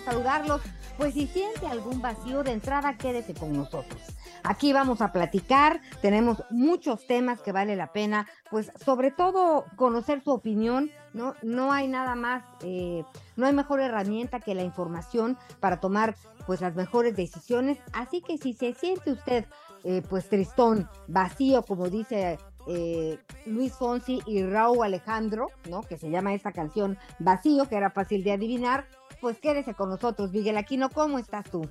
Saludarlos. 0.00 0.60
Pues 0.96 1.14
si 1.14 1.26
siente 1.26 1.66
algún 1.66 2.02
vacío 2.02 2.42
de 2.42 2.52
entrada, 2.52 2.96
quédese 2.98 3.34
con 3.34 3.52
nosotros. 3.52 4.00
Aquí 4.42 4.72
vamos 4.72 5.00
a 5.00 5.12
platicar, 5.12 5.80
tenemos 6.00 6.42
muchos 6.50 7.06
temas 7.06 7.40
que 7.40 7.52
vale 7.52 7.76
la 7.76 7.92
pena, 7.92 8.26
pues 8.50 8.72
sobre 8.84 9.10
todo 9.10 9.66
conocer 9.76 10.22
su 10.22 10.30
opinión, 10.30 10.90
¿no? 11.12 11.34
No 11.42 11.72
hay 11.72 11.88
nada 11.88 12.14
más, 12.14 12.44
eh, 12.62 13.04
no 13.36 13.46
hay 13.46 13.52
mejor 13.52 13.80
herramienta 13.80 14.40
que 14.40 14.54
la 14.54 14.62
información 14.62 15.38
para 15.60 15.80
tomar 15.80 16.16
pues 16.46 16.60
las 16.60 16.74
mejores 16.74 17.16
decisiones. 17.16 17.78
Así 17.92 18.22
que 18.22 18.38
si 18.38 18.54
se 18.54 18.74
siente 18.74 19.12
usted 19.12 19.44
eh, 19.84 20.02
pues 20.08 20.28
tristón, 20.28 20.88
vacío, 21.06 21.62
como 21.62 21.88
dice 21.88 22.38
eh, 22.66 23.18
Luis 23.46 23.72
Fonsi 23.72 24.20
y 24.26 24.42
Raúl 24.42 24.84
Alejandro, 24.84 25.48
¿no? 25.68 25.82
Que 25.82 25.98
se 25.98 26.10
llama 26.10 26.34
esta 26.34 26.52
canción 26.52 26.98
Vacío, 27.18 27.68
que 27.68 27.76
era 27.76 27.90
fácil 27.90 28.22
de 28.22 28.32
adivinar. 28.32 28.86
Pues 29.20 29.38
quédese 29.38 29.74
con 29.74 29.90
nosotros, 29.90 30.32
Miguel 30.32 30.56
Aquino, 30.56 30.88
¿cómo 30.88 31.18
estás 31.18 31.44
tú? 31.50 31.68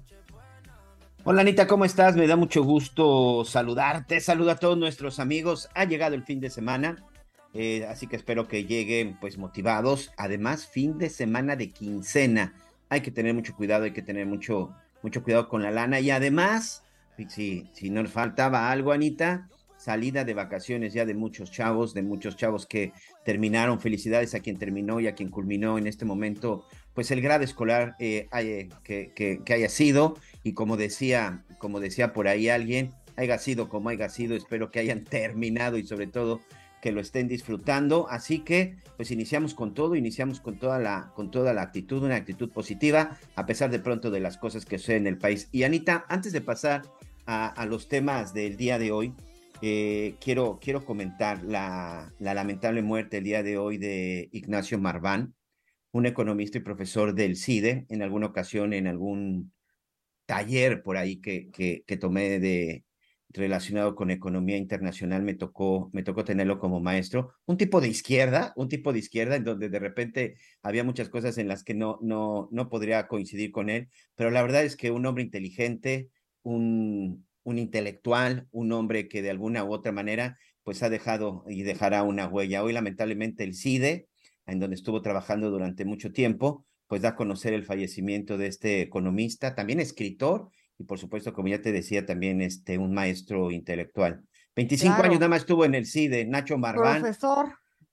Hola 1.23 1.41
Anita, 1.41 1.65
¿cómo 1.65 1.83
estás? 1.83 2.15
Me 2.15 2.27
da 2.27 2.35
mucho 2.35 2.63
gusto 2.63 3.43
saludarte. 3.43 4.19
Saludo 4.19 4.51
a 4.51 4.57
todos 4.57 4.77
nuestros 4.77 5.19
amigos. 5.19 5.67
Ha 5.73 5.85
llegado 5.85 6.13
el 6.13 6.23
fin 6.23 6.39
de 6.39 6.51
semana, 6.51 7.03
eh, 7.55 7.87
así 7.89 8.05
que 8.05 8.17
espero 8.17 8.47
que 8.47 8.65
lleguen 8.65 9.17
pues 9.19 9.39
motivados. 9.39 10.11
Además, 10.15 10.67
fin 10.67 10.99
de 10.99 11.09
semana 11.09 11.55
de 11.55 11.71
quincena. 11.71 12.53
Hay 12.87 13.01
que 13.01 13.09
tener 13.09 13.33
mucho 13.33 13.55
cuidado, 13.55 13.85
hay 13.85 13.93
que 13.93 14.03
tener 14.03 14.27
mucho, 14.27 14.75
mucho 15.01 15.23
cuidado 15.23 15.49
con 15.49 15.63
la 15.63 15.71
lana. 15.71 15.99
Y 15.99 16.11
además, 16.11 16.83
si, 17.27 17.67
si 17.73 17.89
nos 17.89 18.11
faltaba 18.11 18.69
algo, 18.71 18.91
Anita, 18.91 19.49
salida 19.79 20.25
de 20.25 20.33
vacaciones 20.33 20.93
ya 20.93 21.05
de 21.05 21.13
muchos 21.15 21.51
chavos, 21.51 21.93
de 21.93 22.03
muchos 22.03 22.35
chavos 22.35 22.65
que 22.67 22.93
terminaron. 23.23 23.79
Felicidades 23.79 24.35
a 24.35 24.41
quien 24.41 24.57
terminó 24.57 24.99
y 24.99 25.07
a 25.07 25.15
quien 25.15 25.29
culminó 25.29 25.77
en 25.77 25.87
este 25.87 26.05
momento, 26.05 26.65
pues 26.99 27.11
el 27.11 27.21
grado 27.21 27.45
escolar 27.45 27.95
eh, 27.97 28.27
que, 28.83 29.41
haya 29.53 29.69
sido. 29.69 30.17
Y 30.43 30.51
como 30.51 30.75
decía, 30.75 31.45
como 31.57 31.79
decía 31.79 32.11
por 32.11 32.27
ahí 32.27 32.49
alguien, 32.49 32.91
haya 33.15 33.37
sido 33.37 33.69
como 33.69 33.87
haya 33.87 34.09
sido, 34.09 34.35
espero 34.35 34.69
que 34.69 34.79
hayan 34.79 35.03
terminado 35.09 35.77
y 35.77 35.87
sobre 35.87 36.07
todo 36.07 36.41
que 36.81 36.91
lo 36.91 36.99
estén 36.99 37.29
disfrutando. 37.29 38.09
Así 38.09 38.39
que, 38.39 38.75
pues 38.97 39.11
iniciamos 39.11 39.53
con 39.53 39.73
todo, 39.73 39.95
iniciamos 39.95 40.41
con 40.41 40.59
toda 40.59 40.77
la, 40.77 41.13
con 41.15 41.31
toda 41.31 41.53
la 41.53 41.61
actitud, 41.61 42.03
una 42.03 42.17
actitud 42.17 42.51
positiva, 42.51 43.17
a 43.37 43.45
pesar 43.45 43.71
de 43.71 43.79
pronto 43.79 44.11
de 44.11 44.19
las 44.19 44.35
cosas 44.37 44.65
que 44.65 44.77
suceden 44.77 45.03
en 45.03 45.13
el 45.13 45.17
país. 45.19 45.47
Y 45.53 45.63
Anita, 45.63 46.03
antes 46.09 46.33
de 46.33 46.41
pasar 46.41 46.81
a, 47.25 47.47
a 47.47 47.65
los 47.65 47.87
temas 47.87 48.33
del 48.33 48.57
día 48.57 48.77
de 48.77 48.91
hoy, 48.91 49.13
eh, 49.61 50.15
quiero, 50.19 50.59
quiero 50.61 50.83
comentar 50.83 51.43
la, 51.45 52.11
la 52.19 52.33
lamentable 52.33 52.81
muerte 52.81 53.19
el 53.19 53.23
día 53.23 53.41
de 53.41 53.57
hoy 53.57 53.77
de 53.77 54.27
Ignacio 54.33 54.77
Marván, 54.77 55.33
un 55.91 56.05
economista 56.05 56.57
y 56.57 56.61
profesor 56.61 57.13
del 57.15 57.35
CIDE, 57.35 57.85
en 57.89 58.01
alguna 58.01 58.27
ocasión, 58.27 58.73
en 58.73 58.87
algún 58.87 59.51
taller 60.25 60.83
por 60.83 60.97
ahí 60.97 61.19
que, 61.19 61.49
que, 61.51 61.97
tomé 61.97 62.39
de 62.39 62.83
relacionado 63.29 63.95
con 63.95 64.11
economía 64.11 64.57
internacional, 64.57 65.23
me 65.23 65.35
tocó, 65.35 65.89
me 65.93 66.03
tocó 66.03 66.23
tenerlo 66.23 66.59
como 66.59 66.79
maestro. 66.79 67.33
Un 67.45 67.57
tipo 67.57 67.81
de 67.81 67.87
izquierda, 67.87 68.53
un 68.55 68.69
tipo 68.69 68.91
de 68.91 68.99
izquierda 68.99 69.35
en 69.35 69.43
donde 69.43 69.69
de 69.69 69.79
repente 69.79 70.35
había 70.63 70.83
muchas 70.83 71.09
cosas 71.09 71.37
en 71.37 71.47
las 71.47 71.63
que 71.63 71.73
no, 71.73 71.99
no, 72.01 72.49
no 72.51 72.69
podría 72.69 73.07
coincidir 73.07 73.51
con 73.51 73.69
él, 73.69 73.89
pero 74.15 74.31
la 74.31 74.41
verdad 74.41 74.63
es 74.63 74.75
que 74.75 74.91
un 74.91 75.05
hombre 75.05 75.23
inteligente, 75.23 76.09
un, 76.43 77.25
un 77.43 77.57
intelectual, 77.57 78.47
un 78.51 78.71
hombre 78.71 79.07
que 79.07 79.21
de 79.21 79.29
alguna 79.29 79.63
u 79.63 79.73
otra 79.73 79.91
manera 79.91 80.37
pues 80.63 80.83
ha 80.83 80.89
dejado 80.89 81.43
y 81.47 81.63
dejará 81.63 82.03
una 82.03 82.27
huella. 82.27 82.63
Hoy 82.63 82.73
lamentablemente 82.73 83.43
el 83.43 83.55
CIDE, 83.55 84.08
en 84.51 84.59
donde 84.59 84.75
estuvo 84.75 85.01
trabajando 85.01 85.49
durante 85.49 85.85
mucho 85.85 86.11
tiempo, 86.11 86.65
pues 86.87 87.01
da 87.01 87.09
a 87.09 87.15
conocer 87.15 87.53
el 87.53 87.63
fallecimiento 87.65 88.37
de 88.37 88.47
este 88.47 88.81
economista, 88.81 89.55
también 89.55 89.79
escritor 89.79 90.49
y 90.77 90.85
por 90.85 90.97
supuesto, 90.97 91.33
como 91.33 91.49
ya 91.49 91.61
te 91.61 91.71
decía, 91.71 92.05
también 92.05 92.41
este, 92.41 92.77
un 92.77 92.93
maestro 92.93 93.51
intelectual. 93.51 94.23
25 94.55 94.95
Claro. 94.95 95.03
años 95.09 95.19
nada 95.19 95.29
más 95.29 95.41
estuvo 95.41 95.65
en 95.65 95.75
el 95.75 95.85
CIDE, 95.85 96.25
Nacho 96.25 96.57
Marván. 96.57 97.01
Profesor, 97.01 97.49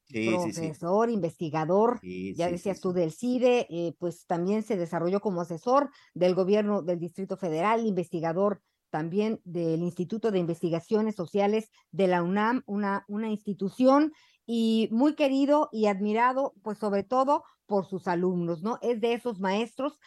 Sí, 0.08 0.30
sí, 0.44 0.52
sí. 0.52 0.60
profesor, 0.60 1.10
investigador, 1.10 1.98
ya 2.02 2.48
decías 2.48 2.80
tú 2.80 2.92
del 2.92 3.10
CIDE, 3.10 3.66
eh, 3.68 3.92
pues 3.98 4.24
también 4.26 4.62
se 4.62 4.76
desarrolló 4.76 5.20
como 5.20 5.40
asesor 5.40 5.90
del 6.14 6.36
gobierno 6.36 6.80
del 6.82 7.00
Distrito 7.00 7.36
Federal, 7.36 7.84
investigador 7.84 8.62
también 8.90 9.40
del 9.42 9.82
Instituto 9.82 10.30
de 10.30 10.38
Investigaciones 10.38 11.16
Sociales 11.16 11.70
de 11.90 12.06
la 12.06 12.22
UNAM, 12.22 12.62
una, 12.66 13.04
una 13.08 13.30
institución 13.30 14.12
y 14.46 14.88
muy 14.92 15.14
querido 15.14 15.68
y 15.72 15.86
admirado, 15.86 16.54
pues 16.62 16.78
sobre 16.78 17.02
todo 17.02 17.44
por 17.66 17.86
sus 17.86 18.06
alumnos, 18.06 18.62
¿no? 18.62 18.78
Es 18.80 19.00
de 19.00 19.12
esos 19.14 19.40
maestros, 19.40 19.98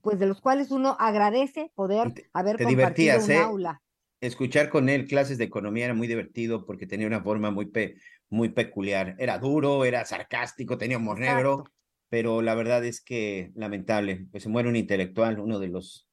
pues 0.00 0.18
de 0.18 0.26
los 0.26 0.40
cuales 0.40 0.70
uno 0.70 0.96
agradece 0.98 1.72
poder 1.74 2.12
te- 2.14 2.30
haber 2.32 2.58
te 2.58 2.64
compartido 2.64 3.18
un 3.24 3.30
¿eh? 3.30 3.38
aula. 3.38 3.82
Escuchar 4.20 4.70
con 4.70 4.88
él 4.88 5.06
clases 5.08 5.36
de 5.36 5.44
economía 5.44 5.86
era 5.86 5.94
muy 5.94 6.06
divertido 6.06 6.64
porque 6.64 6.86
tenía 6.86 7.08
una 7.08 7.22
forma 7.22 7.50
muy, 7.50 7.66
pe- 7.66 7.96
muy 8.30 8.50
peculiar. 8.50 9.16
Era 9.18 9.38
duro, 9.38 9.84
era 9.84 10.04
sarcástico, 10.04 10.78
tenía 10.78 10.98
humor 10.98 11.18
negro, 11.18 11.64
pero 12.08 12.40
la 12.40 12.54
verdad 12.54 12.84
es 12.84 13.00
que 13.02 13.50
lamentable, 13.56 14.26
pues 14.30 14.44
se 14.44 14.48
muere 14.48 14.68
un 14.68 14.76
intelectual, 14.76 15.40
uno 15.40 15.58
de 15.58 15.68
los, 15.68 16.08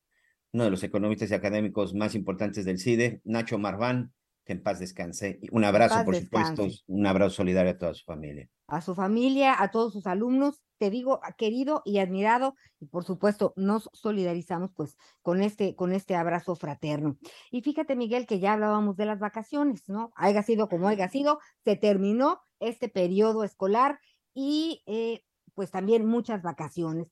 uno 0.54 0.64
de 0.64 0.72
los 0.72 0.84
economistas 0.84 1.30
y 1.30 1.36
académicos 1.36 1.94
más 1.94 2.16
importantes 2.16 2.66
del 2.66 2.80
CIDE, 2.80 3.22
Nacho 3.26 3.60
Marván, 3.60 4.12
que 4.50 4.54
en 4.54 4.64
paz 4.64 4.80
descanse. 4.80 5.40
Un 5.52 5.64
abrazo, 5.64 5.96
paz 5.96 6.06
por 6.06 6.16
supuesto, 6.16 6.64
descanse. 6.64 6.84
un 6.88 7.06
abrazo 7.06 7.36
solidario 7.36 7.72
a 7.74 7.78
toda 7.78 7.94
su 7.94 8.04
familia. 8.04 8.50
a 8.68 8.82
su 8.82 8.96
familia, 8.96 9.62
a 9.62 9.70
todos 9.72 9.94
sus 9.94 10.06
alumnos, 10.08 10.62
te 10.80 10.90
digo, 10.90 11.20
a- 11.24 11.34
querido 11.34 11.82
y 11.86 12.00
admirado, 12.00 12.56
y 12.80 12.88
por 12.88 13.04
supuesto 13.04 13.54
nos 13.56 13.90
solidarizamos 13.94 14.72
pues 14.76 14.96
con 15.22 15.42
este, 15.42 15.76
con 15.76 15.92
este 15.94 16.16
abrazo 16.16 16.56
fraterno. 16.56 17.18
Y 17.52 17.62
fíjate, 17.62 17.96
Miguel, 17.96 18.26
que 18.28 18.40
ya 18.40 18.54
hablábamos 18.54 18.96
de 18.96 19.06
las 19.06 19.20
vacaciones, 19.20 19.84
¿no? 19.88 20.12
Haya 20.16 20.42
sido 20.44 20.68
como 20.70 20.88
haya 20.88 21.10
sido, 21.10 21.40
se 21.64 21.76
terminó 21.78 22.42
este 22.60 22.90
periodo 22.90 23.44
escolar 23.44 24.00
y 24.34 24.84
eh, 24.88 25.22
pues 25.56 25.72
también 25.72 26.06
muchas 26.06 26.42
vacaciones. 26.42 27.12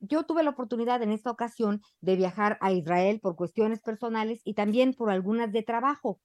Yo 0.00 0.24
tuve 0.24 0.42
la 0.42 0.50
oportunidad 0.50 1.00
en 1.02 1.12
esta 1.12 1.30
ocasión 1.30 1.80
de 2.00 2.16
viajar 2.16 2.58
a 2.60 2.72
Israel 2.72 3.20
por 3.20 3.36
cuestiones 3.36 3.80
personales 3.80 4.40
y 4.44 4.54
también 4.54 4.94
por 4.94 5.10
algunas 5.10 5.52
de 5.52 5.62
trabajo. 5.62 6.20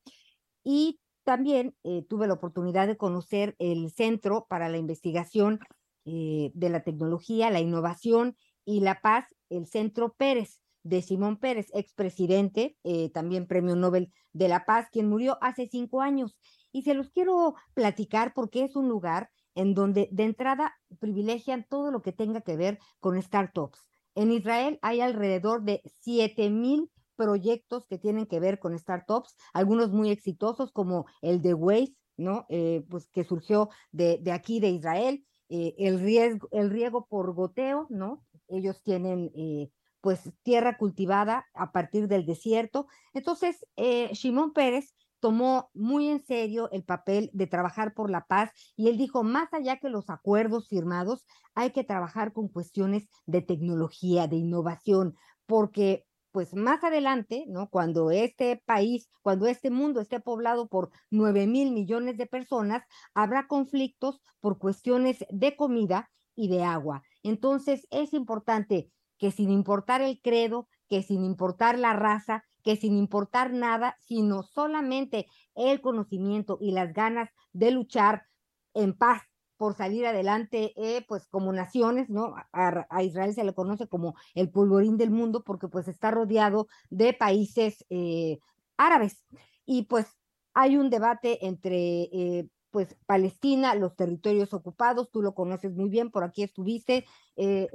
Y 0.69 0.99
también 1.23 1.77
eh, 1.85 2.03
tuve 2.09 2.27
la 2.27 2.33
oportunidad 2.33 2.87
de 2.87 2.97
conocer 2.97 3.55
el 3.57 3.89
Centro 3.89 4.47
para 4.49 4.67
la 4.67 4.75
Investigación 4.75 5.61
eh, 6.03 6.51
de 6.53 6.69
la 6.69 6.83
Tecnología, 6.83 7.49
la 7.51 7.61
Innovación 7.61 8.35
y 8.65 8.81
la 8.81 8.99
Paz, 8.99 9.33
el 9.47 9.65
Centro 9.65 10.13
Pérez 10.17 10.59
de 10.83 11.01
Simón 11.01 11.37
Pérez, 11.37 11.67
expresidente, 11.73 12.75
eh, 12.83 13.09
también 13.11 13.47
Premio 13.47 13.77
Nobel 13.77 14.11
de 14.33 14.49
la 14.49 14.65
Paz, 14.65 14.89
quien 14.91 15.07
murió 15.07 15.37
hace 15.39 15.67
cinco 15.67 16.01
años. 16.01 16.37
Y 16.73 16.81
se 16.81 16.95
los 16.95 17.11
quiero 17.11 17.55
platicar 17.73 18.33
porque 18.33 18.65
es 18.65 18.75
un 18.75 18.89
lugar 18.89 19.29
en 19.55 19.73
donde 19.73 20.09
de 20.11 20.25
entrada 20.25 20.75
privilegian 20.99 21.65
todo 21.69 21.91
lo 21.91 22.01
que 22.01 22.11
tenga 22.11 22.41
que 22.41 22.57
ver 22.57 22.77
con 22.99 23.21
startups. 23.21 23.87
En 24.15 24.33
Israel 24.33 24.79
hay 24.81 24.99
alrededor 24.99 25.63
de 25.63 25.81
7 26.01 26.49
mil 26.49 26.91
proyectos 27.17 27.85
que 27.87 27.97
tienen 27.97 28.27
que 28.27 28.39
ver 28.39 28.59
con 28.59 28.77
startups, 28.77 29.35
algunos 29.53 29.91
muy 29.91 30.09
exitosos 30.11 30.71
como 30.71 31.05
el 31.21 31.41
de 31.41 31.53
Waze, 31.53 31.95
¿no? 32.15 32.45
Eh, 32.49 32.85
pues 32.89 33.09
que 33.09 33.23
surgió 33.23 33.69
de, 33.91 34.21
aquí 34.31 34.59
de 34.59 34.69
Israel, 34.69 35.25
eh, 35.49 35.75
el, 35.77 35.99
riesgo, 35.99 36.47
el 36.51 36.69
riego 36.69 37.05
por 37.07 37.33
goteo, 37.33 37.87
¿no? 37.89 38.23
Ellos 38.47 38.81
tienen 38.83 39.31
eh, 39.35 39.69
pues 39.99 40.31
tierra 40.43 40.77
cultivada 40.77 41.45
a 41.53 41.71
partir 41.71 42.07
del 42.07 42.25
desierto. 42.25 42.87
Entonces, 43.13 43.65
Shimon 43.75 44.53
Pérez 44.53 44.93
tomó 45.19 45.69
muy 45.73 46.09
en 46.09 46.23
serio 46.23 46.69
el 46.71 46.83
papel 46.83 47.29
de 47.33 47.47
trabajar 47.47 47.93
por 47.93 48.09
la 48.09 48.25
paz 48.25 48.51
y 48.75 48.87
él 48.87 48.97
dijo, 48.97 49.23
más 49.23 49.53
allá 49.53 49.77
que 49.77 49.89
los 49.89 50.09
acuerdos 50.09 50.67
firmados, 50.69 51.25
hay 51.55 51.71
que 51.71 51.83
trabajar 51.83 52.33
con 52.33 52.47
cuestiones 52.47 53.07
de 53.25 53.41
tecnología, 53.41 54.27
de 54.27 54.35
innovación, 54.37 55.15
porque 55.45 56.05
pues 56.38 56.54
más 56.54 56.84
adelante, 56.84 57.45
¿no? 57.48 57.68
Cuando 57.68 58.12
este 58.12 58.62
país, 58.63 59.10
cuando 59.24 59.48
este 59.48 59.72
mundo 59.72 60.01
esté 60.01 60.19
poblado 60.19 60.68
por 60.68 60.92
nueve 61.10 61.48
mil 61.48 61.72
millones 61.72 62.16
de 62.16 62.28
personas, 62.28 62.84
habrá 63.16 63.48
conflictos 63.48 64.22
por 64.39 64.60
cuestiones 64.60 65.25
de 65.31 65.56
comida 65.56 66.12
y 66.36 66.48
de 66.48 66.62
agua. 66.62 67.01
Entonces 67.24 67.88
es 67.89 68.13
importante 68.13 68.92
que 69.18 69.31
sin 69.31 69.50
importar 69.50 70.04
el 70.04 70.22
credo, 70.22 70.68
que 70.88 71.01
sin 71.01 71.24
importar 71.25 71.80
la 71.80 71.94
raza, 71.94 72.44
que 72.62 72.75
sin 72.75 72.98
importar 72.98 73.51
nada, 73.51 73.98
sino 73.98 74.44
solamente 74.44 75.25
el 75.56 75.81
conocimiento 75.81 76.60
y 76.62 76.69
las 76.69 76.94
ganas 76.94 77.31
de 77.51 77.72
luchar 77.72 78.28
en 78.75 78.95
paz 78.95 79.24
por 79.57 79.75
salir 79.75 80.06
adelante, 80.06 80.74
eh, 80.75 81.04
pues 81.07 81.27
como 81.27 81.51
naciones, 81.51 82.09
¿no? 82.09 82.36
A, 82.54 82.86
a, 82.89 83.04
Israel 83.04 83.33
se 83.33 83.44
le 83.44 83.54
conoce 83.54 83.88
como 83.88 84.15
el 84.36 84.50
polvorín 84.50 84.98
del 84.98 85.09
mundo 85.09 85.44
porque 85.44 85.68
pues 85.68 85.88
está 85.88 86.12
rodeado 86.12 86.68
de 86.89 87.13
países 87.13 87.86
eh, 87.89 88.39
árabes. 88.77 89.25
Y 89.65 89.83
pues 89.83 90.07
hay 90.54 90.77
un 90.77 90.89
debate 90.89 91.45
entre 91.45 92.04
eh, 92.04 92.48
pues 92.71 92.95
Palestina, 93.06 93.75
los 93.75 93.95
territorios 93.95 94.54
ocupados, 94.54 95.09
tú 95.12 95.21
lo 95.21 95.33
conoces 95.33 95.74
muy 95.74 95.89
bien, 95.89 96.12
por 96.12 96.24
aquí 96.24 96.44
estuviste 96.44 97.06
eh, 97.36 97.68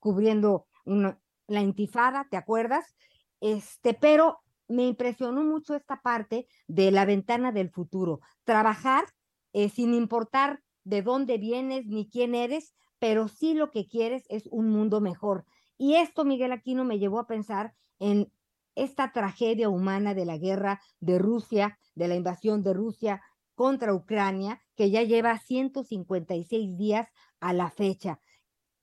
cubriendo 0.00 0.66
una, 0.84 1.20
la 1.46 1.60
intifada, 1.60 2.26
¿te 2.30 2.36
acuerdas? 2.36 2.96
Este, 3.40 3.94
pero 3.94 4.40
me 4.66 4.86
impresionó 4.86 5.44
mucho 5.44 5.74
esta 5.74 6.00
parte 6.00 6.46
de 6.66 6.90
la 6.90 7.04
ventana 7.04 7.52
del 7.52 7.70
futuro, 7.70 8.20
trabajar 8.44 9.04
sin 9.72 9.94
importar 9.94 10.60
de 10.88 11.02
dónde 11.02 11.36
vienes 11.36 11.86
ni 11.86 12.08
quién 12.08 12.34
eres, 12.34 12.74
pero 12.98 13.28
sí 13.28 13.54
lo 13.54 13.70
que 13.70 13.86
quieres 13.86 14.24
es 14.28 14.48
un 14.50 14.70
mundo 14.70 15.00
mejor. 15.00 15.44
Y 15.76 15.94
esto, 15.94 16.24
Miguel 16.24 16.52
Aquino, 16.52 16.84
me 16.84 16.98
llevó 16.98 17.20
a 17.20 17.26
pensar 17.26 17.74
en 17.98 18.32
esta 18.74 19.12
tragedia 19.12 19.68
humana 19.68 20.14
de 20.14 20.24
la 20.24 20.38
guerra 20.38 20.80
de 21.00 21.18
Rusia, 21.18 21.78
de 21.94 22.08
la 22.08 22.14
invasión 22.14 22.62
de 22.62 22.72
Rusia 22.72 23.20
contra 23.54 23.94
Ucrania, 23.94 24.62
que 24.76 24.90
ya 24.90 25.02
lleva 25.02 25.38
156 25.38 26.76
días 26.76 27.08
a 27.40 27.52
la 27.52 27.70
fecha. 27.70 28.20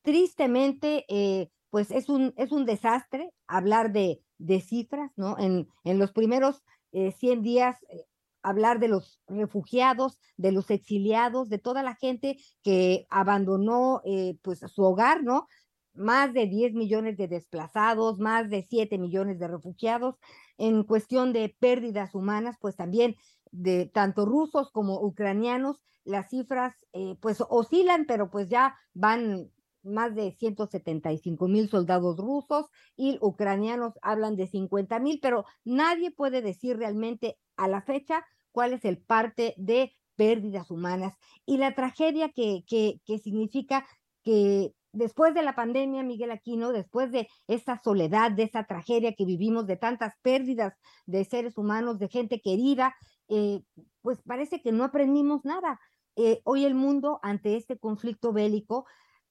Tristemente, 0.04 1.06
eh, 1.10 1.50
pues 1.72 1.90
es 1.90 2.08
un, 2.08 2.34
es 2.38 2.52
un 2.52 2.66
desastre 2.66 3.32
hablar 3.48 3.92
de, 3.92 4.22
de 4.38 4.62
cifras, 4.62 5.12
¿no? 5.16 5.40
En, 5.40 5.70
en 5.84 5.98
los 5.98 6.12
primeros 6.12 6.62
eh, 6.92 7.12
100 7.12 7.42
días 7.42 7.78
eh, 7.90 8.06
hablar 8.46 8.80
de 8.80 8.88
los 8.88 9.20
refugiados, 9.28 10.20
de 10.38 10.52
los 10.52 10.70
exiliados, 10.70 11.50
de 11.50 11.58
toda 11.58 11.82
la 11.82 11.96
gente 11.96 12.38
que 12.64 13.08
abandonó 13.10 14.02
eh, 14.06 14.38
pues 14.44 14.60
su 14.60 14.84
hogar, 14.84 15.24
¿no? 15.24 15.48
Más 15.96 16.32
de 16.32 16.46
10 16.46 16.74
millones 16.74 17.18
de 17.18 17.28
desplazados, 17.28 18.20
más 18.20 18.50
de 18.52 18.66
7 18.70 19.00
millones 19.00 19.40
de 19.40 19.48
refugiados. 19.48 20.20
En 20.60 20.84
cuestión 20.84 21.34
de 21.34 21.56
pérdidas 21.60 22.14
humanas, 22.14 22.58
pues 22.62 22.76
también 22.76 23.16
de 23.52 23.88
tanto 23.88 24.26
rusos 24.26 24.70
como 24.72 25.02
ucranianos, 25.02 25.82
las 26.04 26.30
cifras 26.30 26.76
eh, 26.94 27.16
pues 27.22 27.44
oscilan, 27.50 28.06
pero 28.06 28.30
pues 28.30 28.48
ya 28.48 28.76
van 28.94 29.50
más 29.86 30.16
de 30.16 30.32
175 30.32 31.48
mil 31.48 31.70
soldados 31.70 32.18
rusos 32.18 32.68
y 32.96 33.18
ucranianos 33.22 33.94
hablan 34.02 34.36
de 34.36 34.48
50 34.48 35.00
mil, 35.00 35.20
pero 35.22 35.46
nadie 35.64 36.12
puede 36.12 36.42
decir 36.42 36.78
realmente 36.78 37.38
a 37.56 37.68
la 37.68 37.82
fecha 37.82 38.26
cuál 38.52 38.74
es 38.74 38.86
el 38.86 38.98
parte 38.98 39.54
de 39.58 39.94
pérdidas 40.16 40.72
humanas 40.72 41.16
y 41.46 41.58
la 41.58 41.76
tragedia 41.76 42.30
que, 42.30 42.64
que, 42.68 43.02
que 43.06 43.20
significa 43.20 43.86
que 44.24 44.74
después 44.96 45.34
de 45.34 45.44
la 45.44 45.56
pandemia, 45.56 46.04
Miguel 46.04 46.32
Aquino, 46.32 46.72
después 46.72 47.12
de 47.12 47.28
esa 47.48 47.80
soledad, 47.84 48.32
de 48.32 48.44
esa 48.44 48.64
tragedia 48.64 49.14
que 49.14 49.26
vivimos, 49.26 49.68
de 49.68 49.78
tantas 49.78 50.14
pérdidas 50.22 50.74
de 51.06 51.24
seres 51.26 51.58
humanos, 51.58 52.00
de 52.00 52.08
gente 52.08 52.42
querida, 52.42 52.96
eh, 53.28 53.62
pues 54.02 54.22
parece 54.26 54.62
que 54.62 54.72
no 54.72 54.84
aprendimos 54.84 55.44
nada. 55.44 55.80
Eh, 56.16 56.42
hoy 56.46 56.66
el 56.66 56.76
mundo, 56.76 57.20
ante 57.24 57.58
este 57.58 57.78
conflicto 57.78 58.32
bélico, 58.32 58.86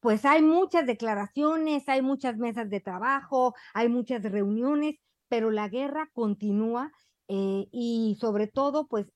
pues 0.04 0.26
hay 0.26 0.42
muchas 0.42 0.84
declaraciones, 0.84 1.88
hay 1.88 2.02
muchas 2.02 2.36
mesas 2.36 2.68
de 2.68 2.78
trabajo, 2.78 3.54
hay 3.72 3.88
muchas 3.88 4.22
reuniones, 4.22 4.96
pero 5.28 5.50
la 5.50 5.70
guerra 5.70 6.10
continúa 6.12 6.92
eh, 7.28 7.68
y 7.72 8.14
sobre 8.20 8.46
todo, 8.46 8.86
pues 8.86 9.06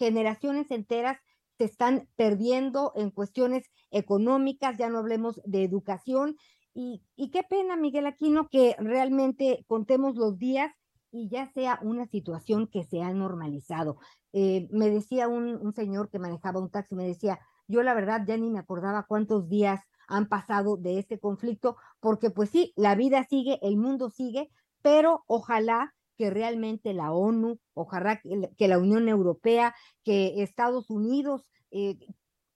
generaciones 0.00 0.72
enteras 0.72 1.16
se 1.58 1.66
están 1.66 2.08
perdiendo 2.16 2.92
en 2.96 3.12
cuestiones 3.12 3.70
económicas, 3.92 4.76
ya 4.78 4.90
no 4.90 4.98
hablemos 4.98 5.40
de 5.44 5.62
educación. 5.62 6.34
Y, 6.74 7.04
qué 7.32 7.44
pena, 7.48 7.76
Miguel 7.76 8.06
Aquino, 8.06 8.48
que 8.48 8.74
realmente 8.80 9.64
contemos 9.68 10.16
los 10.16 10.40
días 10.40 10.72
y 11.12 11.28
ya 11.28 11.52
sea 11.52 11.78
una 11.82 12.06
situación 12.06 12.66
que 12.66 12.82
se 12.82 13.00
ha 13.00 13.12
normalizado. 13.12 13.98
Eh, 14.32 14.66
me 14.72 14.90
decía 14.90 15.28
un 15.28 15.72
señor 15.72 16.10
que 16.10 16.18
manejaba 16.18 16.58
un 16.58 16.68
taxi, 16.68 16.96
me 16.96 17.06
decía, 17.06 17.38
yo 17.68 17.84
la 17.84 17.94
verdad 17.94 18.22
ya 18.26 18.36
ni 18.36 18.50
me 18.50 18.58
acordaba 18.58 19.04
cuántos 19.04 19.48
días 19.48 19.80
han 20.08 20.28
pasado 20.28 20.76
de 20.76 20.98
este 20.98 21.18
conflicto, 21.18 21.76
porque 22.00 22.30
pues 22.30 22.50
sí, 22.50 22.72
la 22.76 22.94
vida 22.94 23.24
sigue, 23.24 23.58
el 23.62 23.76
mundo 23.76 24.10
sigue, 24.10 24.50
pero 24.82 25.24
ojalá 25.26 25.94
que 26.16 26.30
realmente 26.30 26.92
la 26.92 27.12
ONU, 27.12 27.58
ojalá 27.74 28.20
que 28.56 28.68
la 28.68 28.78
Unión 28.78 29.08
Europea, 29.08 29.74
que 30.04 30.42
Estados 30.42 30.90
Unidos, 30.90 31.46
eh, 31.70 31.98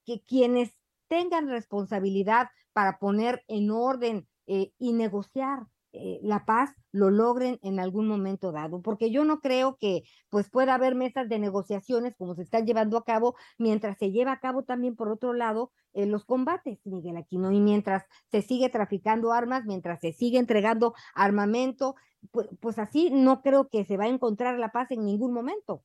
que 0.04 0.22
quienes 0.22 0.72
tengan 1.08 1.48
responsabilidad 1.48 2.48
para 2.72 2.98
poner 2.98 3.44
en 3.48 3.70
orden 3.70 4.28
eh, 4.46 4.72
y 4.78 4.92
negociar 4.92 5.66
eh, 5.98 6.20
la 6.22 6.44
paz 6.44 6.70
lo 6.92 7.10
logren 7.10 7.58
en 7.62 7.80
algún 7.80 8.06
momento 8.08 8.52
dado, 8.52 8.82
porque 8.82 9.10
yo 9.10 9.24
no 9.24 9.40
creo 9.40 9.76
que 9.78 10.02
pues 10.30 10.50
pueda 10.50 10.74
haber 10.74 10.94
mesas 10.94 11.28
de 11.28 11.38
negociaciones 11.38 12.14
como 12.16 12.34
se 12.34 12.42
están 12.42 12.66
llevando 12.66 12.96
a 12.96 13.04
cabo 13.04 13.36
mientras 13.58 13.98
se 13.98 14.10
lleva 14.10 14.32
a 14.32 14.40
cabo 14.40 14.62
también 14.62 14.96
por 14.96 15.08
otro 15.08 15.32
lado 15.32 15.72
eh, 15.92 16.06
los 16.06 16.24
combates, 16.24 16.78
Miguel 16.84 17.16
Aquino, 17.16 17.52
y 17.52 17.60
mientras 17.60 18.04
se 18.30 18.42
sigue 18.42 18.68
traficando 18.68 19.32
armas, 19.32 19.64
mientras 19.64 20.00
se 20.00 20.12
sigue 20.12 20.38
entregando 20.38 20.94
armamento, 21.14 21.94
pues, 22.30 22.48
pues 22.60 22.78
así 22.78 23.10
no 23.10 23.42
creo 23.42 23.68
que 23.68 23.84
se 23.84 23.96
va 23.96 24.04
a 24.04 24.08
encontrar 24.08 24.58
la 24.58 24.72
paz 24.72 24.90
en 24.90 25.04
ningún 25.04 25.32
momento. 25.32 25.82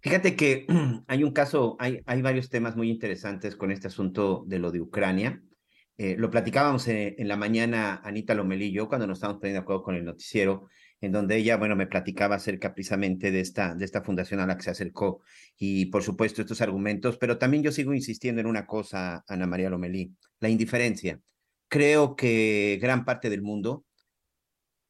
Fíjate 0.00 0.36
que 0.36 0.66
hay 1.06 1.24
un 1.24 1.32
caso, 1.32 1.76
hay, 1.78 2.00
hay 2.06 2.22
varios 2.22 2.50
temas 2.50 2.76
muy 2.76 2.90
interesantes 2.90 3.56
con 3.56 3.70
este 3.70 3.86
asunto 3.86 4.44
de 4.46 4.58
lo 4.58 4.70
de 4.70 4.80
Ucrania. 4.80 5.42
Eh, 5.98 6.16
lo 6.18 6.30
platicábamos 6.30 6.88
en, 6.88 7.28
la 7.28 7.36
mañana 7.36 8.00
Anita 8.02 8.34
Lomelí 8.34 8.66
y 8.66 8.72
yo 8.72 8.88
cuando 8.88 9.06
nos 9.06 9.18
estábamos 9.18 9.40
poniendo 9.40 9.60
de 9.60 9.62
acuerdo 9.62 9.82
con 9.82 9.94
el 9.94 10.04
noticiero, 10.04 10.68
en 11.00 11.12
donde 11.12 11.36
ella, 11.36 11.56
bueno, 11.56 11.76
me 11.76 11.86
platicaba 11.86 12.36
acerca 12.36 12.74
precisamente 12.74 13.30
de 13.30 13.40
esta, 13.40 13.74
de 13.74 13.84
esta 13.84 14.02
fundación 14.02 14.40
a 14.40 14.46
la 14.46 14.56
que 14.56 14.62
se 14.62 14.70
acercó 14.70 15.22
y, 15.56 15.86
por 15.86 16.02
supuesto, 16.02 16.42
estos 16.42 16.60
argumentos, 16.60 17.18
pero 17.18 17.38
también 17.38 17.62
yo 17.62 17.72
sigo 17.72 17.92
insistiendo 17.92 18.40
en 18.40 18.46
una 18.46 18.66
cosa, 18.66 19.24
Ana 19.28 19.46
María 19.46 19.70
Lomelí, 19.70 20.14
la 20.40 20.48
indiferencia. 20.48 21.20
Creo 21.68 22.16
que 22.16 22.78
gran 22.80 23.04
parte 23.04 23.30
del 23.30 23.42
mundo 23.42 23.84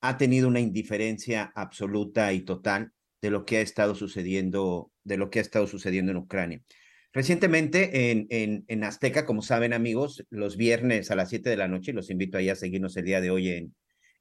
ha 0.02 0.16
tenido 0.18 0.49
una 0.49 0.61
indiferencia 0.61 1.52
absoluta 1.54 2.32
y 2.32 2.42
total 2.42 2.92
de 3.23 3.30
lo 3.30 3.44
que 3.44 3.59
ha 3.59 3.61
estado 3.61 3.94
sucediendo, 3.94 4.90
de 5.04 5.16
lo 5.16 5.30
que 5.30 5.38
ha 5.38 5.42
estado 5.42 5.66
sucediendo 5.66 6.11
en 6.11 6.18
Ucrania. 6.18 6.62
Recientemente 7.12 8.11
en, 8.11 8.26
en, 8.31 8.64
en, 8.69 8.85
Azteca, 8.85 9.26
como 9.26 9.42
saben 9.42 9.75
amigos, 9.75 10.25
los 10.31 10.57
viernes 10.57 11.11
a 11.11 11.16
las 11.16 11.28
7 11.28 11.50
de 11.50 11.57
la 11.57 11.69
noche, 11.69 11.92
los 11.92 12.09
invito 12.09 12.38
ahí 12.38 12.49
a 12.49 12.57
seguirnos 12.57 12.97
el 12.97 13.04
día 13.04 13.21
de 13.21 13.31
hoy 13.31 13.50
en, 13.50 13.75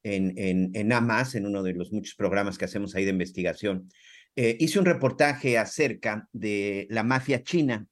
en, 0.03 0.33
en, 0.37 0.71
en 0.73 0.91
AMAS, 0.91 1.35
en 1.35 1.45
uno 1.45 1.63
de 1.63 1.73
los 1.73 1.93
muchos 1.93 2.15
programas 2.15 2.57
que 2.57 2.65
hacemos 2.65 2.93
ahí 2.93 3.05
de 3.05 3.11
investigación, 3.11 3.89
eh, 4.35 4.57
hice 4.59 4.79
un 4.79 4.85
reportaje 4.85 5.57
acerca 5.57 6.27
de 6.33 6.87
la 6.89 7.03
mafia 7.03 7.43
china. 7.43 7.87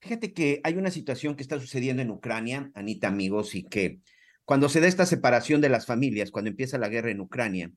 Fíjate 0.00 0.32
que 0.32 0.60
hay 0.64 0.74
una 0.74 0.90
situación 0.90 1.34
que 1.34 1.42
está 1.42 1.58
sucediendo 1.58 2.02
en 2.02 2.10
Ucrania, 2.10 2.70
Anita 2.74 3.08
amigos, 3.08 3.54
y 3.54 3.64
que 3.64 4.00
cuando 4.44 4.68
se 4.68 4.80
da 4.80 4.86
esta 4.86 5.06
separación 5.06 5.60
de 5.60 5.68
las 5.70 5.86
familias, 5.86 6.30
cuando 6.30 6.50
empieza 6.50 6.78
la 6.78 6.88
guerra 6.88 7.10
en 7.10 7.20
Ucrania, 7.20 7.72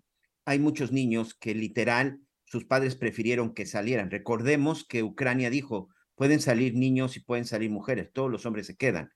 hay 0.45 0.59
muchos 0.59 0.91
niños 0.91 1.35
que 1.35 1.55
literal 1.55 2.19
sus 2.45 2.65
padres 2.65 2.95
prefirieron 2.95 3.53
que 3.53 3.65
salieran. 3.65 4.11
Recordemos 4.11 4.85
que 4.85 5.03
Ucrania 5.03 5.49
dijo, 5.49 5.89
Pueden 6.19 6.41
salir 6.41 6.75
niños 6.75 7.15
y 7.15 7.21
pueden 7.21 7.45
salir 7.45 7.71
mujeres, 7.71 8.11
todos 8.11 8.29
los 8.29 8.45
hombres 8.45 8.67
se 8.67 8.75
quedan. 8.75 9.13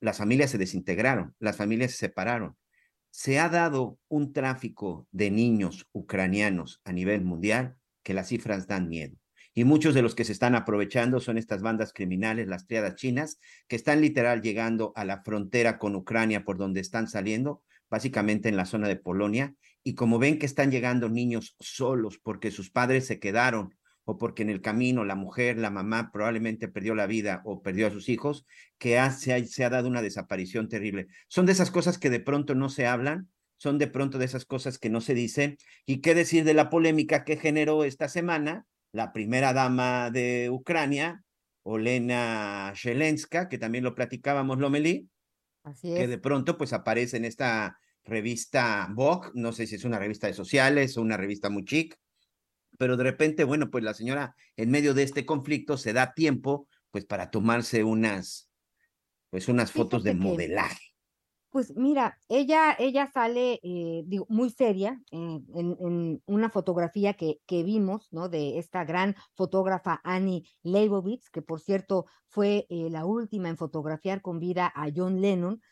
Las 0.00 0.16
familias 0.16 0.50
se 0.50 0.56
desintegraron, 0.56 1.34
las 1.38 1.58
familias 1.58 1.90
se 1.90 1.98
separaron. 1.98 2.56
se 3.10 3.38
ha 3.38 3.50
dado 3.50 3.98
un 4.08 4.32
tráfico 4.32 5.06
de 5.12 5.30
niños 5.30 5.86
ucranianos 5.92 6.80
a 6.84 6.92
nivel 6.92 7.22
mundial 7.22 7.76
que 8.02 8.14
las 8.14 8.28
cifras 8.28 8.66
dan 8.66 8.88
miedo. 8.88 9.18
Y 9.52 9.64
muchos 9.64 9.94
de 9.94 10.00
los 10.00 10.14
que 10.14 10.24
se 10.24 10.32
están 10.32 10.54
aprovechando 10.54 11.20
son 11.20 11.36
estas 11.36 11.60
bandas 11.60 11.92
criminales, 11.92 12.48
las 12.48 12.66
triadas 12.66 12.94
chinas, 12.94 13.38
que 13.68 13.76
están 13.76 14.00
literal 14.00 14.40
llegando 14.40 14.94
a 14.96 15.04
la 15.04 15.22
frontera 15.24 15.76
con 15.76 15.94
Ucrania 15.94 16.42
por 16.42 16.56
donde 16.56 16.80
están 16.80 17.06
saliendo, 17.06 17.62
básicamente 17.90 18.48
en 18.48 18.56
la 18.56 18.64
zona 18.64 18.88
de 18.88 18.96
Polonia. 18.96 19.54
Y 19.82 19.94
como 19.94 20.18
ven 20.18 20.38
que 20.38 20.46
están 20.46 20.70
llegando 20.70 21.10
niños 21.10 21.54
solos 21.60 22.18
porque 22.18 22.50
sus 22.50 22.70
padres 22.70 23.06
se 23.06 23.18
quedaron 23.18 23.74
o 24.06 24.16
porque 24.18 24.42
en 24.42 24.50
el 24.50 24.62
camino 24.62 25.04
la 25.04 25.16
mujer, 25.16 25.58
la 25.58 25.68
mamá 25.68 26.10
probablemente 26.12 26.68
perdió 26.68 26.94
la 26.94 27.08
vida 27.08 27.42
o 27.44 27.60
perdió 27.60 27.88
a 27.88 27.90
sus 27.90 28.08
hijos, 28.08 28.46
que 28.78 28.98
se, 29.10 29.34
ha, 29.34 29.44
se 29.44 29.64
ha 29.64 29.68
dado 29.68 29.88
una 29.88 30.00
desaparición 30.00 30.68
terrible. 30.68 31.08
Son 31.26 31.44
de 31.44 31.52
esas 31.52 31.72
cosas 31.72 31.98
que 31.98 32.08
de 32.08 32.20
pronto 32.20 32.54
no 32.54 32.68
se 32.68 32.86
hablan, 32.86 33.28
son 33.56 33.78
de 33.78 33.88
pronto 33.88 34.18
de 34.18 34.24
esas 34.24 34.44
cosas 34.44 34.78
que 34.78 34.90
no 34.90 35.00
se 35.00 35.14
dicen. 35.14 35.56
¿Y 35.86 36.00
qué 36.02 36.14
decir 36.14 36.44
de 36.44 36.54
la 36.54 36.70
polémica 36.70 37.24
que 37.24 37.36
generó 37.36 37.82
esta 37.82 38.08
semana 38.08 38.64
la 38.92 39.12
primera 39.12 39.52
dama 39.52 40.12
de 40.12 40.50
Ucrania, 40.52 41.24
Olena 41.64 42.72
Zelenska, 42.76 43.48
que 43.48 43.58
también 43.58 43.82
lo 43.82 43.96
platicábamos, 43.96 44.58
Lomelí? 44.58 45.08
Así 45.64 45.92
es. 45.92 45.98
Que 45.98 46.06
de 46.06 46.18
pronto 46.18 46.56
pues 46.56 46.72
aparece 46.72 47.16
en 47.16 47.24
esta 47.24 47.76
revista 48.04 48.88
Vogue, 48.92 49.30
no 49.34 49.50
sé 49.50 49.66
si 49.66 49.74
es 49.74 49.84
una 49.84 49.98
revista 49.98 50.28
de 50.28 50.34
sociales 50.34 50.96
o 50.96 51.02
una 51.02 51.16
revista 51.16 51.50
muy 51.50 51.64
chic, 51.64 51.98
pero 52.78 52.96
de 52.96 53.04
repente, 53.04 53.44
bueno, 53.44 53.70
pues 53.70 53.84
la 53.84 53.94
señora 53.94 54.34
en 54.56 54.70
medio 54.70 54.94
de 54.94 55.02
este 55.02 55.26
conflicto 55.26 55.76
se 55.76 55.92
da 55.92 56.12
tiempo 56.14 56.68
pues 56.90 57.04
para 57.04 57.30
tomarse 57.30 57.84
unas, 57.84 58.48
pues 59.30 59.48
unas 59.48 59.72
fotos 59.72 60.02
de 60.02 60.12
que- 60.12 60.16
modelaje. 60.16 60.82
Pues 61.50 61.74
mira, 61.74 62.18
ella, 62.28 62.76
ella 62.78 63.06
sale 63.06 63.60
eh, 63.62 64.02
digo, 64.04 64.26
muy 64.28 64.50
seria 64.50 65.00
eh, 65.10 65.40
en, 65.54 65.76
en 65.80 66.22
una 66.26 66.50
fotografía 66.50 67.14
que, 67.14 67.40
que 67.46 67.62
vimos, 67.62 68.08
¿no? 68.12 68.28
De 68.28 68.58
esta 68.58 68.84
gran 68.84 69.14
fotógrafa 69.34 70.00
Annie 70.04 70.44
Leibovitz, 70.62 71.30
que 71.30 71.40
por 71.40 71.60
cierto 71.60 72.04
fue 72.28 72.66
eh, 72.68 72.90
la 72.90 73.06
última 73.06 73.48
en 73.48 73.56
fotografiar 73.56 74.20
con 74.20 74.38
vida 74.38 74.70
a 74.74 74.88
John 74.94 75.22
Lennon, 75.22 75.62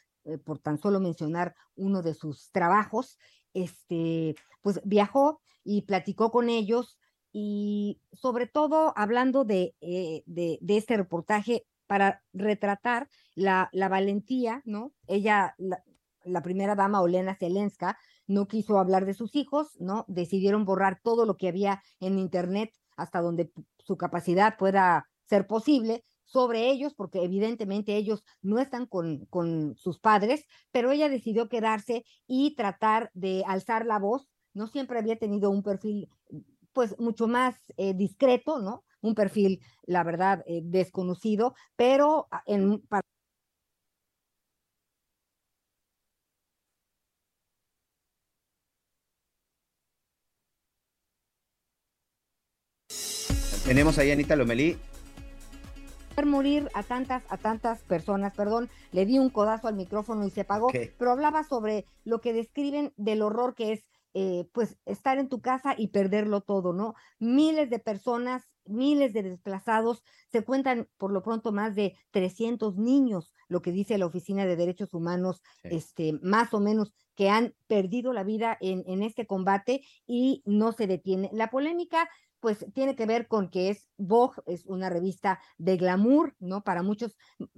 por 0.46 0.58
tan 0.58 0.78
solo 0.78 1.00
mencionar 1.00 1.54
uno 1.75 2.00
de 2.00 2.14
sus 2.14 2.50
trabajos. 2.50 3.18
Este, 3.54 4.34
pues 4.62 4.80
viajó 4.84 5.40
y 5.64 5.82
platicó 5.82 6.30
con 6.30 6.50
ellos 6.50 6.99
y 7.32 8.00
sobre 8.12 8.46
todo 8.46 8.92
hablando 8.96 9.44
de, 9.44 9.75
eh, 9.80 10.23
de, 10.26 10.58
de 10.61 10.76
este 10.76 10.96
reportaje 10.96 11.66
para 11.87 12.23
retratar 12.32 13.08
la, 13.34 13.68
la 13.73 13.88
valentía, 13.88 14.62
¿no? 14.64 14.92
Ella, 15.06 15.54
la, 15.58 15.82
la 16.25 16.42
primera 16.42 16.75
dama, 16.75 17.00
Olena 17.00 17.34
Zelenska, 17.34 17.99
no 18.26 18.46
quiso 18.46 18.78
hablar 18.78 19.04
de 19.04 19.14
sus 19.14 19.34
hijos, 19.34 19.78
¿no? 19.80 20.04
Decidieron 20.08 20.64
borrar 20.64 21.00
todo 21.02 21.26
lo 21.26 21.37
que 21.37 21.49
había 21.49 21.82
en 22.00 22.18
Internet 22.18 22.73
hasta 22.96 23.20
donde 23.20 23.50
su 23.78 23.96
capacidad 23.96 24.56
pueda 24.56 25.08
ser 25.26 25.46
posible 25.46 26.04
sobre 26.35 26.69
ellos, 26.69 26.95
porque 26.95 27.23
evidentemente 27.23 27.97
ellos 27.97 28.25
no 28.43 28.59
están 28.59 28.87
con, 28.87 29.25
con 29.26 29.76
sus 29.76 30.00
padres, 30.00 30.45
pero 30.73 30.91
ella 30.91 31.09
decidió 31.09 31.49
quedarse 31.49 32.05
y 32.26 32.57
tratar 32.57 33.12
de 33.14 33.45
alzar 33.47 33.87
la 33.87 34.00
voz. 34.00 34.29
No 34.53 34.67
siempre 34.67 34.99
había 34.99 35.17
tenido 35.17 35.50
un 35.50 35.62
perfil, 35.62 36.09
pues, 36.73 36.99
mucho 36.99 37.29
más 37.29 37.55
eh, 37.76 37.95
discreto, 37.95 38.59
¿no? 38.59 38.83
Un 39.00 39.14
perfil, 39.14 39.61
la 39.87 40.03
verdad, 40.03 40.43
eh, 40.49 40.61
desconocido, 40.64 41.55
pero 41.76 42.26
ah, 42.33 42.43
en, 42.47 42.83
Tenemos 53.64 53.99
ahí 53.99 54.11
Anita 54.11 54.35
Lomelí. 54.35 54.76
Morir 56.25 56.71
a 56.75 56.83
tantas, 56.85 57.25
a 57.28 57.37
tantas 57.37 57.83
personas, 57.83 58.35
perdón, 58.35 58.71
le 58.92 59.04
di 59.06 59.18
un 59.18 59.30
codazo 59.30 59.66
al 59.68 59.75
micrófono 59.75 60.25
y 60.26 60.30
se 60.30 60.42
apagó, 60.42 60.68
pero 60.99 61.11
hablaba 61.11 61.42
sobre 61.44 61.87
lo 62.04 62.21
que 62.21 62.33
describen 62.33 62.92
del 62.97 63.23
horror 63.23 63.54
que 63.54 63.73
es, 63.73 63.90
eh, 64.14 64.49
pues, 64.52 64.78
estar 64.87 65.18
en 65.18 65.28
tu 65.28 65.40
casa 65.40 65.75
y 65.76 65.88
perderlo 65.88 66.40
todo, 66.40 66.73
¿no? 66.73 66.94
Miles 67.18 67.68
de 67.68 67.80
personas, 67.80 68.44
miles 68.64 69.12
de 69.12 69.25
desplazados, 69.25 70.04
se 70.30 70.44
cuentan 70.44 70.88
por 70.99 71.12
lo 71.12 71.23
pronto 71.23 71.50
más 71.52 71.75
de 71.75 71.97
300 72.12 72.76
niños, 72.78 73.33
lo 73.49 73.61
que 73.61 73.73
dice 73.73 73.99
la 73.99 74.06
Oficina 74.06 74.47
de 74.47 74.56
Derechos 74.56 74.94
Humanos, 74.94 75.42
Sí. 75.62 75.68
este, 75.73 76.12
más 76.23 76.54
o 76.54 76.61
menos, 76.61 76.94
que 77.16 77.28
han 77.28 77.54
perdido 77.66 78.12
la 78.12 78.25
vida 78.25 78.56
en, 78.61 78.83
en 78.87 79.02
este 79.02 79.26
combate 79.26 79.83
y 80.06 80.42
no 80.47 80.73
se 80.73 80.87
detiene. 80.87 81.28
La 81.33 81.50
polémica 81.50 82.09
pues 82.45 82.67
tiene 82.75 82.95
que 82.95 83.07
ver 83.07 83.27
con 83.27 83.49
que 83.49 83.71
es 83.71 83.89
Vogue, 83.97 84.43
es 84.45 84.67
una 84.67 84.91
revista 84.91 85.41
de 85.57 85.79
glamour, 85.79 86.37
¿no? 86.41 86.63
Para 86.63 86.83
muchos 86.83 87.17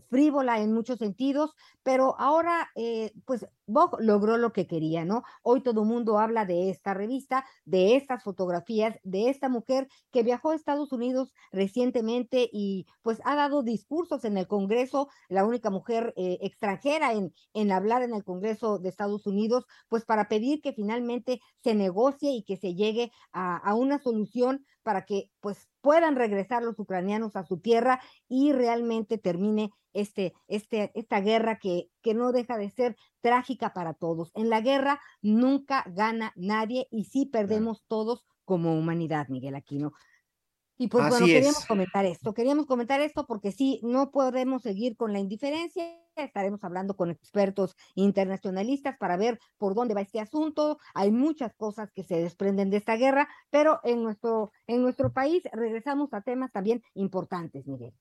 frívola 0.08 0.60
en 0.60 0.72
muchos 0.72 1.00
sentidos, 1.00 1.56
pero 1.82 2.14
ahora, 2.20 2.70
eh, 2.76 3.10
pues 3.24 3.48
Vogue 3.66 4.04
logró 4.04 4.36
lo 4.36 4.52
que 4.52 4.66
quería, 4.66 5.04
¿no? 5.04 5.22
Hoy 5.42 5.62
todo 5.62 5.82
el 5.82 5.88
mundo 5.88 6.18
habla 6.18 6.44
de 6.44 6.70
esta 6.70 6.94
revista, 6.94 7.44
de 7.64 7.96
estas 7.96 8.22
fotografías, 8.22 8.98
de 9.02 9.28
esta 9.28 9.48
mujer 9.48 9.88
que 10.12 10.22
viajó 10.22 10.50
a 10.50 10.54
Estados 10.54 10.92
Unidos 10.92 11.32
recientemente 11.52 12.48
y 12.52 12.86
pues 13.02 13.20
ha 13.24 13.34
dado 13.36 13.62
discursos 13.62 14.24
en 14.24 14.38
el 14.38 14.46
Congreso, 14.46 15.08
la 15.28 15.44
única 15.44 15.70
mujer 15.70 16.14
eh, 16.16 16.38
extranjera 16.42 17.12
en, 17.12 17.32
en 17.54 17.72
hablar 17.72 18.02
en 18.02 18.14
el 18.14 18.24
Congreso 18.24 18.78
de 18.78 18.88
Estados 18.88 19.26
Unidos, 19.26 19.66
pues 19.88 20.04
para 20.04 20.28
pedir 20.28 20.60
que 20.60 20.72
finalmente 20.72 21.40
se 21.62 21.74
negocie 21.74 22.30
y 22.32 22.44
que 22.44 22.56
se 22.56 22.74
llegue 22.74 23.10
a, 23.32 23.56
a 23.56 23.74
una 23.74 23.98
solución 23.98 24.64
para 24.82 25.04
que 25.04 25.32
pues 25.40 25.68
puedan 25.86 26.16
regresar 26.16 26.64
los 26.64 26.80
ucranianos 26.80 27.36
a 27.36 27.44
su 27.44 27.58
tierra 27.58 28.00
y 28.28 28.50
realmente 28.50 29.18
termine 29.18 29.70
este, 29.92 30.34
este, 30.48 30.90
esta 30.96 31.20
guerra 31.20 31.60
que, 31.60 31.90
que 32.02 32.12
no 32.12 32.32
deja 32.32 32.58
de 32.58 32.70
ser 32.70 32.96
trágica 33.20 33.72
para 33.72 33.94
todos. 33.94 34.32
En 34.34 34.50
la 34.50 34.60
guerra 34.60 35.00
nunca 35.22 35.84
gana 35.86 36.32
nadie 36.34 36.88
y 36.90 37.04
sí 37.04 37.24
perdemos 37.24 37.84
todos 37.86 38.26
como 38.44 38.76
humanidad, 38.76 39.28
Miguel 39.28 39.54
Aquino. 39.54 39.92
Y 40.78 40.88
pues 40.88 41.08
bueno, 41.08 41.24
queríamos 41.24 41.60
es. 41.60 41.66
comentar 41.66 42.04
esto, 42.04 42.34
queríamos 42.34 42.66
comentar 42.66 43.00
esto 43.00 43.26
porque 43.26 43.50
sí, 43.50 43.80
no 43.82 44.10
podemos 44.10 44.62
seguir 44.62 44.96
con 44.96 45.12
la 45.12 45.18
indiferencia, 45.18 45.84
estaremos 46.16 46.62
hablando 46.64 46.96
con 46.96 47.10
expertos 47.10 47.76
internacionalistas 47.94 48.96
para 48.98 49.16
ver 49.16 49.38
por 49.56 49.74
dónde 49.74 49.94
va 49.94 50.02
este 50.02 50.20
asunto, 50.20 50.78
hay 50.94 51.10
muchas 51.10 51.54
cosas 51.54 51.90
que 51.92 52.02
se 52.02 52.16
desprenden 52.20 52.70
de 52.70 52.76
esta 52.76 52.96
guerra, 52.96 53.28
pero 53.50 53.80
en 53.84 54.02
nuestro, 54.02 54.52
en 54.66 54.82
nuestro 54.82 55.12
país 55.12 55.42
regresamos 55.52 56.12
a 56.12 56.20
temas 56.20 56.52
también 56.52 56.82
importantes, 56.94 57.66
Miguel. 57.66 57.94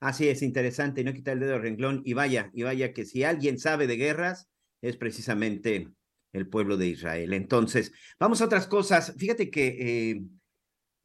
Así 0.00 0.28
es, 0.28 0.42
interesante, 0.42 1.02
no 1.02 1.12
quitar 1.12 1.34
el 1.34 1.40
dedo 1.40 1.52
del 1.52 1.62
renglón. 1.62 2.02
Y 2.04 2.12
vaya, 2.12 2.50
y 2.52 2.62
vaya 2.62 2.92
que 2.92 3.04
si 3.04 3.24
alguien 3.24 3.58
sabe 3.58 3.86
de 3.86 3.96
guerras, 3.96 4.48
es 4.80 4.96
precisamente 4.96 5.88
el 6.32 6.48
pueblo 6.48 6.76
de 6.76 6.86
Israel. 6.88 7.32
Entonces, 7.32 7.92
vamos 8.18 8.40
a 8.40 8.44
otras 8.44 8.66
cosas. 8.66 9.14
Fíjate 9.16 9.50
que 9.50 9.66
eh, 10.10 10.22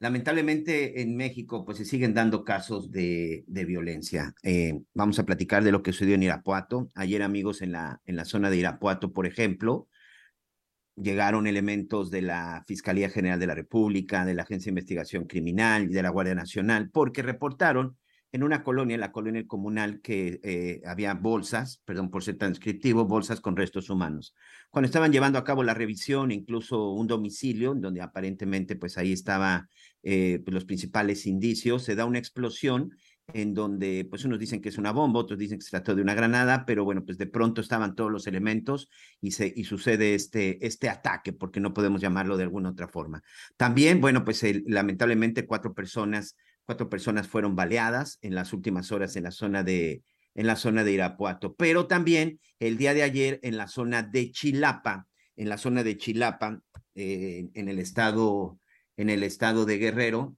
lamentablemente 0.04 1.02
en 1.02 1.16
México, 1.16 1.64
pues 1.64 1.78
se 1.78 1.86
siguen 1.86 2.14
dando 2.14 2.44
casos 2.44 2.92
de, 2.92 3.46
violencia. 3.48 4.36
Eh, 4.44 4.82
vamos 4.94 5.18
a 5.18 5.24
platicar 5.24 5.64
de 5.64 5.72
lo 5.72 5.82
que 5.82 5.94
sucedió 5.94 6.16
en 6.16 6.24
Irapuato. 6.24 6.92
Ayer, 6.94 7.24
amigos, 7.24 7.62
en 7.62 7.72
la, 7.72 8.02
en 8.04 8.18
la 8.18 8.26
zona 8.26 8.50
de 8.50 8.58
Irapuato, 8.58 9.14
por 9.14 9.26
ejemplo, 9.26 9.88
llegaron 10.98 11.48
elementos 11.48 12.12
de 12.12 12.22
la 12.22 12.66
Fiscalía 12.68 13.10
General 13.10 13.40
de 13.40 13.48
la 13.48 13.56
República, 13.56 14.26
de 14.26 14.34
la 14.34 14.44
Agencia 14.44 14.66
de 14.66 14.72
Investigación 14.72 15.24
Criminal 15.26 15.86
y 15.86 15.94
de 15.94 16.04
la 16.04 16.10
Guardia 16.10 16.36
Nacional, 16.36 16.90
porque 16.92 17.22
reportaron 17.22 17.98
en 18.34 18.44
una 18.44 18.62
colonia, 18.62 18.98
la 18.98 19.14
colonia 19.14 19.48
comunal, 19.48 20.02
que 20.02 20.42
eh, 20.44 20.82
había 20.86 21.14
bolsas, 21.14 21.82
perdón 21.86 22.12
por 22.12 22.24
ser 22.24 22.38
tan 22.38 22.50
descriptivo, 22.50 23.06
bolsas 23.06 23.40
con 23.40 23.56
restos 23.56 23.90
humanos. 23.90 24.36
Cuando 24.74 24.88
estaban 24.88 25.12
llevando 25.12 25.38
a 25.38 25.44
cabo 25.44 25.62
la 25.62 25.76
revisión, 25.76 26.32
incluso 26.32 26.94
un 26.94 27.06
domicilio, 27.06 27.76
donde 27.76 28.02
aparentemente 28.02 28.76
pues 28.76 28.98
ahí 28.98 29.14
estaba 29.14 29.70
eh, 30.02 30.42
pues, 30.44 30.52
los 30.52 30.66
principales 30.66 31.28
indicios, 31.28 31.84
se 31.84 31.94
da 31.94 32.06
una 32.06 32.18
explosión 32.18 32.90
en 33.28 33.54
donde 33.54 34.08
pues 34.10 34.26
unos 34.26 34.40
dicen 34.40 34.62
que 34.62 34.70
es 34.70 34.80
una 34.80 34.92
bomba, 34.92 35.20
otros 35.20 35.38
dicen 35.38 35.60
que 35.60 35.64
se 35.66 35.70
trató 35.70 35.94
de 35.94 36.02
una 36.02 36.16
granada, 36.16 36.66
pero 36.66 36.86
bueno, 36.86 37.06
pues 37.06 37.20
de 37.20 37.28
pronto 37.28 37.62
estaban 37.62 37.94
todos 37.94 38.12
los 38.12 38.26
elementos 38.26 38.90
y, 39.22 39.30
se, 39.30 39.54
y 39.56 39.66
sucede 39.66 40.16
este, 40.16 40.66
este 40.66 40.90
ataque, 40.90 41.34
porque 41.34 41.60
no 41.60 41.76
podemos 41.76 42.02
llamarlo 42.02 42.36
de 42.36 42.44
alguna 42.46 42.72
otra 42.72 42.88
forma. 42.88 43.22
También, 43.58 44.02
bueno, 44.02 44.26
pues 44.26 44.44
lamentablemente 44.66 45.46
cuatro 45.46 45.76
personas 45.76 46.36
cuatro 46.66 46.90
personas 46.90 47.28
fueron 47.28 47.56
baleadas 47.56 48.18
en 48.22 48.34
las 48.34 48.54
últimas 48.54 48.92
horas 48.92 49.16
en 49.16 49.24
la 49.24 49.32
zona 49.32 49.64
de, 49.64 50.02
en 50.36 50.48
la 50.48 50.56
zona 50.56 50.84
de 50.84 50.94
Irapuato, 50.94 51.56
pero 51.56 51.88
también 51.88 52.40
el 52.60 52.78
día 52.78 52.94
de 52.94 53.04
ayer 53.04 53.40
en 53.44 53.58
la 53.58 53.68
zona 53.68 54.02
de 54.04 54.32
Chilapa, 54.32 55.08
en 55.36 55.50
la 55.50 55.58
zona 55.58 55.84
de 55.84 55.98
Chilapa, 55.98 56.62
eh, 56.96 57.50
en 57.54 57.70
el 57.70 57.80
estado, 57.80 58.60
en 58.98 59.10
el 59.10 59.24
estado 59.24 59.66
de 59.66 59.78
Guerrero, 59.78 60.36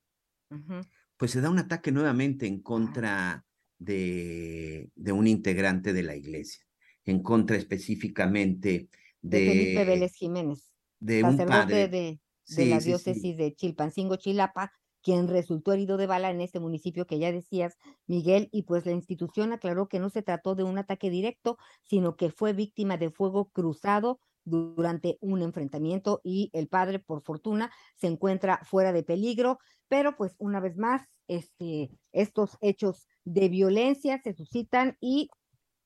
uh 0.49 0.55
-huh. 0.55 0.87
pues 1.17 1.31
se 1.31 1.41
da 1.41 1.49
un 1.49 1.59
ataque 1.59 1.91
nuevamente 1.91 2.45
en 2.47 2.61
contra 2.61 3.45
de, 3.77 4.89
de 4.95 5.11
un 5.11 5.27
integrante 5.27 5.93
de 5.93 6.03
la 6.03 6.15
iglesia, 6.15 6.65
en 7.05 7.21
contra 7.21 7.57
específicamente 7.57 8.89
de, 9.21 9.39
de, 9.39 9.45
Felipe 9.47 9.85
Vélez 9.85 10.13
Jiménez, 10.15 10.71
de 10.99 11.23
un 11.23 11.37
padre. 11.37 11.87
de, 11.87 11.87
de 11.87 12.19
Sí, 12.45 12.65
la 12.65 12.79
sí, 12.79 12.89
diócesis 12.89 13.21
sí. 13.21 13.33
de 13.33 13.55
Chilpancingo, 13.55 14.17
Chilapa, 14.17 14.71
quien 15.05 15.27
resultó 15.27 15.71
herido 15.71 15.97
de 15.97 16.07
bala 16.07 16.31
en 16.31 16.41
este 16.41 16.59
municipio 16.59 17.05
que 17.05 17.19
ya 17.19 17.31
decías, 17.31 17.77
Miguel, 18.07 18.49
y 18.51 18.63
pues 18.63 18.87
la 18.87 18.91
institución 18.91 19.53
aclaró 19.53 19.87
que 19.87 19.99
no 19.99 20.09
se 20.09 20.23
trató 20.23 20.55
de 20.55 20.63
un 20.63 20.79
ataque 20.79 21.11
directo, 21.11 21.59
sino 21.83 22.15
que 22.15 22.31
fue 22.31 22.53
víctima 22.53 22.97
de 22.97 23.11
fuego 23.11 23.51
cruzado 23.51 24.19
durante 24.45 25.19
un 25.21 25.43
enfrentamiento 25.43 26.21
y 26.23 26.49
el 26.53 26.67
padre, 26.67 26.97
por 26.97 27.21
fortuna, 27.21 27.71
se 27.95 28.07
encuentra 28.07 28.61
fuera 28.63 28.93
de 28.93 29.03
peligro, 29.03 29.59
pero 29.89 30.15
pues 30.17 30.35
una 30.39 30.59
vez 30.59 30.75
más, 30.75 31.03
este, 31.27 31.91
estos 32.11 32.57
hechos 32.61 33.07
de 33.25 33.47
violencia 33.47 34.19
se 34.23 34.33
suscitan 34.33 34.97
y 34.99 35.29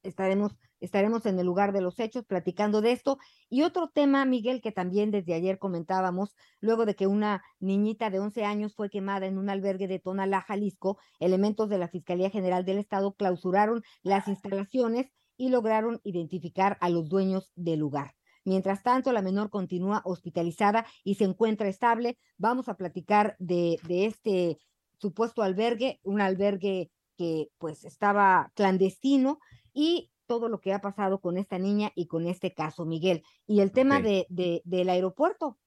estaremos, 0.04 0.56
estaremos 0.80 1.26
en 1.26 1.40
el 1.40 1.46
lugar 1.46 1.72
de 1.72 1.82
los 1.82 2.00
hechos 2.00 2.26
platicando 2.26 2.82
de 2.82 2.92
esto. 2.92 3.18
Y 3.50 3.64
otro 3.64 3.90
tema, 3.90 4.26
Miguel, 4.26 4.62
que 4.62 4.72
también 4.72 5.12
desde 5.12 5.34
ayer 5.34 5.60
comentábamos, 5.60 6.36
luego 6.60 6.86
de 6.86 6.96
que 6.96 7.08
una 7.08 7.44
niñita 7.60 8.10
de 8.10 8.20
11 8.20 8.46
años 8.46 8.76
fue 8.76 8.90
quemada 8.90 9.26
en 9.26 9.38
un 9.38 9.50
albergue 9.50 9.88
de 9.88 10.00
Tonalá, 10.00 10.42
Jalisco, 10.42 10.98
elementos 11.20 11.70
de 11.70 11.78
la 11.78 11.88
Fiscalía 11.88 12.30
General 12.30 12.66
del 12.66 12.80
Estado 12.80 13.14
clausuraron 13.14 13.84
las 14.04 14.28
instalaciones 14.28 15.12
y 15.38 15.50
lograron 15.50 16.02
identificar 16.04 16.78
a 16.82 16.90
los 16.90 17.10
dueños 17.10 17.52
del 17.56 17.80
lugar. 17.80 18.16
Mientras 18.46 18.84
tanto, 18.84 19.12
la 19.12 19.22
menor 19.22 19.50
continúa 19.50 20.02
hospitalizada 20.06 20.86
y 21.04 21.16
se 21.16 21.26
encuentra 21.26 21.68
estable. 21.68 22.18
Vamos 22.38 22.68
a 22.68 22.76
platicar 22.76 23.36
de, 23.40 23.80
de 23.84 24.06
este 24.06 24.58
supuesto 24.98 25.42
albergue, 25.42 26.00
un 26.04 26.22
albergue 26.22 26.92
que 27.18 27.50
pues 27.58 27.84
estaba 27.84 28.52
clandestino 28.56 29.40
y 29.80 30.12
todo 30.28 30.50
lo 30.50 30.60
que 30.60 30.74
ha 30.74 30.82
pasado 30.82 31.22
con 31.22 31.38
esta 31.38 31.58
niña 31.58 31.92
y 31.96 32.08
con 32.08 32.28
este 32.28 32.54
caso, 32.54 32.86
Miguel. 32.86 33.24
Y 33.48 33.62
el 33.62 33.72
tema 33.72 33.98
Ok. 33.98 34.04
de, 34.04 34.26
de, 34.30 34.62
del 34.66 34.90
aeropuerto. 34.90 35.58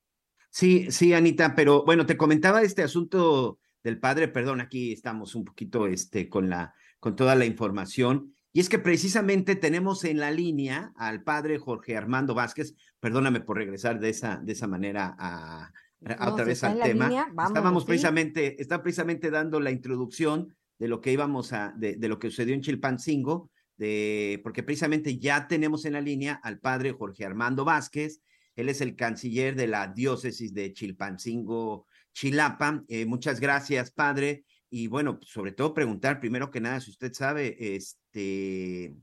Sí, 0.51 0.91
sí, 0.91 1.15
Anita, 1.15 1.55
pero 1.55 1.83
bueno, 1.85 2.05
te 2.05 2.17
comentaba 2.19 2.63
este 2.63 2.83
asunto 2.83 3.59
del 3.83 3.99
padre, 3.99 4.29
perdón, 4.29 4.61
aquí 4.61 4.93
estamos 4.93 5.35
un 5.35 5.45
poquito 5.45 5.87
este, 5.87 6.29
con, 6.29 6.51
la, 6.51 6.75
con 7.01 7.17
toda 7.17 7.35
la 7.35 7.47
información. 7.47 8.35
Y 8.53 8.61
es 8.61 8.69
que 8.69 8.79
precisamente 8.79 9.57
tenemos 9.57 10.05
en 10.05 10.19
la 10.21 10.31
línea 10.31 10.93
al 10.97 11.23
padre 11.23 11.59
Jorge 11.59 11.97
Armando 11.97 12.35
Vázquez, 12.35 12.75
perdóname 13.01 13.41
por 13.41 13.57
regresar 13.57 13.99
de 13.99 14.11
esa, 14.11 14.37
de 14.37 14.53
esa 14.53 14.67
manera 14.69 15.17
a, 15.19 15.73
a 16.19 16.27
No, 16.27 16.33
otra 16.33 16.45
vez 16.45 16.63
al 16.63 16.79
tema. 16.81 17.07
línea, 17.09 17.25
vámonos, 17.33 17.51
Estábamos 17.51 17.83
sí. 17.85 17.87
precisamente, 17.87 18.61
está 18.61 18.83
precisamente 18.83 19.31
dando 19.31 19.59
la 19.59 19.71
introducción 19.71 20.55
de 20.79 20.89
lo 20.89 21.01
que 21.01 21.13
íbamos 21.13 21.53
a, 21.55 21.73
de, 21.77 21.97
de 21.97 22.09
lo 22.09 22.19
que 22.19 22.29
sucedió 22.29 22.55
en 22.55 22.61
Chilpancingo, 22.61 23.51
de, 23.77 24.41
porque 24.43 24.63
precisamente 24.63 25.19
ya 25.19 25.49
tenemos 25.49 25.85
en 25.85 25.95
la 25.95 26.01
línea 26.01 26.41
al 26.43 26.59
padre 26.59 26.93
Jorge 26.93 27.25
Armando 27.25 27.65
Vázquez, 27.65 28.21
él 28.55 28.69
es 28.69 28.81
el 28.81 28.97
canciller 28.97 29.57
de 29.57 29.67
la 29.67 29.89
diócesis 29.89 30.53
de 30.53 30.73
Chilpancingo, 30.73 31.87
Chilapa. 32.13 32.85
Eh, 32.89 33.07
muchas 33.07 33.41
gracias, 33.41 33.91
padre. 33.91 34.45
Y 34.69 34.87
bueno, 34.87 35.19
sobre 35.23 35.53
todo 35.53 35.75
preguntar, 35.75 36.21
primero 36.21 36.51
que 36.51 36.61
nada, 36.61 36.81
si 36.81 36.91
usted 36.91 37.13
sabe, 37.13 37.57
este, 37.77 38.95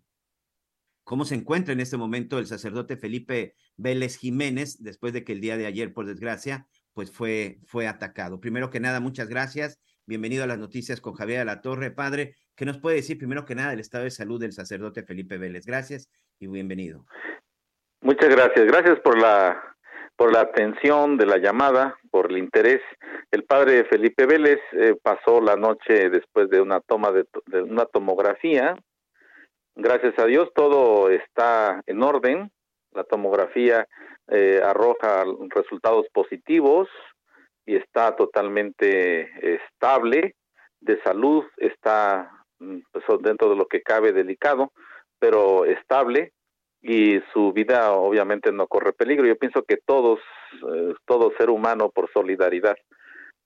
cómo 1.03 1.25
se 1.25 1.35
encuentra 1.35 1.73
en 1.73 1.79
este 1.79 1.97
momento 1.97 2.39
el 2.39 2.47
sacerdote 2.47 2.97
Felipe 2.97 3.55
Vélez 3.77 4.17
Jiménez, 4.17 4.81
después 4.81 5.13
de 5.13 5.23
que 5.23 5.33
el 5.33 5.41
día 5.41 5.57
de 5.57 5.65
ayer, 5.65 5.93
por 5.93 6.05
desgracia, 6.05 6.67
pues 6.93 7.11
fue, 7.11 7.59
fue 7.65 7.87
atacado. 7.87 8.39
Primero 8.39 8.69
que 8.69 8.79
nada, 8.79 8.99
muchas 8.99 9.29
gracias. 9.29 9.79
Bienvenido 10.09 10.43
a 10.43 10.47
las 10.47 10.57
noticias 10.57 11.01
con 11.01 11.13
Javier 11.13 11.37
de 11.37 11.45
la 11.45 11.61
Torre, 11.61 11.91
padre. 11.91 12.33
¿Qué 12.55 12.65
nos 12.65 12.79
puede 12.79 12.95
decir 12.95 13.19
primero 13.19 13.45
que 13.45 13.53
nada 13.53 13.69
del 13.69 13.79
estado 13.79 14.05
de 14.05 14.09
salud 14.09 14.41
del 14.41 14.53
sacerdote 14.53 15.03
Felipe 15.03 15.37
Vélez? 15.37 15.67
Gracias 15.67 16.09
y 16.39 16.47
bienvenido. 16.47 17.05
Muchas 18.01 18.27
gracias. 18.29 18.65
Gracias 18.65 18.99
por 19.01 19.19
la 19.21 19.63
por 20.15 20.33
la 20.33 20.41
atención 20.41 21.15
de 21.15 21.27
la 21.27 21.37
llamada, 21.37 21.95
por 22.09 22.31
el 22.31 22.39
interés. 22.39 22.81
El 23.29 23.43
padre 23.43 23.85
Felipe 23.85 24.25
Vélez 24.25 24.59
eh, 24.71 24.95
pasó 24.99 25.41
la 25.41 25.55
noche 25.55 26.09
después 26.09 26.49
de 26.49 26.59
una 26.59 26.79
toma 26.79 27.11
de, 27.11 27.25
to- 27.25 27.43
de 27.45 27.61
una 27.61 27.85
tomografía. 27.85 28.75
Gracias 29.75 30.17
a 30.17 30.25
Dios 30.25 30.49
todo 30.55 31.11
está 31.11 31.83
en 31.85 32.01
orden. 32.01 32.51
La 32.93 33.03
tomografía 33.03 33.87
eh, 34.29 34.59
arroja 34.65 35.23
resultados 35.49 36.07
positivos 36.11 36.87
y 37.69 37.75
está 37.75 38.15
totalmente 38.15 39.29
estable 39.55 40.33
de 40.81 40.99
salud. 41.03 41.45
Está 41.57 42.31
mm, 42.57 42.79
pues, 42.91 43.05
dentro 43.21 43.51
de 43.51 43.55
lo 43.55 43.67
que 43.67 43.83
cabe 43.83 44.11
delicado, 44.11 44.71
pero 45.19 45.65
estable 45.65 46.33
y 46.81 47.19
su 47.31 47.53
vida 47.53 47.91
obviamente 47.91 48.51
no 48.51 48.65
corre 48.65 48.91
peligro. 48.93 49.27
Yo 49.27 49.35
pienso 49.35 49.61
que 49.61 49.77
todos, 49.77 50.19
eh, 50.73 50.95
todo 51.05 51.31
ser 51.37 51.51
humano 51.51 51.91
por 51.91 52.11
solidaridad 52.11 52.75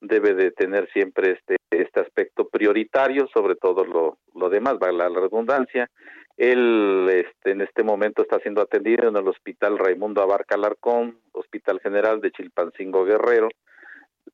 debe 0.00 0.32
de 0.32 0.52
tener 0.52 0.90
siempre 0.92 1.32
este 1.32 1.56
este 1.70 2.00
aspecto 2.00 2.48
prioritario 2.48 3.28
sobre 3.32 3.56
todo 3.56 3.84
lo, 3.84 4.18
lo 4.34 4.48
demás, 4.48 4.78
vale 4.78 4.96
la 4.96 5.08
redundancia. 5.08 5.90
Él 6.36 7.08
este, 7.10 7.50
en 7.50 7.60
este 7.60 7.82
momento 7.82 8.22
está 8.22 8.38
siendo 8.38 8.62
atendido 8.62 9.08
en 9.08 9.16
el 9.16 9.28
Hospital 9.28 9.78
Raimundo 9.78 10.22
Abarca 10.22 10.54
Alarcón, 10.54 11.18
Hospital 11.32 11.80
General 11.80 12.20
de 12.20 12.30
Chilpancingo 12.32 13.04
Guerrero, 13.04 13.48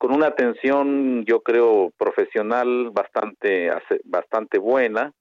con 0.01 0.13
una 0.13 0.29
atención 0.29 1.27
yo 1.27 1.43
creo 1.43 1.93
profesional 1.99 2.89
bastante 2.91 3.71
bastante 4.05 4.57
buena 4.57 5.13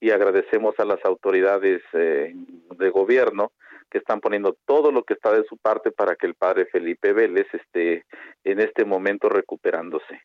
y 0.00 0.08
agradecemos 0.10 0.74
a 0.78 0.86
las 0.86 1.04
autoridades 1.04 1.82
eh, 1.92 2.34
de 2.78 2.90
gobierno 2.90 3.52
que 3.90 3.98
están 3.98 4.22
poniendo 4.22 4.56
todo 4.64 4.90
lo 4.90 5.04
que 5.04 5.12
está 5.12 5.34
de 5.34 5.44
su 5.44 5.58
parte 5.58 5.92
para 5.92 6.16
que 6.16 6.26
el 6.26 6.34
padre 6.34 6.64
Felipe 6.64 7.12
Vélez 7.12 7.46
esté 7.52 8.06
en 8.42 8.60
este 8.60 8.86
momento 8.86 9.28
recuperándose. 9.28 10.22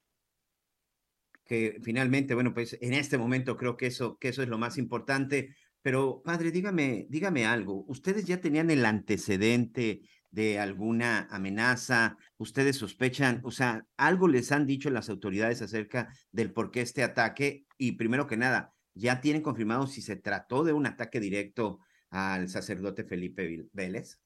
que 1.45 1.77
finalmente, 1.83 2.33
bueno, 2.33 2.53
pues 2.53 2.77
en 2.81 2.93
este 2.93 3.17
momento 3.17 3.57
creo 3.57 3.75
que 3.75 3.87
eso, 3.87 4.17
que 4.21 4.29
eso 4.29 4.41
es 4.41 4.47
lo 4.47 4.57
más 4.57 4.77
importante. 4.77 5.53
Pero, 5.81 6.21
padre, 6.23 6.51
dígame, 6.51 7.07
dígame 7.09 7.45
algo. 7.45 7.83
¿Ustedes 7.87 8.25
ya 8.25 8.39
tenían 8.39 8.71
el 8.71 8.85
antecedente 8.85 10.01
de 10.31 10.59
alguna 10.59 11.27
amenaza? 11.31 12.17
¿Ustedes 12.37 12.77
sospechan? 12.77 13.41
O 13.43 13.51
sea, 13.51 13.85
¿algo 13.97 14.27
les 14.27 14.51
han 14.51 14.65
dicho 14.65 14.89
las 14.89 15.09
autoridades 15.09 15.61
acerca 15.61 16.09
del 16.31 16.51
por 16.53 16.71
qué 16.71 16.81
este 16.81 17.03
ataque? 17.03 17.65
Y 17.77 17.93
primero 17.93 18.27
que 18.27 18.37
nada, 18.37 18.73
¿ya 18.93 19.21
tienen 19.21 19.41
confirmado 19.41 19.87
si 19.87 20.01
se 20.01 20.15
trató 20.15 20.63
de 20.63 20.73
un 20.73 20.85
ataque 20.85 21.19
directo 21.19 21.79
al 22.09 22.49
sacerdote 22.49 23.03
Felipe 23.03 23.67
Vélez? 23.73 24.19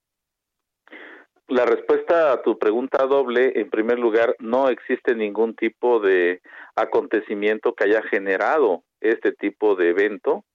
La 1.52 1.66
respuesta 1.66 2.32
a 2.32 2.42
tu 2.42 2.58
pregunta 2.58 3.06
doble, 3.08 3.60
en 3.60 3.70
primer 3.70 4.00
lugar, 4.00 4.38
no 4.40 4.70
existe 4.70 5.16
ningún 5.16 5.54
tipo 5.54 6.00
de 6.00 6.42
acontecimiento 6.76 7.76
que 7.76 7.84
haya 7.84 8.02
generado 8.04 8.86
este 9.02 9.34
tipo 9.34 9.76
de 9.76 9.90
evento. 9.90 10.46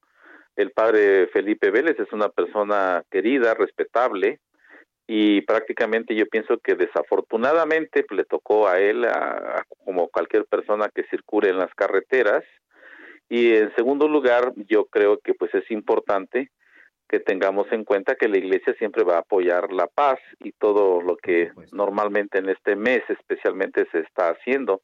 El 0.56 0.70
padre 0.70 1.26
Felipe 1.34 1.70
Vélez 1.70 2.00
es 2.00 2.10
una 2.14 2.30
persona 2.30 3.02
querida, 3.10 3.52
respetable, 3.52 4.40
y 5.06 5.40
prácticamente 5.42 6.14
yo 6.14 6.26
pienso 6.26 6.58
que 6.58 6.74
desafortunadamente 6.74 8.02
pues, 8.04 8.18
le 8.18 8.24
tocó 8.24 8.66
a 8.68 8.78
él, 8.80 9.04
a- 9.04 9.58
a- 9.58 9.64
como 9.84 10.08
cualquier 10.08 10.44
persona 10.46 10.88
que 10.94 11.04
circule 11.04 11.50
en 11.50 11.58
las 11.58 11.72
carreteras. 11.74 12.42
Y 13.28 13.52
en 13.54 13.74
segundo 13.74 14.08
lugar, 14.08 14.52
yo 14.68 14.86
creo 14.86 15.18
que 15.18 15.34
pues 15.34 15.52
es 15.54 15.68
importante 15.70 16.50
que 17.08 17.20
tengamos 17.20 17.70
en 17.70 17.84
cuenta 17.84 18.16
que 18.16 18.28
la 18.28 18.38
iglesia 18.38 18.74
siempre 18.78 19.04
va 19.04 19.16
a 19.16 19.20
apoyar 19.20 19.72
la 19.72 19.86
paz 19.86 20.18
y 20.40 20.50
todo 20.52 21.00
lo 21.00 21.16
que 21.16 21.50
normalmente 21.72 22.38
en 22.38 22.48
este 22.48 22.74
mes 22.74 23.02
especialmente 23.08 23.86
se 23.92 24.00
está 24.00 24.30
haciendo. 24.30 24.80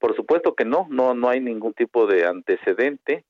Por 0.00 0.16
supuesto 0.16 0.54
que 0.54 0.64
no, 0.64 0.86
no, 0.90 1.14
no 1.14 1.28
hay 1.28 1.40
ningún 1.40 1.72
tipo 1.74 2.06
de 2.06 2.26
antecedente 2.26 3.24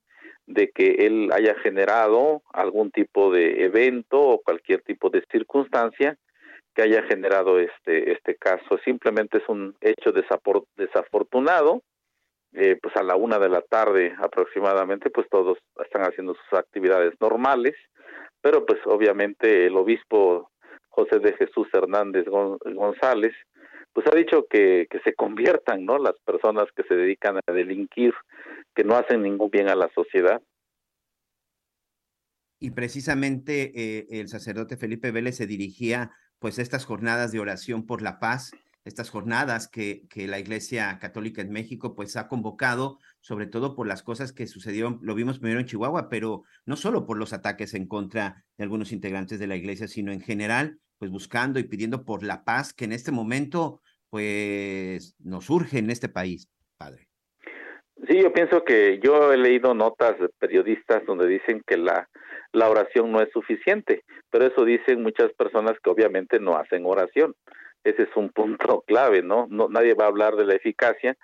de 0.47 0.71
que 0.71 1.07
él 1.07 1.31
haya 1.33 1.55
generado 1.57 2.43
algún 2.53 2.91
tipo 2.91 3.31
de 3.31 3.65
evento 3.65 4.19
o 4.21 4.41
cualquier 4.41 4.81
tipo 4.83 5.11
de 5.11 5.23
circunstancia 5.31 6.17
que 6.75 6.83
haya 6.83 7.03
generado 7.05 7.59
este 7.59 8.13
este 8.13 8.37
caso. 8.37 8.79
Simplemente 8.85 9.39
es 9.39 9.49
un 9.49 9.77
hecho 9.81 10.13
desafortunado. 10.13 11.83
Eh, 12.53 12.77
pues 12.83 12.97
a 12.97 13.05
la 13.05 13.15
una 13.15 13.39
de 13.39 13.49
la 13.49 13.63
tarde 13.63 14.13
aproximadamente, 14.19 15.09
pues 15.11 15.29
todos 15.31 15.57
están 15.85 16.03
haciendo 16.03 16.35
sus 16.35 16.59
actividades 16.59 17.15
normales 17.21 17.77
pero 18.43 18.65
pues 18.65 18.81
obviamente 18.87 19.67
el 19.67 19.77
obispo 19.77 20.51
José 20.89 21.19
de 21.19 21.35
Jesús 21.35 21.69
Hernández 21.73 22.25
Gon- 22.27 22.59
González 22.75 23.35
pues 23.93 24.07
ha 24.07 24.17
dicho 24.17 24.47
que, 24.49 24.87
que 24.91 25.01
se 25.01 25.15
conviertan 25.15 25.85
no 25.85 25.99
las 25.99 26.19
personas 26.25 26.67
que 26.75 26.83
se 26.85 26.95
dedican 26.95 27.39
a 27.47 27.53
delinquir 27.53 28.15
que 28.75 28.85
no 28.85 28.97
hacen 28.97 29.23
ningún 29.23 29.51
bien 29.51 29.69
a 29.69 29.75
la 29.77 29.91
sociedad 29.95 30.41
Y 32.59 32.71
precisamente 32.73 33.73
eh, 33.75 34.07
el 34.11 34.29
sacerdote 34.29 34.77
Felipe 34.77 35.11
Vélez 35.13 35.37
se 35.37 35.47
dirigía 35.47 36.11
pues 36.41 36.59
estas 36.59 36.85
jornadas 36.85 37.31
de 37.31 37.39
oración 37.39 37.87
por 37.87 38.03
la 38.03 38.19
paz, 38.19 38.51
estas 38.85 39.11
jornadas 39.11 39.69
que, 39.69 40.09
que 40.09 40.27
la 40.27 40.41
Iglesia 40.41 40.99
Católica 41.01 41.43
en 41.43 41.53
México 41.53 41.95
pues 41.95 42.17
ha 42.17 42.27
convocado, 42.27 42.99
sobre 43.21 43.47
todo 43.47 43.77
por 43.77 43.87
las 43.87 44.03
cosas 44.03 44.33
que 44.33 44.47
sucedieron, 44.47 44.99
lo 45.03 45.15
vimos 45.15 45.39
primero 45.39 45.61
en 45.61 45.67
Chihuahua, 45.67 46.09
pero 46.09 46.43
no 46.65 46.77
solo 46.77 47.07
por 47.07 47.19
los 47.19 47.33
ataques 47.33 47.75
en 47.75 47.87
contra 47.87 48.43
de 48.57 48.65
algunos 48.65 48.91
integrantes 48.91 49.39
de 49.39 49.47
la 49.47 49.57
Iglesia, 49.57 49.87
sino 49.87 50.13
en 50.13 50.21
general 50.21 50.79
pues 50.99 51.11
buscando 51.11 51.59
y 51.59 51.65
pidiendo 51.65 52.05
por 52.05 52.23
la 52.23 52.45
paz 52.45 52.73
que 52.73 52.87
en 52.87 52.93
este 52.93 53.13
momento 53.13 53.81
pues 54.09 55.15
nos 55.21 55.45
surge 55.45 55.79
en 55.79 55.91
este 55.91 56.09
país, 56.09 56.49
padre. 56.77 57.09
Sí, 58.09 58.21
yo 58.21 58.33
pienso 58.33 58.65
que 58.65 58.99
yo 59.03 59.33
he 59.33 59.37
leído 59.37 59.75
notas 59.75 60.19
de 60.19 60.29
periodistas 60.39 61.05
donde 61.07 61.27
dicen 61.27 61.63
que 61.67 61.77
la, 61.77 62.09
la 62.53 62.69
oración 62.69 63.13
no 63.13 63.21
es 63.21 63.31
suficiente, 63.33 64.03
pero 64.31 64.47
eso 64.47 64.65
dicen 64.65 65.03
muchas 65.03 65.33
personas 65.33 65.79
que 65.83 65.91
obviamente 65.91 66.41
no 66.41 66.57
hacen 66.57 66.85
oración. 66.85 67.35
Ese 67.85 68.03
es 68.03 68.17
un 68.17 68.31
punto 68.31 68.83
clave, 68.87 69.23
¿no? 69.23 69.47
nadie 69.49 69.95
va 69.95 70.05
a 70.05 70.09
hablar 70.09 70.37
de 70.37 70.47
la 70.47 70.55
eficacia 70.55 71.17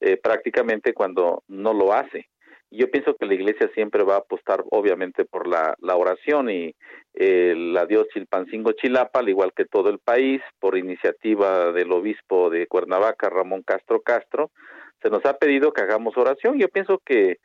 eh, 0.00 0.16
prácticamente 0.16 0.92
cuando 0.92 1.42
no 1.48 1.72
lo 1.72 1.92
hace. 1.92 2.28
Yo 2.70 2.90
pienso 2.90 3.14
que 3.14 3.26
la 3.26 3.34
iglesia 3.34 3.70
siempre 3.72 4.02
va 4.02 4.14
a 4.14 4.18
apostar 4.18 4.64
obviamente 4.70 5.24
por 5.24 5.46
la, 5.46 5.76
la 5.78 5.94
oración 5.94 6.50
y 6.50 6.74
eh, 7.14 7.54
la 7.56 7.86
Dios 7.86 8.08
Chilpancingo 8.12 8.72
Chilapa, 8.72 9.20
al 9.20 9.28
igual 9.28 9.52
que 9.54 9.64
todo 9.64 9.90
el 9.90 10.00
país, 10.00 10.42
por 10.58 10.76
iniciativa 10.76 11.70
del 11.70 11.92
obispo 11.92 12.50
de 12.50 12.66
Cuernavaca, 12.66 13.30
Ramón 13.30 13.62
Castro 13.62 14.00
Castro, 14.00 14.50
se 15.00 15.10
nos 15.10 15.24
ha 15.24 15.36
pedido 15.38 15.72
que 15.72 15.82
hagamos 15.82 16.16
oración. 16.16 16.58
Yo 16.58 16.68
pienso 16.68 17.00
que, 17.04 17.38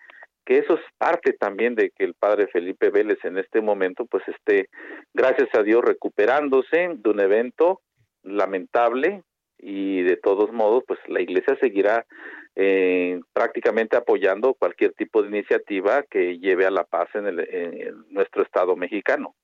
que 0.45 0.58
eso 0.60 0.75
es 0.75 0.82
parte 0.97 1.34
también 1.34 1.75
de 1.75 1.91
que 1.91 2.04
el 2.04 2.15
padre 2.15 2.47
Felipe 2.47 2.89
Vélez 2.89 3.19
en 3.23 3.38
este 3.38 3.62
momento 3.62 4.06
pues 4.06 4.23
esté, 4.28 4.69
gracias 5.13 5.49
a 5.54 5.63
Dios, 5.63 5.84
recuperándose 5.84 6.89
de 6.95 7.10
un 7.10 7.19
evento 7.19 7.82
lamentable 8.23 9.23
y 9.58 10.02
de 10.02 10.17
todos 10.17 10.52
modos 10.52 10.84
pues 10.88 10.99
la 11.08 11.21
iglesia 11.21 11.58
seguirá 11.60 12.06
eh, 12.56 13.19
prácticamente 13.34 13.95
apoyando 13.95 14.54
cualquier 14.54 14.93
tipo 14.93 15.21
de 15.21 15.30
iniciativa 15.30 16.04
que 16.10 16.39
lleve 16.39 16.65
a 16.65 16.71
la 16.71 16.84
paz 16.84 17.10
en, 17.13 17.28
el, 17.28 17.39
en 17.39 18.06
nuestro 18.10 18.43
estado 18.43 18.75
mexicano. 18.75 19.36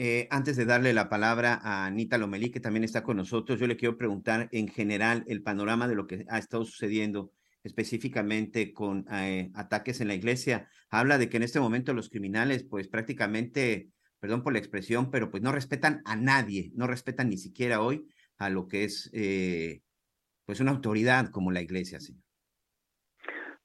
Eh, 0.00 0.28
antes 0.30 0.56
de 0.56 0.64
darle 0.64 0.92
la 0.92 1.08
palabra 1.08 1.58
a 1.60 1.84
Anita 1.84 2.18
Lomelí, 2.18 2.52
que 2.52 2.60
también 2.60 2.84
está 2.84 3.02
con 3.02 3.16
nosotros, 3.16 3.58
yo 3.58 3.66
le 3.66 3.76
quiero 3.76 3.98
preguntar 3.98 4.48
en 4.52 4.68
general 4.68 5.24
el 5.26 5.42
panorama 5.42 5.88
de 5.88 5.96
lo 5.96 6.06
que 6.06 6.24
ha 6.28 6.38
estado 6.38 6.64
sucediendo 6.64 7.32
específicamente 7.64 8.72
con 8.72 9.04
eh, 9.12 9.50
ataques 9.54 10.00
en 10.00 10.08
la 10.08 10.14
iglesia. 10.14 10.68
Habla 10.90 11.18
de 11.18 11.28
que 11.28 11.36
en 11.36 11.42
este 11.42 11.60
momento 11.60 11.92
los 11.94 12.08
criminales, 12.08 12.64
pues 12.64 12.88
prácticamente, 12.88 13.88
perdón 14.20 14.42
por 14.42 14.52
la 14.52 14.58
expresión, 14.58 15.10
pero 15.10 15.30
pues 15.30 15.42
no 15.42 15.52
respetan 15.52 16.02
a 16.04 16.16
nadie, 16.16 16.70
no 16.74 16.86
respetan 16.86 17.28
ni 17.28 17.38
siquiera 17.38 17.80
hoy 17.80 18.08
a 18.38 18.50
lo 18.50 18.68
que 18.68 18.84
es 18.84 19.10
eh, 19.12 19.80
pues 20.46 20.60
una 20.60 20.70
autoridad 20.70 21.30
como 21.30 21.50
la 21.50 21.60
iglesia, 21.60 22.00
señor. 22.00 22.22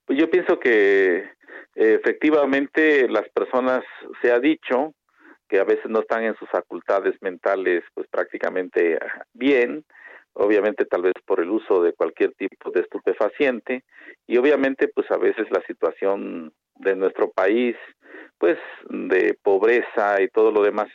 Pues 0.06 0.19
yo 0.19 0.29
pienso 0.29 0.60
que 0.60 1.29
efectivamente 1.75 3.08
las 3.08 3.29
personas, 3.29 3.84
se 4.21 4.32
ha 4.32 4.39
dicho, 4.39 4.93
que 5.47 5.60
a 5.60 5.63
veces 5.63 5.86
no 5.88 5.99
están 5.99 6.23
en 6.23 6.36
sus 6.38 6.49
facultades 6.49 7.15
mentales 7.21 7.84
pues 7.93 8.08
prácticamente 8.08 8.97
bien, 9.34 9.86
obviamente 10.34 10.86
tal 10.86 11.04
vez 11.04 11.13
por 11.26 11.39
el 11.39 11.50
uso 11.50 11.82
de 11.82 11.93
cualquier 11.93 12.34
tipo 12.34 12.72
de 12.72 12.82
estupefaciente 12.82 13.84
y 14.28 14.38
obviamente 14.38 14.88
pues 14.88 15.10
a 15.12 15.17
veces 15.17 15.48
la 15.52 15.62
situación 15.67 16.52
de 16.76 16.96
nuestro 16.96 17.30
país 17.32 17.76
pues 18.38 18.58
de 18.89 19.38
pobreza 19.41 20.22
y 20.22 20.28
todo 20.30 20.52
lo 20.52 20.63
demás 20.63 20.88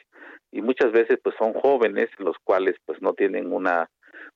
y 0.51 0.61
muchas 0.63 0.93
veces 0.93 1.19
pues 1.23 1.37
son 1.39 1.53
jóvenes 1.53 2.09
los 2.19 2.37
cuales 2.43 2.77
pues 2.85 3.01
no 3.01 3.13
tienen 3.13 3.53
una 3.53 3.89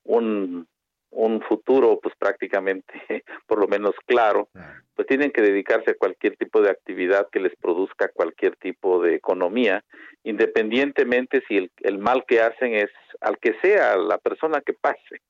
un 0.05 0.67
un 1.12 1.42
futuro 1.42 2.01
pues 2.03 2.14
prácticamente 2.18 2.92
por 3.46 3.61
lo 3.61 3.68
menos 3.68 3.94
claro, 4.07 4.48
pues 4.94 5.07
tienen 5.07 5.31
que 5.31 5.42
dedicarse 5.42 5.92
a 5.92 5.96
cualquier 5.96 6.37
tipo 6.37 6.61
de 6.61 6.70
actividad 6.70 7.29
que 7.31 7.40
les 7.40 7.55
produzca 7.57 8.11
cualquier 8.12 8.57
tipo 8.57 9.01
de 9.03 9.14
economía, 9.14 9.85
independientemente 10.25 11.42
si 11.46 11.57
el, 11.57 11.70
el 11.81 11.98
mal 11.98 12.25
que 12.27 12.40
hacen 12.40 12.75
es 12.75 12.90
al 13.20 13.38
que 13.38 13.55
sea 13.61 13.96
la 13.96 14.18
persona 14.18 14.61
que 14.61 14.72
pase. 14.72 15.20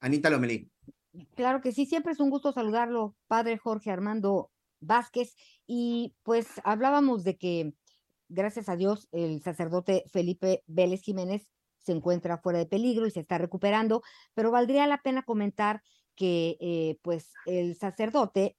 Anita 0.00 0.30
Lomelí. 0.30 0.70
Claro 1.34 1.60
que 1.60 1.72
sí, 1.72 1.86
siempre 1.86 2.12
es 2.12 2.20
un 2.20 2.30
gusto 2.30 2.52
saludarlo, 2.52 3.16
padre 3.26 3.58
Jorge 3.58 3.90
Armando 3.90 4.50
Vázquez. 4.80 5.34
Y 5.66 6.14
pues 6.22 6.60
hablábamos 6.64 7.24
de 7.24 7.36
que, 7.36 7.72
gracias 8.28 8.68
a 8.68 8.76
Dios, 8.76 9.08
el 9.10 9.42
sacerdote 9.42 10.04
Felipe 10.12 10.62
Vélez 10.66 11.02
Jiménez 11.02 11.48
se 11.88 11.92
encuentra 11.92 12.36
fuera 12.36 12.58
de 12.58 12.66
peligro 12.66 13.06
y 13.06 13.10
se 13.10 13.20
está 13.20 13.38
recuperando, 13.38 14.02
pero 14.34 14.50
valdría 14.50 14.86
la 14.86 15.00
pena 15.00 15.22
comentar 15.22 15.82
que 16.14 16.58
eh, 16.60 16.98
pues 17.00 17.32
el 17.46 17.76
sacerdote 17.76 18.58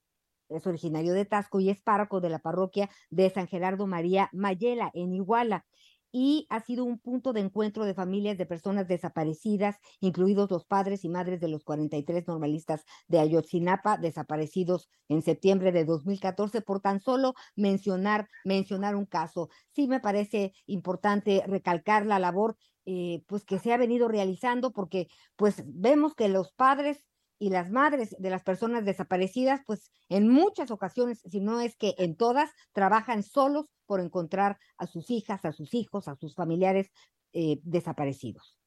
es 0.50 0.65
originario 0.65 1.13
de 1.13 1.26
Tasco 1.26 1.60
y 1.60 1.70
es 1.70 1.80
párroco 1.80 2.22
de 2.22 2.30
la 2.30 2.39
parroquia 2.39 2.89
de 3.12 3.30
San 3.30 3.48
Gerardo 3.48 3.86
María 3.86 4.30
Mayela 4.34 4.89
en 4.96 5.13
Iguala 5.13 5.68
y 6.12 6.48
ha 6.50 6.60
sido 6.62 6.86
un 6.86 7.00
punto 7.00 7.34
de 7.34 7.42
encuentro 7.42 7.86
de 7.86 7.94
familias 7.94 8.38
de 8.38 8.46
personas 8.46 8.88
desaparecidas, 8.88 9.78
incluidos 10.00 10.50
los 10.50 10.65
padres 10.65 11.06
y 11.06 11.10
madres 11.10 11.39
de 11.39 11.50
los 11.50 11.63
43 11.63 12.28
normalistas 12.28 12.84
de 13.08 13.20
Ayotzinapa, 13.20 13.98
desaparecidos 13.98 14.89
en 15.08 15.22
septiembre 15.22 15.72
de 15.72 15.86
2014, 15.86 16.62
por 16.62 16.82
tan 16.82 17.00
solo 17.00 17.36
mencionar, 17.56 18.28
mencionar 18.44 18.96
un 18.96 19.06
caso. 19.06 19.50
Sí 19.72 19.88
me 19.88 20.00
parece 20.00 20.54
importante 20.65 21.44
recalcar 21.46 22.06
la 22.06 22.20
labor 22.20 22.58
eh, 22.86 23.22
pues 23.28 23.46
que 23.46 23.60
se 23.60 23.74
ha 23.74 23.78
venido 23.78 24.08
realizando 24.08 24.72
porque 24.72 25.08
pues 25.36 25.63
vemos 25.65 26.15
que 26.15 26.30
los 26.30 26.52
padres 26.54 27.06
y 27.39 27.50
las 27.50 27.72
madres 27.72 28.15
de 28.20 28.30
las 28.30 28.44
personas 28.44 28.84
desaparecidas, 28.86 29.62
pues 29.65 29.92
en 30.10 30.28
muchas 30.28 30.72
ocasiones, 30.72 31.22
si 31.26 31.39
no 31.39 31.62
es 31.62 31.78
que 31.78 31.96
en 31.98 32.18
todas, 32.18 32.52
trabajan 32.74 33.24
solos 33.24 33.68
por 33.86 34.02
encontrar 34.02 34.58
a 34.78 34.88
sus 34.88 35.10
hijas, 35.10 35.46
a 35.46 35.54
sus 35.54 35.74
hijos, 35.74 36.08
a 36.08 36.15
sus 36.15 36.36
familiares 36.36 36.92
eh, 37.34 37.60
desaparecidos. 37.63 38.58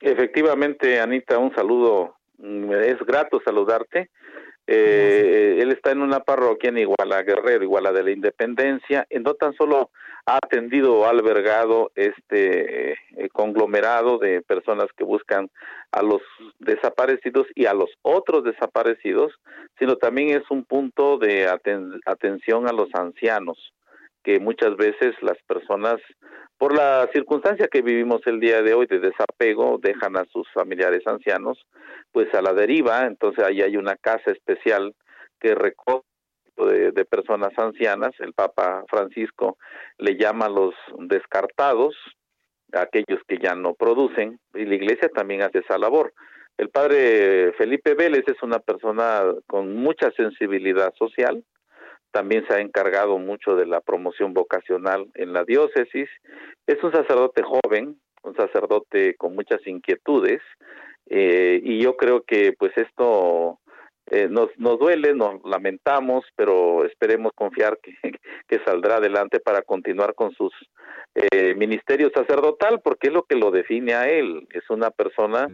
Efectivamente, 0.00 1.00
Anita, 1.00 1.38
un 1.38 1.54
saludo. 1.54 2.16
Mm, 2.38 2.72
es 2.72 2.98
grato 3.00 3.40
saludarte. 3.44 4.10
Eh, 4.66 5.58
él 5.60 5.70
está 5.70 5.92
en 5.92 6.02
una 6.02 6.20
parroquia 6.20 6.70
en 6.70 6.78
Iguala 6.78 7.22
Guerrero, 7.22 7.62
Iguala 7.62 7.92
de 7.92 8.02
la 8.02 8.10
Independencia, 8.10 9.06
y 9.10 9.18
no 9.20 9.34
tan 9.34 9.54
solo 9.54 9.90
ha 10.26 10.38
atendido 10.38 10.96
o 10.96 11.06
albergado 11.06 11.92
este 11.94 12.92
eh, 12.92 13.28
conglomerado 13.32 14.18
de 14.18 14.42
personas 14.42 14.86
que 14.96 15.04
buscan 15.04 15.50
a 15.92 16.02
los 16.02 16.20
desaparecidos 16.58 17.46
y 17.54 17.66
a 17.66 17.74
los 17.74 17.90
otros 18.02 18.42
desaparecidos, 18.42 19.32
sino 19.78 19.96
también 19.96 20.36
es 20.36 20.42
un 20.50 20.64
punto 20.64 21.16
de 21.18 21.46
atención 21.46 22.68
a 22.68 22.72
los 22.72 22.88
ancianos, 22.94 23.72
que 24.24 24.40
muchas 24.40 24.76
veces 24.76 25.14
las 25.22 25.38
personas, 25.46 26.00
por 26.58 26.74
la 26.74 27.08
circunstancia 27.12 27.68
que 27.68 27.82
vivimos 27.82 28.20
el 28.26 28.40
día 28.40 28.62
de 28.62 28.74
hoy 28.74 28.86
de 28.86 28.98
desapego, 28.98 29.78
dejan 29.82 30.16
a 30.16 30.24
sus 30.26 30.50
familiares 30.52 31.06
ancianos, 31.06 31.66
pues 32.12 32.32
a 32.34 32.42
la 32.42 32.52
deriva, 32.52 33.06
entonces 33.06 33.44
ahí 33.44 33.62
hay 33.62 33.76
una 33.76 33.96
casa 33.96 34.30
especial 34.30 34.94
que 35.38 35.54
recoge 35.54 36.06
de, 36.56 36.92
de, 36.92 37.04
personas 37.04 37.52
ancianas, 37.58 38.12
el 38.18 38.32
Papa 38.32 38.84
Francisco 38.88 39.58
le 39.98 40.16
llama 40.16 40.46
a 40.46 40.50
los 40.50 40.74
descartados, 40.98 41.94
aquellos 42.72 43.20
que 43.28 43.38
ya 43.38 43.54
no 43.54 43.74
producen, 43.74 44.40
y 44.54 44.64
la 44.64 44.74
Iglesia 44.74 45.10
también 45.10 45.42
hace 45.42 45.58
esa 45.58 45.76
labor. 45.76 46.14
El 46.56 46.70
padre 46.70 47.52
Felipe 47.58 47.92
Vélez 47.94 48.24
es 48.26 48.42
una 48.42 48.58
persona 48.60 49.22
con 49.46 49.76
mucha 49.76 50.10
sensibilidad 50.12 50.94
social, 50.94 51.44
también 52.10 52.46
se 52.46 52.54
ha 52.54 52.60
encargado 52.60 53.18
mucho 53.18 53.56
de 53.56 53.66
la 53.66 53.80
promoción 53.80 54.34
vocacional 54.34 55.06
en 55.14 55.32
la 55.32 55.44
diócesis, 55.44 56.08
es 56.66 56.82
un 56.82 56.92
sacerdote 56.92 57.42
joven, 57.42 57.98
un 58.22 58.36
sacerdote 58.36 59.14
con 59.16 59.34
muchas 59.34 59.64
inquietudes, 59.66 60.40
eh, 61.08 61.60
y 61.62 61.80
yo 61.80 61.96
creo 61.96 62.22
que 62.22 62.52
pues 62.58 62.72
esto 62.76 63.60
eh, 64.10 64.28
nos, 64.28 64.48
nos 64.58 64.78
duele, 64.78 65.14
nos 65.14 65.42
lamentamos, 65.44 66.24
pero 66.34 66.84
esperemos 66.84 67.32
confiar 67.34 67.78
que, 67.78 67.94
que 68.48 68.58
saldrá 68.64 68.96
adelante 68.96 69.40
para 69.40 69.62
continuar 69.62 70.14
con 70.14 70.32
sus 70.32 70.52
eh, 71.14 71.54
ministerio 71.54 72.10
sacerdotal, 72.14 72.80
porque 72.82 73.08
es 73.08 73.14
lo 73.14 73.22
que 73.22 73.36
lo 73.36 73.50
define 73.50 73.94
a 73.94 74.06
él. 74.08 74.46
Es 74.50 74.68
una 74.68 74.90
persona 74.90 75.48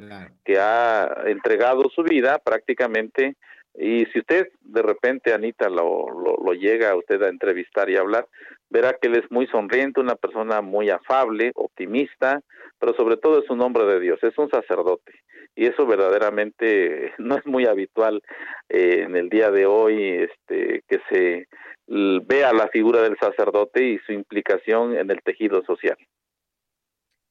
que 0.45 0.59
ha 0.59 1.23
entregado 1.27 1.89
su 1.95 2.03
vida 2.03 2.39
prácticamente. 2.39 3.37
Y 3.75 4.05
si 4.07 4.19
usted 4.19 4.49
de 4.61 4.83
repente, 4.83 5.33
Anita, 5.33 5.69
lo, 5.69 6.07
lo, 6.11 6.53
llega 6.53 6.91
a 6.91 6.97
usted 6.97 7.23
a 7.23 7.29
entrevistar 7.29 7.89
y 7.89 7.97
hablar, 7.97 8.27
verá 8.69 8.97
que 9.01 9.09
él 9.09 9.17
es 9.17 9.31
muy 9.31 9.47
sonriente, 9.47 10.01
una 10.01 10.15
persona 10.15 10.61
muy 10.61 10.91
afable, 10.91 11.53
optimista, 11.55 12.41
pero 12.79 12.95
sobre 12.95 13.17
todo 13.17 13.43
es 13.43 13.49
un 13.51 13.63
hombre 13.63 13.85
de 13.87 14.01
Dios, 14.01 14.19
es 14.23 14.37
un 14.37 14.51
sacerdote 14.51 15.13
y 15.55 15.67
eso 15.67 15.87
verdaderamente 15.87 17.13
no 17.19 17.37
es 17.37 17.47
muy 17.47 17.67
habitual 17.67 18.23
eh, 18.69 19.03
en 19.07 19.17
el 19.17 19.29
día 19.29 19.51
de 19.51 19.67
hoy 19.67 20.29
este 20.31 20.83
que 20.89 21.01
se 21.11 21.49
vea 21.87 22.53
la 22.53 22.69
figura 22.69 23.03
del 23.03 23.19
sacerdote 23.19 23.85
y 23.85 23.99
su 23.99 24.13
implicación 24.13 24.97
en 24.97 25.11
el 25.11 25.21
tejido 25.23 25.63
social. 25.65 25.97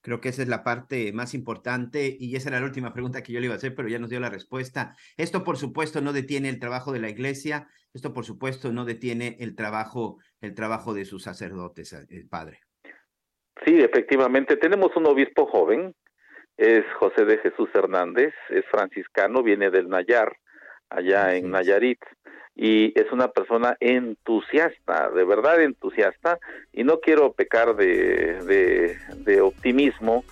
Creo 0.01 0.19
que 0.19 0.29
esa 0.29 0.41
es 0.41 0.47
la 0.47 0.63
parte 0.63 1.13
más 1.13 1.33
importante 1.33 2.15
y 2.19 2.35
esa 2.35 2.49
era 2.49 2.59
la 2.59 2.65
última 2.65 2.93
pregunta 2.93 3.21
que 3.21 3.33
yo 3.33 3.39
le 3.39 3.45
iba 3.45 3.53
a 3.53 3.57
hacer, 3.57 3.75
pero 3.75 3.87
ya 3.87 3.99
nos 3.99 4.09
dio 4.09 4.19
la 4.19 4.29
respuesta. 4.29 4.95
Esto, 5.17 5.43
por 5.43 5.57
supuesto, 5.57 6.01
no 6.01 6.11
detiene 6.11 6.49
el 6.49 6.59
trabajo 6.59 6.91
de 6.91 6.99
la 6.99 7.09
iglesia, 7.09 7.67
esto, 7.93 8.13
por 8.13 8.25
supuesto, 8.25 8.71
no 8.71 8.85
detiene 8.85 9.37
el 9.39 9.55
trabajo, 9.55 10.17
el 10.39 10.55
trabajo 10.55 10.93
de 10.93 11.05
sus 11.05 11.23
sacerdotes, 11.23 11.93
el 11.93 12.07
eh, 12.09 12.25
padre. 12.29 12.61
Sí, 13.65 13.79
efectivamente, 13.79 14.57
tenemos 14.57 14.95
un 14.95 15.05
obispo 15.05 15.45
joven, 15.45 15.93
es 16.57 16.83
José 16.99 17.25
de 17.25 17.37
Jesús 17.39 17.69
Hernández, 17.73 18.33
es 18.49 18.65
franciscano, 18.71 19.43
viene 19.43 19.69
del 19.69 19.87
Nayar, 19.89 20.35
allá 20.89 21.35
en 21.35 21.51
Nayarit, 21.51 21.99
y 22.55 22.97
es 22.99 23.11
una 23.11 23.29
persona 23.29 23.77
entusiasta, 23.79 25.09
de 25.09 25.23
verdad 25.23 25.61
entusiasta, 25.61 26.39
y 26.73 26.83
no 26.83 26.99
quiero 26.99 27.31
pecar 27.33 27.75
de, 27.75 28.41
de, 28.43 28.97
de 29.17 29.41
optimismo, 29.41 30.23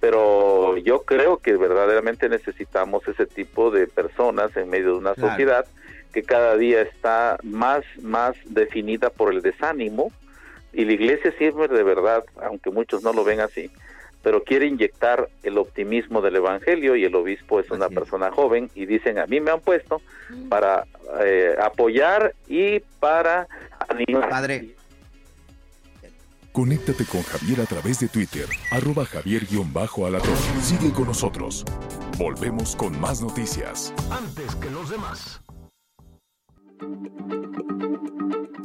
pero 0.00 0.76
yo 0.76 1.02
creo 1.02 1.38
que 1.38 1.56
verdaderamente 1.56 2.28
necesitamos 2.28 3.06
ese 3.08 3.26
tipo 3.26 3.70
de 3.70 3.86
personas 3.86 4.56
en 4.56 4.68
medio 4.70 4.92
de 4.92 4.98
una 4.98 5.14
Claro. 5.14 5.30
sociedad 5.30 5.66
que 6.12 6.22
cada 6.22 6.56
día 6.56 6.82
está 6.82 7.38
más, 7.42 7.84
más 8.02 8.34
definida 8.46 9.10
por 9.10 9.32
el 9.32 9.42
desánimo, 9.42 10.12
y 10.72 10.84
la 10.84 10.92
iglesia 10.92 11.32
siempre 11.38 11.68
de 11.68 11.82
verdad, 11.82 12.24
aunque 12.42 12.70
muchos 12.70 13.02
no 13.02 13.12
lo 13.12 13.24
ven 13.24 13.40
así, 13.40 13.70
pero 14.28 14.44
quiere 14.44 14.66
inyectar 14.66 15.26
el 15.42 15.56
optimismo 15.56 16.20
del 16.20 16.36
evangelio 16.36 16.94
y 16.96 17.04
el 17.06 17.14
obispo 17.14 17.60
es 17.60 17.70
una 17.70 17.86
Así 17.86 17.94
es. 17.94 17.98
persona 18.00 18.30
joven 18.30 18.70
y 18.74 18.84
dicen 18.84 19.18
a 19.18 19.24
mí 19.24 19.40
me 19.40 19.50
han 19.50 19.60
puesto 19.60 20.02
para 20.50 20.84
eh, 21.24 21.56
apoyar 21.58 22.34
y 22.46 22.80
para 23.00 23.48
animar. 23.88 24.28
Padre, 24.28 24.74
Conéctate 26.52 27.06
con 27.06 27.22
Javier 27.22 27.62
a 27.62 27.64
través 27.64 28.00
de 28.00 28.08
Twitter, 28.08 28.44
arroba 28.70 29.06
javier-alatorre. 29.06 30.60
Sigue 30.60 30.92
con 30.92 31.06
nosotros. 31.06 31.64
Volvemos 32.18 32.76
con 32.76 33.00
más 33.00 33.22
noticias. 33.22 33.94
Antes 34.10 34.54
que 34.56 34.68
los 34.68 34.90
demás. 34.90 35.40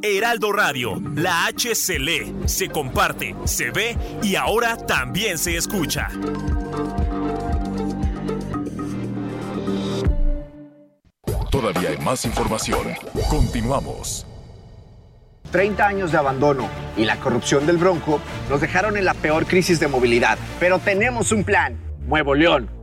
Heraldo 0.06 0.52
Radio, 0.52 1.02
la 1.16 1.46
H 1.46 1.76
se 1.76 1.98
lee, 1.98 2.36
se 2.44 2.68
comparte, 2.68 3.38
se 3.46 3.72
ve 3.72 3.98
y 4.22 4.36
ahora 4.36 4.76
también 4.76 5.38
se 5.38 5.56
escucha. 5.56 6.10
Todavía 11.50 11.92
hay 11.92 11.98
más 12.00 12.26
información. 12.26 12.86
Continuamos. 13.30 14.28
30 15.52 15.88
años 15.88 16.12
de 16.12 16.18
abandono 16.18 16.68
y 16.98 17.06
la 17.06 17.18
corrupción 17.22 17.66
del 17.66 17.78
Bronco 17.78 18.20
nos 18.50 18.60
dejaron 18.60 18.98
en 18.98 19.06
la 19.06 19.14
peor 19.14 19.46
crisis 19.46 19.80
de 19.80 19.88
movilidad. 19.88 20.38
Pero 20.60 20.80
tenemos 20.80 21.32
un 21.32 21.46
plan, 21.46 21.78
Nuevo 22.06 22.36
León. 22.36 22.83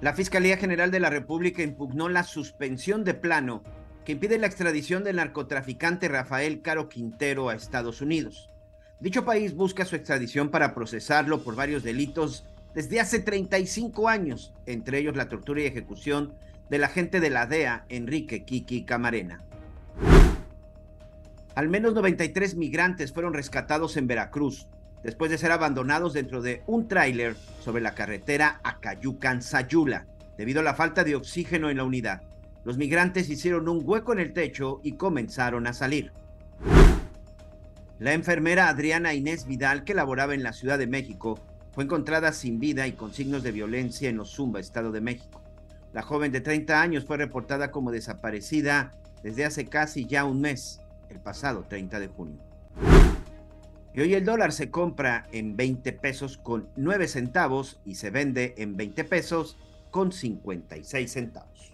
La 0.00 0.14
Fiscalía 0.14 0.56
General 0.56 0.92
de 0.92 1.00
la 1.00 1.10
República 1.10 1.64
impugnó 1.64 2.08
la 2.08 2.22
suspensión 2.22 3.02
de 3.02 3.14
plano 3.14 3.64
que 4.04 4.12
impide 4.12 4.38
la 4.38 4.46
extradición 4.46 5.02
del 5.02 5.16
narcotraficante 5.16 6.06
Rafael 6.06 6.62
Caro 6.62 6.88
Quintero 6.88 7.48
a 7.48 7.56
Estados 7.56 8.00
Unidos. 8.00 8.48
Dicho 9.00 9.24
país 9.24 9.56
busca 9.56 9.84
su 9.84 9.96
extradición 9.96 10.50
para 10.50 10.72
procesarlo 10.72 11.42
por 11.42 11.56
varios 11.56 11.82
delitos 11.82 12.44
desde 12.76 13.00
hace 13.00 13.18
35 13.18 14.08
años, 14.08 14.54
entre 14.66 14.98
ellos 14.98 15.16
la 15.16 15.28
tortura 15.28 15.62
y 15.62 15.66
ejecución 15.66 16.32
del 16.70 16.84
agente 16.84 17.18
de 17.18 17.30
la 17.30 17.46
DEA, 17.46 17.84
Enrique 17.88 18.44
Kiki 18.44 18.84
Camarena. 18.84 19.42
Al 21.56 21.68
menos 21.68 21.94
93 21.94 22.54
migrantes 22.54 23.12
fueron 23.12 23.34
rescatados 23.34 23.96
en 23.96 24.06
Veracruz 24.06 24.68
después 25.02 25.30
de 25.30 25.38
ser 25.38 25.52
abandonados 25.52 26.12
dentro 26.12 26.42
de 26.42 26.62
un 26.66 26.88
tráiler 26.88 27.36
sobre 27.60 27.82
la 27.82 27.94
carretera 27.94 28.60
Acayucan-Sayula, 28.64 30.06
debido 30.36 30.60
a 30.60 30.64
la 30.64 30.74
falta 30.74 31.04
de 31.04 31.16
oxígeno 31.16 31.70
en 31.70 31.78
la 31.78 31.84
unidad. 31.84 32.22
Los 32.64 32.76
migrantes 32.76 33.30
hicieron 33.30 33.68
un 33.68 33.82
hueco 33.84 34.12
en 34.12 34.18
el 34.18 34.32
techo 34.32 34.80
y 34.82 34.92
comenzaron 34.92 35.66
a 35.66 35.72
salir. 35.72 36.12
La 37.98 38.12
enfermera 38.12 38.68
Adriana 38.68 39.14
Inés 39.14 39.46
Vidal, 39.46 39.84
que 39.84 39.94
laboraba 39.94 40.34
en 40.34 40.42
la 40.42 40.52
Ciudad 40.52 40.78
de 40.78 40.86
México, 40.86 41.40
fue 41.72 41.84
encontrada 41.84 42.32
sin 42.32 42.58
vida 42.60 42.86
y 42.86 42.92
con 42.92 43.12
signos 43.12 43.42
de 43.42 43.52
violencia 43.52 44.08
en 44.08 44.20
Ozumba, 44.20 44.60
Estado 44.60 44.92
de 44.92 45.00
México. 45.00 45.42
La 45.92 46.02
joven 46.02 46.30
de 46.30 46.40
30 46.40 46.80
años 46.80 47.04
fue 47.06 47.16
reportada 47.16 47.70
como 47.70 47.90
desaparecida 47.90 48.92
desde 49.22 49.44
hace 49.44 49.66
casi 49.66 50.06
ya 50.06 50.24
un 50.24 50.40
mes, 50.40 50.80
el 51.08 51.18
pasado 51.20 51.64
30 51.68 51.98
de 51.98 52.08
junio. 52.08 52.38
Y 53.98 54.00
hoy 54.00 54.14
el 54.14 54.24
dólar 54.24 54.52
se 54.52 54.70
compra 54.70 55.26
en 55.32 55.56
20 55.56 55.92
pesos 55.92 56.36
con 56.38 56.68
9 56.76 57.08
centavos 57.08 57.80
y 57.84 57.96
se 57.96 58.10
vende 58.10 58.54
en 58.56 58.76
20 58.76 59.02
pesos 59.02 59.56
con 59.90 60.12
56 60.12 61.10
centavos. 61.10 61.72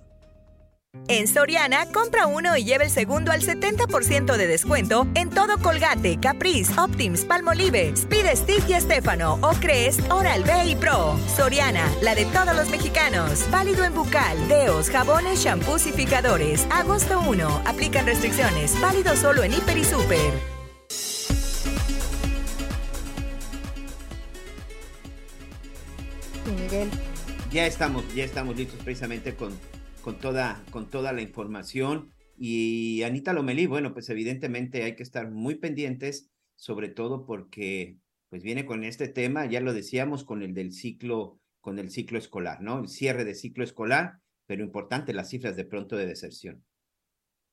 En 1.09 1.29
Soriana, 1.29 1.85
compra 1.93 2.27
uno 2.27 2.57
y 2.57 2.65
lleva 2.65 2.85
el 2.85 2.89
segundo 2.89 3.31
al 3.31 3.43
70% 3.43 4.39
de 4.39 4.47
descuento 4.47 5.07
en 5.15 5.29
todo 5.29 5.59
Colgate, 5.59 6.19
Caprice, 6.19 6.73
Optims, 6.81 7.27
Palmolive, 7.27 7.91
Speed 7.91 8.35
Stick 8.37 8.71
y 8.71 8.73
Estefano 8.73 9.39
o 9.43 9.51
Crest, 9.61 10.01
Oral-B 10.11 10.65
y 10.65 10.77
Pro. 10.77 11.19
Soriana, 11.37 11.87
la 12.01 12.15
de 12.15 12.25
todos 12.25 12.57
los 12.57 12.71
mexicanos. 12.71 13.45
Válido 13.51 13.85
en 13.85 13.93
bucal, 13.93 14.49
deos, 14.49 14.89
jabones, 14.89 15.41
shampoos 15.41 15.87
y 15.87 15.93
picadores. 15.93 16.67
Agosto 16.71 17.21
1. 17.21 17.65
Aplican 17.67 18.07
restricciones. 18.07 18.81
Válido 18.81 19.15
solo 19.15 19.43
en 19.43 19.53
Hiper 19.53 19.77
y 19.77 19.85
Super. 19.85 20.54
Miguel. 26.53 26.89
Ya 27.51 27.67
estamos, 27.67 28.03
ya 28.15 28.25
estamos 28.25 28.57
listos 28.57 28.81
precisamente 28.83 29.35
con, 29.35 29.53
con, 30.03 30.19
toda, 30.19 30.63
con 30.71 30.91
toda 30.91 31.13
la 31.13 31.23
información. 31.23 32.13
Y 32.37 33.03
Anita 33.03 33.33
Lomelí, 33.33 33.67
bueno, 33.67 33.93
pues 33.93 34.09
evidentemente 34.11 34.83
hay 34.83 34.97
que 34.97 35.03
estar 35.03 35.31
muy 35.31 35.55
pendientes, 35.55 36.31
sobre 36.57 36.89
todo 36.89 37.27
porque 37.27 37.99
pues 38.29 38.43
viene 38.43 38.67
con 38.67 38.83
este 38.83 39.09
tema, 39.09 39.47
ya 39.47 39.61
lo 39.61 39.73
decíamos, 39.73 40.25
con 40.25 40.43
el 40.43 40.55
del 40.55 40.73
ciclo, 40.73 41.39
con 41.61 41.79
el 41.79 41.91
ciclo 41.91 42.19
escolar, 42.19 42.61
¿no? 42.61 42.81
El 42.81 42.89
cierre 42.89 43.25
de 43.25 43.35
ciclo 43.35 43.63
escolar, 43.63 44.19
pero 44.47 44.65
importante 44.65 45.13
las 45.13 45.29
cifras 45.29 45.57
de 45.57 45.65
pronto 45.65 45.97
de 45.97 46.07
deserción. 46.07 46.65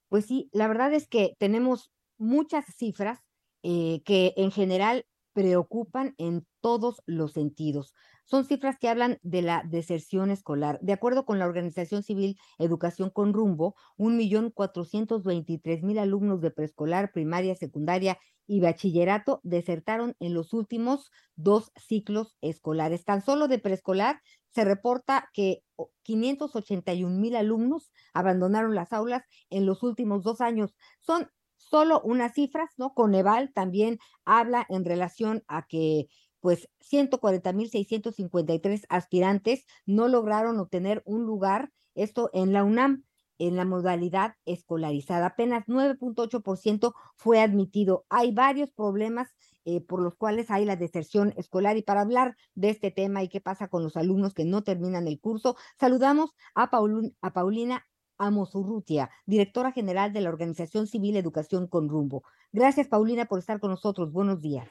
Pues 0.10 0.26
sí, 0.26 0.50
la 0.52 0.68
verdad 0.68 0.94
es 0.94 1.08
que 1.08 1.36
tenemos 1.38 1.92
muchas 2.18 2.66
cifras 2.76 3.20
eh, 3.64 4.02
que 4.04 4.34
en 4.36 4.52
general 4.52 5.06
preocupan 5.34 6.16
en 6.18 6.46
todos 6.62 7.02
los 7.06 7.34
sentidos. 7.34 7.94
Son 8.32 8.46
cifras 8.46 8.80
que 8.80 8.88
hablan 8.88 9.20
de 9.24 9.42
la 9.42 9.62
deserción 9.68 10.32
escolar. 10.32 10.80
De 10.82 10.94
acuerdo 10.94 11.26
con 11.26 11.38
la 11.38 11.46
organización 11.46 12.02
civil 12.02 12.40
Educación 12.60 13.10
con 13.10 13.34
Rumbo, 13.34 13.76
1.423.000 13.98 16.00
alumnos 16.00 16.40
de 16.40 16.50
preescolar, 16.50 17.12
primaria, 17.12 17.56
secundaria 17.56 18.18
y 18.48 18.62
bachillerato 18.62 19.42
desertaron 19.44 20.16
en 20.22 20.34
los 20.34 20.54
últimos 20.54 21.12
dos 21.36 21.74
ciclos 21.76 22.38
escolares. 22.40 23.04
Tan 23.04 23.22
solo 23.22 23.50
de 23.50 23.60
preescolar 23.60 24.22
se 24.48 24.64
reporta 24.64 25.30
que 25.34 25.66
581.000 26.06 27.36
alumnos 27.36 27.92
abandonaron 28.14 28.76
las 28.76 28.94
aulas 28.94 29.26
en 29.50 29.66
los 29.66 29.84
últimos 29.84 30.24
dos 30.24 30.40
años. 30.40 30.74
Son 31.02 31.30
solo 31.58 32.00
unas 32.06 32.34
cifras, 32.34 32.70
¿no? 32.78 32.94
Coneval 32.94 33.52
también 33.54 34.00
habla 34.24 34.66
en 34.70 34.86
relación 34.86 35.44
a 35.50 35.68
que 35.68 36.08
pues 36.42 36.68
140.653 36.82 38.86
aspirantes 38.90 39.66
no 39.86 40.10
lograron 40.10 40.60
obtener 40.60 41.02
un 41.06 41.26
lugar, 41.26 41.72
esto 41.96 42.30
en 42.34 42.52
la 42.52 42.64
UNAM, 42.64 43.06
en 43.38 43.56
la 43.56 43.66
modalidad 43.66 44.36
escolarizada. 44.46 45.28
Apenas 45.28 45.66
9.8% 45.68 46.94
fue 47.16 47.40
admitido. 47.40 48.06
Hay 48.10 48.32
varios 48.32 48.72
problemas 48.72 49.30
eh, 49.66 49.82
por 49.82 50.02
los 50.02 50.16
cuales 50.16 50.52
hay 50.52 50.66
la 50.66 50.76
deserción 50.76 51.34
escolar 51.38 51.78
y 51.78 51.84
para 51.84 52.02
hablar 52.02 52.36
de 52.56 52.70
este 52.70 52.92
tema 52.92 53.24
y 53.24 53.30
qué 53.30 53.42
pasa 53.42 53.68
con 53.68 53.84
los 53.84 53.96
alumnos 53.96 54.34
que 54.34 54.46
no 54.46 54.64
terminan 54.64 55.08
el 55.08 55.20
curso, 55.20 55.56
saludamos 55.80 56.32
a, 56.56 56.72
Paul, 56.72 57.16
a 57.22 57.34
Paulina 57.34 57.86
Amosurrutia, 58.18 59.10
directora 59.26 59.72
general 59.72 60.14
de 60.14 60.22
la 60.22 60.30
Organización 60.30 60.88
Civil 60.88 61.16
Educación 61.16 61.68
con 61.68 61.90
Rumbo. 61.90 62.24
Gracias, 62.52 62.88
Paulina, 62.88 63.26
por 63.26 63.40
estar 63.40 63.60
con 63.60 63.72
nosotros. 63.72 64.12
Buenos 64.12 64.42
días. 64.42 64.68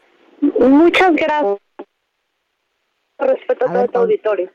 Muchas 0.60 1.14
gracias. 1.16 1.58
Respeto 3.18 3.66
a, 3.66 3.72
todo 3.72 3.88
tu 3.88 3.98
auditorio. 3.98 4.50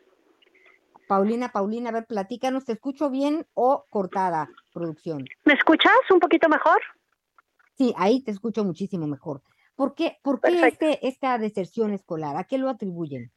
Paulina, 1.07 1.49
Paulina, 1.51 1.89
a 1.89 1.93
ver, 1.93 2.05
platícanos, 2.05 2.65
¿te 2.65 2.73
escucho 2.73 3.09
bien 3.09 3.45
o 3.53 3.85
cortada, 3.89 4.49
producción? 4.73 5.25
¿Me 5.43 5.53
escuchas 5.53 5.93
un 6.11 6.19
poquito 6.19 6.47
mejor? 6.49 6.79
Sí, 7.77 7.93
ahí 7.97 8.23
te 8.23 8.31
escucho 8.31 8.63
muchísimo 8.63 9.07
mejor. 9.07 9.41
¿Por 9.75 9.93
qué, 9.93 10.17
por 10.23 10.39
qué 10.41 10.67
este, 10.67 11.07
esta 11.07 11.37
deserción 11.37 11.93
escolar? 11.93 12.37
¿A 12.37 12.45
qué 12.45 12.57
lo 12.57 12.69
atribuyen? 12.69 13.31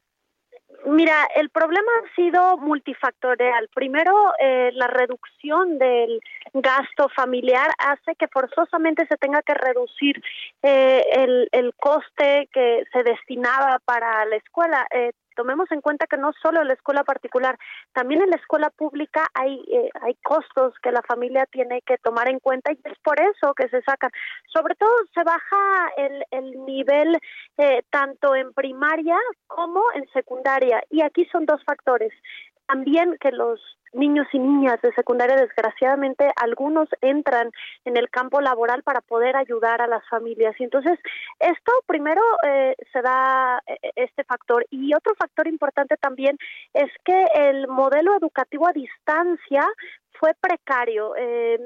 Mira, 0.90 1.29
el 1.35 1.51
problema 1.51 1.90
ha 1.98 2.14
sido 2.14 2.57
multifactorial. 2.57 3.68
Primero, 3.74 4.14
eh, 4.40 4.70
la 4.72 4.87
reducción 4.87 5.79
del 5.79 6.20
gasto 6.55 7.11
familiar 7.14 7.70
hace 7.79 8.14
que 8.14 8.27
forzosamente 8.29 9.07
se 9.07 9.16
tenga 9.18 9.42
que 9.42 9.53
reducir 9.53 10.22
eh, 10.62 11.05
el, 11.12 11.48
el 11.53 11.74
coste 11.74 12.48
que 12.53 12.85
se 12.90 13.03
destinaba 13.03 13.81
para 13.85 14.24
la 14.24 14.37
escuela. 14.37 14.87
Eh, 14.90 15.12
tomemos 15.38 15.70
en 15.70 15.81
cuenta 15.81 16.09
que 16.09 16.16
no 16.16 16.33
solo 16.42 16.61
en 16.61 16.66
la 16.66 16.74
escuela 16.74 17.05
particular, 17.05 17.57
también 17.92 18.22
en 18.22 18.31
la 18.31 18.37
escuela 18.37 18.70
pública 18.70 19.24
hay, 19.35 19.55
eh, 19.70 19.88
hay 20.03 20.16
costos 20.16 20.74
que 20.83 20.90
la 20.90 21.03
familia 21.03 21.46
tiene 21.46 21.81
que 21.83 21.96
tomar 21.98 22.29
en 22.29 22.40
cuenta 22.40 22.72
y 22.72 22.79
es 22.83 22.98
por 23.05 23.20
eso 23.20 23.55
que 23.55 23.68
se 23.68 23.81
sacan. 23.83 24.11
Sobre 24.53 24.74
todo 24.74 24.90
se 25.14 25.22
baja 25.22 25.90
el, 25.96 26.24
el 26.33 26.64
nivel 26.66 27.16
eh, 27.57 27.83
tanto 27.88 28.35
en 28.35 28.53
primaria 28.53 29.16
como 29.46 29.81
en 29.94 30.09
secundaria 30.12 30.83
y 30.90 31.03
aquí 31.03 31.24
son 31.31 31.46
dos 31.46 31.62
factores. 31.64 32.12
También 32.68 33.16
que 33.18 33.33
los 33.33 33.59
niños 33.94 34.26
y 34.33 34.38
niñas 34.38 34.81
de 34.83 34.92
secundaria, 34.92 35.37
desgraciadamente, 35.37 36.31
algunos 36.37 36.88
entran 37.00 37.50
en 37.87 37.96
el 37.96 38.11
campo 38.11 38.42
laboral 38.42 38.83
para 38.83 39.00
poder 39.00 39.37
ayudar 39.37 39.81
a 39.81 39.87
las 39.87 40.07
familias. 40.09 40.54
Y 40.59 40.64
entonces, 40.64 40.98
esto 41.40 41.72
primero 41.87 42.20
eh, 42.46 42.74
se 42.92 43.00
da 43.00 43.62
eh, 43.66 43.78
este 43.96 44.22
factor. 44.24 44.66
Y 44.70 44.94
otro 44.94 45.14
factor 45.14 45.48
importante 45.48 45.96
también 45.96 46.37
es 46.74 46.90
que 47.04 47.24
el 47.35 47.68
modelo 47.68 48.16
educativo 48.16 48.68
a 48.68 48.72
distancia 48.72 49.66
fue 50.18 50.33
precario, 50.40 51.14
eh, 51.16 51.61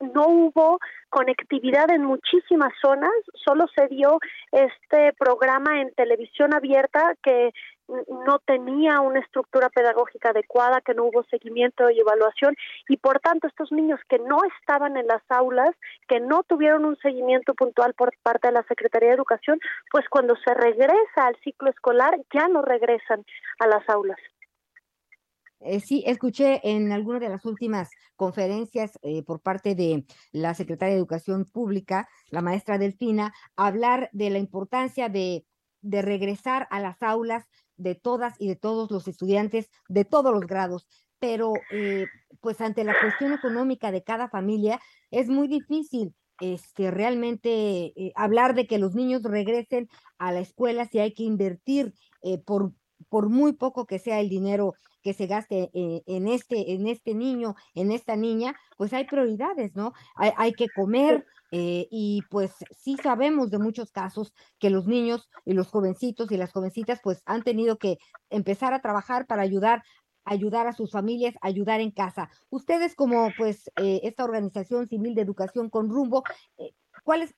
no 0.00 0.26
hubo 0.28 0.78
conectividad 1.08 1.90
en 1.90 2.04
muchísimas 2.04 2.72
zonas, 2.82 3.10
solo 3.34 3.66
se 3.74 3.88
dio 3.88 4.18
este 4.52 5.14
programa 5.14 5.80
en 5.80 5.90
televisión 5.94 6.54
abierta 6.54 7.14
que 7.22 7.52
no 8.26 8.38
tenía 8.40 9.00
una 9.00 9.20
estructura 9.20 9.68
pedagógica 9.70 10.30
adecuada, 10.30 10.80
que 10.80 10.94
no 10.94 11.04
hubo 11.04 11.24
seguimiento 11.24 11.90
y 11.90 12.00
evaluación 12.00 12.56
y 12.88 12.96
por 12.96 13.20
tanto 13.20 13.46
estos 13.46 13.72
niños 13.72 14.00
que 14.08 14.18
no 14.18 14.38
estaban 14.58 14.96
en 14.96 15.06
las 15.06 15.22
aulas, 15.28 15.74
que 16.08 16.20
no 16.20 16.42
tuvieron 16.42 16.84
un 16.84 16.96
seguimiento 16.96 17.54
puntual 17.54 17.94
por 17.94 18.12
parte 18.22 18.48
de 18.48 18.54
la 18.54 18.64
Secretaría 18.64 19.10
de 19.10 19.16
Educación, 19.16 19.58
pues 19.90 20.08
cuando 20.08 20.34
se 20.36 20.54
regresa 20.54 21.26
al 21.26 21.36
ciclo 21.44 21.70
escolar 21.70 22.18
ya 22.32 22.48
no 22.48 22.62
regresan 22.62 23.24
a 23.58 23.66
las 23.66 23.88
aulas. 23.88 24.18
Eh, 25.64 25.78
sí, 25.78 26.02
escuché 26.06 26.60
en 26.64 26.90
alguna 26.90 27.20
de 27.20 27.28
las 27.28 27.44
últimas 27.44 27.90
conferencias 28.16 28.98
eh, 29.02 29.22
por 29.22 29.40
parte 29.40 29.76
de 29.76 30.04
la 30.32 30.54
Secretaria 30.54 30.94
de 30.94 30.98
Educación 30.98 31.44
Pública, 31.44 32.08
la 32.30 32.42
maestra 32.42 32.78
Delfina, 32.78 33.32
hablar 33.56 34.08
de 34.12 34.30
la 34.30 34.38
importancia 34.38 35.08
de, 35.08 35.44
de 35.80 36.02
regresar 36.02 36.66
a 36.70 36.80
las 36.80 37.00
aulas 37.00 37.48
de 37.76 37.94
todas 37.94 38.34
y 38.38 38.48
de 38.48 38.56
todos 38.56 38.90
los 38.90 39.08
estudiantes 39.08 39.70
de 39.88 40.04
todos 40.04 40.32
los 40.32 40.46
grados, 40.46 40.86
pero 41.18 41.52
eh, 41.70 42.06
pues 42.40 42.60
ante 42.60 42.84
la 42.84 42.94
cuestión 43.00 43.32
económica 43.32 43.92
de 43.92 44.02
cada 44.02 44.28
familia 44.28 44.80
es 45.10 45.28
muy 45.28 45.48
difícil 45.48 46.14
este, 46.40 46.90
realmente 46.90 47.92
eh, 47.94 48.12
hablar 48.16 48.54
de 48.54 48.66
que 48.66 48.78
los 48.78 48.94
niños 48.94 49.22
regresen 49.22 49.88
a 50.18 50.32
la 50.32 50.40
escuela 50.40 50.86
si 50.86 50.98
hay 50.98 51.14
que 51.14 51.22
invertir 51.22 51.94
eh, 52.22 52.38
por, 52.38 52.72
por 53.08 53.28
muy 53.28 53.52
poco 53.52 53.86
que 53.86 54.00
sea 54.00 54.20
el 54.20 54.28
dinero 54.28 54.74
que 55.02 55.14
se 55.14 55.26
gaste 55.26 55.70
eh, 55.74 56.02
en 56.06 56.28
este, 56.28 56.72
en 56.72 56.86
este 56.86 57.14
niño, 57.14 57.54
en 57.74 57.92
esta 57.92 58.16
niña, 58.16 58.54
pues 58.76 58.92
hay 58.92 59.04
prioridades, 59.04 59.74
¿no? 59.74 59.92
Hay, 60.16 60.30
hay 60.36 60.52
que 60.52 60.68
comer 60.68 61.24
eh, 61.54 61.86
y 61.90 62.22
pues 62.30 62.52
sí 62.74 62.96
sabemos 62.96 63.50
de 63.50 63.58
muchos 63.58 63.92
casos 63.92 64.32
que 64.58 64.70
los 64.70 64.86
niños 64.86 65.28
y 65.44 65.52
los 65.52 65.68
jovencitos 65.68 66.32
y 66.32 66.38
las 66.38 66.50
jovencitas 66.50 67.00
pues 67.02 67.22
han 67.26 67.42
tenido 67.42 67.76
que 67.76 67.98
empezar 68.30 68.72
a 68.72 68.80
trabajar 68.80 69.26
para 69.26 69.42
ayudar 69.42 69.82
ayudar 70.24 70.68
a 70.68 70.72
sus 70.72 70.92
familias, 70.92 71.34
ayudar 71.42 71.80
en 71.80 71.90
casa. 71.90 72.30
Ustedes 72.48 72.94
como 72.94 73.30
pues 73.36 73.70
eh, 73.76 74.00
esta 74.04 74.24
organización 74.24 74.88
civil 74.88 75.14
de 75.14 75.22
educación 75.22 75.68
con 75.68 75.90
rumbo, 75.90 76.22
eh, 76.58 76.70
¿cuál 77.04 77.22
es 77.22 77.34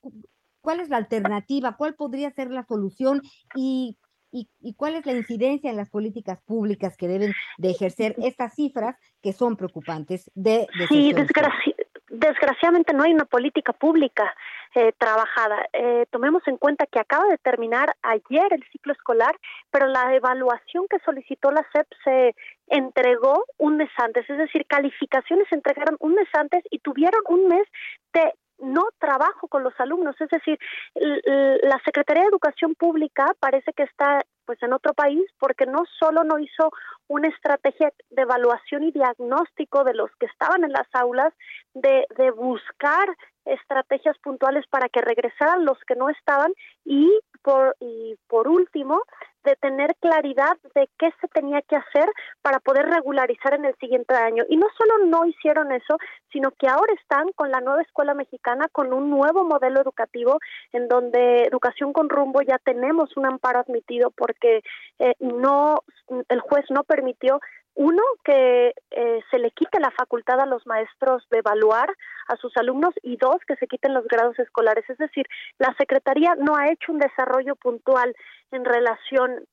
cuál 0.61 0.81
es 0.81 0.91
la 0.91 0.99
alternativa? 0.99 1.77
¿Cuál 1.77 1.95
podría 1.95 2.31
ser 2.31 2.51
la 2.51 2.65
solución? 2.65 3.21
Y 3.57 3.99
y, 4.31 4.49
y, 4.61 4.75
cuál 4.75 4.97
es 4.97 5.07
la 5.07 5.13
incidencia 5.13 5.71
en 5.71 5.77
las 5.77 5.91
políticas 5.91 6.43
públicas 6.43 6.97
que 6.97 7.07
deben 7.07 7.33
de 7.57 7.71
ejercer 7.71 8.17
estas 8.19 8.53
cifras 8.55 8.97
que 9.23 9.33
son 9.33 9.57
preocupantes 9.57 10.29
de, 10.35 10.67
de 10.77 10.89
sí 10.89 11.13
desgraci 11.13 11.73
desgraciadamente 12.15 12.93
no 12.93 13.05
hay 13.05 13.13
una 13.13 13.25
política 13.25 13.73
pública 13.73 14.35
eh, 14.75 14.93
trabajada. 14.99 15.67
Eh, 15.73 16.07
tomemos 16.11 16.43
en 16.47 16.57
cuenta 16.57 16.87
que 16.87 17.01
acaba 17.01 17.27
de 17.27 17.39
terminar 17.39 17.95
ayer 18.03 18.53
el 18.53 18.65
ciclo 18.73 18.93
escolar, 18.93 19.37
pero 19.71 19.87
la 19.87 20.15
evaluación 20.15 20.87
que 20.89 20.99
solicitó 21.05 21.51
la 21.51 21.67
SEP 21.73 21.87
se 22.05 22.35
entregó 22.69 23.45
un 23.59 23.77
mes 23.77 23.91
antes, 23.99 24.29
es 24.29 24.39
decir, 24.39 24.67
calificaciones 24.67 25.47
se 25.49 25.57
entregaron 25.57 25.97
un 26.01 26.15
mes 26.15 26.29
antes 26.33 26.65
y 26.71 26.79
tuvieron 26.79 27.21
un 27.29 27.49
mes 27.49 27.65
de 28.13 28.33
no 28.59 28.85
trabajo 28.99 29.49
con 29.49 29.65
los 29.65 29.75
alumnos, 29.79 30.17
es 30.21 30.31
decir, 30.31 30.59
la 30.95 31.81
Secretaría 31.85 32.23
de 32.23 32.29
Educación 32.29 32.75
Pública 32.77 33.35
parece 33.41 33.73
que 33.73 33.83
está 33.83 34.23
pues 34.47 34.63
en 34.63 34.73
otro 34.73 34.95
país 34.95 35.25
porque 35.39 35.67
no 35.67 35.85
solo 35.99 36.25
no 36.25 36.39
hizo 36.39 36.71
una 37.09 37.29
estrategia 37.29 37.93
de 38.11 38.23
evaluación 38.23 38.85
y 38.85 38.93
diagnóstico 38.93 39.85
de 39.85 39.95
los 39.95 40.11
que 40.19 40.27
estaban 40.27 40.65
en 40.65 40.73
las 40.73 40.89
aulas, 40.93 41.33
de, 41.75 42.07
de 42.17 42.31
buscar 42.31 43.09
estrategias 43.45 44.17
puntuales 44.19 44.65
para 44.69 44.89
que 44.89 45.01
regresaran 45.01 45.65
los 45.65 45.79
que 45.87 45.95
no 45.95 46.09
estaban 46.11 46.53
y 46.85 47.11
por, 47.43 47.77
y 47.81 48.17
por 48.27 48.49
último, 48.49 49.03
de 49.45 49.55
tener 49.57 49.95
claridad 50.01 50.57
de 50.75 50.89
qué 50.99 51.11
se 51.21 51.29
tenía 51.29 51.61
que 51.63 51.77
hacer 51.77 52.09
para 52.43 52.59
poder 52.59 52.87
regularizar 52.87 53.55
en 53.55 53.67
el 53.67 53.75
siguiente 53.77 54.15
año. 54.15 54.45
Y 54.49 54.57
no 54.57 54.67
solo 54.77 55.05
no 55.07 55.27
hicieron 55.27 55.71
eso, 55.71 55.99
sino 56.33 56.51
que 56.53 56.67
ahora 56.67 56.93
están 56.95 57.29
con 57.37 57.51
la 57.51 57.61
nueva 57.61 57.83
escuela 57.83 58.15
mexicana, 58.15 58.69
con 58.73 58.93
un 58.93 59.11
nuevo 59.11 59.45
modelo 59.45 59.81
educativo 59.81 60.39
en 60.73 60.89
donde 60.89 61.43
educación 61.43 61.93
con 61.93 62.09
rumbo 62.09 62.41
ya 62.41 62.59
tenemos 62.59 63.15
un 63.17 63.27
amparo 63.27 63.61
admitido 63.61 64.11
porque 64.11 64.63
eh, 64.99 65.15
no 65.21 65.81
el 66.29 66.41
juez 66.41 66.65
no 66.71 66.83
permitió 66.85 67.41
uno, 67.75 68.03
que 68.25 68.73
eh, 68.91 69.21
se 69.31 69.39
le 69.39 69.51
quite 69.51 69.81
la 69.81 69.91
facultad 69.91 70.41
a 70.41 70.47
los 70.47 70.67
maestros 70.67 71.27
de 71.31 71.39
evaluar 71.39 71.93
a 72.29 72.37
sus 72.37 72.57
alumnos 72.57 72.95
y 73.03 73.17
dos, 73.17 73.37
que 73.47 73.57
se 73.57 73.67
quiten 73.67 73.95
los 73.95 74.07
grados 74.07 74.39
escolares. 74.39 74.89
Es 74.89 74.99
decir, 74.99 75.27
la 75.59 75.75
Secretaría 75.77 76.35
no 76.37 76.57
ha 76.57 76.71
hecho 76.71 76.93
un 76.93 76.99
desarrollo 76.99 77.57
puntual 77.57 78.15
en 78.53 78.65
relación 78.65 79.45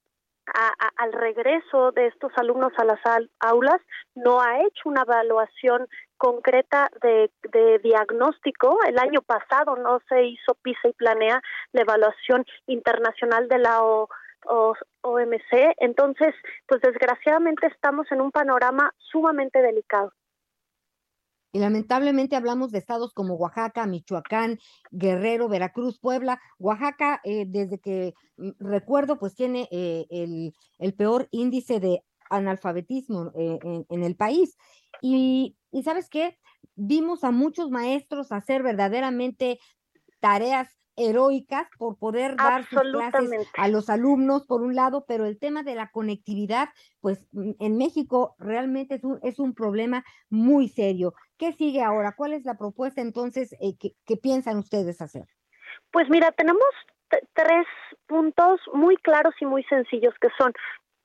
a, 0.54 0.72
al 0.98 1.14
regreso 1.14 1.92
de 1.92 2.08
estos 2.08 2.32
alumnos 2.36 2.74
a 2.78 2.86
las 2.86 3.00
aulas, 3.40 3.82
no 4.16 4.42
ha 4.42 4.62
hecho 4.62 4.90
una 4.90 5.02
evaluación 5.02 5.88
concreta 6.18 6.90
de, 7.02 7.32
de, 7.52 7.80
diagnóstico. 7.80 8.78
El 8.88 9.00
año 9.00 9.22
pasado 9.22 9.76
no 9.76 10.00
se 10.10 10.24
hizo 10.26 10.56
PISA 10.62 10.90
y 10.90 10.94
planea 10.94 11.42
la 11.72 11.82
evaluación 11.82 12.46
internacional 12.68 13.48
de 13.48 13.58
la 13.58 13.84
o, 13.84 14.10
o, 14.48 14.74
OMC. 15.02 15.76
Entonces, 15.78 16.34
pues 16.68 16.82
desgraciadamente 16.82 17.68
estamos 17.68 18.12
en 18.12 18.22
un 18.22 18.32
panorama 18.32 18.94
sumamente 18.98 19.62
delicado. 19.62 20.12
Y 21.54 21.60
lamentablemente 21.60 22.38
hablamos 22.38 22.72
de 22.72 22.78
estados 22.78 23.14
como 23.14 23.36
Oaxaca, 23.36 23.86
Michoacán, 23.86 24.58
Guerrero, 24.90 25.50
Veracruz, 25.50 26.00
Puebla. 26.00 26.40
Oaxaca, 26.60 27.20
eh, 27.26 27.46
desde 27.46 27.80
que 27.80 28.14
mm, 28.38 28.52
recuerdo, 28.60 29.20
pues 29.20 29.36
tiene 29.36 29.68
eh, 29.72 30.06
el, 30.10 30.54
el, 30.80 30.94
peor 30.94 31.28
índice 31.32 31.82
de 31.82 32.04
analfabetismo 32.30 33.34
eh, 33.36 33.60
en, 33.64 33.86
en, 33.90 34.04
el 34.04 34.16
país. 34.16 34.58
Y, 35.02 35.58
y 35.72 35.84
sabes 35.84 36.10
qué, 36.10 36.38
vimos 36.76 37.26
a 37.26 37.32
muchos 37.32 37.70
maestros 37.70 38.32
hacer 38.32 38.64
verdaderamente 38.64 39.60
tareas 40.22 40.81
heroicas 40.96 41.68
por 41.78 41.98
poder 41.98 42.36
dar 42.36 42.66
sus 42.66 42.82
clases 42.82 43.48
a 43.56 43.68
los 43.68 43.90
alumnos, 43.90 44.46
por 44.46 44.62
un 44.62 44.76
lado, 44.76 45.06
pero 45.08 45.26
el 45.26 45.40
tema 45.40 45.64
de 45.64 45.76
la 45.76 45.90
conectividad, 45.92 46.70
pues 47.00 47.28
mm, 47.32 47.52
en 47.60 47.78
México 47.78 48.36
realmente 48.40 48.96
es 48.96 49.04
un, 49.04 49.20
es 49.24 49.40
un 49.40 49.54
problema 49.54 50.04
muy 50.30 50.68
serio. 50.68 51.14
¿Qué 51.38 51.54
sigue 51.54 51.82
ahora? 51.82 52.14
¿Cuál 52.16 52.34
es 52.34 52.46
la 52.46 52.58
propuesta 52.58 53.02
entonces 53.02 53.54
eh, 53.54 53.78
que, 53.80 53.94
que, 54.06 54.18
piensan 54.18 54.58
ustedes 54.58 55.02
hacer? 55.02 55.26
Pues 55.92 56.10
mira, 56.10 56.32
tenemos 56.32 56.64
tres 57.34 57.66
puntos 58.08 58.60
muy 58.74 58.98
claros 58.98 59.34
y 59.42 59.46
muy 59.46 59.64
sencillos 59.64 60.14
que 60.22 60.30
son 60.38 60.54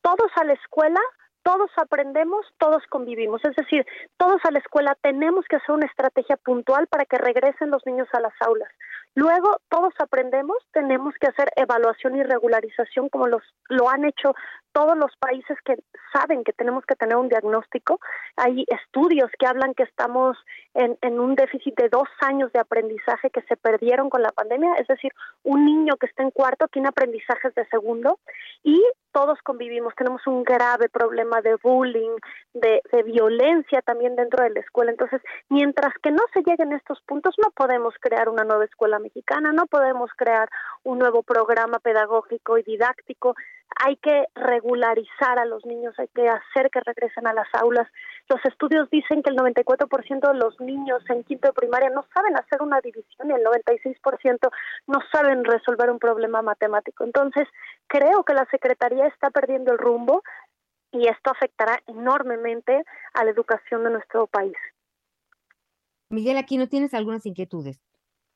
todos 0.02 0.30
a 0.36 0.44
la 0.44 0.52
escuela, 0.52 1.00
todos 1.46 1.70
aprendemos, 1.76 2.44
todos 2.58 2.82
convivimos. 2.88 3.40
Es 3.44 3.54
decir, 3.54 3.86
todos 4.16 4.44
a 4.44 4.50
la 4.50 4.58
escuela 4.58 4.96
tenemos 5.00 5.44
que 5.48 5.54
hacer 5.54 5.76
una 5.76 5.86
estrategia 5.86 6.36
puntual 6.38 6.88
para 6.88 7.04
que 7.04 7.18
regresen 7.18 7.70
los 7.70 7.86
niños 7.86 8.08
a 8.14 8.20
las 8.20 8.32
aulas. 8.40 8.68
Luego, 9.14 9.60
todos 9.70 9.94
aprendemos, 10.00 10.56
tenemos 10.72 11.14
que 11.20 11.28
hacer 11.28 11.48
evaluación 11.54 12.16
y 12.16 12.24
regularización 12.24 13.08
como 13.08 13.28
los, 13.28 13.42
lo 13.68 13.88
han 13.88 14.04
hecho 14.04 14.34
todos 14.72 14.94
los 14.98 15.16
países 15.18 15.56
que 15.64 15.76
saben 16.12 16.44
que 16.44 16.52
tenemos 16.52 16.84
que 16.84 16.96
tener 16.96 17.16
un 17.16 17.28
diagnóstico. 17.28 17.98
Hay 18.36 18.66
estudios 18.66 19.30
que 19.38 19.46
hablan 19.46 19.72
que 19.72 19.84
estamos 19.84 20.36
en, 20.74 20.98
en, 21.00 21.18
un 21.18 21.34
déficit 21.34 21.74
de 21.76 21.88
dos 21.88 22.08
años 22.20 22.52
de 22.52 22.58
aprendizaje 22.58 23.30
que 23.30 23.40
se 23.42 23.56
perdieron 23.56 24.10
con 24.10 24.22
la 24.22 24.32
pandemia, 24.32 24.74
es 24.74 24.86
decir, 24.86 25.12
un 25.44 25.64
niño 25.64 25.96
que 25.96 26.06
está 26.06 26.22
en 26.24 26.30
cuarto 26.30 26.68
tiene 26.68 26.88
aprendizajes 26.88 27.54
de 27.54 27.64
segundo 27.68 28.18
y 28.62 28.82
todos 29.12 29.38
convivimos, 29.42 29.94
tenemos 29.96 30.26
un 30.26 30.44
grave 30.44 30.90
problema 30.90 31.35
de 31.42 31.56
bullying, 31.62 32.16
de, 32.54 32.82
de 32.92 33.02
violencia 33.02 33.82
también 33.82 34.16
dentro 34.16 34.42
de 34.44 34.50
la 34.50 34.60
escuela. 34.60 34.90
Entonces, 34.90 35.20
mientras 35.48 35.92
que 36.02 36.10
no 36.10 36.22
se 36.32 36.42
lleguen 36.42 36.72
estos 36.72 37.00
puntos, 37.02 37.34
no 37.42 37.50
podemos 37.50 37.94
crear 38.00 38.28
una 38.28 38.44
nueva 38.44 38.64
escuela 38.64 38.98
mexicana, 38.98 39.52
no 39.52 39.66
podemos 39.66 40.10
crear 40.16 40.48
un 40.84 40.98
nuevo 40.98 41.22
programa 41.22 41.78
pedagógico 41.78 42.58
y 42.58 42.62
didáctico 42.62 43.34
hay 43.84 43.96
que 43.96 44.24
regularizar 44.34 45.38
a 45.38 45.44
los 45.44 45.64
niños, 45.66 45.94
hay 45.98 46.08
que 46.08 46.28
hacer 46.28 46.70
que 46.70 46.80
regresen 46.80 47.26
a 47.26 47.34
las 47.34 47.46
aulas. 47.54 47.86
Los 48.28 48.42
estudios 48.44 48.88
dicen 48.90 49.22
que 49.22 49.30
el 49.30 49.36
94% 49.36 50.28
de 50.28 50.38
los 50.38 50.58
niños 50.60 51.02
en 51.10 51.24
quinto 51.24 51.48
de 51.48 51.52
primaria 51.52 51.90
no 51.90 52.04
saben 52.14 52.36
hacer 52.36 52.62
una 52.62 52.80
división 52.80 53.30
y 53.30 53.34
el 53.34 53.44
96% 53.44 54.50
no 54.86 54.98
saben 55.12 55.44
resolver 55.44 55.90
un 55.90 55.98
problema 55.98 56.42
matemático. 56.42 57.04
Entonces, 57.04 57.46
creo 57.86 58.24
que 58.24 58.34
la 58.34 58.46
Secretaría 58.50 59.06
está 59.08 59.30
perdiendo 59.30 59.72
el 59.72 59.78
rumbo 59.78 60.22
y 61.00 61.08
esto 61.08 61.30
afectará 61.30 61.82
enormemente 61.86 62.82
a 63.14 63.24
la 63.24 63.30
educación 63.30 63.84
de 63.84 63.90
nuestro 63.90 64.26
país. 64.26 64.56
Miguel, 66.08 66.36
aquí 66.36 66.56
no 66.56 66.68
tienes 66.68 66.94
algunas 66.94 67.26
inquietudes. 67.26 67.80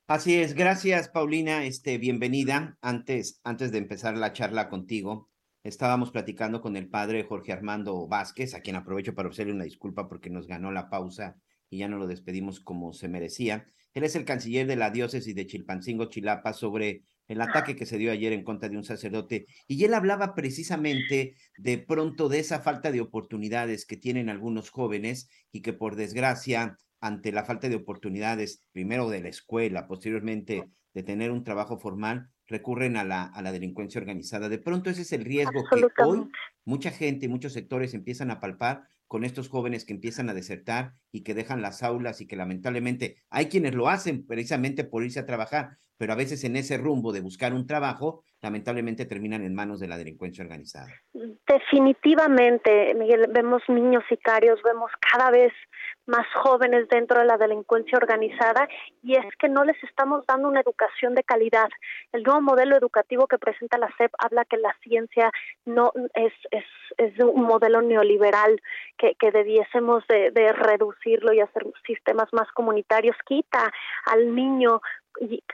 Así 0.07 0.41
es, 0.41 0.55
gracias 0.55 1.09
Paulina, 1.09 1.65
este, 1.65 1.97
bienvenida. 1.99 2.77
Antes, 2.83 3.41
antes 3.45 3.71
de 3.71 3.79
empezar 3.79 4.17
la 4.17 4.33
charla 4.33 4.69
contigo, 4.69 5.31
estábamos 5.63 6.11
platicando 6.11 6.61
con 6.61 6.77
el 6.77 6.89
padre 6.89 7.23
Jorge 7.23 7.53
Armando 7.53 8.09
Vázquez, 8.09 8.55
a 8.55 8.61
quien 8.61 8.75
aprovecho 8.75 9.15
para 9.15 9.29
ofrecerle 9.29 9.53
una 9.53 9.65
disculpa 9.65 10.09
porque 10.09 10.29
nos 10.29 10.49
ganó 10.49 10.73
la 10.73 10.91
pausa 10.91 11.37
y 11.69 11.79
ya 11.79 11.89
no 11.89 11.97
lo 11.97 12.09
despedimos 12.09 12.59
como 12.59 12.93
se 12.93 13.09
merecía. 13.09 13.67
Él 13.95 14.03
es 14.03 14.17
el 14.17 14.25
canciller 14.25 14.67
de 14.67 14.77
la 14.77 14.91
diócesis 14.91 15.35
de 15.35 15.47
Chilpancingo, 15.47 16.07
Chilapa, 16.07 16.53
sobre 16.53 17.05
el 17.31 17.41
ataque 17.41 17.77
que 17.77 17.87
se 17.87 17.97
dio 17.97 18.11
ayer 18.11 18.33
en 18.33 18.43
contra 18.43 18.69
de 18.69 18.77
un 18.77 18.83
sacerdote. 18.83 19.47
Y 19.69 19.85
él 19.85 19.95
hablaba 19.95 20.35
precisamente 20.35 21.37
de 21.57 21.79
pronto 21.79 22.29
de 22.29 22.41
esa 22.41 22.59
falta 22.59 22.91
de 22.91 23.01
oportunidades 23.01 23.87
que 23.87 23.97
tienen 23.97 24.29
algunos 24.29 24.71
jóvenes 24.71 25.31
y 25.53 25.63
que 25.63 25.73
por 25.73 25.95
desgracia 25.95 26.77
ante 27.01 27.31
la 27.31 27.45
falta 27.45 27.69
de 27.69 27.77
oportunidades, 27.77 28.65
primero 28.73 29.09
de 29.09 29.21
la 29.21 29.29
escuela, 29.29 29.87
posteriormente 29.87 30.65
de 30.93 31.03
tener 31.05 31.31
un 31.31 31.45
trabajo 31.45 31.79
formal, 31.79 32.31
recurren 32.49 32.97
a 32.97 33.05
la, 33.05 33.23
a 33.23 33.43
la 33.43 33.53
delincuencia 33.53 34.01
organizada. 34.01 34.49
De 34.49 34.59
pronto 34.59 34.91
ese 34.91 35.03
es 35.03 35.13
el 35.13 35.25
riesgo 35.25 35.63
que 35.71 36.03
hoy 36.03 36.29
mucha 36.65 36.91
gente, 36.91 37.29
muchos 37.29 37.53
sectores 37.53 37.95
empiezan 37.95 38.33
a 38.33 38.41
palpar 38.41 38.89
con 39.07 39.23
estos 39.23 39.49
jóvenes 39.49 39.85
que 39.85 39.93
empiezan 39.93 40.29
a 40.29 40.35
desertar 40.35 40.95
y 41.13 41.23
que 41.23 41.35
dejan 41.35 41.63
las 41.63 41.85
aulas 41.85 42.21
y 42.21 42.27
que 42.27 42.35
lamentablemente 42.35 43.19
hay 43.31 43.47
quienes 43.47 43.75
lo 43.75 43.89
hacen 43.89 44.27
precisamente 44.27 44.83
por 44.83 45.05
irse 45.05 45.21
a 45.21 45.27
trabajar, 45.27 45.79
pero 46.01 46.15
a 46.15 46.17
veces 46.17 46.43
en 46.45 46.57
ese 46.57 46.79
rumbo 46.79 47.13
de 47.13 47.21
buscar 47.21 47.53
un 47.53 47.67
trabajo, 47.67 48.25
lamentablemente 48.41 49.05
terminan 49.05 49.45
en 49.45 49.55
manos 49.55 49.81
de 49.81 49.87
la 49.87 49.99
delincuencia 49.99 50.43
organizada. 50.43 50.89
Definitivamente, 51.13 52.95
Miguel, 52.95 53.27
vemos 53.29 53.61
niños 53.69 54.03
sicarios, 54.09 54.59
vemos 54.65 54.91
cada 55.13 55.31
vez 55.31 55.53
más 56.07 56.27
jóvenes 56.35 56.89
dentro 56.89 57.21
de 57.21 57.27
la 57.27 57.37
delincuencia 57.37 57.99
organizada 57.99 58.67
y 59.03 59.13
es 59.13 59.27
que 59.39 59.51
no 59.51 59.63
les 59.65 59.77
estamos 59.85 60.25
dando 60.27 60.49
una 60.49 60.61
educación 60.61 61.15
de 61.15 61.23
calidad. 61.23 61.69
El 62.13 62.23
nuevo 62.23 62.41
modelo 62.41 62.79
educativo 62.79 63.27
que 63.27 63.37
presenta 63.37 63.77
la 63.77 63.95
SEP 63.99 64.11
habla 64.19 64.47
que 64.47 64.57
la 64.57 64.75
ciencia 64.83 65.31
no 65.67 65.93
es, 66.15 66.33
es, 66.51 66.65
es 66.97 67.23
un 67.23 67.43
modelo 67.43 67.83
neoliberal 67.83 68.59
que, 68.97 69.17
que 69.17 69.31
debiésemos 69.33 70.03
de, 70.09 70.31
de 70.31 70.51
reducirlo 70.55 71.35
y 71.35 71.41
hacer 71.41 71.67
sistemas 71.87 72.33
más 72.33 72.51
comunitarios. 72.53 73.17
Quita 73.27 73.71
al 74.07 74.35
niño 74.35 74.81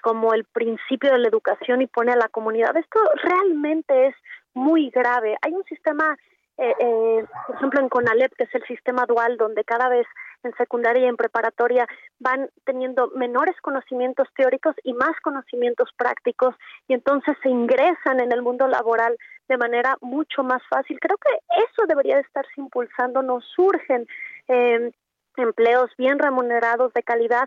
como 0.03 0.33
el 0.35 0.45
principio 0.45 1.13
de 1.13 1.19
la 1.19 1.29
educación 1.29 1.83
y 1.83 1.87
pone 1.87 2.13
a 2.13 2.17
la 2.17 2.29
comunidad. 2.29 2.77
Esto 2.77 3.01
realmente 3.23 4.09
es 4.09 4.15
muy 4.55 4.91
grave. 4.91 5.37
Hay 5.43 5.53
un 5.53 5.65
sistema 5.65 6.17
eh, 6.59 6.75
eh, 6.79 7.25
por 7.47 7.57
ejemplo, 7.57 7.81
en 7.81 7.89
CONALEP, 7.91 8.35
que 8.35 8.45
es 8.45 8.55
el 8.55 8.65
sistema 8.65 9.05
dual, 9.07 9.37
donde 9.37 9.63
cada 9.65 9.89
vez 9.89 10.07
en 10.43 10.55
secundaria 10.57 11.05
y 11.05 11.09
en 11.09 11.17
preparatoria 11.17 11.87
van 12.19 12.49
teniendo 12.65 13.09
menores 13.09 13.55
conocimientos 13.61 14.29
teóricos 14.35 14.75
y 14.83 14.95
más 14.95 15.21
conocimientos 15.23 15.91
prácticos, 15.97 16.55
y 16.89 16.95
entonces 16.95 17.37
se 17.43 17.51
ingresan 17.51 18.21
en 18.21 18.33
el 18.33 18.41
mundo 18.41 18.69
laboral 18.69 19.17
de 19.49 19.59
manera 19.59 19.99
mucho 20.01 20.43
más 20.43 20.63
fácil. 20.71 20.99
Creo 20.99 21.19
que 21.19 21.31
eso 21.63 21.87
debería 21.87 22.17
de 22.17 22.23
estarse 22.23 22.53
impulsando, 22.57 23.23
nos 23.23 23.45
surgen 23.55 24.07
eh, 24.49 24.93
empleos 25.37 25.91
bien 25.99 26.19
remunerados 26.19 26.95
de 26.95 27.03
calidad, 27.03 27.47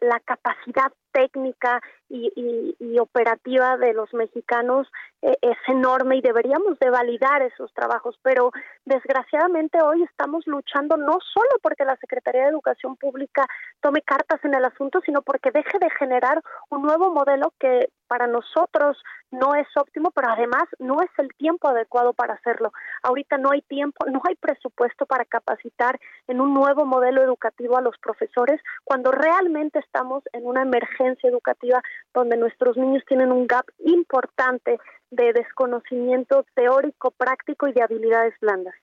la 0.00 0.18
capacidad 0.18 0.92
técnica 1.14 1.80
y, 2.08 2.98
operativa 3.00 3.76
de 3.76 3.92
los 3.92 4.12
mexicanos 4.14 4.86
eh, 5.20 5.36
es 5.42 5.56
enorme 5.66 6.16
y 6.16 6.20
deberíamos 6.20 6.78
de 6.78 6.90
validar 6.90 7.42
esos 7.42 7.72
trabajos, 7.74 8.18
pero 8.22 8.50
desgraciadamente 8.84 9.82
hoy 9.82 10.02
estamos 10.04 10.46
luchando 10.46 10.96
no 10.96 11.18
solo 11.32 11.50
porque 11.60 11.84
la 11.84 11.96
Secretaría 11.96 12.42
de 12.42 12.50
Educación 12.50 12.96
Pública 12.96 13.46
tome 13.80 14.00
cartas 14.02 14.40
en 14.44 14.54
el 14.54 14.64
asunto, 14.64 15.00
sino 15.04 15.22
porque 15.22 15.50
deje 15.50 15.78
de 15.80 15.90
generar 15.98 16.40
un 16.70 16.82
nuevo 16.82 17.12
modelo 17.12 17.52
que 17.58 17.88
para 18.06 18.26
nosotros 18.26 18.96
no 19.30 19.54
es 19.56 19.66
óptimo, 19.76 20.12
pero 20.12 20.28
además 20.30 20.64
no 20.78 21.02
es 21.02 21.10
el 21.18 21.28
tiempo 21.36 21.68
adecuado 21.68 22.12
para 22.12 22.34
hacerlo. 22.34 22.72
Ahorita 23.02 23.38
no 23.38 23.50
hay 23.50 23.62
tiempo, 23.62 24.06
no 24.06 24.22
hay 24.28 24.36
presupuesto 24.36 25.04
para 25.06 25.24
capacitar 25.24 25.98
en 26.28 26.40
un 26.40 26.54
nuevo 26.54 26.84
modelo 26.86 27.22
educativo 27.22 27.76
a 27.76 27.82
los 27.82 27.98
profesores 27.98 28.60
cuando 28.84 29.10
realmente 29.10 29.80
estamos 29.80 30.22
en 30.32 30.46
una 30.46 30.62
emergencia 30.62 31.03
educativa 31.22 31.82
donde 32.12 32.36
nuestros 32.36 32.76
niños 32.76 33.02
tienen 33.06 33.32
un 33.32 33.46
gap 33.46 33.66
importante 33.84 34.78
de 35.10 35.32
desconocimiento 35.32 36.44
teórico, 36.54 37.10
práctico 37.12 37.68
y 37.68 37.72
de 37.72 37.82
habilidades 37.82 38.34
blandas. 38.40 38.74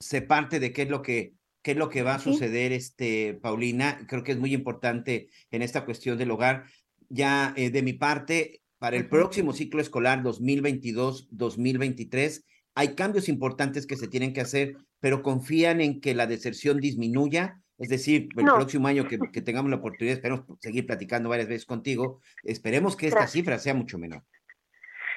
se 0.00 0.20
parte 0.20 0.60
de 0.60 0.74
qué 0.74 0.82
es 0.82 0.90
lo 0.90 1.00
que 1.00 1.32
qué 1.62 1.72
es 1.72 1.76
lo 1.76 1.88
que 1.88 2.02
va 2.02 2.14
a 2.16 2.18
suceder, 2.18 2.72
este, 2.72 3.34
Paulina. 3.34 4.04
Creo 4.08 4.24
que 4.24 4.32
es 4.32 4.38
muy 4.38 4.52
importante 4.52 5.28
en 5.50 5.62
esta 5.62 5.84
cuestión 5.84 6.18
del 6.18 6.32
hogar. 6.32 6.64
Ya 7.08 7.54
eh, 7.56 7.70
de 7.70 7.82
mi 7.82 7.92
parte, 7.92 8.62
para 8.78 8.96
el 8.96 9.08
próximo 9.08 9.52
ciclo 9.52 9.80
escolar 9.80 10.24
2022-2023, 10.24 12.42
hay 12.74 12.94
cambios 12.94 13.28
importantes 13.28 13.86
que 13.86 13.96
se 13.96 14.08
tienen 14.08 14.32
que 14.32 14.40
hacer, 14.40 14.76
pero 15.00 15.22
confían 15.22 15.80
en 15.80 16.00
que 16.00 16.14
la 16.14 16.26
deserción 16.26 16.78
disminuya. 16.78 17.58
Es 17.78 17.88
decir, 17.88 18.28
el 18.36 18.44
próximo 18.44 18.88
año 18.88 19.06
que, 19.06 19.18
que, 19.32 19.42
tengamos 19.42 19.70
la 19.70 19.76
oportunidad, 19.76 20.14
esperemos 20.16 20.44
seguir 20.60 20.86
platicando 20.86 21.28
varias 21.28 21.48
veces 21.48 21.66
contigo, 21.66 22.20
esperemos 22.44 22.96
que 22.96 23.08
esta 23.08 23.26
cifra 23.26 23.58
sea 23.58 23.74
mucho 23.74 23.98
menor. 23.98 24.22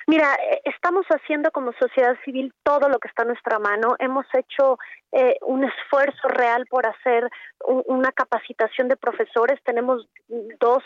Mira, 0.07 0.35
eh, 0.35 0.61
estamos 0.65 1.05
haciendo 1.07 1.49
como 1.51 1.73
sociedad 1.73 2.15
civil 2.23 2.53
todo 2.63 2.89
lo 2.89 2.99
que 2.99 3.07
está 3.07 3.23
a 3.23 3.25
nuestra 3.25 3.57
mano. 3.57 3.95
Hemos 3.97 4.25
hecho 4.33 4.77
eh, 5.11 5.35
un 5.41 5.63
esfuerzo 5.63 6.27
real 6.27 6.65
por 6.69 6.85
hacer 6.85 7.29
una 7.65 8.11
capacitación 8.11 8.87
de 8.87 8.97
profesores. 8.97 9.59
Tenemos 9.63 10.07
dos 10.59 10.83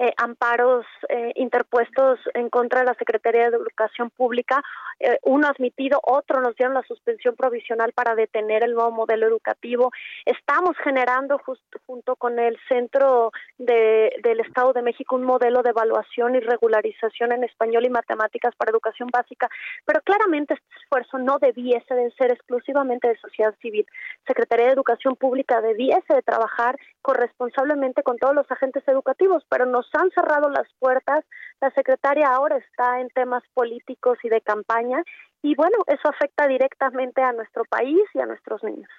eh, 0.00 0.12
amparos 0.16 0.86
eh, 1.08 1.32
interpuestos 1.34 2.20
en 2.34 2.50
contra 2.50 2.80
de 2.80 2.86
la 2.86 2.94
Secretaría 2.94 3.50
de 3.50 3.56
Educación 3.56 4.10
Pública, 4.10 4.62
eh, 5.00 5.18
uno 5.24 5.48
admitido, 5.48 6.00
otro 6.04 6.40
nos 6.40 6.54
dieron 6.54 6.74
la 6.74 6.84
suspensión 6.84 7.34
provisional 7.34 7.92
para 7.92 8.14
detener 8.14 8.62
el 8.62 8.74
nuevo 8.74 8.92
modelo 8.92 9.26
educativo. 9.26 9.90
Estamos 10.24 10.76
generando 10.84 11.38
justo 11.38 11.80
junto 11.84 12.14
con 12.14 12.38
el 12.38 12.56
Centro 12.68 13.32
de, 13.58 14.12
del 14.22 14.38
Estado 14.38 14.72
de 14.72 14.82
México 14.82 15.16
un 15.16 15.24
modelo 15.24 15.64
de 15.64 15.70
evaluación 15.70 16.36
y 16.36 16.40
regularización 16.40 17.32
en 17.32 17.42
español 17.42 17.84
y 17.84 17.90
matemáticas 17.90 18.54
para 18.54 18.70
educación 18.70 19.08
básica, 19.12 19.48
pero 19.84 20.00
claramente 20.02 20.54
este 20.54 20.76
esfuerzo 20.80 21.18
no 21.18 21.40
debiese 21.40 21.92
de 21.94 22.12
ser 22.12 22.30
exclusivamente 22.30 23.08
de 23.08 23.18
sociedad 23.18 23.54
civil. 23.60 23.84
Secretaría 24.28 24.66
de 24.66 24.72
Educación 24.74 25.16
Pública 25.16 25.60
debiese 25.60 26.14
de 26.14 26.22
trabajar 26.22 26.76
corresponsablemente 27.02 28.04
con 28.04 28.16
todos 28.16 28.34
los 28.34 28.48
agentes 28.50 28.86
educativos, 28.86 29.44
pero 29.48 29.66
nos 29.66 29.87
han 29.94 30.10
cerrado 30.10 30.48
las 30.50 30.66
puertas. 30.78 31.24
La 31.60 31.70
secretaria 31.70 32.28
ahora 32.28 32.56
está 32.56 33.00
en 33.00 33.08
temas 33.10 33.42
políticos 33.54 34.18
y 34.22 34.28
de 34.28 34.40
campaña 34.40 35.02
y 35.42 35.54
bueno, 35.54 35.76
eso 35.86 36.08
afecta 36.08 36.46
directamente 36.46 37.22
a 37.22 37.32
nuestro 37.32 37.64
país 37.64 38.02
y 38.14 38.20
a 38.20 38.26
nuestros 38.26 38.62
niños. 38.64 38.90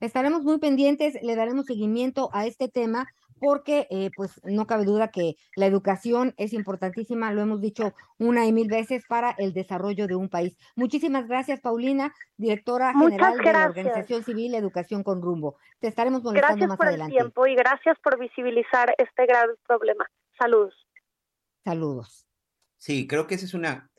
Estaremos 0.00 0.42
muy 0.42 0.58
pendientes, 0.58 1.14
le 1.22 1.34
daremos 1.34 1.66
seguimiento 1.66 2.28
a 2.32 2.46
este 2.46 2.68
tema 2.68 3.06
porque 3.44 3.86
eh, 3.90 4.10
pues 4.16 4.40
no 4.42 4.66
cabe 4.66 4.86
duda 4.86 5.08
que 5.08 5.36
la 5.54 5.66
educación 5.66 6.32
es 6.38 6.54
importantísima, 6.54 7.30
lo 7.30 7.42
hemos 7.42 7.60
dicho 7.60 7.92
una 8.16 8.46
y 8.46 8.54
mil 8.54 8.68
veces 8.68 9.04
para 9.06 9.32
el 9.32 9.52
desarrollo 9.52 10.06
de 10.06 10.14
un 10.14 10.30
país. 10.30 10.56
Muchísimas 10.76 11.28
gracias, 11.28 11.60
Paulina, 11.60 12.14
directora 12.38 12.94
general 12.94 13.36
de 13.36 13.52
la 13.52 13.66
Organización 13.66 14.24
Civil 14.24 14.54
Educación 14.54 15.02
con 15.02 15.20
Rumbo. 15.20 15.58
Te 15.78 15.88
estaremos 15.88 16.22
molestando 16.22 16.54
gracias 16.54 16.68
más 16.70 16.78
por 16.78 16.86
adelante. 16.86 17.16
El 17.16 17.20
tiempo 17.20 17.46
y 17.46 17.54
gracias 17.54 17.98
por 18.02 18.18
visibilizar 18.18 18.94
este 18.96 19.26
gran 19.26 19.50
problema. 19.66 20.10
Saludos. 20.38 20.88
Saludos. 21.64 22.26
Sí, 22.78 23.06
creo 23.06 23.26
que 23.26 23.34
esa 23.34 23.44
es 23.44 23.52
una, 23.52 23.90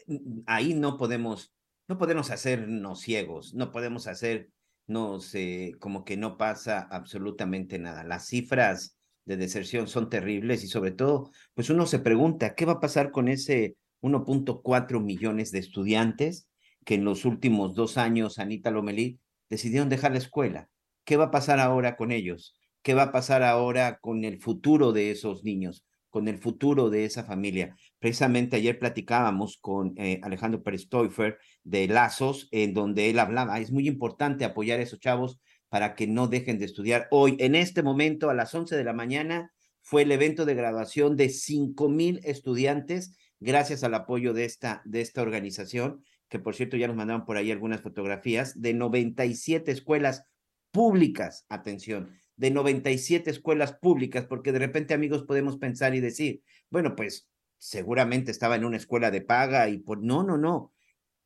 ahí 0.47 0.73
no 0.73 0.97
podemos, 0.97 1.53
no 1.87 1.99
podemos 1.99 2.31
hacernos 2.31 2.99
ciegos, 2.99 3.53
no 3.53 3.71
podemos 3.71 4.07
hacer 4.07 4.49
no 4.87 5.19
sé, 5.19 5.75
como 5.79 6.05
que 6.05 6.15
no 6.15 6.37
pasa 6.37 6.87
absolutamente 6.91 7.79
nada. 7.79 8.03
Las 8.03 8.27
cifras 8.27 8.95
de 9.25 9.37
deserción 9.37 9.87
son 9.87 10.09
terribles 10.09 10.63
y 10.63 10.67
sobre 10.67 10.91
todo, 10.91 11.31
pues 11.53 11.69
uno 11.69 11.85
se 11.85 11.99
pregunta, 11.99 12.55
¿qué 12.55 12.65
va 12.65 12.73
a 12.73 12.79
pasar 12.79 13.11
con 13.11 13.27
ese 13.27 13.75
1.4 14.01 15.01
millones 15.01 15.51
de 15.51 15.59
estudiantes 15.59 16.47
que 16.85 16.95
en 16.95 17.03
los 17.03 17.25
últimos 17.25 17.73
dos 17.73 17.97
años, 17.97 18.39
Anita 18.39 18.71
Lomelí, 18.71 19.19
decidieron 19.49 19.89
dejar 19.89 20.11
la 20.11 20.19
escuela? 20.19 20.69
¿Qué 21.03 21.17
va 21.17 21.25
a 21.25 21.31
pasar 21.31 21.59
ahora 21.59 21.97
con 21.97 22.11
ellos? 22.11 22.55
¿Qué 22.81 22.93
va 22.93 23.03
a 23.03 23.11
pasar 23.11 23.43
ahora 23.43 23.99
con 23.99 24.23
el 24.23 24.39
futuro 24.39 24.91
de 24.91 25.11
esos 25.11 25.43
niños? 25.43 25.85
con 26.15 26.29
el 26.29 26.37
futuro 26.37 26.89
de 26.89 27.03
esa 27.03 27.25
familia. 27.25 27.75
Precisamente 27.99 28.55
ayer 28.55 28.79
platicábamos 28.79 29.57
con 29.59 29.95
eh, 29.97 30.21
Alejandro 30.23 30.63
Pérez 30.63 30.87
Teufer 30.87 31.37
de 31.65 31.89
Lazos, 31.89 32.47
en 32.51 32.73
donde 32.73 33.09
él 33.09 33.19
hablaba, 33.19 33.59
es 33.59 33.69
muy 33.69 33.85
importante 33.85 34.45
apoyar 34.45 34.79
a 34.79 34.83
esos 34.83 35.01
chavos 35.01 35.41
para 35.75 35.93
que 35.93 36.07
no 36.07 36.29
dejen 36.29 36.57
de 36.57 36.63
estudiar. 36.63 37.09
Hoy, 37.11 37.35
en 37.37 37.53
este 37.53 37.83
momento, 37.83 38.29
a 38.29 38.33
las 38.33 38.55
11 38.55 38.77
de 38.77 38.83
la 38.85 38.93
mañana, 38.93 39.51
fue 39.81 40.03
el 40.03 40.11
evento 40.13 40.45
de 40.45 40.55
graduación 40.55 41.17
de 41.17 41.27
5 41.27 41.89
mil 41.89 42.21
estudiantes, 42.23 43.17
gracias 43.41 43.83
al 43.83 43.93
apoyo 43.93 44.31
de 44.31 44.45
esta, 44.45 44.81
de 44.85 45.01
esta 45.01 45.21
organización, 45.21 46.01
que 46.29 46.39
por 46.39 46.55
cierto 46.55 46.77
ya 46.77 46.87
nos 46.87 46.95
mandaron 46.95 47.25
por 47.25 47.35
ahí 47.35 47.51
algunas 47.51 47.81
fotografías, 47.81 48.61
de 48.61 48.73
97 48.73 49.69
escuelas 49.69 50.23
públicas, 50.71 51.45
atención, 51.49 52.09
de 52.37 52.51
97 52.51 53.29
escuelas 53.29 53.73
públicas, 53.73 54.25
porque 54.27 54.53
de 54.53 54.59
repente, 54.59 54.93
amigos, 54.93 55.23
podemos 55.23 55.57
pensar 55.57 55.93
y 55.93 55.99
decir, 55.99 56.41
bueno, 56.69 56.95
pues 56.95 57.27
seguramente 57.57 58.31
estaba 58.31 58.55
en 58.55 58.63
una 58.63 58.77
escuela 58.77 59.11
de 59.11 59.19
paga 59.19 59.67
y 59.67 59.79
por 59.79 60.01
no, 60.01 60.23
no, 60.23 60.37
no. 60.37 60.71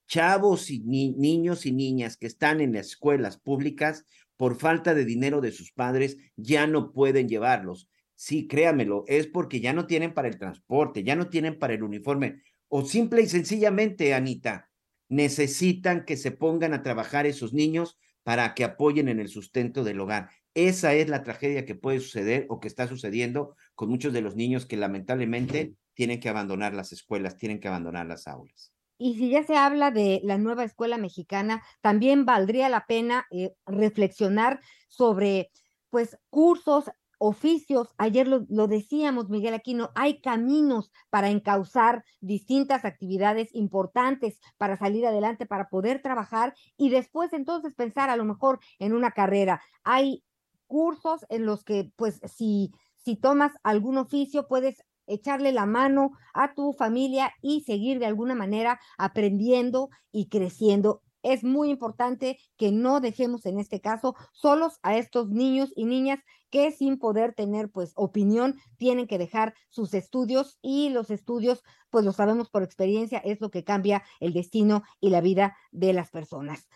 Chavos 0.08 0.72
y 0.72 0.80
niños 0.80 1.68
y 1.68 1.72
niñas 1.72 2.18
que 2.18 2.26
están 2.26 2.62
en 2.62 2.74
escuelas 2.76 3.38
públicas, 3.38 4.06
por 4.40 4.56
falta 4.56 4.94
de 4.94 5.04
dinero 5.04 5.42
de 5.42 5.52
sus 5.52 5.74
padres, 5.74 6.16
ya 6.38 6.66
no 6.66 6.94
pueden 6.94 7.28
llevarlos. 7.28 7.90
Sí, 8.16 8.48
créamelo, 8.48 9.04
es 9.10 9.28
porque 9.28 9.60
ya 9.60 9.74
no 9.74 9.86
tienen 9.86 10.14
para 10.14 10.30
el 10.30 10.40
transporte, 10.40 11.04
ya 11.04 11.18
no 11.18 11.28
tienen 11.28 11.60
para 11.60 11.74
el 11.74 11.84
uniforme, 11.84 12.42
o 12.70 12.86
simple 12.86 13.22
y 13.22 13.28
sencillamente, 13.28 14.14
Anita, 14.14 14.70
necesitan 15.10 16.06
que 16.06 16.16
se 16.16 16.32
pongan 16.32 16.74
a 16.74 16.84
trabajar 16.84 17.26
esos 17.26 17.52
niños 17.52 18.00
para 18.24 18.54
que 18.56 18.64
apoyen 18.64 19.10
en 19.10 19.20
el 19.20 19.28
sustento 19.28 19.84
del 19.84 20.00
hogar. 20.00 20.30
Esa 20.54 20.94
es 20.94 21.10
la 21.10 21.24
tragedia 21.24 21.66
que 21.66 21.76
puede 21.76 22.00
suceder 22.00 22.46
o 22.48 22.62
que 22.62 22.70
está 22.70 22.88
sucediendo 22.88 23.58
con 23.76 23.90
muchos 23.90 24.14
de 24.14 24.22
los 24.22 24.38
niños 24.38 24.66
que 24.66 24.78
lamentablemente 24.78 25.74
tienen 25.96 26.22
que 26.22 26.30
abandonar 26.30 26.74
las 26.74 26.94
escuelas, 26.94 27.38
tienen 27.38 27.60
que 27.60 27.68
abandonar 27.68 28.06
las 28.06 28.26
aulas. 28.26 28.72
Y 29.02 29.16
si 29.16 29.30
ya 29.30 29.44
se 29.44 29.56
habla 29.56 29.92
de 29.92 30.20
la 30.26 30.38
nueva 30.38 30.66
escuela 30.66 30.98
mexicana, 30.98 31.64
también 31.82 32.26
valdría 32.26 32.68
la 32.68 32.86
pena 32.86 33.26
eh, 33.32 33.56
reflexionar 33.66 34.60
sobre, 34.90 35.52
pues, 35.90 36.20
cursos, 36.30 36.92
oficios. 37.18 37.88
Ayer 37.98 38.28
lo, 38.28 38.46
lo, 38.50 38.68
decíamos, 38.68 39.30
Miguel 39.30 39.54
Aquino, 39.54 39.92
hay 39.96 40.20
caminos 40.20 40.92
para 41.10 41.30
encauzar 41.30 42.04
distintas 42.20 42.84
actividades 42.84 43.56
importantes 43.56 44.38
para 44.58 44.76
salir 44.76 45.08
adelante, 45.08 45.46
para 45.46 45.70
poder 45.70 46.02
trabajar 46.02 46.54
y 46.76 46.90
después 46.90 47.32
entonces 47.32 47.74
pensar 47.76 48.10
a 48.10 48.18
lo 48.18 48.26
mejor 48.26 48.60
en 48.80 48.92
una 48.92 49.12
carrera. 49.12 49.62
Hay 49.86 50.26
cursos 50.68 51.26
en 51.30 51.46
los 51.46 51.64
que, 51.64 51.94
pues, 51.96 52.20
si, 52.36 52.74
si 52.98 53.16
tomas 53.16 53.54
algún 53.64 53.98
oficio, 53.98 54.50
puedes 54.50 54.84
echarle 55.10 55.52
la 55.52 55.66
mano 55.66 56.12
a 56.34 56.54
tu 56.54 56.74
familia 56.74 57.34
y 57.42 57.62
seguir 57.62 58.00
de 58.00 58.06
alguna 58.06 58.36
manera 58.36 58.80
aprendiendo 58.98 59.90
y 60.12 60.30
creciendo. 60.30 61.02
Es 61.22 61.44
muy 61.44 61.70
importante 61.70 62.40
que 62.56 62.72
no 62.72 63.02
dejemos 63.02 63.46
en 63.46 63.60
este 63.60 63.82
caso 63.82 64.16
solos 64.32 64.80
a 64.84 64.98
estos 64.98 65.30
niños 65.30 65.74
y 65.76 65.84
niñas 65.84 66.20
que 66.50 66.72
sin 66.72 66.98
poder 66.98 67.34
tener 67.34 67.70
pues 67.70 67.92
opinión 67.96 68.56
tienen 68.78 69.06
que 69.06 69.18
dejar 69.18 69.54
sus 69.70 69.94
estudios 69.94 70.58
y 70.62 70.90
los 70.90 71.12
estudios 71.12 71.64
pues 71.90 72.06
lo 72.06 72.14
sabemos 72.14 72.50
por 72.50 72.64
experiencia 72.64 73.20
es 73.20 73.42
lo 73.42 73.52
que 73.52 73.64
cambia 73.64 74.04
el 74.20 74.34
destino 74.34 74.84
y 75.02 75.10
la 75.10 75.22
vida 75.22 75.58
de 75.72 75.94
las 75.94 76.10
personas. 76.10 76.70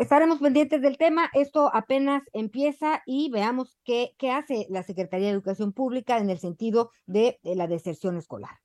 Estaremos 0.00 0.38
pendientes 0.38 0.80
del 0.80 0.96
tema. 0.96 1.28
Esto 1.34 1.74
apenas 1.74 2.22
empieza 2.32 3.02
y 3.04 3.30
veamos 3.30 3.78
qué, 3.84 4.14
qué 4.16 4.30
hace 4.30 4.66
la 4.70 4.84
Secretaría 4.84 5.26
de 5.26 5.32
Educación 5.32 5.72
Pública 5.72 6.18
en 6.18 6.30
el 6.30 6.38
sentido 6.38 6.90
de, 7.06 7.40
de, 7.42 7.56
la 7.56 7.66
deserción 7.66 8.16
escolar. 8.16 8.58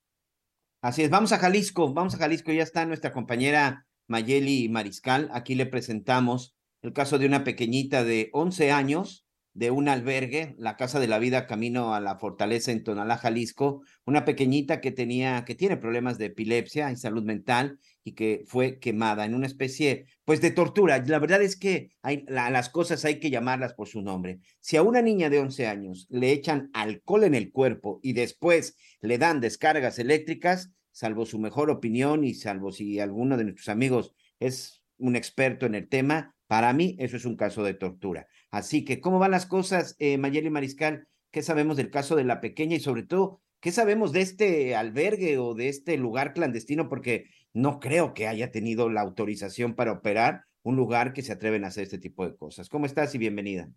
Así 0.82 1.02
es, 1.02 1.10
vamos 1.10 1.32
a 1.32 1.40
Jalisco, 1.40 1.92
vamos 1.92 2.14
a 2.14 2.18
Jalisco. 2.18 2.52
Ya 2.52 2.62
está 2.62 2.86
nuestra 2.86 3.12
compañera 3.12 3.88
Mayeli 4.08 4.70
Mariscal. 4.70 5.30
Aquí 5.34 5.56
le 5.56 5.66
presentamos 5.66 6.56
el 6.82 6.94
caso 6.94 7.18
de 7.18 7.26
una 7.26 7.44
pequeñita 7.44 8.04
de 8.04 8.30
11 8.34 8.72
años 8.72 9.26
de 9.54 9.72
un 9.72 9.88
albergue, 9.88 10.56
la 10.58 10.78
Casa 10.78 11.00
de 11.00 11.08
la 11.08 11.20
Vida 11.20 11.48
Camino 11.48 11.94
a 11.94 12.00
la 12.00 12.18
Fortaleza 12.18 12.72
en 12.72 12.84
Tonalá, 12.84 13.18
Jalisco, 13.18 13.82
una 14.06 14.26
pequeñita 14.26 14.82
que 14.82 14.92
tenía, 14.92 15.46
que 15.46 15.56
tiene 15.56 15.78
problemas 15.78 16.18
de 16.18 16.26
epilepsia 16.26 16.92
y 16.92 16.96
salud 16.96 17.24
mental 17.24 17.80
y 18.04 18.14
que 18.14 18.44
fue 18.48 18.80
quemada 18.80 19.26
en 19.26 19.34
una 19.34 19.48
especie, 19.48 20.08
pues, 20.26 20.42
de 20.42 20.52
tortura. 20.52 21.04
La 21.06 21.20
verdad 21.20 21.42
es 21.42 21.56
que 21.56 21.92
hay, 22.02 22.26
la, 22.28 22.50
las 22.50 22.70
cosas 22.70 23.06
hay 23.06 23.20
que 23.20 23.30
llamarlas 23.30 23.74
por 23.74 23.88
su 23.88 24.02
nombre. 24.02 24.40
Si 24.60 24.78
a 24.78 24.84
una 24.84 25.02
niña 25.02 25.30
de 25.30 25.40
11 25.40 25.68
años 25.68 26.08
le 26.10 26.32
echan 26.32 26.70
alcohol 26.74 27.24
en 27.24 27.36
el 27.36 27.52
cuerpo 27.52 28.00
y 28.04 28.14
después 28.14 28.76
le 29.02 29.18
dan 29.18 29.40
descargas 29.40 30.00
eléctricas, 30.00 30.72
salvo 30.92 31.26
su 31.26 31.40
mejor 31.40 31.70
opinión 31.70 32.24
y 32.24 32.34
salvo 32.34 32.72
si 32.72 33.00
alguno 33.00 33.38
de 33.38 33.46
nuestros 33.46 33.70
amigos 33.70 34.14
es 34.40 34.84
un 34.98 35.16
experto 35.16 35.66
en 35.66 35.76
el 35.76 35.88
tema, 35.90 36.36
para 36.48 36.74
mí 36.74 36.96
eso 37.00 37.18
es 37.18 37.26
un 37.26 37.36
caso 37.36 37.64
de 37.64 37.74
tortura. 37.74 38.28
Así 38.52 38.86
que, 38.86 39.00
¿cómo 39.00 39.18
van 39.20 39.32
las 39.32 39.46
cosas, 39.46 39.96
eh, 40.00 40.18
Mayeli 40.18 40.50
Mariscal? 40.50 41.08
¿Qué 41.32 41.42
sabemos 41.42 41.78
del 41.78 41.90
caso 41.90 42.16
de 42.16 42.26
la 42.26 42.42
pequeña 42.42 42.76
y 42.76 42.80
sobre 42.80 43.04
todo, 43.04 43.42
qué 43.64 43.72
sabemos 43.72 44.12
de 44.12 44.20
este 44.20 44.76
albergue 44.76 45.38
o 45.38 45.54
de 45.54 45.70
este 45.70 45.98
lugar 45.98 46.34
clandestino? 46.34 46.90
Porque 46.90 47.30
no 47.54 47.80
creo 47.80 48.14
que 48.14 48.28
haya 48.28 48.52
tenido 48.52 48.90
la 48.90 49.00
autorización 49.00 49.74
para 49.74 49.94
operar 49.94 50.44
un 50.64 50.76
lugar 50.76 51.14
que 51.14 51.22
se 51.22 51.32
atreven 51.32 51.64
a 51.64 51.68
hacer 51.68 51.84
este 51.84 51.98
tipo 51.98 52.28
de 52.28 52.36
cosas. 52.36 52.68
¿Cómo 52.68 52.86
estás 52.86 53.16
y 53.16 53.20
bienvenida? 53.20 53.70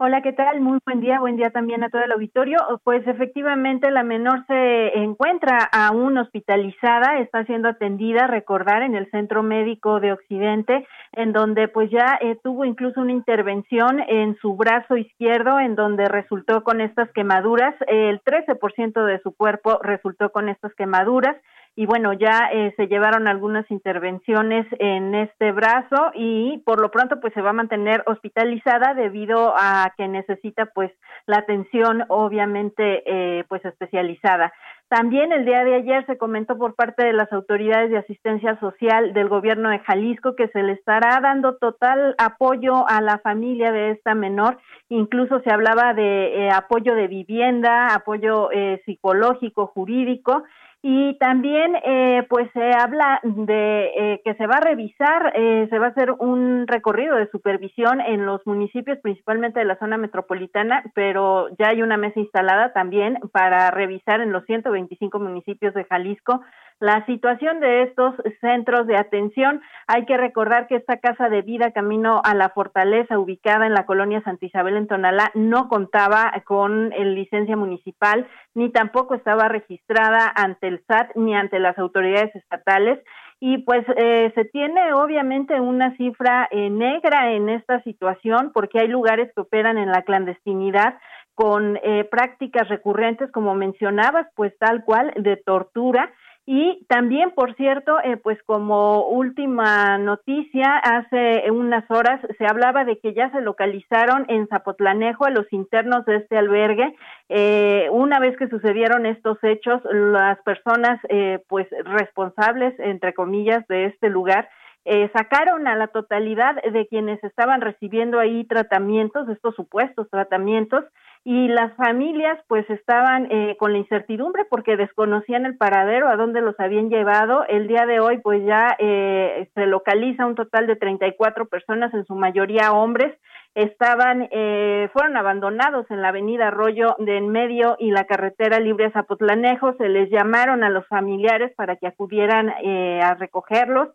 Hola, 0.00 0.22
¿qué 0.22 0.32
tal? 0.32 0.60
Muy 0.60 0.78
buen 0.86 1.00
día, 1.00 1.18
buen 1.18 1.34
día 1.34 1.50
también 1.50 1.82
a 1.82 1.90
todo 1.90 2.02
el 2.04 2.12
auditorio. 2.12 2.58
Pues 2.84 3.04
efectivamente 3.08 3.90
la 3.90 4.04
menor 4.04 4.46
se 4.46 4.96
encuentra 4.96 5.58
aún 5.72 6.16
hospitalizada, 6.18 7.18
está 7.18 7.44
siendo 7.46 7.68
atendida, 7.68 8.28
recordar, 8.28 8.82
en 8.82 8.94
el 8.94 9.10
Centro 9.10 9.42
Médico 9.42 9.98
de 9.98 10.12
Occidente, 10.12 10.86
en 11.14 11.32
donde 11.32 11.66
pues 11.66 11.90
ya 11.90 12.16
eh, 12.20 12.38
tuvo 12.44 12.64
incluso 12.64 13.00
una 13.00 13.10
intervención 13.10 13.98
en 14.06 14.36
su 14.36 14.54
brazo 14.54 14.96
izquierdo, 14.96 15.58
en 15.58 15.74
donde 15.74 16.06
resultó 16.06 16.62
con 16.62 16.80
estas 16.80 17.10
quemaduras, 17.10 17.74
el 17.88 18.22
13% 18.22 19.04
de 19.04 19.18
su 19.22 19.32
cuerpo 19.34 19.80
resultó 19.82 20.30
con 20.30 20.48
estas 20.48 20.72
quemaduras 20.74 21.34
y 21.78 21.86
bueno, 21.86 22.12
ya 22.12 22.50
eh, 22.52 22.74
se 22.76 22.88
llevaron 22.88 23.28
algunas 23.28 23.70
intervenciones 23.70 24.66
en 24.80 25.14
este 25.14 25.52
brazo 25.52 26.10
y 26.12 26.58
por 26.66 26.80
lo 26.80 26.90
pronto 26.90 27.20
pues 27.20 27.32
se 27.34 27.40
va 27.40 27.50
a 27.50 27.52
mantener 27.52 28.02
hospitalizada 28.06 28.94
debido 28.94 29.54
a 29.56 29.94
que 29.96 30.08
necesita 30.08 30.66
pues 30.66 30.90
la 31.26 31.36
atención 31.36 32.02
obviamente 32.08 33.04
eh, 33.06 33.44
pues 33.48 33.64
especializada. 33.64 34.52
También 34.88 35.30
el 35.30 35.44
día 35.44 35.62
de 35.62 35.76
ayer 35.76 36.04
se 36.06 36.18
comentó 36.18 36.58
por 36.58 36.74
parte 36.74 37.04
de 37.04 37.12
las 37.12 37.32
autoridades 37.32 37.90
de 37.90 37.98
asistencia 37.98 38.58
social 38.58 39.12
del 39.12 39.28
gobierno 39.28 39.68
de 39.70 39.78
Jalisco 39.78 40.34
que 40.34 40.48
se 40.48 40.64
le 40.64 40.72
estará 40.72 41.20
dando 41.20 41.58
total 41.58 42.16
apoyo 42.18 42.88
a 42.88 43.00
la 43.00 43.18
familia 43.18 43.70
de 43.70 43.92
esta 43.92 44.16
menor. 44.16 44.58
Incluso 44.88 45.38
se 45.42 45.52
hablaba 45.52 45.94
de 45.94 46.46
eh, 46.46 46.50
apoyo 46.50 46.96
de 46.96 47.06
vivienda, 47.06 47.94
apoyo 47.94 48.50
eh, 48.50 48.82
psicológico, 48.84 49.68
jurídico 49.68 50.42
y 50.80 51.18
también 51.18 51.74
eh, 51.84 52.24
pues 52.28 52.48
se 52.52 52.70
habla 52.70 53.20
de 53.24 53.90
eh, 53.96 54.20
que 54.24 54.34
se 54.34 54.46
va 54.46 54.56
a 54.56 54.60
revisar, 54.60 55.32
eh, 55.34 55.66
se 55.70 55.78
va 55.78 55.86
a 55.86 55.90
hacer 55.90 56.12
un 56.12 56.68
recorrido 56.68 57.16
de 57.16 57.28
supervisión 57.30 58.00
en 58.00 58.24
los 58.24 58.46
municipios, 58.46 58.98
principalmente 59.02 59.58
de 59.58 59.66
la 59.66 59.78
zona 59.78 59.98
metropolitana, 59.98 60.84
pero 60.94 61.48
ya 61.58 61.70
hay 61.70 61.82
una 61.82 61.96
mesa 61.96 62.20
instalada 62.20 62.72
también 62.72 63.18
para 63.32 63.72
revisar 63.72 64.20
en 64.20 64.30
los 64.30 64.44
125 64.44 65.18
municipios 65.18 65.74
de 65.74 65.84
Jalisco 65.84 66.42
la 66.80 67.04
situación 67.06 67.60
de 67.60 67.82
estos 67.82 68.14
centros 68.40 68.86
de 68.86 68.96
atención. 68.96 69.60
Hay 69.86 70.04
que 70.06 70.16
recordar 70.16 70.68
que 70.68 70.76
esta 70.76 70.98
casa 70.98 71.28
de 71.28 71.42
vida 71.42 71.72
camino 71.72 72.20
a 72.24 72.34
la 72.34 72.50
fortaleza 72.50 73.18
ubicada 73.18 73.66
en 73.66 73.74
la 73.74 73.86
colonia 73.86 74.22
Santa 74.22 74.46
Isabel 74.46 74.76
en 74.76 74.86
Tonalá 74.86 75.30
no 75.34 75.68
contaba 75.68 76.32
con 76.44 76.92
el 76.92 77.14
licencia 77.14 77.56
municipal 77.56 78.26
ni 78.54 78.70
tampoco 78.70 79.14
estaba 79.14 79.48
registrada 79.48 80.32
ante 80.34 80.68
el 80.68 80.82
SAT 80.86 81.16
ni 81.16 81.34
ante 81.34 81.58
las 81.58 81.78
autoridades 81.78 82.34
estatales 82.34 83.00
y 83.40 83.58
pues 83.58 83.84
eh, 83.96 84.32
se 84.34 84.44
tiene 84.46 84.92
obviamente 84.92 85.60
una 85.60 85.96
cifra 85.96 86.48
eh, 86.50 86.70
negra 86.70 87.32
en 87.32 87.48
esta 87.48 87.82
situación 87.82 88.50
porque 88.52 88.80
hay 88.80 88.88
lugares 88.88 89.30
que 89.34 89.42
operan 89.42 89.78
en 89.78 89.90
la 89.90 90.02
clandestinidad 90.02 90.98
con 91.34 91.78
eh, 91.84 92.02
prácticas 92.10 92.68
recurrentes, 92.68 93.30
como 93.30 93.54
mencionabas, 93.54 94.26
pues 94.34 94.52
tal 94.58 94.84
cual, 94.84 95.12
de 95.14 95.36
tortura 95.36 96.12
y 96.50 96.86
también, 96.88 97.32
por 97.32 97.54
cierto, 97.56 97.98
eh, 98.02 98.16
pues 98.16 98.42
como 98.44 99.06
última 99.08 99.98
noticia, 99.98 100.78
hace 100.78 101.50
unas 101.50 101.84
horas 101.90 102.22
se 102.38 102.46
hablaba 102.46 102.86
de 102.86 102.98
que 103.00 103.12
ya 103.12 103.30
se 103.32 103.42
localizaron 103.42 104.24
en 104.28 104.48
Zapotlanejo 104.48 105.26
a 105.26 105.30
los 105.30 105.44
internos 105.52 106.06
de 106.06 106.16
este 106.16 106.38
albergue. 106.38 106.94
Eh, 107.28 107.90
una 107.92 108.18
vez 108.18 108.34
que 108.38 108.48
sucedieron 108.48 109.04
estos 109.04 109.36
hechos, 109.44 109.82
las 109.92 110.38
personas 110.40 110.98
eh, 111.10 111.44
pues 111.48 111.66
responsables, 111.84 112.72
entre 112.80 113.12
comillas, 113.12 113.68
de 113.68 113.84
este 113.84 114.08
lugar, 114.08 114.48
eh, 114.90 115.10
sacaron 115.12 115.68
a 115.68 115.76
la 115.76 115.88
totalidad 115.88 116.62
de 116.62 116.86
quienes 116.86 117.22
estaban 117.22 117.60
recibiendo 117.60 118.18
ahí 118.18 118.44
tratamientos, 118.44 119.28
estos 119.28 119.54
supuestos 119.54 120.08
tratamientos, 120.08 120.82
y 121.24 121.48
las 121.48 121.74
familias 121.74 122.38
pues 122.48 122.68
estaban 122.70 123.28
eh, 123.30 123.56
con 123.58 123.72
la 123.72 123.78
incertidumbre 123.78 124.44
porque 124.48 124.76
desconocían 124.76 125.46
el 125.46 125.56
paradero, 125.56 126.08
a 126.08 126.16
dónde 126.16 126.40
los 126.40 126.58
habían 126.58 126.88
llevado. 126.88 127.44
El 127.48 127.68
día 127.68 127.86
de 127.86 128.00
hoy 128.00 128.18
pues 128.18 128.44
ya 128.44 128.76
eh, 128.78 129.48
se 129.54 129.66
localiza 129.66 130.26
un 130.26 130.34
total 130.34 130.66
de 130.66 130.76
34 130.76 131.46
personas, 131.46 131.92
en 131.94 132.04
su 132.06 132.14
mayoría 132.14 132.72
hombres, 132.72 133.14
estaban, 133.54 134.28
eh, 134.30 134.88
fueron 134.92 135.16
abandonados 135.16 135.90
en 135.90 136.02
la 136.02 136.08
avenida 136.08 136.48
Arroyo 136.48 136.94
de 136.98 137.16
en 137.16 137.28
medio 137.28 137.76
y 137.78 137.90
la 137.90 138.04
carretera 138.04 138.60
libre 138.60 138.86
a 138.86 138.92
Zapotlanejo, 138.92 139.74
se 139.74 139.88
les 139.88 140.10
llamaron 140.10 140.62
a 140.64 140.70
los 140.70 140.86
familiares 140.86 141.52
para 141.56 141.76
que 141.76 141.86
acudieran 141.86 142.48
a 142.48 143.14
recogerlos 143.14 143.88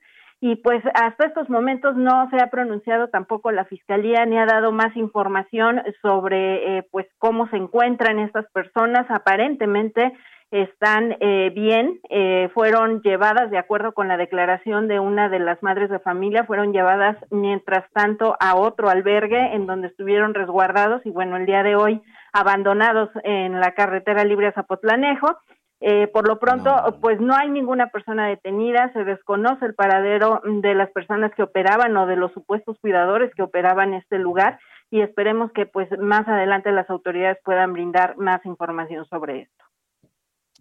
y 0.45 0.57
pues 0.57 0.83
hasta 0.93 1.27
estos 1.27 1.49
momentos 1.49 1.95
no 1.95 2.29
se 2.29 2.35
ha 2.35 2.47
pronunciado 2.47 3.07
tampoco 3.07 3.53
la 3.53 3.63
fiscalía 3.63 4.25
ni 4.25 4.37
ha 4.37 4.45
dado 4.45 4.73
más 4.73 4.93
información 4.97 5.81
sobre 6.01 6.79
eh, 6.79 6.87
pues 6.91 7.07
cómo 7.17 7.47
se 7.47 7.55
encuentran 7.55 8.19
estas 8.19 8.45
personas. 8.51 9.05
Aparentemente 9.09 10.11
están 10.51 11.15
eh, 11.21 11.49
bien 11.55 12.01
eh, 12.09 12.49
fueron 12.53 13.01
llevadas 13.03 13.51
de 13.51 13.57
acuerdo 13.57 13.93
con 13.93 14.09
la 14.09 14.17
declaración 14.17 14.89
de 14.89 14.99
una 14.99 15.29
de 15.29 15.39
las 15.39 15.63
madres 15.63 15.89
de 15.89 15.99
familia 15.99 16.43
fueron 16.43 16.73
llevadas 16.73 17.15
mientras 17.31 17.89
tanto 17.93 18.35
a 18.41 18.55
otro 18.55 18.89
albergue 18.89 19.55
en 19.55 19.65
donde 19.65 19.87
estuvieron 19.87 20.33
resguardados 20.33 21.03
y 21.05 21.09
bueno 21.09 21.37
el 21.37 21.45
día 21.45 21.63
de 21.63 21.77
hoy 21.77 22.01
abandonados 22.33 23.09
en 23.23 23.61
la 23.61 23.71
carretera 23.71 24.25
libre 24.25 24.47
a 24.47 24.51
Zapotlanejo 24.51 25.37
eh, 25.85 26.07
por 26.07 26.25
lo 26.29 26.39
pronto, 26.39 26.73
pues 27.01 27.19
no 27.19 27.35
hay 27.35 27.49
ninguna 27.49 27.89
persona 27.89 28.25
detenida, 28.29 28.93
se 28.93 29.03
desconoce 29.03 29.65
el 29.65 29.75
paradero 29.75 30.41
de 30.45 30.75
las 30.75 30.89
personas 30.91 31.33
que 31.35 31.43
operaban 31.43 31.97
o 31.97 32.07
de 32.07 32.15
los 32.15 32.31
supuestos 32.31 32.79
cuidadores 32.79 33.35
que 33.35 33.41
operaban 33.41 33.93
este 33.93 34.17
lugar 34.17 34.61
y 34.89 35.01
esperemos 35.01 35.51
que 35.51 35.65
pues 35.65 35.89
más 35.99 36.25
adelante 36.25 36.71
las 36.71 36.89
autoridades 36.89 37.37
puedan 37.43 37.73
brindar 37.73 38.15
más 38.15 38.45
información 38.45 39.05
sobre 39.09 39.41
esto. 39.41 39.65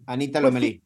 Anita 0.07 0.41
Pues 0.41 0.53
Lomelí. 0.53 0.83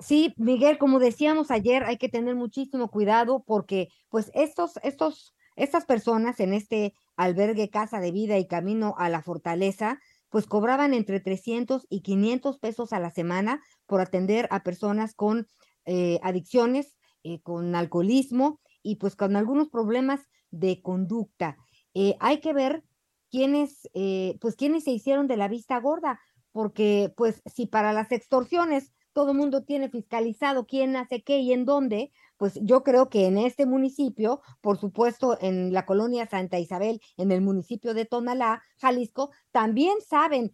Sí, 0.00 0.34
Miguel, 0.36 0.76
como 0.76 0.98
decíamos 0.98 1.50
ayer, 1.50 1.84
hay 1.84 1.96
que 1.96 2.10
tener 2.10 2.34
muchísimo 2.34 2.90
cuidado 2.90 3.42
porque 3.46 3.88
pues 4.10 4.30
estos, 4.34 4.78
estos, 4.82 5.34
estas 5.56 5.86
personas 5.86 6.40
en 6.40 6.52
este 6.52 6.92
albergue 7.16 7.70
Casa 7.70 8.00
de 8.00 8.12
Vida 8.12 8.36
y 8.36 8.46
Camino 8.46 8.96
a 8.98 9.08
la 9.08 9.22
Fortaleza, 9.22 9.98
pues 10.30 10.46
cobraban 10.46 10.94
entre 10.94 11.20
300 11.20 11.86
y 11.88 12.02
500 12.02 12.58
pesos 12.58 12.92
a 12.92 13.00
la 13.00 13.10
semana 13.10 13.62
por 13.86 14.00
atender 14.00 14.48
a 14.50 14.62
personas 14.62 15.14
con 15.14 15.48
eh, 15.86 16.20
adicciones, 16.22 16.96
eh, 17.22 17.40
con 17.42 17.74
alcoholismo 17.74 18.60
y 18.82 18.96
pues 18.96 19.16
con 19.16 19.36
algunos 19.36 19.68
problemas 19.68 20.20
de 20.50 20.82
conducta. 20.82 21.56
Eh, 21.94 22.16
hay 22.20 22.40
que 22.40 22.52
ver 22.52 22.84
quiénes, 23.30 23.88
eh, 23.94 24.36
pues 24.40 24.56
quiénes 24.56 24.84
se 24.84 24.92
hicieron 24.92 25.26
de 25.26 25.36
la 25.36 25.48
vista 25.48 25.78
gorda, 25.80 26.20
porque 26.52 27.12
pues 27.16 27.42
si 27.46 27.66
para 27.66 27.92
las 27.92 28.12
extorsiones 28.12 28.92
todo 29.18 29.32
el 29.32 29.36
mundo 29.36 29.64
tiene 29.64 29.88
fiscalizado 29.88 30.64
quién 30.64 30.94
hace 30.94 31.24
qué 31.24 31.40
y 31.40 31.52
en 31.52 31.64
dónde, 31.64 32.12
pues 32.36 32.56
yo 32.62 32.84
creo 32.84 33.08
que 33.08 33.26
en 33.26 33.36
este 33.36 33.66
municipio, 33.66 34.42
por 34.60 34.78
supuesto 34.78 35.36
en 35.40 35.72
la 35.72 35.86
colonia 35.86 36.28
Santa 36.28 36.60
Isabel, 36.60 37.00
en 37.16 37.32
el 37.32 37.40
municipio 37.40 37.94
de 37.94 38.04
Tonalá, 38.04 38.62
Jalisco, 38.76 39.32
también 39.50 39.94
saben 40.08 40.52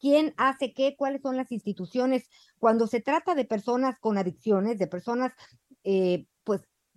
quién 0.00 0.34
hace 0.38 0.74
qué, 0.74 0.96
cuáles 0.96 1.22
son 1.22 1.36
las 1.36 1.52
instituciones. 1.52 2.28
Cuando 2.58 2.88
se 2.88 3.00
trata 3.00 3.36
de 3.36 3.44
personas 3.44 3.96
con 4.00 4.18
adicciones, 4.18 4.76
de 4.76 4.88
personas 4.88 5.32
eh, 5.84 6.26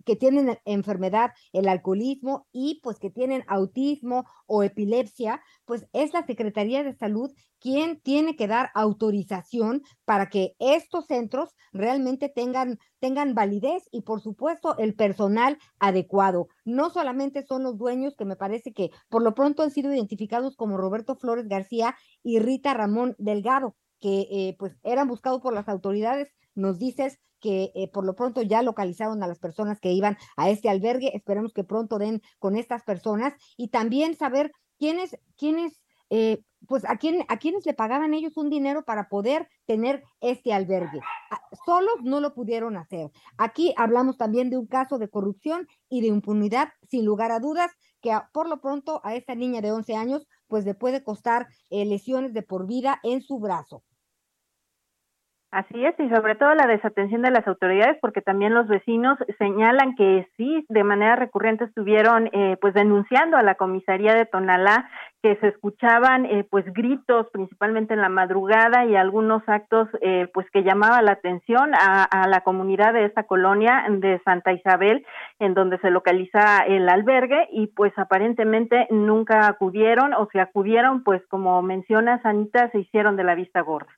que 0.04 0.16
tienen 0.16 0.58
enfermedad, 0.64 1.32
el 1.52 1.68
alcoholismo 1.68 2.46
y 2.52 2.80
pues 2.82 2.98
que 2.98 3.10
tienen 3.10 3.44
autismo 3.46 4.24
o 4.46 4.62
epilepsia, 4.62 5.42
pues 5.64 5.86
es 5.92 6.12
la 6.12 6.24
Secretaría 6.26 6.82
de 6.82 6.94
Salud 6.94 7.30
quien 7.64 7.98
tiene 8.00 8.36
que 8.36 8.46
dar 8.46 8.70
autorización 8.74 9.80
para 10.04 10.28
que 10.28 10.54
estos 10.58 11.06
centros 11.06 11.54
realmente 11.72 12.28
tengan, 12.28 12.78
tengan 13.00 13.34
validez 13.34 13.88
y 13.90 14.02
por 14.02 14.20
supuesto 14.20 14.76
el 14.76 14.94
personal 14.94 15.58
adecuado. 15.78 16.48
No 16.66 16.90
solamente 16.90 17.42
son 17.46 17.62
los 17.62 17.78
dueños 17.78 18.16
que 18.16 18.26
me 18.26 18.36
parece 18.36 18.74
que 18.74 18.90
por 19.08 19.22
lo 19.22 19.34
pronto 19.34 19.62
han 19.62 19.70
sido 19.70 19.94
identificados 19.94 20.56
como 20.56 20.76
Roberto 20.76 21.16
Flores 21.16 21.48
García 21.48 21.96
y 22.22 22.38
Rita 22.38 22.74
Ramón 22.74 23.14
Delgado, 23.16 23.76
que 23.98 24.26
eh, 24.30 24.56
pues 24.58 24.76
eran 24.82 25.08
buscados 25.08 25.40
por 25.40 25.54
las 25.54 25.66
autoridades. 25.66 26.28
Nos 26.54 26.78
dices 26.78 27.18
que 27.40 27.72
eh, 27.74 27.90
por 27.92 28.04
lo 28.06 28.14
pronto 28.14 28.42
ya 28.42 28.62
localizaron 28.62 29.22
a 29.22 29.26
las 29.26 29.38
personas 29.38 29.78
que 29.80 29.92
iban 29.92 30.16
a 30.36 30.48
este 30.50 30.68
albergue. 30.70 31.14
Esperemos 31.14 31.52
que 31.52 31.64
pronto 31.64 31.98
den 31.98 32.22
con 32.38 32.56
estas 32.56 32.82
personas 32.84 33.34
y 33.56 33.68
también 33.68 34.16
saber 34.16 34.52
quiénes, 34.78 35.16
quiénes, 35.36 35.82
eh, 36.10 36.42
pues 36.66 36.84
a 36.88 36.96
quién, 36.96 37.24
a 37.28 37.36
quiénes 37.38 37.66
le 37.66 37.74
pagaban 37.74 38.14
ellos 38.14 38.36
un 38.38 38.48
dinero 38.48 38.84
para 38.84 39.08
poder 39.08 39.48
tener 39.66 40.02
este 40.20 40.52
albergue. 40.54 41.00
A- 41.30 41.40
Solos 41.66 41.96
no 42.02 42.20
lo 42.20 42.32
pudieron 42.34 42.76
hacer. 42.78 43.10
Aquí 43.36 43.74
hablamos 43.76 44.16
también 44.16 44.48
de 44.48 44.56
un 44.56 44.66
caso 44.66 44.98
de 44.98 45.08
corrupción 45.10 45.66
y 45.90 46.00
de 46.00 46.08
impunidad, 46.08 46.68
sin 46.88 47.04
lugar 47.04 47.30
a 47.30 47.40
dudas, 47.40 47.70
que 48.00 48.16
por 48.32 48.48
lo 48.48 48.60
pronto 48.60 49.00
a 49.04 49.14
esta 49.16 49.34
niña 49.34 49.60
de 49.60 49.72
11 49.72 49.94
años, 49.94 50.26
pues 50.48 50.64
le 50.64 50.74
puede 50.74 51.02
costar 51.02 51.46
eh, 51.70 51.84
lesiones 51.84 52.32
de 52.32 52.42
por 52.42 52.66
vida 52.66 53.00
en 53.02 53.20
su 53.22 53.38
brazo. 53.38 53.82
Así 55.54 55.86
es, 55.86 55.94
y 56.00 56.08
sobre 56.08 56.34
todo 56.34 56.52
la 56.56 56.66
desatención 56.66 57.22
de 57.22 57.30
las 57.30 57.46
autoridades, 57.46 57.96
porque 58.00 58.20
también 58.20 58.54
los 58.54 58.66
vecinos 58.66 59.16
señalan 59.38 59.94
que 59.94 60.26
sí, 60.36 60.66
de 60.68 60.82
manera 60.82 61.14
recurrente 61.14 61.62
estuvieron 61.62 62.28
eh, 62.32 62.56
pues 62.60 62.74
denunciando 62.74 63.36
a 63.36 63.42
la 63.44 63.54
comisaría 63.54 64.16
de 64.16 64.26
Tonalá 64.26 64.90
que 65.22 65.36
se 65.36 65.46
escuchaban 65.46 66.26
eh, 66.26 66.44
pues 66.50 66.64
gritos, 66.72 67.28
principalmente 67.32 67.94
en 67.94 68.00
la 68.00 68.08
madrugada 68.08 68.84
y 68.84 68.96
algunos 68.96 69.48
actos 69.48 69.88
eh, 70.00 70.28
pues 70.34 70.50
que 70.50 70.64
llamaban 70.64 71.04
la 71.04 71.12
atención 71.12 71.70
a, 71.72 72.02
a 72.02 72.26
la 72.26 72.40
comunidad 72.40 72.92
de 72.92 73.04
esta 73.04 73.22
colonia 73.22 73.86
de 73.88 74.20
Santa 74.24 74.52
Isabel, 74.52 75.06
en 75.38 75.54
donde 75.54 75.78
se 75.78 75.92
localiza 75.92 76.64
el 76.66 76.88
albergue 76.88 77.46
y 77.52 77.68
pues 77.68 77.92
aparentemente 77.96 78.88
nunca 78.90 79.46
acudieron 79.46 80.14
o 80.14 80.28
si 80.32 80.40
acudieron 80.40 81.04
pues 81.04 81.24
como 81.28 81.62
menciona 81.62 82.20
Anita 82.24 82.72
se 82.72 82.80
hicieron 82.80 83.14
de 83.14 83.22
la 83.22 83.36
vista 83.36 83.60
gorda. 83.60 83.92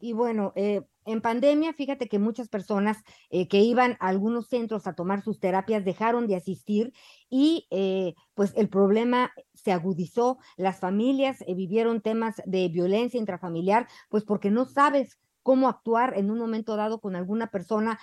Y 0.00 0.12
bueno, 0.12 0.52
eh, 0.54 0.82
en 1.08 1.22
pandemia, 1.22 1.72
fíjate 1.72 2.06
que 2.06 2.18
muchas 2.18 2.50
personas 2.50 2.98
eh, 3.30 3.48
que 3.48 3.60
iban 3.60 3.96
a 3.98 4.08
algunos 4.08 4.48
centros 4.48 4.86
a 4.86 4.94
tomar 4.94 5.22
sus 5.22 5.40
terapias 5.40 5.82
dejaron 5.82 6.26
de 6.26 6.36
asistir 6.36 6.92
y 7.30 7.66
eh, 7.70 8.14
pues 8.34 8.52
el 8.56 8.68
problema 8.68 9.32
se 9.54 9.72
agudizó. 9.72 10.38
Las 10.58 10.80
familias 10.80 11.42
eh, 11.46 11.54
vivieron 11.54 12.02
temas 12.02 12.42
de 12.44 12.68
violencia 12.68 13.18
intrafamiliar, 13.18 13.88
pues 14.10 14.24
porque 14.24 14.50
no 14.50 14.66
sabes 14.66 15.18
cómo 15.42 15.68
actuar 15.68 16.12
en 16.18 16.30
un 16.30 16.38
momento 16.38 16.76
dado 16.76 17.00
con 17.00 17.16
alguna 17.16 17.46
persona 17.46 17.98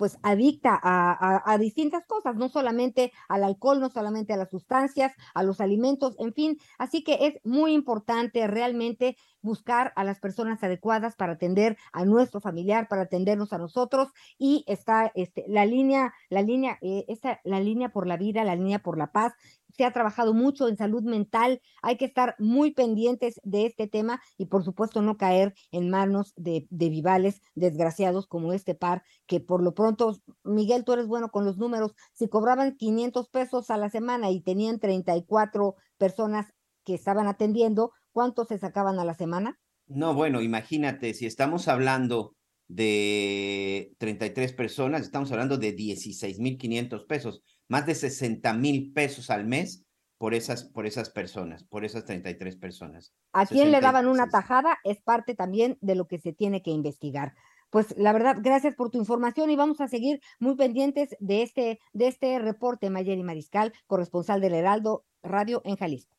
pues 0.00 0.16
adicta 0.22 0.80
a, 0.82 1.42
a, 1.44 1.58
distintas 1.58 2.06
cosas, 2.06 2.34
no 2.34 2.48
solamente 2.48 3.12
al 3.28 3.44
alcohol, 3.44 3.80
no 3.80 3.90
solamente 3.90 4.32
a 4.32 4.38
las 4.38 4.48
sustancias, 4.48 5.12
a 5.34 5.42
los 5.42 5.60
alimentos, 5.60 6.16
en 6.18 6.32
fin. 6.32 6.58
Así 6.78 7.04
que 7.04 7.26
es 7.26 7.34
muy 7.44 7.74
importante 7.74 8.46
realmente 8.46 9.18
buscar 9.42 9.92
a 9.96 10.04
las 10.04 10.18
personas 10.18 10.62
adecuadas 10.62 11.16
para 11.16 11.34
atender 11.34 11.76
a 11.92 12.06
nuestro 12.06 12.40
familiar, 12.40 12.88
para 12.88 13.02
atendernos 13.02 13.52
a 13.52 13.58
nosotros. 13.58 14.08
Y 14.38 14.64
está 14.66 15.12
este, 15.14 15.44
la 15.48 15.66
línea, 15.66 16.14
la 16.30 16.40
línea, 16.40 16.78
eh, 16.80 17.04
esta, 17.08 17.38
la 17.44 17.60
línea 17.60 17.90
por 17.90 18.06
la 18.06 18.16
vida, 18.16 18.42
la 18.42 18.56
línea 18.56 18.78
por 18.78 18.96
la 18.96 19.12
paz. 19.12 19.34
Se 19.80 19.86
ha 19.86 19.94
trabajado 19.94 20.34
mucho 20.34 20.68
en 20.68 20.76
salud 20.76 21.02
mental, 21.04 21.62
hay 21.80 21.96
que 21.96 22.04
estar 22.04 22.34
muy 22.38 22.72
pendientes 22.72 23.40
de 23.44 23.64
este 23.64 23.88
tema 23.88 24.20
y 24.36 24.44
por 24.44 24.62
supuesto 24.62 25.00
no 25.00 25.16
caer 25.16 25.54
en 25.72 25.88
manos 25.88 26.34
de, 26.36 26.66
vivales 26.68 27.40
desgraciados 27.54 28.26
como 28.26 28.52
este 28.52 28.74
par, 28.74 29.02
que 29.26 29.40
por 29.40 29.62
lo 29.62 29.72
pronto, 29.72 30.18
Miguel, 30.44 30.84
tú 30.84 30.92
eres 30.92 31.06
bueno 31.06 31.30
con 31.30 31.46
los 31.46 31.56
números, 31.56 31.94
si 32.12 32.28
cobraban 32.28 32.76
500 32.76 33.30
pesos 33.30 33.70
a 33.70 33.78
la 33.78 33.88
semana 33.88 34.30
y 34.30 34.42
tenían 34.42 34.80
34 34.80 35.76
personas 35.96 36.52
que 36.84 36.92
estaban 36.92 37.26
atendiendo, 37.26 37.92
¿cuánto 38.12 38.44
se 38.44 38.58
sacaban 38.58 38.98
a 38.98 39.06
la 39.06 39.14
semana? 39.14 39.58
No, 39.86 40.12
bueno, 40.12 40.42
imagínate, 40.42 41.14
si 41.14 41.24
estamos 41.24 41.68
hablando 41.68 42.36
de 42.68 43.94
33 43.96 44.52
personas, 44.52 45.00
estamos 45.00 45.32
hablando 45.32 45.56
de 45.56 45.74
16.500 45.74 47.06
pesos, 47.06 47.42
más 47.70 47.86
de 47.86 47.94
60 47.94 48.52
mil 48.54 48.92
pesos 48.92 49.30
al 49.30 49.46
mes 49.46 49.86
por 50.18 50.34
esas, 50.34 50.64
por 50.64 50.86
esas 50.86 51.08
personas, 51.08 51.64
por 51.64 51.84
esas 51.84 52.04
33 52.04 52.56
personas. 52.56 53.14
¿A 53.32 53.46
quién 53.46 53.70
le 53.70 53.80
daban 53.80 54.06
una 54.06 54.28
tajada? 54.28 54.78
Es 54.84 55.00
parte 55.00 55.34
también 55.34 55.78
de 55.80 55.94
lo 55.94 56.06
que 56.06 56.18
se 56.18 56.32
tiene 56.32 56.62
que 56.62 56.72
investigar. 56.72 57.32
Pues 57.70 57.96
la 57.96 58.12
verdad, 58.12 58.36
gracias 58.40 58.74
por 58.74 58.90
tu 58.90 58.98
información 58.98 59.48
y 59.50 59.56
vamos 59.56 59.80
a 59.80 59.86
seguir 59.86 60.20
muy 60.40 60.56
pendientes 60.56 61.16
de 61.20 61.42
este, 61.42 61.78
de 61.92 62.08
este 62.08 62.38
reporte, 62.40 62.90
Mayeri 62.90 63.22
Mariscal, 63.22 63.72
corresponsal 63.86 64.40
del 64.40 64.54
Heraldo 64.54 65.04
Radio 65.22 65.62
en 65.64 65.76
Jalisco. 65.76 66.16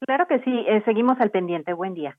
Claro 0.00 0.26
que 0.28 0.40
sí, 0.40 0.50
eh, 0.68 0.82
seguimos 0.84 1.18
al 1.20 1.30
pendiente. 1.30 1.72
Buen 1.72 1.94
día. 1.94 2.18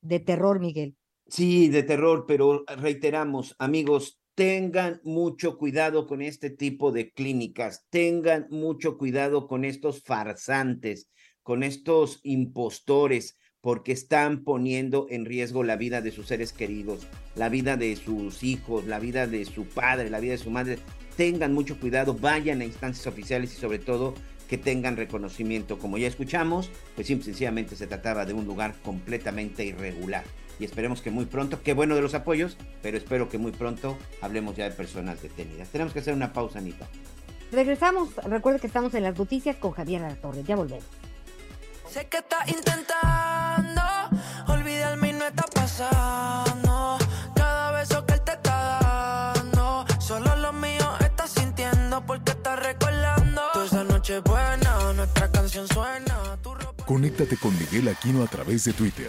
De 0.00 0.18
terror, 0.18 0.58
Miguel. 0.58 0.96
Sí, 1.28 1.68
de 1.68 1.84
terror, 1.84 2.24
pero 2.26 2.64
reiteramos, 2.66 3.54
amigos, 3.58 4.20
tengan 4.38 5.00
mucho 5.02 5.58
cuidado 5.58 6.06
con 6.06 6.22
este 6.22 6.48
tipo 6.48 6.92
de 6.92 7.10
clínicas, 7.10 7.88
tengan 7.90 8.46
mucho 8.50 8.96
cuidado 8.96 9.48
con 9.48 9.64
estos 9.64 10.04
farsantes, 10.04 11.10
con 11.42 11.64
estos 11.64 12.20
impostores, 12.22 13.36
porque 13.60 13.90
están 13.90 14.44
poniendo 14.44 15.08
en 15.10 15.24
riesgo 15.24 15.64
la 15.64 15.74
vida 15.74 16.02
de 16.02 16.12
sus 16.12 16.28
seres 16.28 16.52
queridos, 16.52 17.08
la 17.34 17.48
vida 17.48 17.76
de 17.76 17.96
sus 17.96 18.44
hijos, 18.44 18.86
la 18.86 19.00
vida 19.00 19.26
de 19.26 19.44
su 19.44 19.64
padre, 19.64 20.08
la 20.08 20.20
vida 20.20 20.34
de 20.34 20.38
su 20.38 20.52
madre. 20.52 20.78
Tengan 21.16 21.52
mucho 21.52 21.80
cuidado, 21.80 22.14
vayan 22.14 22.60
a 22.60 22.64
instancias 22.64 23.08
oficiales 23.08 23.52
y 23.54 23.56
sobre 23.56 23.80
todo 23.80 24.14
que 24.48 24.56
tengan 24.56 24.96
reconocimiento. 24.96 25.80
Como 25.80 25.98
ya 25.98 26.06
escuchamos, 26.06 26.70
pues 26.94 27.08
sencillamente 27.08 27.74
se 27.74 27.88
trataba 27.88 28.24
de 28.24 28.34
un 28.34 28.46
lugar 28.46 28.76
completamente 28.84 29.64
irregular 29.64 30.22
y 30.58 30.64
esperemos 30.64 31.00
que 31.00 31.10
muy 31.10 31.26
pronto, 31.26 31.62
qué 31.62 31.72
bueno 31.72 31.94
de 31.94 32.02
los 32.02 32.14
apoyos, 32.14 32.56
pero 32.82 32.96
espero 32.96 33.28
que 33.28 33.38
muy 33.38 33.52
pronto 33.52 33.96
hablemos 34.20 34.56
ya 34.56 34.64
de 34.64 34.70
personas 34.72 35.22
detenidas. 35.22 35.68
Tenemos 35.68 35.92
que 35.92 36.00
hacer 36.00 36.14
una 36.14 36.32
pausa, 36.32 36.58
Anita. 36.58 36.86
Regresamos, 37.52 38.14
recuerde 38.24 38.60
que 38.60 38.66
estamos 38.66 38.92
en 38.94 39.04
las 39.04 39.16
noticias 39.16 39.56
con 39.56 39.72
Javier 39.72 40.16
Torres, 40.20 40.44
ya 40.46 40.56
volvemos. 40.56 40.84
Sé 41.90 42.06
que 42.06 42.18
estás 42.18 42.46
intentando 42.48 43.82
olvidarme 44.48 45.08
y 45.08 45.12
no 45.14 45.26
está 45.26 45.44
pasando. 45.54 46.98
Cada 47.34 47.72
beso 47.72 48.04
que 48.04 48.14
él 48.14 48.20
te 48.22 48.32
está 48.32 49.32
dando, 49.34 49.86
solo 49.98 50.36
lo 50.36 50.52
mío 50.52 50.86
estás 51.00 51.30
sintiendo 51.30 52.04
porque 52.04 52.32
estás 52.32 52.58
recordando. 52.58 53.40
Toda 53.54 53.64
esa 53.64 53.84
noche 53.84 54.20
buena, 54.20 54.92
nuestra 54.92 55.30
canción 55.32 55.66
suena. 55.68 56.36
Tu 56.42 56.54
ropa... 56.54 56.84
Conéctate 56.84 57.38
con 57.38 57.58
Miguel 57.58 57.88
Aquino 57.88 58.22
a 58.22 58.26
través 58.26 58.64
de 58.64 58.74
Twitter. 58.74 59.08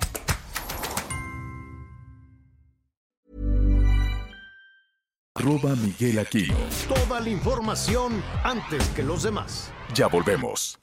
Arroba 5.41 5.75
Miguel 5.75 6.19
Aquino. 6.19 6.53
Toda 6.87 7.19
la 7.19 7.29
información 7.29 8.23
antes 8.43 8.87
que 8.89 9.01
los 9.01 9.23
demás. 9.23 9.73
Ya 9.95 10.05
volvemos. 10.05 10.77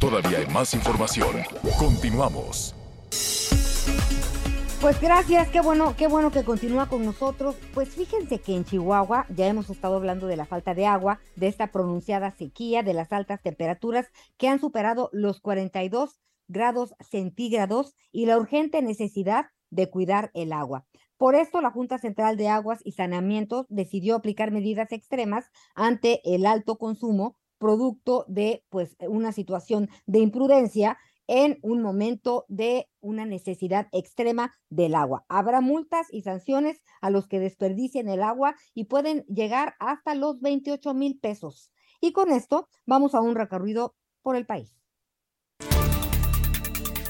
Todavía 0.00 0.38
hay 0.38 0.46
más 0.48 0.74
información. 0.74 1.36
Continuamos. 1.78 2.74
Pues 4.80 5.00
gracias, 5.00 5.50
qué 5.50 5.60
bueno, 5.60 5.94
qué 5.96 6.08
bueno 6.08 6.32
que 6.32 6.42
continúa 6.42 6.88
con 6.88 7.04
nosotros. 7.04 7.54
Pues 7.72 7.90
fíjense 7.90 8.40
que 8.40 8.56
en 8.56 8.64
Chihuahua 8.64 9.26
ya 9.28 9.46
hemos 9.46 9.70
estado 9.70 9.94
hablando 9.94 10.26
de 10.26 10.36
la 10.36 10.46
falta 10.46 10.74
de 10.74 10.86
agua, 10.86 11.20
de 11.36 11.46
esta 11.46 11.68
pronunciada 11.68 12.32
sequía, 12.32 12.82
de 12.82 12.92
las 12.92 13.12
altas 13.12 13.40
temperaturas 13.40 14.10
que 14.36 14.48
han 14.48 14.58
superado 14.58 15.10
los 15.12 15.40
42 15.40 16.18
grados 16.48 16.92
centígrados 17.08 17.94
y 18.10 18.26
la 18.26 18.36
urgente 18.36 18.82
necesidad 18.82 19.46
de 19.74 19.90
cuidar 19.90 20.30
el 20.34 20.52
agua. 20.52 20.86
Por 21.16 21.34
esto, 21.34 21.60
la 21.60 21.70
Junta 21.70 21.98
Central 21.98 22.36
de 22.36 22.48
Aguas 22.48 22.80
y 22.84 22.92
Saneamiento 22.92 23.66
decidió 23.68 24.16
aplicar 24.16 24.50
medidas 24.50 24.92
extremas 24.92 25.50
ante 25.74 26.20
el 26.24 26.46
alto 26.46 26.76
consumo, 26.76 27.36
producto 27.58 28.24
de 28.28 28.64
pues 28.68 28.96
una 29.08 29.32
situación 29.32 29.88
de 30.06 30.20
imprudencia 30.20 30.98
en 31.26 31.58
un 31.62 31.80
momento 31.80 32.44
de 32.48 32.88
una 33.00 33.24
necesidad 33.24 33.88
extrema 33.92 34.54
del 34.68 34.94
agua. 34.94 35.24
Habrá 35.28 35.60
multas 35.60 36.08
y 36.10 36.22
sanciones 36.22 36.82
a 37.00 37.10
los 37.10 37.26
que 37.26 37.40
desperdicien 37.40 38.08
el 38.08 38.22
agua 38.22 38.56
y 38.74 38.84
pueden 38.84 39.24
llegar 39.26 39.74
hasta 39.78 40.14
los 40.14 40.40
28 40.40 40.94
mil 40.94 41.18
pesos. 41.18 41.72
Y 42.00 42.12
con 42.12 42.30
esto 42.30 42.68
vamos 42.86 43.14
a 43.14 43.20
un 43.20 43.34
recorrido 43.34 43.94
por 44.22 44.36
el 44.36 44.46
país. 44.46 44.83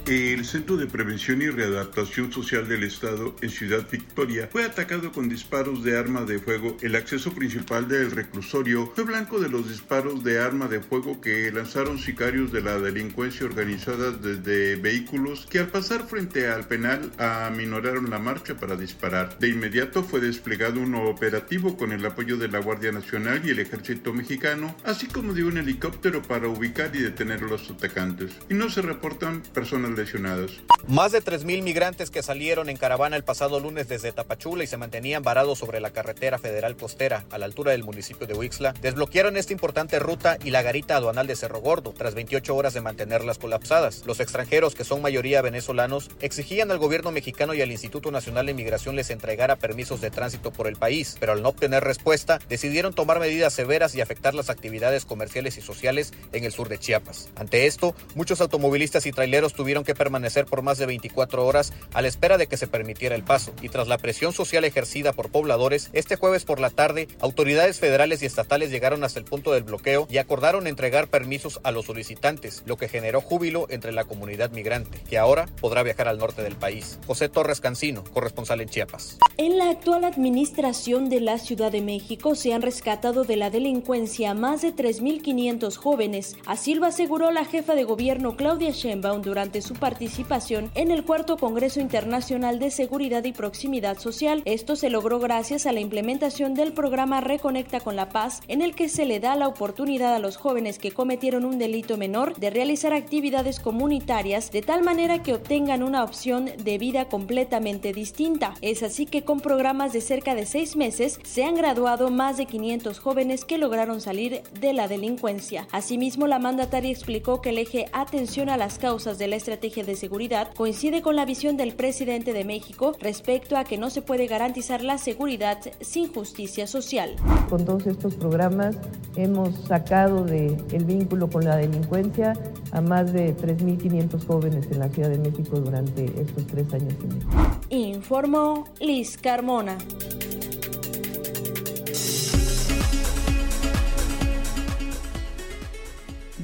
El 0.07 0.45
Centro 0.45 0.77
de 0.77 0.87
Prevención 0.87 1.41
y 1.41 1.49
Readaptación 1.49 2.31
Social 2.31 2.69
del 2.69 2.83
Estado 2.83 3.35
en 3.41 3.49
Ciudad 3.49 3.87
Victoria 3.91 4.51
fue 4.53 4.63
atacado 4.63 5.11
con 5.13 5.31
disparos 5.31 5.83
de 5.83 5.97
arma 5.97 6.27
de 6.27 6.39
fuego. 6.39 6.77
El 6.83 6.95
acceso 6.95 7.33
principal 7.33 7.89
del 7.89 8.11
reclusorio 8.11 8.93
fue 8.95 9.05
blanco 9.05 9.41
de 9.41 9.49
los 9.49 9.67
disparos 9.67 10.23
de 10.23 10.41
arma 10.41 10.69
de 10.69 10.81
fuego 10.81 11.23
que 11.23 11.51
lanzaron 11.51 11.99
sicarios 11.99 12.53
de 12.53 12.61
la 12.61 12.79
delincuencia 12.79 13.47
organizada 13.47 14.11
desde 14.11 14.77
vehículos 14.77 15.47
que 15.49 15.61
al 15.61 15.69
pasar 15.69 16.07
frente 16.07 16.49
al 16.49 16.69
penal 16.69 17.11
aminoraron 17.17 18.11
la 18.11 18.19
marcha 18.19 18.59
para 18.59 18.77
disparar. 18.77 19.39
De 19.39 19.49
inmediato 19.49 20.05
fue 20.05 20.21
desplegado 20.21 20.81
un 20.81 20.97
operativo 20.97 21.79
con 21.79 21.93
el 21.93 22.05
apoyo 22.05 22.37
de 22.37 22.49
la 22.49 22.59
Guardia 22.59 22.93
Nacional 22.93 23.41
y 23.43 23.53
el 23.53 23.61
Ejército 23.61 24.13
Mexicano, 24.13 24.77
así 24.85 25.07
como 25.07 25.33
de 25.33 25.45
un 25.45 25.57
helicóptero 25.57 26.21
para 26.21 26.47
ubicar 26.47 26.95
y 26.95 27.01
detener 27.01 27.43
a 27.43 27.49
los 27.49 27.71
atacantes. 27.71 28.33
Y 28.51 28.55
no 28.55 28.69
se 28.69 28.83
reportan 28.83 29.41
personas 29.41 29.94
lesionados. 29.97 30.63
Más 30.87 31.13
de 31.13 31.23
3.000 31.23 31.63
migrantes 31.63 32.11
que 32.11 32.23
salieron 32.23 32.69
en 32.69 32.77
caravana 32.77 33.17
el 33.17 33.25
pasado 33.25 33.59
lunes 33.61 33.89
desde 33.89 34.13
Tapachula 34.13 34.65
y 34.65 34.67
se 34.67 34.77
mantenían 34.77 35.23
varados 35.23 35.59
sobre 35.59 35.81
la 35.81 35.91
carretera 35.91 36.39
federal 36.39 36.77
costera 36.77 37.25
a 37.31 37.39
la 37.39 37.47
altura 37.47 37.73
del 37.73 37.85
municipio 37.85 38.27
de 38.27 38.35
Huixla 38.35 38.75
desbloquearon 38.81 39.37
esta 39.37 39.53
importante 39.53 39.99
ruta 39.99 40.39
y 40.45 40.51
la 40.51 40.63
garita 40.63 40.97
aduanal 40.97 41.27
de 41.27 41.37
Cerro 41.37 41.61
Gordo 41.61 41.95
tras 41.97 42.15
28 42.15 42.55
horas 42.55 42.75
de 42.75 42.81
mantenerlas 42.81 43.39
colapsadas. 43.39 44.05
Los 44.07 44.21
extranjeros, 44.21 44.75
que 44.75 44.85
son 44.85 45.03
mayoría 45.03 45.43
venezolanos, 45.43 46.11
exigían 46.21 46.71
al 46.71 46.79
gobierno 46.79 47.13
mexicano 47.13 47.55
y 47.55 47.63
al 47.63 47.71
Instituto 47.71 48.11
Nacional 48.11 48.47
de 48.47 48.55
Migración 48.55 48.97
les 48.97 49.11
entregara 49.11 49.57
permisos 49.57 50.01
de 50.01 50.11
tránsito 50.11 50.53
por 50.53 50.67
el 50.67 50.77
país, 50.77 51.17
pero 51.21 51.33
al 51.33 51.43
no 51.43 51.51
obtener 51.51 51.85
respuesta 51.85 52.39
decidieron 52.49 52.95
tomar 52.95 53.21
medidas 53.21 53.53
severas 53.53 53.95
y 53.95 54.01
afectar 54.01 54.35
las 54.35 54.51
actividades 54.51 55.05
comerciales 55.05 55.57
y 55.57 55.61
sociales 55.61 56.13
en 56.33 56.45
el 56.45 56.53
sur 56.53 56.69
de 56.69 56.79
Chiapas. 56.79 57.29
Ante 57.37 57.67
esto, 57.67 57.95
muchos 58.15 58.41
automovilistas 58.41 59.07
y 59.07 59.13
traileros 59.13 59.55
tuvieron 59.55 59.84
que 59.85 59.95
permanecer 59.95 60.47
por 60.47 60.63
más 60.63 60.79
de 60.79 60.87
24 60.87 61.47
horas 61.47 61.73
a 61.93 62.03
la 62.03 62.09
espera 62.09 62.39
de 62.39 62.47
que 62.47 62.57
se 62.57 62.67
permitiera 62.67 63.15
el 63.15 63.25
paso. 63.25 63.53
Y 63.63 63.69
tras 63.69 63.89
la 63.89 63.99
presión 63.99 64.33
social 64.33 64.65
ejercida 64.65 65.13
por 65.13 65.31
pobladores, 65.31 65.91
este 65.93 66.17
jueves 66.17 66.45
por 66.45 66.61
la 66.61 66.71
tarde, 66.71 67.09
autoridades 67.21 67.79
federales 67.79 68.23
y 68.23 68.27
estatales 68.27 68.71
llegaron 68.71 69.05
hasta 69.05 69.19
el 69.19 69.25
punto 69.25 69.53
del 69.53 69.65
bloqueo 69.65 70.07
y 70.11 70.19
acordaron 70.19 70.67
entregar 70.67 71.09
permisos 71.09 71.61
a 71.63 71.71
los 71.71 71.87
solicitantes, 71.87 72.63
lo 72.67 72.77
que 72.77 72.89
generó 72.89 73.21
júbilo 73.21 73.67
entre 73.71 73.93
la 73.93 74.05
comunidad 74.05 74.51
migrante, 74.51 74.99
que 75.09 75.19
ahora 75.19 75.47
podrá 75.61 75.83
viajar 75.83 76.09
al 76.09 76.19
norte 76.19 76.43
del 76.43 76.57
país. 76.57 76.99
José 77.07 77.29
Torres 77.29 77.61
Cancino, 77.61 78.05
corresponsal 78.05 78.61
en 78.61 78.69
Chiapas. 78.69 79.19
En 79.37 79.59
la 79.59 79.71
actual 79.71 80.05
administración 80.05 81.09
de 81.09 81.21
la 81.21 81.39
Ciudad 81.39 81.73
de 81.73 81.83
México 81.83 82.35
se 82.35 82.55
han 82.55 82.63
rescatado 82.63 83.25
de 83.25 83.37
la 83.37 83.51
delincuencia 83.51 84.35
más 84.35 84.63
de 84.63 84.75
3.500 84.75 85.77
jóvenes. 85.77 86.37
Así 86.47 86.75
lo 86.75 86.87
aseguró 86.87 87.31
la 87.31 87.45
jefa 87.45 87.75
de 87.75 87.85
gobierno 87.85 88.37
Claudia 88.37 88.71
Sheinbaum 88.71 89.23
durante 89.23 89.63
su 89.63 89.74
participación 89.75 90.71
en 90.75 90.91
el 90.91 91.05
cuarto 91.05 91.37
Congreso 91.37 91.81
Internacional 91.81 92.59
de 92.59 92.71
Seguridad 92.71 93.25
y 93.25 93.33
Proximidad 93.33 93.99
Social. 93.99 94.43
Esto 94.45 94.77
se 94.77 94.91
logró 94.91 95.19
gracias 95.19 95.67
a 95.67 95.73
la 95.73 95.81
implementación 95.81 96.55
del 96.55 96.73
programa 96.73 97.21
Reconecta 97.21 97.81
con 97.81 97.97
la 97.97 98.09
Paz, 98.09 98.41
en 98.49 98.63
el 98.63 98.75
que 98.75 98.89
se 98.89 99.05
le 99.05 99.21
da 99.21 99.37
la 99.37 99.49
oportunidad 99.49 100.15
a 100.15 100.19
los 100.19 100.37
jóvenes 100.37 100.79
que 100.79 100.93
cometieron 100.93 101.45
un 101.45 101.59
delito 101.59 101.97
menor 101.97 102.37
de 102.37 102.51
realizar 102.51 102.93
actividades 102.93 103.61
comunitarias 103.61 104.51
de 104.51 104.63
tal 104.63 104.83
manera 104.83 105.23
que 105.23 105.35
obtengan 105.35 105.83
una 105.83 106.05
opción 106.05 106.51
de 106.57 106.79
vida 106.79 107.09
completamente 107.09 107.93
distinta. 107.93 108.55
Es 108.61 108.83
así 108.83 109.07
que 109.07 109.23
con 109.23 109.41
programas 109.41 109.93
de 109.93 110.01
cerca 110.01 110.35
de 110.35 110.47
seis 110.47 110.77
meses 110.77 111.19
se 111.25 111.45
han 111.45 111.57
graduado 111.57 112.11
más 112.11 112.37
de 112.37 112.47
500 112.47 112.99
jóvenes 112.99 113.45
que 113.45 113.59
lograron 113.59 114.01
salir 114.01 114.43
de 114.61 114.73
la 114.73 114.89
delincuencia. 114.89 115.67
Asimismo, 115.73 116.27
la 116.27 116.39
mandataria 116.39 116.91
explicó 116.91 117.41
que 117.41 117.51
el 117.51 117.59
eje 117.59 117.87
atención 117.93 118.49
a 118.49 118.57
las 118.57 118.79
causas 118.79 119.19
de 119.19 119.29
la 119.29 119.37
estrategia 119.37 119.64
de 119.65 119.97
seguridad 119.97 120.53
coincide 120.55 121.01
con 121.01 121.17
la 121.17 121.25
visión 121.25 121.57
del 121.57 121.75
presidente 121.75 122.35
de 122.35 122.45
México 122.45 122.95
respecto 123.01 123.57
a 123.57 123.65
que 123.65 123.79
no 123.79 123.89
se 123.89 124.03
puede 124.03 124.27
garantizar 124.27 124.83
la 124.83 124.99
seguridad 124.99 125.59
sin 125.81 126.13
justicia 126.13 126.67
social. 126.67 127.17
Con 127.49 127.65
todos 127.65 127.87
estos 127.87 128.15
programas 128.15 128.77
hemos 129.17 129.55
sacado 129.67 130.23
del 130.23 130.63
el 130.71 130.85
vínculo 130.85 131.31
con 131.31 131.47
la 131.47 131.57
delincuencia 131.57 132.35
a 132.73 132.83
más 132.83 133.11
de 133.15 133.35
3.500 133.35 134.27
jóvenes 134.27 134.67
en 134.71 134.81
la 134.81 134.91
Ciudad 134.91 135.09
de 135.09 135.19
México 135.19 135.59
durante 135.59 136.05
estos 136.21 136.47
tres 136.47 136.71
años 136.75 136.93
y 137.03 137.07
medio. 137.07 137.27
Informó 137.71 138.69
Liz 138.81 139.17
Carmona. 139.17 139.79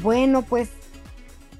Bueno, 0.02 0.40
pues, 0.40 0.70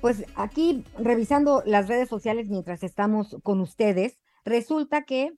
pues 0.01 0.25
aquí 0.35 0.85
revisando 0.99 1.63
las 1.67 1.89
redes 1.89 2.09
sociales 2.09 2.49
mientras 2.49 2.83
estamos 2.83 3.37
con 3.43 3.61
ustedes, 3.61 4.17
resulta 4.45 5.03
que 5.03 5.33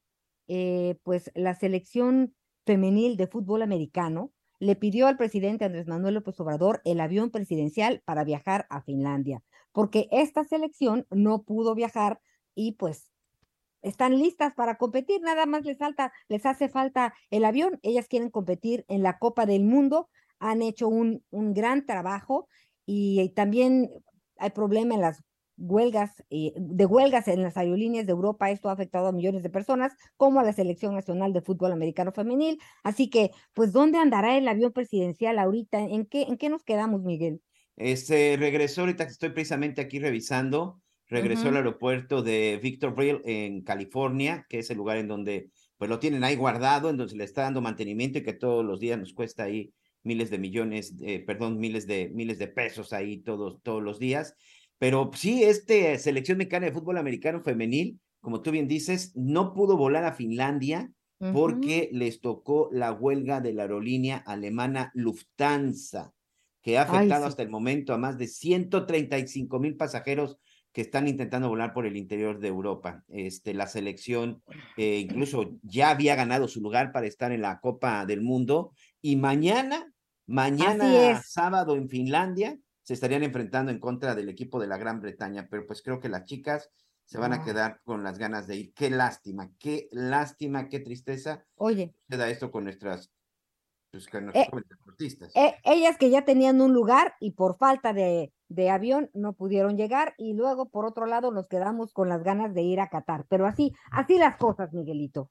eh, 0.49 0.99
pues 1.03 1.31
la 1.35 1.55
selección 1.55 2.35
femenil 2.65 3.17
de 3.17 3.27
fútbol 3.27 3.63
americano 3.63 4.33
le 4.61 4.77
pidió 4.77 5.09
al 5.09 5.17
presidente 5.17 5.65
Andrés 5.65 5.89
Manuel 5.89 6.15
López 6.15 6.39
Obrador 6.39 6.81
el 6.85 7.01
avión 7.01 7.31
presidencial 7.31 8.03
para 8.05 8.23
viajar 8.23 8.67
a 8.71 8.83
Finlandia, 8.83 9.43
porque 9.73 10.09
esta 10.13 10.45
selección 10.45 11.07
no 11.11 11.43
pudo 11.43 11.75
viajar 11.75 12.21
y 12.55 12.73
pues 12.73 13.11
están 13.83 14.17
listas 14.17 14.55
para 14.55 14.79
competir, 14.79 15.21
nada 15.23 15.45
más 15.47 15.65
les 15.65 15.79
falta, 15.79 16.13
les 16.29 16.47
hace 16.47 16.69
falta 16.69 17.15
el 17.31 17.45
avión, 17.45 17.81
ellas 17.83 18.07
quieren 18.07 18.31
competir 18.31 18.85
en 18.87 19.03
la 19.03 19.19
Copa 19.19 19.45
del 19.45 19.65
Mundo, 19.65 20.09
han 20.39 20.63
hecho 20.63 20.87
un, 20.87 21.25
un 21.31 21.53
gran 21.53 21.85
trabajo 21.85 22.49
y, 22.87 23.29
también 23.31 23.91
hay 24.43 24.51
problema 24.51 24.95
en 24.95 25.01
las 25.01 25.23
huelgas, 25.57 26.11
eh, 26.31 26.53
de 26.57 26.87
huelgas 26.87 27.29
en 27.29 27.43
las 27.43 27.57
aerolíneas 27.57 28.07
de 28.07 28.13
Europa, 28.13 28.51
esto 28.51 28.69
ha 28.69 28.73
afectado 28.73 29.07
a 29.07 29.13
millones 29.13 29.43
de 29.43 29.51
personas, 29.51 29.93
como 30.17 30.41
a 30.41 30.43
la 30.43 30.53
Selección 30.53 30.95
Nacional 30.95 31.33
de 31.33 31.43
Fútbol 31.43 31.73
Americano 31.73 32.13
Femenil, 32.13 32.59
así 32.83 33.09
que, 33.09 33.31
pues, 33.55 33.73
¿dónde 33.73 33.99
andará 33.99 34.37
el 34.37 34.49
avión 34.49 34.73
presidencial 34.73 35.39
ahorita? 35.39 35.79
¿En 35.79 36.07
qué, 36.07 36.23
en 36.23 36.37
qué 36.37 36.49
nos 36.49 36.65
quedamos, 36.65 37.03
Miguel? 37.03 37.41
Este 37.77 38.37
regresó 38.37 38.83
ahorita 38.83 39.07
que 39.07 39.13
estoy 39.13 39.31
precisamente 39.31 39.81
aquí 39.81 39.99
revisando, 39.99 40.81
regresó 41.09 41.49
al 41.49 41.57
aeropuerto 41.57 42.23
de 42.23 42.59
Victorville 42.63 43.23
en 43.25 43.63
California, 43.63 44.47
que 44.49 44.59
es 44.59 44.71
el 44.71 44.79
lugar 44.79 44.99
en 44.99 45.09
donde 45.09 45.51
pues 45.79 45.89
lo 45.89 45.99
tienen 45.99 46.25
ahí 46.25 46.37
guardado, 46.37 46.91
en 46.91 46.97
donde 46.97 47.13
se 47.13 47.17
le 47.17 47.25
está 47.25 47.43
dando 47.43 47.61
mantenimiento 47.61 48.19
y 48.19 48.23
que 48.23 48.33
todos 48.33 48.65
los 48.65 48.79
días 48.81 48.99
nos 48.99 49.13
cuesta 49.13 49.45
ahí 49.45 49.73
miles 50.05 50.31
de 50.31 50.39
millones, 50.39 50.95
perdón, 51.27 51.59
miles 51.59 51.87
de 51.87 52.11
miles 52.15 52.39
de 52.39 52.49
pesos 52.49 52.93
ahí 52.93 53.19
todos 53.19 53.63
todos 53.63 53.83
los 53.83 53.99
días. 53.99 54.35
Pero 54.79 55.11
sí, 55.15 55.45
este 55.45 55.99
selección 55.99 56.39
mexicana 56.39 56.67
de 56.67 56.73
fútbol 56.73 56.99
americano 56.99 57.41
femenil, 57.43 58.01
como 58.21 58.43
tú 58.43 58.51
bien 58.51 58.67
dices, 58.69 59.13
no 59.15 59.55
pudo 59.55 59.77
volar 59.77 60.05
a 60.05 60.13
Finlandia 60.13 60.91
porque 61.33 61.89
les 61.93 62.21
tocó 62.21 62.69
la 62.73 62.93
huelga 62.93 63.41
de 63.41 63.53
la 63.53 63.63
aerolínea 63.63 64.17
alemana 64.27 64.91
Lufthansa, 64.95 66.13
que 66.63 66.79
ha 66.79 66.83
afectado 66.83 67.27
hasta 67.27 67.43
el 67.43 67.49
momento 67.49 67.95
a 67.95 67.99
más 67.99 68.19
de 68.19 68.27
135 68.27 69.61
mil 69.61 69.77
pasajeros 69.77 70.39
que 70.73 70.81
están 70.81 71.07
intentando 71.07 71.49
volar 71.49 71.75
por 71.75 71.87
el 71.87 71.97
interior 71.97 72.41
de 72.41 72.49
Europa. 72.49 73.05
Este, 73.09 73.55
la 73.55 73.67
selección 73.67 74.43
eh, 74.77 74.99
incluso 74.99 75.59
ya 75.63 75.91
había 75.91 76.17
ganado 76.17 76.49
su 76.49 76.61
lugar 76.61 76.93
para 76.93 77.07
estar 77.07 77.31
en 77.31 77.43
la 77.43 77.61
Copa 77.61 78.07
del 78.07 78.23
Mundo 78.23 78.73
y 79.01 79.17
mañana, 79.17 79.92
mañana 80.27 81.23
sábado 81.23 81.77
en 81.77 81.89
Finlandia, 81.89 82.59
se 82.83 82.95
estarían 82.95 83.23
enfrentando 83.23 83.71
en 83.71 83.79
contra 83.79 84.15
del 84.15 84.29
equipo 84.29 84.61
de 84.61 84.67
la 84.67 84.77
Gran 84.77 85.01
Bretaña, 85.01 85.47
pero 85.51 85.67
pues 85.67 85.83
creo 85.83 86.01
que 86.01 86.09
las 86.09 86.25
chicas 86.25 86.71
se 87.05 87.19
van 87.19 87.33
a 87.33 87.45
quedar 87.45 87.81
con 87.85 88.03
las 88.03 88.19
ganas 88.19 88.47
de 88.47 88.57
ir. 88.57 88.75
Qué 88.75 88.91
lástima, 88.91 89.51
qué 89.59 89.89
lástima, 89.93 90.69
qué 90.69 90.81
tristeza. 90.81 91.45
Oye. 91.57 91.95
Se 92.09 92.17
da 92.17 92.29
esto 92.29 92.51
con 92.51 92.65
nuestras, 92.65 93.13
pues, 93.91 94.09
con 94.09 94.31
eh, 94.31 94.49
deportistas. 94.69 95.31
Eh, 95.35 95.55
ellas 95.65 95.99
que 95.99 96.11
ya 96.11 96.25
tenían 96.25 96.61
un 96.61 96.73
lugar 96.73 97.15
y 97.21 97.33
por 97.33 97.59
falta 97.59 97.93
de, 97.93 98.33
de 98.49 98.71
avión 98.71 99.11
no 99.13 99.35
pudieron 99.35 99.77
llegar 99.77 100.15
y 100.17 100.33
luego 100.33 100.71
por 100.71 100.87
otro 100.87 101.07
lado 101.07 101.33
nos 101.33 101.49
quedamos 101.49 101.93
con 101.93 102.09
las 102.09 102.23
ganas 102.23 102.55
de 102.55 102.63
ir 102.63 102.81
a 102.81 102.89
Qatar. 102.89 103.27
Pero 103.29 103.47
así, 103.47 103.75
así 103.91 104.17
las 104.19 104.37
cosas, 104.37 104.73
Miguelito. 104.73 105.31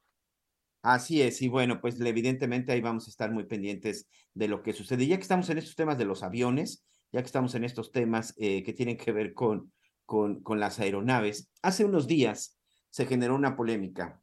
Así 0.83 1.21
es, 1.21 1.41
y 1.43 1.47
bueno, 1.47 1.79
pues 1.79 1.99
evidentemente 2.01 2.71
ahí 2.71 2.81
vamos 2.81 3.05
a 3.07 3.11
estar 3.11 3.31
muy 3.31 3.45
pendientes 3.45 4.07
de 4.33 4.47
lo 4.47 4.63
que 4.63 4.73
sucede. 4.73 5.05
Ya 5.05 5.17
que 5.17 5.21
estamos 5.21 5.49
en 5.49 5.59
estos 5.59 5.75
temas 5.75 5.97
de 5.97 6.05
los 6.05 6.23
aviones, 6.23 6.83
ya 7.11 7.21
que 7.21 7.27
estamos 7.27 7.53
en 7.53 7.63
estos 7.63 7.91
temas 7.91 8.33
eh, 8.37 8.63
que 8.63 8.73
tienen 8.73 8.97
que 8.97 9.11
ver 9.11 9.33
con, 9.33 9.71
con, 10.05 10.59
las 10.59 10.79
aeronaves, 10.79 11.51
hace 11.61 11.85
unos 11.85 12.07
días 12.07 12.57
se 12.89 13.05
generó 13.05 13.35
una 13.35 13.55
polémica 13.55 14.21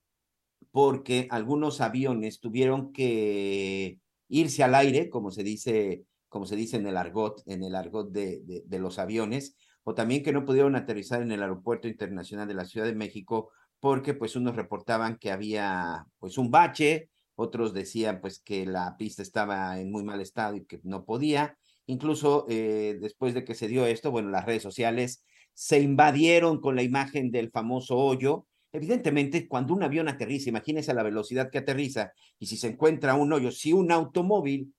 porque 0.73 1.29
algunos 1.31 1.81
aviones 1.81 2.41
tuvieron 2.41 2.93
que 2.93 4.01
irse 4.29 4.65
al 4.65 4.75
aire, 4.75 5.09
como 5.09 5.31
se 5.31 5.45
dice, 5.45 6.05
como 6.29 6.45
se 6.45 6.57
dice 6.57 6.77
en 6.77 6.87
el 6.87 6.97
argot, 6.97 7.41
en 7.47 7.63
el 7.63 7.75
argot 7.75 8.11
de, 8.11 8.43
de 8.67 8.79
los 8.79 8.99
aviones, 8.99 9.57
o 9.85 9.95
también 9.95 10.23
que 10.23 10.33
no 10.33 10.45
pudieron 10.45 10.77
aterrizar 10.77 11.23
en 11.23 11.33
el 11.33 11.43
aeropuerto 11.43 11.89
internacional 11.89 12.49
de 12.49 12.55
la 12.55 12.67
Ciudad 12.67 12.87
de 12.87 12.95
México 12.95 13.51
porque 13.81 14.15
pues 14.15 14.37
unos 14.37 14.57
reportaban 14.57 15.19
que 15.19 15.31
había 15.31 16.07
pues 16.19 16.39
un 16.39 16.51
bache, 16.51 17.11
otros 17.37 17.73
decían 17.73 18.21
pues 18.21 18.41
que 18.41 18.67
la 18.67 18.97
pista 18.97 19.23
estaba 19.23 19.79
en 19.81 19.91
muy 19.91 20.03
mal 20.03 20.21
estado 20.21 20.57
y 20.57 20.65
que 20.65 20.81
no 20.83 21.05
podía. 21.05 21.57
Incluso 21.87 22.47
eh, 22.49 22.99
después 23.01 23.35
de 23.35 23.45
que 23.45 23.55
se 23.55 23.69
dio 23.69 23.87
esto, 23.87 24.11
bueno, 24.11 24.31
las 24.31 24.45
redes 24.45 24.63
sociales 24.63 25.25
se 25.55 25.81
invadieron 25.81 26.61
con 26.61 26.77
la 26.77 26.83
imagen 26.83 27.31
del 27.31 27.51
famoso 27.51 27.97
hoyo. 27.97 28.47
Evidentemente, 28.73 29.49
cuando 29.49 29.75
un 29.75 29.83
avión 29.83 30.09
aterriza, 30.09 30.51
imagínense 30.51 30.93
la 30.93 31.03
velocidad 31.03 31.51
que 31.51 31.59
aterriza 31.59 32.13
y 32.39 32.47
si 32.47 32.57
se 32.57 32.69
encuentra 32.69 33.15
un 33.15 33.33
hoyo, 33.33 33.51
si 33.51 33.73
un 33.73 33.91
automóvil 33.93 34.75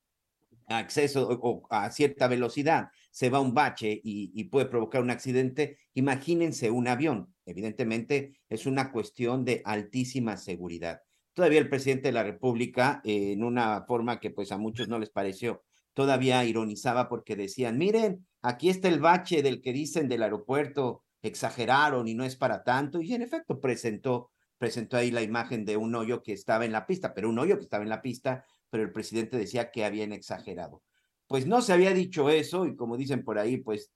acceso 0.67 1.27
o 1.41 1.65
a 1.69 1.89
cierta 1.91 2.27
velocidad 2.27 2.89
se 3.11 3.29
va 3.29 3.39
un 3.39 3.53
bache 3.53 3.99
y, 4.03 4.43
puede 4.45 4.67
provocar 4.67 5.01
un 5.01 5.09
accidente, 5.09 5.77
imagínense 5.93 6.71
un 6.71 6.87
avión. 6.87 7.33
Evidentemente 7.45 8.39
es 8.49 8.65
una 8.65 8.91
cuestión 8.91 9.45
de 9.45 9.61
altísima 9.65 10.37
seguridad. 10.37 11.01
Todavía 11.33 11.59
el 11.59 11.69
presidente 11.69 12.09
de 12.09 12.13
la 12.13 12.23
República, 12.23 13.01
eh, 13.03 13.33
en 13.33 13.43
una 13.43 13.85
forma 13.87 14.19
que 14.19 14.29
pues 14.29 14.51
a 14.51 14.57
muchos 14.57 14.87
no 14.87 14.99
les 14.99 15.09
pareció, 15.09 15.63
todavía 15.93 16.43
ironizaba 16.45 17.09
porque 17.09 17.35
decían, 17.35 17.77
miren, 17.77 18.27
aquí 18.41 18.69
está 18.69 18.87
el 18.87 18.99
bache 18.99 19.41
del 19.41 19.61
que 19.61 19.73
dicen 19.73 20.07
del 20.07 20.23
aeropuerto, 20.23 21.03
exageraron 21.21 22.07
y 22.07 22.13
no 22.13 22.23
es 22.23 22.35
para 22.35 22.63
tanto. 22.63 23.01
Y 23.01 23.13
en 23.13 23.21
efecto 23.21 23.59
presentó, 23.59 24.31
presentó 24.57 24.97
ahí 24.97 25.11
la 25.11 25.21
imagen 25.21 25.65
de 25.65 25.77
un 25.77 25.95
hoyo 25.95 26.21
que 26.23 26.33
estaba 26.33 26.65
en 26.65 26.71
la 26.71 26.85
pista, 26.85 27.13
pero 27.13 27.29
un 27.29 27.39
hoyo 27.39 27.57
que 27.57 27.63
estaba 27.63 27.83
en 27.83 27.89
la 27.89 28.01
pista, 28.01 28.45
pero 28.69 28.83
el 28.83 28.91
presidente 28.91 29.37
decía 29.37 29.71
que 29.71 29.85
habían 29.85 30.13
exagerado 30.13 30.83
pues 31.29 31.45
no 31.45 31.61
se 31.61 31.73
había 31.73 31.93
dicho 31.93 32.27
eso 32.31 32.65
y 32.65 32.75
como 32.75 32.97
dicen 32.97 33.23
por 33.23 33.37
ahí, 33.37 33.57
pues 33.57 33.91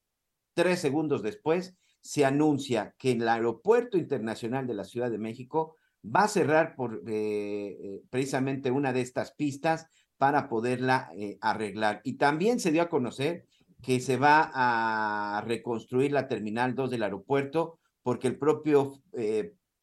tres 0.53 0.79
segundos 0.79 1.23
después 1.23 1.75
se 1.99 2.25
anuncia 2.25 2.93
que 2.99 3.13
el 3.13 3.27
Aeropuerto 3.27 3.97
Internacional 3.97 4.67
de 4.67 4.75
la 4.75 4.83
Ciudad 4.83 5.09
de 5.09 5.17
México 5.17 5.75
va 6.05 6.25
a 6.25 6.27
cerrar 6.27 6.75
por 6.75 7.01
eh, 7.07 7.77
eh, 7.81 8.01
precisamente 8.11 8.69
una 8.69 8.93
de 8.93 9.01
estas 9.01 9.31
pistas 9.31 9.87
para 10.17 10.47
poderla 10.47 11.09
eh, 11.17 11.39
arreglar. 11.41 12.01
Y 12.03 12.17
también 12.17 12.59
se 12.59 12.71
dio 12.71 12.83
a 12.83 12.89
conocer 12.89 13.47
que 13.81 13.99
se 13.99 14.17
va 14.17 14.51
a 14.53 15.41
reconstruir 15.41 16.11
la 16.11 16.27
Terminal 16.27 16.75
2 16.75 16.91
del 16.91 17.01
aeropuerto 17.01 17.79
porque 18.03 18.27
el 18.27 18.37
propio 18.37 19.01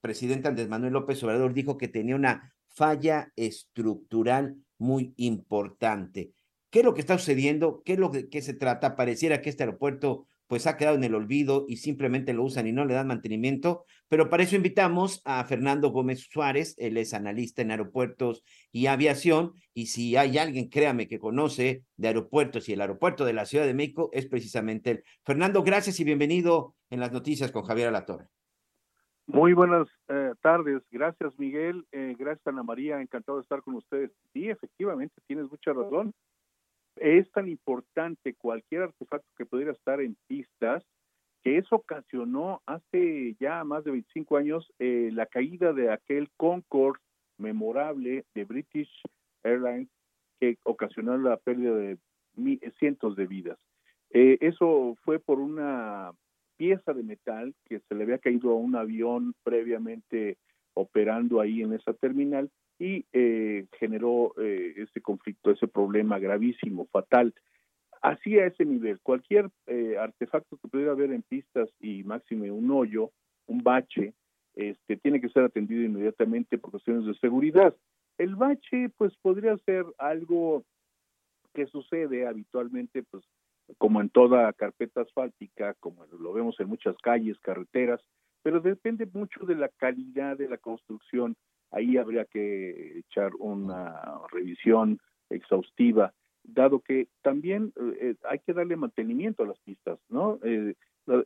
presidente 0.01 0.46
Andrés 0.46 0.68
Manuel 0.68 0.92
López 0.92 1.22
Obrador 1.24 1.53
dijo 1.53 1.76
que 1.76 1.88
tenía 1.88 2.14
una 2.14 2.55
falla 2.68 3.32
estructural 3.34 4.57
muy 4.78 5.14
importante. 5.16 6.32
¿Qué 6.71 6.81
es 6.81 6.85
lo 6.85 6.95
que 6.95 7.01
está 7.01 7.18
sucediendo? 7.18 7.83
¿Qué 7.85 7.95
es 7.95 7.99
lo 7.99 8.11
que, 8.11 8.29
que 8.29 8.43
se 8.43 8.55
trata? 8.55 8.97
Pareciera 8.97 9.43
que 9.43 9.51
este 9.51 9.64
aeropuerto 9.64 10.27
pues 10.51 10.66
ha 10.66 10.77
quedado 10.77 10.97
en 10.97 11.05
el 11.05 11.14
olvido 11.14 11.64
y 11.68 11.77
simplemente 11.77 12.33
lo 12.33 12.43
usan 12.43 12.66
y 12.66 12.73
no 12.73 12.85
le 12.85 12.95
dan 12.95 13.07
mantenimiento. 13.07 13.85
Pero 14.09 14.29
para 14.29 14.43
eso 14.43 14.57
invitamos 14.57 15.23
a 15.25 15.45
Fernando 15.45 15.91
Gómez 15.91 16.27
Suárez, 16.29 16.75
él 16.77 16.97
es 16.97 17.14
analista 17.14 17.62
en 17.62 17.71
aeropuertos 17.71 18.43
y 18.73 18.87
aviación, 18.87 19.53
y 19.75 19.87
si 19.87 20.16
hay 20.16 20.39
alguien, 20.39 20.68
créame, 20.68 21.07
que 21.07 21.21
conoce 21.21 21.85
de 21.97 22.09
aeropuertos 22.09 22.68
y 22.68 22.73
el 22.73 22.81
aeropuerto 22.81 23.25
de 23.25 23.33
la 23.33 23.47
Ciudad 23.47 23.64
de 23.64 23.75
México, 23.75 24.11
es 24.12 24.27
precisamente 24.27 24.91
él. 24.91 25.05
Fernando, 25.25 25.62
gracias 25.62 26.01
y 26.01 26.05
bienvenido 26.05 26.75
en 26.91 26.99
las 26.99 27.12
noticias 27.12 27.53
con 27.53 27.62
Javier 27.62 27.87
Alatorre. 27.87 28.27
Muy 29.29 29.53
buenas 29.53 29.87
eh, 30.09 30.33
tardes, 30.43 30.83
gracias 30.91 31.39
Miguel, 31.39 31.87
eh, 31.93 32.16
gracias 32.18 32.45
Ana 32.49 32.64
María, 32.64 33.01
encantado 33.01 33.39
de 33.39 33.43
estar 33.43 33.62
con 33.62 33.77
ustedes. 33.77 34.11
Sí, 34.33 34.51
efectivamente, 34.51 35.14
tienes 35.29 35.49
mucha 35.49 35.73
razón 35.73 36.12
es 37.01 37.30
tan 37.32 37.48
importante 37.48 38.34
cualquier 38.34 38.82
artefacto 38.82 39.26
que 39.36 39.46
pudiera 39.46 39.72
estar 39.72 40.01
en 40.01 40.16
pistas 40.26 40.84
que 41.42 41.57
eso 41.57 41.76
ocasionó 41.76 42.62
hace 42.66 43.34
ya 43.40 43.64
más 43.64 43.84
de 43.84 43.92
25 43.92 44.36
años 44.36 44.70
eh, 44.78 45.11
la 45.12 45.26
caída 45.26 45.72
de 45.72 45.90
aquel 45.90 46.28
Concorde 46.36 47.01
memorable 47.38 48.24
de 48.34 48.44
British 48.44 48.90
Airlines 49.42 49.88
que 50.38 50.59
ocasionó 50.64 51.16
la 51.16 51.38
pérdida 51.38 51.74
de 51.74 51.98
cientos 52.78 53.16
de 53.16 53.26
vidas. 53.26 53.59
Eh, 54.11 54.38
eso 54.40 54.96
fue 55.03 55.18
por 55.18 55.38
una 55.38 56.12
pieza 56.57 56.92
de 56.92 57.03
metal 57.03 57.55
que 57.64 57.80
se 57.80 57.94
le 57.94 58.05
había 58.05 58.18
caído 58.18 58.51
a 58.51 58.57
un 58.57 58.76
avión 58.76 59.34
previamente 59.42 60.36
operando 60.74 61.40
ahí 61.40 61.62
en 61.62 61.72
esa 61.72 61.94
terminal 61.94 62.51
y 62.81 63.05
eh, 63.12 63.66
generó 63.78 64.33
eh, 64.39 64.72
ese 64.78 65.03
conflicto, 65.03 65.51
ese 65.51 65.68
problema 65.68 66.18
gravísimo, 66.18 66.87
fatal. 66.87 67.35
Así 68.01 68.39
a 68.39 68.47
ese 68.47 68.64
nivel, 68.64 68.99
cualquier 69.03 69.51
eh, 69.66 69.99
artefacto 69.99 70.57
que 70.57 70.68
pudiera 70.68 70.93
haber 70.93 71.12
en 71.12 71.20
pistas 71.20 71.68
y 71.78 72.03
máxime 72.05 72.51
un 72.51 72.70
hoyo, 72.70 73.11
un 73.47 73.62
bache, 73.62 74.14
este, 74.55 74.97
tiene 74.97 75.20
que 75.20 75.28
ser 75.28 75.45
atendido 75.45 75.83
inmediatamente 75.83 76.57
por 76.57 76.70
cuestiones 76.70 77.05
de 77.05 77.14
seguridad. 77.16 77.76
El 78.16 78.35
bache, 78.35 78.89
pues, 78.97 79.14
podría 79.20 79.59
ser 79.59 79.85
algo 79.99 80.64
que 81.53 81.66
sucede 81.66 82.26
habitualmente, 82.26 83.03
pues, 83.03 83.22
como 83.76 84.01
en 84.01 84.09
toda 84.09 84.51
carpeta 84.55 85.03
asfáltica, 85.03 85.74
como 85.81 86.07
lo 86.07 86.33
vemos 86.33 86.59
en 86.61 86.68
muchas 86.68 86.97
calles, 87.03 87.39
carreteras, 87.41 88.01
pero 88.43 88.61
depende 88.61 89.07
mucho 89.12 89.45
de 89.45 89.55
la 89.55 89.68
calidad 89.68 90.39
de 90.39 90.49
la 90.49 90.57
construcción 90.57 91.37
ahí 91.71 91.97
habría 91.97 92.25
que 92.25 92.99
echar 92.99 93.33
una 93.39 94.21
revisión 94.33 95.01
exhaustiva, 95.29 96.12
dado 96.43 96.81
que 96.81 97.09
también 97.23 97.73
eh, 98.01 98.16
hay 98.29 98.39
que 98.41 98.53
darle 98.53 98.77
mantenimiento 98.77 99.43
a 99.43 99.47
las 99.47 99.59
pistas, 99.61 99.99
¿no? 100.09 100.39
Eh, 100.43 100.75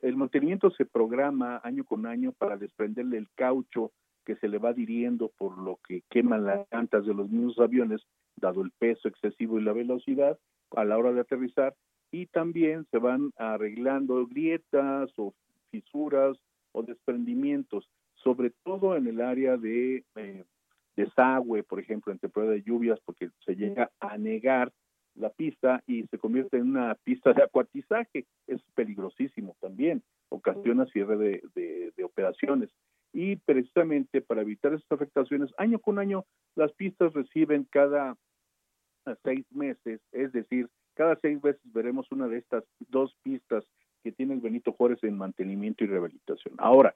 el 0.02 0.16
mantenimiento 0.16 0.70
se 0.70 0.86
programa 0.86 1.60
año 1.62 1.84
con 1.84 2.06
año 2.06 2.32
para 2.32 2.56
desprenderle 2.56 3.18
el 3.18 3.28
caucho 3.34 3.92
que 4.24 4.36
se 4.36 4.48
le 4.48 4.58
va 4.58 4.70
adhiriendo 4.70 5.30
por 5.36 5.58
lo 5.58 5.78
que 5.86 6.02
queman 6.08 6.44
las 6.44 6.66
llantas 6.72 7.04
de 7.04 7.12
los 7.12 7.28
mismos 7.28 7.58
aviones, 7.58 8.00
dado 8.36 8.62
el 8.62 8.70
peso 8.78 9.08
excesivo 9.08 9.58
y 9.58 9.62
la 9.62 9.72
velocidad 9.72 10.38
a 10.76 10.84
la 10.84 10.96
hora 10.96 11.12
de 11.12 11.20
aterrizar, 11.20 11.74
y 12.10 12.26
también 12.26 12.86
se 12.90 12.98
van 12.98 13.32
arreglando 13.36 14.26
grietas 14.26 15.10
o 15.16 15.34
fisuras 15.70 16.36
o 16.72 16.82
desprendimientos 16.82 17.88
sobre 18.24 18.50
todo 18.64 18.96
en 18.96 19.06
el 19.06 19.20
área 19.20 19.56
de 19.56 20.04
eh, 20.16 20.44
desagüe, 20.96 21.62
por 21.62 21.78
ejemplo, 21.78 22.12
en 22.12 22.18
temporada 22.18 22.52
de 22.52 22.62
lluvias, 22.62 22.98
porque 23.04 23.30
se 23.44 23.54
llega 23.54 23.90
a 24.00 24.16
negar 24.18 24.72
la 25.14 25.30
pista 25.30 25.82
y 25.86 26.04
se 26.08 26.18
convierte 26.18 26.56
en 26.56 26.70
una 26.70 26.96
pista 27.04 27.32
de 27.32 27.42
acuatizaje. 27.42 28.26
Es 28.46 28.60
peligrosísimo 28.74 29.56
también, 29.60 30.02
ocasiona 30.28 30.86
cierre 30.86 31.16
de, 31.16 31.92
de, 31.96 32.04
operaciones. 32.04 32.70
Y 33.12 33.36
precisamente 33.36 34.20
para 34.20 34.42
evitar 34.42 34.74
estas 34.74 34.90
afectaciones, 34.92 35.50
año 35.56 35.78
con 35.78 35.98
año, 35.98 36.24
las 36.56 36.72
pistas 36.72 37.12
reciben 37.12 37.66
cada 37.70 38.16
seis 39.22 39.46
meses, 39.52 40.00
es 40.12 40.32
decir, 40.32 40.68
cada 40.94 41.16
seis 41.20 41.40
veces 41.40 41.60
veremos 41.72 42.10
una 42.10 42.26
de 42.26 42.38
estas 42.38 42.64
dos 42.88 43.14
pistas 43.22 43.64
que 44.02 44.12
tiene 44.12 44.34
el 44.34 44.40
Benito 44.40 44.72
Juárez 44.72 45.02
en 45.02 45.16
mantenimiento 45.16 45.84
y 45.84 45.86
rehabilitación. 45.86 46.54
Ahora, 46.58 46.94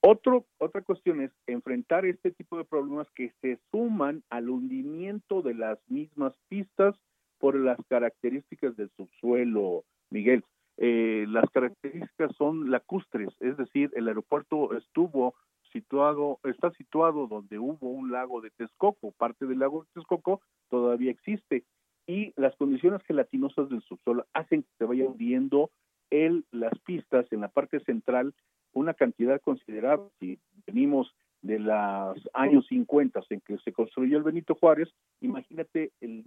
otro, 0.00 0.46
otra 0.58 0.82
cuestión 0.82 1.20
es 1.20 1.32
enfrentar 1.46 2.06
este 2.06 2.30
tipo 2.30 2.56
de 2.58 2.64
problemas 2.64 3.08
que 3.14 3.32
se 3.40 3.58
suman 3.70 4.22
al 4.30 4.50
hundimiento 4.50 5.42
de 5.42 5.54
las 5.54 5.78
mismas 5.88 6.34
pistas 6.48 6.94
por 7.38 7.56
las 7.56 7.78
características 7.88 8.76
del 8.76 8.90
subsuelo, 8.96 9.84
Miguel. 10.10 10.44
Eh, 10.78 11.24
las 11.28 11.48
características 11.50 12.34
son 12.36 12.70
lacustres, 12.70 13.30
es 13.40 13.56
decir, 13.56 13.90
el 13.94 14.08
aeropuerto 14.08 14.76
estuvo 14.76 15.34
situado, 15.72 16.38
está 16.44 16.70
situado 16.72 17.26
donde 17.26 17.58
hubo 17.58 17.90
un 17.90 18.10
lago 18.12 18.40
de 18.40 18.50
Texcoco, 18.50 19.12
parte 19.12 19.46
del 19.46 19.58
lago 19.58 19.82
de 19.82 19.88
Texcoco 19.94 20.40
todavía 20.68 21.10
existe, 21.10 21.64
y 22.06 22.32
las 22.36 22.54
condiciones 22.56 23.02
gelatinosas 23.02 23.68
del 23.68 23.82
subsuelo 23.82 24.26
hacen 24.32 24.62
que 24.62 24.70
se 24.78 24.84
vaya 24.84 25.06
hundiendo 25.06 25.70
el, 26.10 26.44
las 26.52 26.78
pistas 26.80 27.26
en 27.32 27.40
la 27.40 27.48
parte 27.48 27.80
central 27.80 28.34
una 28.76 28.94
cantidad 28.94 29.40
considerable. 29.40 30.08
Si 30.20 30.38
venimos 30.66 31.14
de 31.42 31.58
los 31.58 32.28
años 32.34 32.66
50 32.68 33.22
en 33.30 33.40
que 33.40 33.58
se 33.58 33.72
construyó 33.72 34.18
el 34.18 34.24
Benito 34.24 34.54
Juárez, 34.54 34.88
imagínate 35.20 35.92
el, 36.00 36.24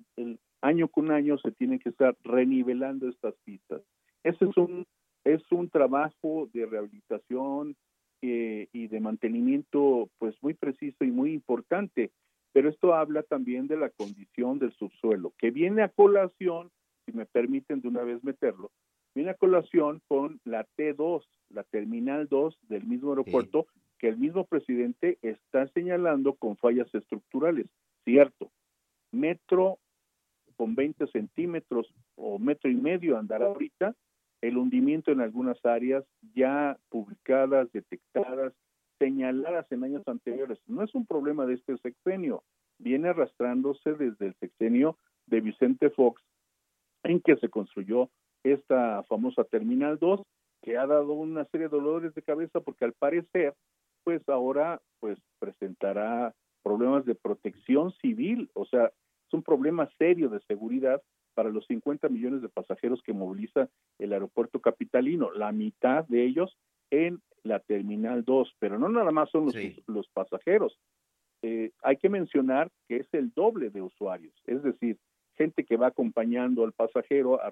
año 0.62 0.88
con 0.88 1.12
año 1.12 1.38
se 1.38 1.52
tiene 1.52 1.80
que 1.80 1.90
estar 1.90 2.16
renivelando 2.24 3.08
estas 3.08 3.36
pistas. 3.46 3.82
Ese 4.24 4.46
es 4.46 4.58
un, 4.58 4.86
es 5.24 5.42
un 5.52 5.70
trabajo 5.70 6.50
de 6.54 6.66
rehabilitación 6.66 7.76
eh, 8.22 8.68
y 8.74 8.88
de 8.88 9.00
mantenimiento 9.00 10.10
pues 10.18 10.36
muy 10.42 10.54
preciso 10.54 11.06
y 11.06 11.12
muy 11.12 11.34
importante, 11.34 12.12
pero 12.52 12.70
esto 12.70 12.94
habla 12.94 13.24
también 13.24 13.68
de 13.68 13.78
la 13.78 13.90
condición 13.90 14.60
del 14.60 14.74
subsuelo, 14.74 15.34
que 15.38 15.52
viene 15.52 15.84
a 15.84 15.90
colación, 15.90 16.72
si 17.06 17.16
me 17.16 17.26
permiten 17.26 17.80
de 17.82 17.88
una 17.88 18.04
vez 18.04 18.24
meterlo, 18.24 18.72
viene 19.16 19.32
a 19.32 19.36
colación 19.36 20.02
con 20.08 20.40
la 20.44 20.66
T2, 20.78 21.24
la 21.50 21.64
Terminal 21.64 22.28
2 22.28 22.58
del 22.70 22.86
mismo 22.86 23.12
aeropuerto, 23.12 23.68
que 23.98 24.08
el 24.08 24.18
mismo 24.18 24.46
presidente 24.46 25.18
está 25.22 25.68
señalando 25.70 26.34
con 26.34 26.58
fallas 26.58 26.94
estructurales. 26.94 27.68
Cierto, 28.06 28.52
metro 29.12 29.80
con 30.56 30.76
20 30.76 31.08
centímetros 31.08 31.94
o 32.16 32.38
metro 32.40 32.70
y 32.70 32.76
medio 32.76 33.18
andar 33.18 33.44
ahorita, 33.44 33.96
el 34.42 34.58
hundimiento 34.58 35.12
en 35.12 35.22
algunas 35.22 35.64
áreas 35.66 36.04
ya 36.36 36.78
publicadas, 36.90 37.72
detectadas, 37.72 38.54
señaladas 39.00 39.70
en 39.72 39.84
años 39.84 40.08
anteriores. 40.08 40.60
No 40.68 40.84
es 40.84 40.94
un 40.96 41.06
problema 41.06 41.46
de 41.46 41.56
este 41.56 41.78
sexenio, 41.78 42.44
viene 42.78 43.10
arrastrándose 43.10 43.94
desde 43.94 44.28
el 44.28 44.36
sexenio 44.36 44.98
de 45.28 45.42
Vicente 45.42 45.90
Fox, 45.90 46.22
en 47.04 47.22
que 47.22 47.38
se 47.38 47.50
construyó 47.50 48.10
esta 48.44 49.04
famosa 49.04 49.44
Terminal 49.46 49.98
2, 50.00 50.22
que 50.62 50.78
ha 50.78 50.86
dado 50.86 51.14
una 51.14 51.46
serie 51.46 51.68
de 51.68 51.76
dolores 51.78 52.14
de 52.14 52.22
cabeza 52.22 52.60
porque 52.60 52.86
al 52.86 52.94
parecer, 52.94 53.56
pues 54.04 54.28
ahora 54.28 54.82
pues 55.00 55.18
presentará 55.40 56.34
problemas 56.64 57.06
de 57.06 57.16
protección 57.16 57.92
civil, 58.02 58.50
o 58.54 58.66
sea, 58.66 58.86
es 58.86 59.34
un 59.34 59.44
problema 59.44 59.90
serio 59.98 60.30
de 60.30 60.40
seguridad 60.42 61.02
para 61.34 61.50
los 61.50 61.66
50 61.68 62.10
millones 62.10 62.42
de 62.42 62.50
pasajeros 62.50 63.02
que 63.02 63.14
moviliza 63.14 63.70
el 63.98 64.14
aeropuerto 64.14 64.60
capitalino, 64.60 65.32
la 65.32 65.52
mitad 65.52 66.06
de 66.08 66.26
ellos 66.26 66.58
en 66.92 67.22
la 67.44 67.60
Terminal 67.60 68.26
2, 68.26 68.56
pero 68.60 68.78
no 68.78 68.90
nada 68.90 69.12
más 69.12 69.30
son 69.30 69.46
los, 69.46 69.56
los 69.88 70.08
pasajeros. 70.10 70.78
Eh, 71.42 71.72
hay 71.84 71.98
que 71.98 72.10
mencionar 72.10 72.70
que 72.88 72.98
es 72.98 73.08
el 73.14 73.32
doble 73.34 73.70
de 73.70 73.82
usuarios, 73.82 74.34
es 74.46 74.62
decir, 74.64 74.98
gente 75.38 75.64
que 75.64 75.78
va 75.78 75.88
acompañando 75.88 76.66
al 76.66 76.74
pasajero 76.74 77.42
a, 77.42 77.50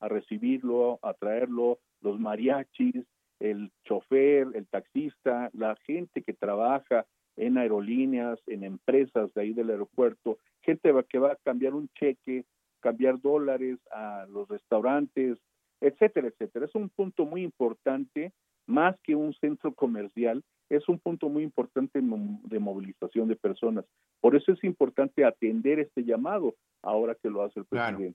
a 0.00 0.08
recibirlo, 0.08 0.98
a 1.02 1.14
traerlo, 1.14 1.78
los 2.00 2.18
mariachis, 2.18 3.04
el 3.38 3.70
chofer, 3.84 4.48
el 4.54 4.66
taxista, 4.66 5.50
la 5.52 5.76
gente 5.86 6.22
que 6.22 6.32
trabaja 6.34 7.06
en 7.36 7.56
aerolíneas, 7.56 8.38
en 8.46 8.64
empresas 8.64 9.32
de 9.34 9.42
ahí 9.42 9.52
del 9.52 9.70
aeropuerto, 9.70 10.38
gente 10.62 10.92
que 11.08 11.18
va 11.18 11.32
a 11.32 11.36
cambiar 11.36 11.74
un 11.74 11.88
cheque, 11.98 12.44
cambiar 12.80 13.20
dólares 13.20 13.78
a 13.92 14.26
los 14.30 14.48
restaurantes, 14.48 15.38
etcétera, 15.80 16.28
etcétera. 16.28 16.66
Es 16.66 16.74
un 16.74 16.90
punto 16.90 17.24
muy 17.24 17.42
importante, 17.42 18.32
más 18.66 18.96
que 19.02 19.14
un 19.14 19.32
centro 19.34 19.74
comercial, 19.74 20.42
es 20.68 20.88
un 20.88 20.98
punto 20.98 21.28
muy 21.28 21.42
importante 21.42 22.00
de 22.00 22.58
movilización 22.58 23.28
de 23.28 23.36
personas. 23.36 23.84
Por 24.20 24.36
eso 24.36 24.52
es 24.52 24.62
importante 24.62 25.24
atender 25.24 25.80
este 25.80 26.04
llamado 26.04 26.54
ahora 26.82 27.16
que 27.16 27.28
lo 27.28 27.42
hace 27.42 27.60
el 27.60 27.66
presidente. 27.66 28.14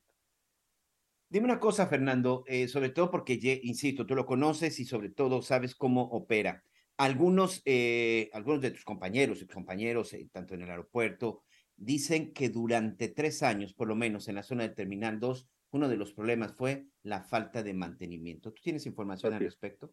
Dime 1.36 1.48
una 1.48 1.60
cosa, 1.60 1.86
Fernando, 1.88 2.46
eh, 2.48 2.70
sobre 2.70 2.92
todo 2.92 3.12
porque, 3.12 3.38
insisto, 3.64 4.06
tú 4.06 4.16
lo 4.16 4.26
conoces 4.26 4.80
y 4.80 4.86
sobre 4.86 5.10
todo 5.10 5.42
sabes 5.42 5.76
cómo 5.76 6.04
opera. 6.04 6.64
Algunos, 6.96 7.62
eh, 7.66 8.30
algunos 8.32 8.62
de 8.62 8.72
tus 8.72 8.86
compañeros 8.86 9.42
y 9.42 9.46
compañeros, 9.46 10.14
eh, 10.14 10.30
tanto 10.32 10.54
en 10.54 10.62
el 10.62 10.70
aeropuerto, 10.70 11.42
dicen 11.76 12.32
que 12.32 12.48
durante 12.48 13.10
tres 13.10 13.44
años, 13.44 13.74
por 13.74 13.90
lo 13.90 13.98
menos 13.98 14.30
en 14.30 14.36
la 14.36 14.44
zona 14.44 14.64
de 14.64 14.76
Terminal 14.76 15.20
2, 15.20 15.50
uno 15.72 15.90
de 15.90 15.98
los 15.98 16.14
problemas 16.14 16.56
fue 16.56 16.86
la 17.04 17.22
falta 17.22 17.64
de 17.64 17.74
mantenimiento. 17.74 18.54
¿Tú 18.54 18.62
tienes 18.62 18.86
información 18.86 19.34
al 19.34 19.42
respecto? 19.42 19.92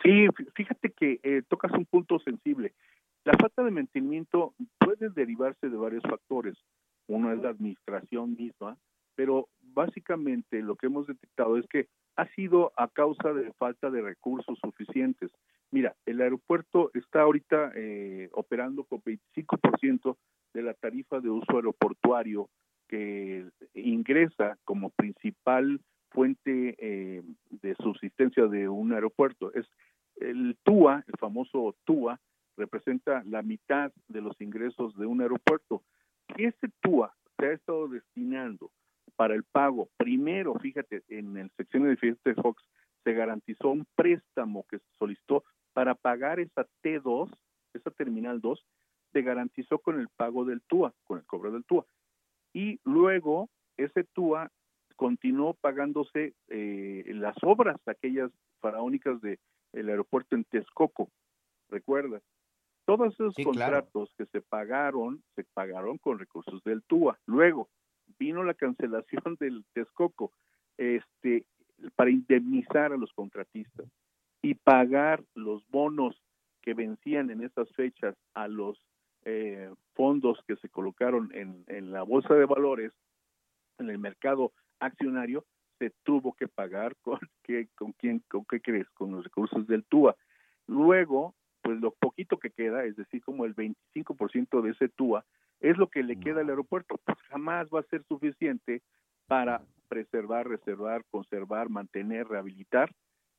Sí, 0.00 0.28
fíjate 0.54 0.92
que 0.92 1.18
eh, 1.24 1.42
tocas 1.48 1.72
un 1.72 1.86
punto 1.86 2.20
sensible. 2.20 2.76
La 3.24 3.32
falta 3.32 3.64
de 3.64 3.72
mantenimiento 3.72 4.54
puede 4.78 5.10
derivarse 5.10 5.70
de 5.70 5.76
varios 5.76 6.04
factores. 6.04 6.56
Uno 7.08 7.32
es 7.32 7.42
la 7.42 7.48
administración 7.48 8.36
misma, 8.36 8.78
pero 9.18 9.48
básicamente 9.78 10.60
lo 10.60 10.74
que 10.74 10.86
hemos 10.86 11.06
detectado 11.06 11.56
es 11.56 11.64
que 11.68 11.86
ha 12.16 12.26
sido 12.34 12.72
a 12.76 12.88
causa 12.88 13.32
de 13.32 13.52
falta 13.52 13.90
de 13.90 14.02
recursos 14.02 14.58
suficientes. 14.60 15.30
Mira, 15.70 15.94
el 16.04 16.20
aeropuerto 16.20 16.90
está 16.94 17.20
ahorita 17.20 17.70
eh, 17.76 18.28
operando 18.32 18.82
con 18.82 19.00
25% 19.02 20.16
de 20.52 20.62
la 20.62 20.74
tarifa 20.74 21.20
de 21.20 21.30
uso 21.30 21.54
aeroportuario 21.54 22.48
que 22.88 23.46
ingresa 23.72 24.58
como 24.64 24.90
principal 24.90 25.80
fuente 26.10 26.74
eh, 26.78 27.22
de 27.62 27.76
subsistencia 27.76 28.48
de 28.48 28.68
un 28.68 28.92
aeropuerto. 28.92 29.54
Es 29.54 29.66
el 30.16 30.56
TUA, 30.64 31.04
el 31.06 31.14
famoso 31.20 31.76
TUA, 31.84 32.18
representa 32.56 33.22
la 33.26 33.42
mitad 33.42 33.92
de 34.08 34.22
los 34.22 34.40
ingresos 34.40 34.96
de 34.96 35.06
un 35.06 35.20
aeropuerto. 35.20 35.84
Si 36.34 36.46
ese 36.46 36.68
TUA 36.80 37.14
se 37.38 37.46
ha 37.46 37.52
estado 37.52 37.86
destinando 37.86 38.57
para 39.18 39.34
el 39.34 39.42
pago, 39.42 39.90
primero, 39.96 40.54
fíjate, 40.60 41.02
en 41.08 41.36
el 41.36 41.50
sección 41.56 41.82
de 41.82 42.16
de 42.24 42.34
Fox 42.36 42.62
se 43.02 43.14
garantizó 43.14 43.70
un 43.70 43.84
préstamo 43.96 44.64
que 44.70 44.78
se 44.78 44.84
solicitó 44.96 45.42
para 45.72 45.96
pagar 45.96 46.38
esa 46.38 46.68
T2, 46.84 47.28
esa 47.74 47.90
terminal 47.90 48.40
2, 48.40 48.64
se 49.12 49.22
garantizó 49.22 49.80
con 49.80 49.98
el 49.98 50.08
pago 50.08 50.44
del 50.44 50.62
TUA, 50.62 50.94
con 51.02 51.18
el 51.18 51.26
cobro 51.26 51.50
del 51.50 51.64
TUA. 51.64 51.84
Y 52.52 52.78
luego 52.84 53.50
ese 53.76 54.04
TUA 54.04 54.52
continuó 54.94 55.54
pagándose 55.54 56.34
eh, 56.46 57.02
las 57.08 57.34
obras, 57.42 57.76
aquellas 57.86 58.30
faraónicas 58.60 59.20
del 59.20 59.40
el 59.72 59.88
aeropuerto 59.88 60.36
en 60.36 60.44
Texcoco, 60.44 61.10
¿recuerdas? 61.68 62.22
Todos 62.84 63.14
esos 63.14 63.34
contratos 63.42 64.14
que 64.16 64.26
se 64.26 64.42
pagaron, 64.42 65.24
se 65.34 65.42
pagaron 65.54 65.98
con 65.98 66.20
recursos 66.20 66.62
del 66.62 66.84
TUA. 66.84 67.18
Luego 67.26 67.68
vino 68.18 68.44
la 68.44 68.54
cancelación 68.54 69.36
del 69.40 69.64
Texcoco 69.72 70.32
este, 70.76 71.44
para 71.96 72.10
indemnizar 72.10 72.92
a 72.92 72.96
los 72.96 73.12
contratistas 73.12 73.86
y 74.42 74.54
pagar 74.54 75.22
los 75.34 75.66
bonos 75.68 76.20
que 76.62 76.74
vencían 76.74 77.30
en 77.30 77.42
esas 77.42 77.70
fechas 77.72 78.14
a 78.34 78.46
los 78.48 78.80
eh, 79.24 79.70
fondos 79.94 80.38
que 80.46 80.56
se 80.56 80.68
colocaron 80.68 81.30
en, 81.34 81.92
la 81.92 82.02
bolsa 82.02 82.34
de 82.34 82.46
valores, 82.46 82.92
en 83.78 83.90
el 83.90 83.98
mercado 83.98 84.52
accionario, 84.78 85.44
se 85.78 85.92
tuvo 86.02 86.32
que 86.34 86.48
pagar 86.48 86.96
con, 87.02 87.18
¿qué, 87.42 87.68
con 87.74 87.92
quién, 87.92 88.22
con 88.28 88.44
qué 88.44 88.60
crees, 88.60 88.88
con 88.90 89.12
los 89.12 89.24
recursos 89.24 89.66
del 89.66 89.84
TUA. 89.84 90.16
Luego, 90.66 91.34
pues 91.68 91.82
lo 91.82 91.90
poquito 91.90 92.38
que 92.38 92.48
queda, 92.48 92.86
es 92.86 92.96
decir, 92.96 93.22
como 93.22 93.44
el 93.44 93.54
25% 93.54 94.62
de 94.62 94.70
ese 94.70 94.88
TUA, 94.88 95.22
es 95.60 95.76
lo 95.76 95.88
que 95.88 96.02
le 96.02 96.18
queda 96.18 96.40
al 96.40 96.48
aeropuerto. 96.48 96.98
Pues 97.04 97.18
jamás 97.28 97.68
va 97.68 97.80
a 97.80 97.90
ser 97.90 98.02
suficiente 98.04 98.80
para 99.26 99.60
preservar, 99.86 100.48
reservar, 100.48 101.04
conservar, 101.10 101.68
mantener, 101.68 102.26
rehabilitar, 102.26 102.90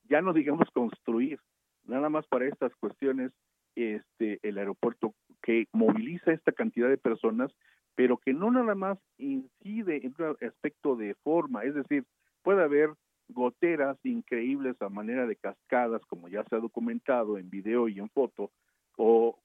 ya 0.04 0.22
no 0.22 0.32
digamos 0.32 0.70
construir, 0.76 1.40
nada 1.88 2.08
más 2.10 2.28
para 2.28 2.46
estas 2.46 2.72
cuestiones, 2.76 3.32
este, 3.76 4.38
el 4.44 4.60
aeropuerto 4.60 5.16
que 5.42 5.66
moviliza 5.74 6.32
esta 6.32 6.52
cantidad 6.52 6.88
de 6.88 7.00
personas, 7.00 7.52
pero 7.96 8.18
que 8.18 8.34
no 8.34 8.52
nada 8.52 8.76
más 8.76 9.00
incide 9.18 10.06
en 10.06 10.14
un 10.20 10.38
aspecto 10.48 10.96
de 10.96 11.16
forma, 11.24 11.64
es 11.64 11.74
decir, 11.74 12.04
puede 12.44 12.62
haber 12.62 12.92
goteras 13.30 13.98
increíbles 14.04 14.76
a 14.82 14.90
manera 14.90 15.26
de 15.26 15.36
cascadas, 15.36 16.02
como 16.08 16.28
ya 16.28 16.44
se 16.46 16.56
ha 16.56 16.60
documentado 16.60 17.38
en 17.38 17.50
video 17.50 17.88
y 17.88 18.00
en 18.00 18.10
foto, 18.10 18.52
o, 18.98 19.38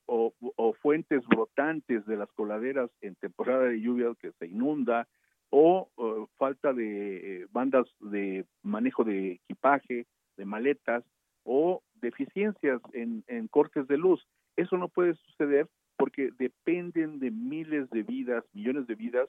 fuentes 0.82 1.24
brotantes 1.26 2.04
de 2.06 2.16
las 2.16 2.30
coladeras 2.32 2.90
en 3.00 3.14
temporada 3.14 3.64
de 3.64 3.80
lluvia 3.80 4.12
que 4.20 4.32
se 4.32 4.46
inunda, 4.46 5.06
o, 5.50 5.88
falta 6.36 6.72
de 6.72 7.42
eh, 7.42 7.46
bandas 7.50 7.86
de 8.00 8.44
manejo 8.62 9.04
de 9.04 9.32
equipaje, 9.32 10.06
de 10.36 10.44
maletas, 10.44 11.04
o 11.44 11.82
deficiencias 11.94 12.80
en, 12.92 13.22
en 13.28 13.48
cortes 13.48 13.86
de 13.86 13.98
luz. 13.98 14.26
Eso 14.56 14.76
no 14.76 14.88
puede 14.88 15.14
suceder 15.14 15.68
porque 15.96 16.30
dependen 16.38 17.18
de 17.18 17.30
miles 17.30 17.88
de 17.90 18.02
vidas, 18.02 18.44
millones 18.52 18.86
de 18.86 18.94
vidas, 18.94 19.28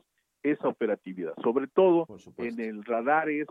esa 0.51 0.67
operatividad, 0.67 1.33
sobre 1.41 1.67
todo 1.67 2.07
en 2.37 2.59
el 2.59 2.83
radares, 2.85 3.47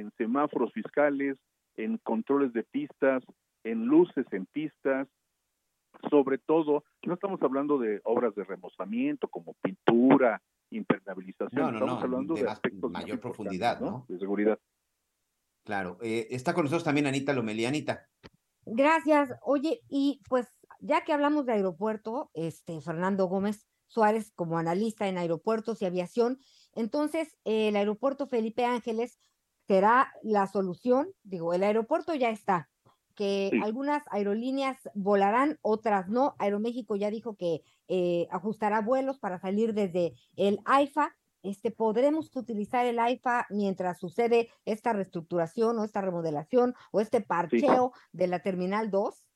en 0.00 0.10
semáforos 0.16 0.72
fiscales, 0.72 1.36
en 1.76 1.98
controles 1.98 2.52
de 2.52 2.64
pistas, 2.64 3.22
en 3.64 3.86
luces 3.86 4.26
en 4.32 4.46
pistas, 4.46 5.08
sobre 6.10 6.38
todo, 6.38 6.84
no 7.04 7.14
estamos 7.14 7.40
hablando 7.42 7.78
de 7.78 8.00
obras 8.04 8.34
de 8.34 8.44
remozamiento 8.44 9.28
como 9.28 9.54
pintura, 9.62 10.42
impermeabilización, 10.70 11.74
estamos 11.74 12.02
hablando 12.02 12.34
de, 12.34 12.48
aspectos 12.48 12.90
mayor 12.90 13.20
profundidad, 13.20 13.80
¿no? 13.80 14.06
De 14.08 14.18
seguridad. 14.18 14.58
Claro, 15.64 15.98
eh, 16.02 16.28
está 16.30 16.54
con 16.54 16.64
nosotros 16.64 16.84
también 16.84 17.06
Anita 17.06 17.32
Lomelí. 17.32 17.66
Anita. 17.66 18.08
Gracias. 18.64 19.32
Oye, 19.42 19.80
y 19.88 20.20
pues 20.28 20.48
ya 20.80 21.04
que 21.04 21.12
hablamos 21.12 21.46
de 21.46 21.52
aeropuerto, 21.52 22.30
este 22.34 22.80
Fernando 22.80 23.26
Gómez 23.26 23.68
Suárez 23.86 24.32
como 24.34 24.58
analista 24.58 25.06
en 25.08 25.18
aeropuertos 25.18 25.82
y 25.82 25.84
aviación, 25.84 26.38
entonces 26.74 27.36
el 27.44 27.76
aeropuerto 27.76 28.26
Felipe 28.26 28.64
Ángeles 28.64 29.18
será 29.72 30.12
la 30.22 30.46
solución. 30.48 31.08
Digo, 31.22 31.54
el 31.54 31.62
aeropuerto 31.62 32.14
ya 32.14 32.28
está, 32.28 32.68
que 33.16 33.50
algunas 33.62 34.02
aerolíneas 34.10 34.76
volarán, 34.94 35.58
otras 35.62 36.10
no. 36.10 36.34
Aeroméxico 36.38 36.94
ya 36.94 37.10
dijo 37.10 37.36
que 37.36 37.62
eh, 37.88 38.26
ajustará 38.30 38.82
vuelos 38.82 39.18
para 39.18 39.38
salir 39.38 39.72
desde 39.72 40.12
el 40.36 40.58
AIFA. 40.66 41.16
Este, 41.42 41.70
¿Podremos 41.70 42.36
utilizar 42.36 42.84
el 42.84 42.98
AIFA 42.98 43.46
mientras 43.48 43.98
sucede 43.98 44.50
esta 44.66 44.92
reestructuración 44.92 45.78
o 45.78 45.84
esta 45.84 46.02
remodelación 46.02 46.74
o 46.90 47.00
este 47.00 47.22
parcheo 47.22 47.92
de 48.12 48.26
la 48.26 48.40
Terminal 48.40 48.90
2? 48.90 49.26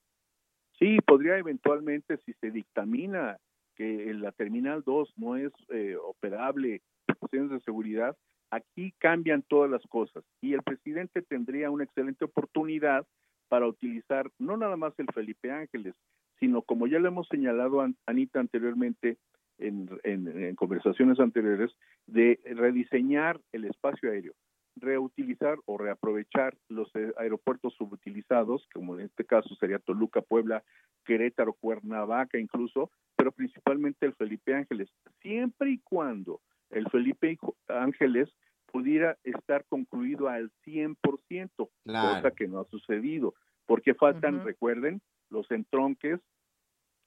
Sí, 0.79 0.99
podría 1.07 1.39
eventualmente, 1.39 2.19
si 2.27 2.35
se 2.35 2.51
dictamina 2.51 3.39
que 3.75 4.13
la 4.13 4.33
Terminal 4.33 4.83
2 4.85 5.15
no 5.17 5.37
es 5.37 5.53
eh, 5.71 5.97
operable 5.97 6.83
por 7.07 7.17
cuestiones 7.17 7.51
de 7.53 7.61
seguridad, 7.61 8.15
aquí 8.57 8.93
cambian 8.99 9.43
todas 9.43 9.71
las 9.71 9.83
cosas 9.87 10.25
y 10.41 10.55
el 10.55 10.63
presidente 10.63 11.23
tendría 11.23 11.71
una 11.71 11.85
excelente 11.85 12.25
oportunidad 12.25 13.07
para 13.49 13.67
utilizar 13.67 14.31
no 14.39 14.57
nada 14.57 14.77
más 14.77 14.93
el 14.99 15.07
Felipe 15.15 15.51
Ángeles, 15.51 15.95
sino 16.41 16.63
como 16.63 16.87
ya 16.87 16.99
lo 16.99 17.09
hemos 17.09 17.29
señalado 17.29 17.87
Anita 18.07 18.41
anteriormente 18.41 19.19
en, 19.59 19.89
en, 20.05 20.55
conversaciones 20.55 21.19
anteriores, 21.19 21.71
de 22.07 22.39
rediseñar 22.45 23.41
el 23.53 23.65
espacio 23.65 24.11
aéreo, 24.11 24.35
reutilizar 24.77 25.59
o 25.65 25.79
reaprovechar 25.79 26.55
los 26.69 26.91
aeropuertos 27.17 27.75
subutilizados, 27.75 28.67
como 28.75 28.99
en 28.99 29.07
este 29.07 29.25
caso 29.25 29.55
sería 29.57 29.79
Toluca, 29.79 30.21
Puebla, 30.21 30.63
Querétaro, 31.05 31.55
Cuernavaca 31.55 32.39
incluso, 32.39 32.91
pero 33.17 33.33
principalmente 33.33 34.05
el 34.05 34.15
Felipe 34.15 34.55
Ángeles, 34.55 34.91
siempre 35.23 35.71
y 35.71 35.79
cuando 35.79 36.41
el 36.71 36.89
Felipe 36.91 37.39
Ángeles 37.69 38.29
pudiera 38.77 39.17
estar 39.25 39.65
concluido 39.71 40.29
al 40.29 40.51
100%, 40.67 41.71
cosa 41.87 42.31
que 42.33 42.47
no 42.47 42.61
ha 42.61 42.65
sucedido, 42.67 43.33
porque 43.65 43.95
faltan, 43.95 44.45
recuerden, 44.45 45.01
los 45.31 45.51
entronques, 45.51 46.21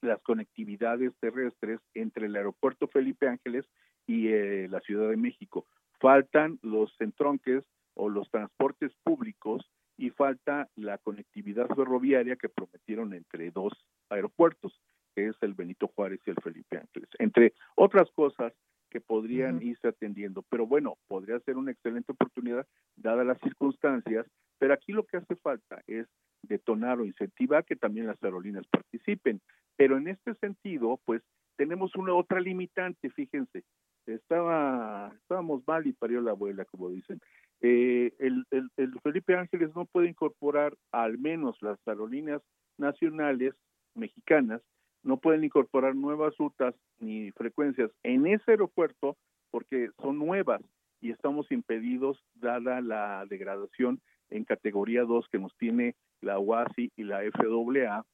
las 0.02 0.20
conectividades 0.24 1.14
terrestres 1.20 1.80
entre 1.94 2.26
el 2.26 2.36
aeropuerto 2.36 2.88
Felipe 2.88 3.28
Ángeles 3.28 3.66
y 4.08 4.30
eh, 4.30 4.68
la 4.68 4.80
Ciudad 4.80 5.12
de 5.12 5.18
México. 5.18 5.68
Faltan 6.00 6.58
los 6.64 6.92
entronques 7.00 7.64
o 7.94 8.10
los 8.10 8.32
transportes 8.32 8.92
públicos 9.04 9.70
y 9.96 10.10
falta 10.10 10.70
la 10.76 10.98
conectividad 10.98 11.68
ferroviaria 11.68 12.36
que 12.36 12.50
prometieron 12.50 13.14
entre 13.14 13.52
dos 13.52 13.74
aeropuertos, 14.10 14.82
que 15.14 15.28
es 15.28 15.36
el 15.42 15.54
Benito 15.54 15.88
Juárez 15.90 16.20
y 16.26 16.32
el 16.32 16.38
Felipe 16.42 16.78
Ángeles. 16.78 17.10
Entre 17.20 17.54
otras 17.76 18.10
cosas, 18.16 18.54
que 18.90 19.02
podrían 19.02 19.62
irse 19.62 19.88
atendiendo. 19.88 20.44
Pero 20.50 20.66
bueno, 20.66 20.98
podría 21.08 21.40
ser 21.42 21.58
una 21.58 21.72
excelente 21.72 22.12
oportunidad 22.12 22.66
dadas 22.96 23.26
las 23.26 23.40
circunstancias, 23.40 24.26
pero 24.58 24.74
aquí 24.74 24.92
lo 24.92 25.06
que 25.06 25.18
hace 25.18 25.36
falta 25.38 25.82
es 25.88 26.08
detonar 26.44 27.00
o 27.00 27.06
incentivar 27.06 27.66
que 27.66 27.76
también 27.76 28.08
las 28.08 28.22
aerolíneas 28.24 28.66
participen. 28.68 29.42
Pero 29.76 29.98
en 29.98 30.08
este 30.08 30.34
sentido, 30.36 31.00
pues 31.06 31.22
tenemos 31.56 31.96
una 31.96 32.14
otra 32.14 32.40
limitante, 32.40 33.10
fíjense, 33.10 33.64
estaba 34.06 35.12
estábamos 35.22 35.62
mal 35.68 35.86
y 35.88 35.94
parió 35.94 36.22
la 36.22 36.32
abuela, 36.32 36.66
como 36.66 36.90
dicen. 36.90 37.20
Eh, 37.62 38.14
el, 38.20 38.46
el, 38.52 38.70
el 38.78 39.00
Felipe 39.02 39.36
Ángeles 39.36 39.76
no 39.76 39.86
puede 39.86 40.10
incorporar 40.10 40.76
al 40.92 41.18
menos 41.18 41.62
las 41.62 41.78
aerolíneas 41.86 42.42
nacionales 42.78 43.54
mexicanas 43.96 44.62
no 45.04 45.18
pueden 45.18 45.44
incorporar 45.44 45.96
nuevas 45.96 46.36
rutas 46.38 46.76
ni 47.00 47.32
frecuencias 47.32 47.92
en 48.04 48.28
ese 48.28 48.52
aeropuerto 48.52 49.18
porque 49.52 49.90
son 50.02 50.18
nuevas 50.18 50.62
y 51.02 51.12
estamos 51.12 51.52
impedidos 51.52 52.24
dada 52.36 52.82
la 52.82 53.26
degradación 53.28 54.02
en 54.30 54.44
categoría 54.44 55.04
2 55.04 55.28
que 55.32 55.40
nos 55.40 55.56
tiene 55.58 55.96
la 56.22 56.40
UASI 56.40 56.92
y 56.96 57.04
la 57.04 57.22
FAA 57.32 58.06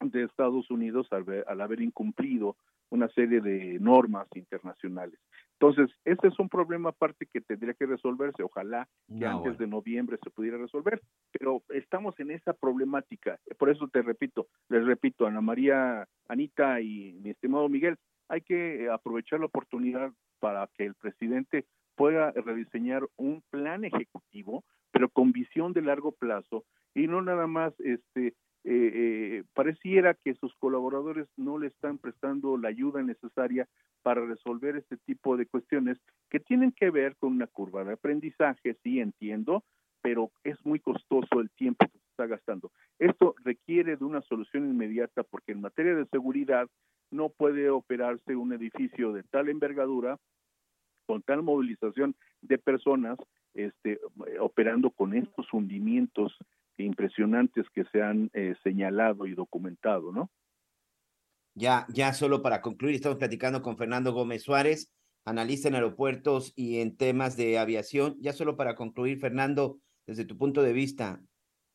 de 0.00 0.22
Estados 0.24 0.70
Unidos 0.70 1.06
al, 1.10 1.24
al 1.46 1.60
haber 1.60 1.80
incumplido 1.80 2.56
una 2.90 3.08
serie 3.08 3.40
de 3.40 3.78
normas 3.80 4.26
internacionales. 4.34 5.18
Entonces, 5.62 5.96
ese 6.04 6.26
es 6.26 6.36
un 6.40 6.48
problema 6.48 6.88
aparte 6.88 7.28
que 7.32 7.40
tendría 7.40 7.72
que 7.74 7.86
resolverse. 7.86 8.42
Ojalá 8.42 8.88
que 9.06 9.24
No, 9.24 9.38
antes 9.38 9.58
de 9.58 9.68
noviembre 9.68 10.18
se 10.20 10.30
pudiera 10.30 10.58
resolver, 10.58 11.00
pero 11.30 11.62
estamos 11.68 12.18
en 12.18 12.32
esa 12.32 12.52
problemática. 12.52 13.38
Por 13.58 13.70
eso 13.70 13.86
te 13.86 14.02
repito, 14.02 14.48
les 14.68 14.84
repito, 14.84 15.24
Ana 15.24 15.40
María, 15.40 16.08
Anita 16.26 16.80
y 16.80 17.12
mi 17.22 17.30
estimado 17.30 17.68
Miguel, 17.68 17.96
hay 18.28 18.40
que 18.40 18.88
aprovechar 18.90 19.38
la 19.38 19.46
oportunidad 19.46 20.10
para 20.40 20.68
que 20.76 20.84
el 20.84 20.94
presidente 20.96 21.64
pueda 21.94 22.32
rediseñar 22.32 23.06
un 23.16 23.44
plan 23.50 23.84
ejecutivo, 23.84 24.64
pero 24.90 25.10
con 25.10 25.30
visión 25.30 25.72
de 25.74 25.82
largo 25.82 26.10
plazo 26.10 26.64
y 26.92 27.06
no 27.06 27.22
nada 27.22 27.46
más 27.46 27.72
este 27.78 28.34
eh, 28.64 28.92
eh, 28.94 29.44
pareciera 29.54 30.14
que 30.14 30.34
sus 30.34 30.54
colaboradores 30.54 31.26
no 31.36 31.58
le 31.58 31.66
están 31.66 31.98
prestando 31.98 32.56
la 32.56 32.68
ayuda 32.68 33.02
necesaria 33.02 33.68
para 34.02 34.24
resolver 34.24 34.76
este 34.76 34.96
tipo 34.98 35.36
de 35.36 35.46
cuestiones 35.46 35.98
que 36.30 36.38
tienen 36.38 36.72
que 36.72 36.90
ver 36.90 37.16
con 37.16 37.32
una 37.32 37.48
curva 37.48 37.84
de 37.84 37.94
aprendizaje, 37.94 38.76
sí 38.82 39.00
entiendo, 39.00 39.64
pero 40.00 40.30
es 40.44 40.56
muy 40.64 40.78
costoso 40.80 41.40
el 41.40 41.50
tiempo 41.50 41.86
que 41.86 41.98
se 41.98 42.08
está 42.10 42.26
gastando. 42.26 42.70
Esto 42.98 43.34
requiere 43.44 43.96
de 43.96 44.04
una 44.04 44.22
solución 44.22 44.68
inmediata 44.68 45.22
porque 45.24 45.52
en 45.52 45.60
materia 45.60 45.94
de 45.94 46.06
seguridad 46.06 46.68
no 47.10 47.30
puede 47.30 47.68
operarse 47.70 48.36
un 48.36 48.52
edificio 48.52 49.12
de 49.12 49.22
tal 49.24 49.48
envergadura 49.48 50.18
con 51.06 51.22
tal 51.22 51.42
movilización 51.42 52.14
de 52.40 52.58
personas 52.58 53.18
este, 53.54 54.00
operando 54.40 54.90
con 54.90 55.14
estos 55.14 55.52
hundimientos 55.52 56.36
impresionantes 56.78 57.66
que 57.74 57.84
se 57.92 58.02
han 58.02 58.30
eh, 58.32 58.54
señalado 58.62 59.26
y 59.26 59.34
documentado, 59.34 60.12
¿no? 60.12 60.30
Ya, 61.54 61.86
ya 61.90 62.14
solo 62.14 62.42
para 62.42 62.62
concluir, 62.62 62.94
estamos 62.94 63.18
platicando 63.18 63.60
con 63.60 63.76
Fernando 63.76 64.12
Gómez 64.12 64.42
Suárez, 64.42 64.90
analista 65.24 65.68
en 65.68 65.74
aeropuertos 65.74 66.52
y 66.56 66.80
en 66.80 66.96
temas 66.96 67.36
de 67.36 67.58
aviación. 67.58 68.16
Ya 68.20 68.32
solo 68.32 68.56
para 68.56 68.74
concluir, 68.74 69.18
Fernando, 69.18 69.78
desde 70.06 70.24
tu 70.24 70.38
punto 70.38 70.62
de 70.62 70.72
vista, 70.72 71.20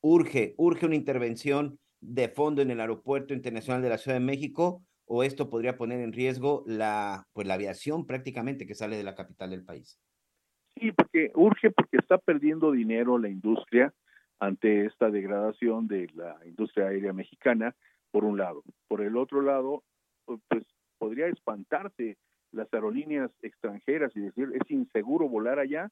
urge, 0.02 0.56
urge 0.58 0.86
una 0.86 0.96
intervención 0.96 1.80
de 2.02 2.30
fondo 2.30 2.62
en 2.62 2.72
el 2.72 2.80
aeropuerto 2.80 3.34
internacional 3.34 3.82
de 3.82 3.90
la 3.90 3.98
Ciudad 3.98 4.18
de 4.18 4.26
México 4.26 4.84
o 5.06 5.24
esto 5.24 5.50
podría 5.50 5.78
poner 5.78 6.02
en 6.02 6.14
riesgo 6.14 6.64
la, 6.68 7.26
pues 7.34 7.48
la 7.48 7.54
aviación 7.54 8.06
prácticamente 8.06 8.68
que 8.68 8.76
sale 8.76 8.98
de 8.98 9.04
la 9.04 9.16
capital 9.16 9.50
del 9.52 9.64
país. 9.64 10.00
Sí, 10.76 10.92
porque 10.92 11.32
urge 11.34 11.72
porque 11.72 11.98
está 11.98 12.18
perdiendo 12.18 12.72
dinero 12.72 13.18
la 13.18 13.30
industria 13.30 13.94
ante 14.40 14.86
esta 14.86 15.10
degradación 15.10 15.88
de 15.88 16.10
la 16.14 16.38
industria 16.46 16.88
aérea 16.88 17.14
mexicana, 17.14 17.76
por 18.12 18.24
un 18.24 18.38
lado. 18.38 18.64
Por 18.88 19.02
el 19.02 19.18
otro 19.18 19.42
lado, 19.42 19.84
pues 20.26 20.64
podría 20.98 21.28
espantarse 21.28 22.18
las 22.52 22.74
aerolíneas 22.74 23.32
extranjeras 23.42 24.16
y 24.16 24.22
decir, 24.22 24.52
es 24.54 24.72
inseguro 24.72 25.28
volar 25.28 25.60
allá, 25.60 25.92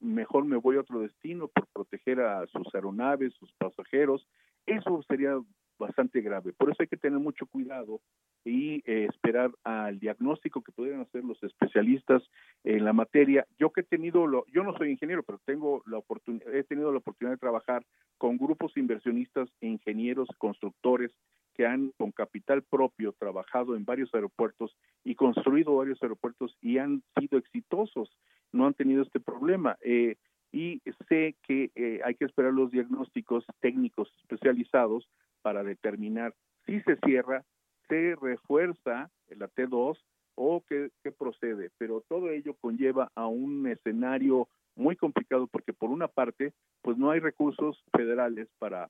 mejor 0.00 0.44
me 0.44 0.56
voy 0.56 0.76
a 0.76 0.80
otro 0.80 1.00
destino 1.00 1.48
por 1.48 1.66
proteger 1.72 2.20
a 2.20 2.46
sus 2.48 2.74
aeronaves, 2.74 3.34
sus 3.34 3.52
pasajeros. 3.54 4.26
Eso 4.66 5.02
sería 5.08 5.38
bastante 5.78 6.20
grave. 6.20 6.52
Por 6.52 6.70
eso 6.70 6.78
hay 6.80 6.88
que 6.88 6.96
tener 6.96 7.18
mucho 7.18 7.46
cuidado 7.46 8.00
y 8.44 8.82
eh, 8.84 9.06
esperar 9.08 9.50
al 9.64 9.98
diagnóstico 9.98 10.62
que 10.62 10.72
pudieran 10.72 11.00
hacer 11.00 11.24
los 11.24 11.42
especialistas 11.42 12.22
en 12.62 12.84
la 12.84 12.92
materia. 12.92 13.46
Yo 13.58 13.70
que 13.70 13.80
he 13.80 13.84
tenido, 13.84 14.26
lo, 14.26 14.44
yo 14.46 14.62
no 14.62 14.76
soy 14.76 14.90
ingeniero, 14.90 15.22
pero 15.22 15.40
tengo 15.44 15.82
la 15.86 15.98
oportunidad, 15.98 16.54
he 16.54 16.64
tenido 16.64 16.92
la 16.92 16.98
oportunidad 16.98 17.34
de 17.34 17.40
trabajar 17.40 17.84
con 18.18 18.36
grupos 18.36 18.76
inversionistas, 18.76 19.48
ingenieros, 19.60 20.28
constructores 20.38 21.10
que 21.54 21.66
han 21.66 21.90
con 21.96 22.10
capital 22.10 22.62
propio 22.62 23.12
trabajado 23.12 23.76
en 23.76 23.84
varios 23.84 24.12
aeropuertos 24.12 24.76
y 25.04 25.14
construido 25.14 25.76
varios 25.76 26.02
aeropuertos 26.02 26.56
y 26.60 26.78
han 26.78 27.02
sido 27.18 27.38
exitosos, 27.38 28.10
no 28.52 28.66
han 28.66 28.74
tenido 28.74 29.02
este 29.02 29.20
problema. 29.20 29.78
Eh, 29.82 30.16
y 30.52 30.80
sé 31.08 31.36
que 31.42 31.70
eh, 31.74 32.00
hay 32.04 32.14
que 32.14 32.26
esperar 32.26 32.52
los 32.52 32.70
diagnósticos 32.70 33.44
técnicos 33.60 34.08
especializados 34.22 35.08
para 35.44 35.62
determinar 35.62 36.34
si 36.64 36.80
se 36.80 36.96
cierra, 37.04 37.44
se 37.86 38.16
refuerza 38.16 39.10
la 39.28 39.46
T2 39.50 39.98
o 40.36 40.64
qué, 40.66 40.90
procede. 41.18 41.70
Pero 41.76 42.02
todo 42.08 42.30
ello 42.30 42.56
conlleva 42.62 43.12
a 43.14 43.26
un 43.26 43.66
escenario 43.66 44.48
muy 44.74 44.96
complicado 44.96 45.46
porque 45.46 45.74
por 45.74 45.90
una 45.90 46.08
parte, 46.08 46.54
pues 46.80 46.96
no 46.96 47.10
hay 47.10 47.20
recursos 47.20 47.84
federales 47.94 48.48
para 48.58 48.88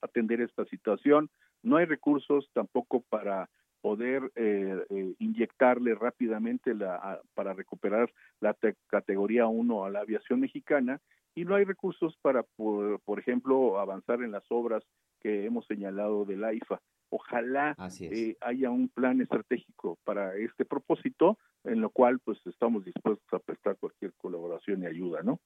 atender 0.00 0.40
esta 0.40 0.64
situación, 0.64 1.28
no 1.62 1.76
hay 1.76 1.84
recursos 1.84 2.48
tampoco 2.54 3.02
para 3.10 3.50
poder 3.82 4.32
eh, 4.34 4.82
eh, 4.88 5.14
inyectarle 5.18 5.94
rápidamente 5.94 6.74
la, 6.74 7.20
para 7.34 7.52
recuperar 7.52 8.10
la 8.40 8.54
te, 8.54 8.76
categoría 8.86 9.46
1 9.46 9.84
a 9.84 9.90
la 9.90 10.00
aviación 10.00 10.40
mexicana 10.40 11.02
y 11.36 11.44
no 11.44 11.54
hay 11.54 11.64
recursos 11.64 12.16
para, 12.22 12.42
por, 12.42 12.98
por, 13.02 13.20
ejemplo, 13.20 13.78
avanzar 13.78 14.22
en 14.22 14.32
las 14.32 14.44
obras 14.48 14.82
que 15.20 15.44
hemos 15.44 15.66
señalado 15.66 16.24
del 16.24 16.42
AIFA. 16.42 16.80
Ojalá 17.10 17.76
eh, 18.00 18.36
haya 18.40 18.70
un 18.70 18.88
plan 18.88 19.20
estratégico 19.20 19.98
para 20.02 20.34
este 20.36 20.64
propósito, 20.64 21.38
en 21.62 21.82
lo 21.82 21.90
cual 21.90 22.18
pues 22.20 22.38
estamos 22.46 22.84
dispuestos 22.84 23.26
a 23.32 23.38
prestar 23.38 23.76
cualquier 23.76 24.12
colaboración 24.14 24.82
y 24.82 24.86
ayuda, 24.86 25.22
¿no? 25.22 25.38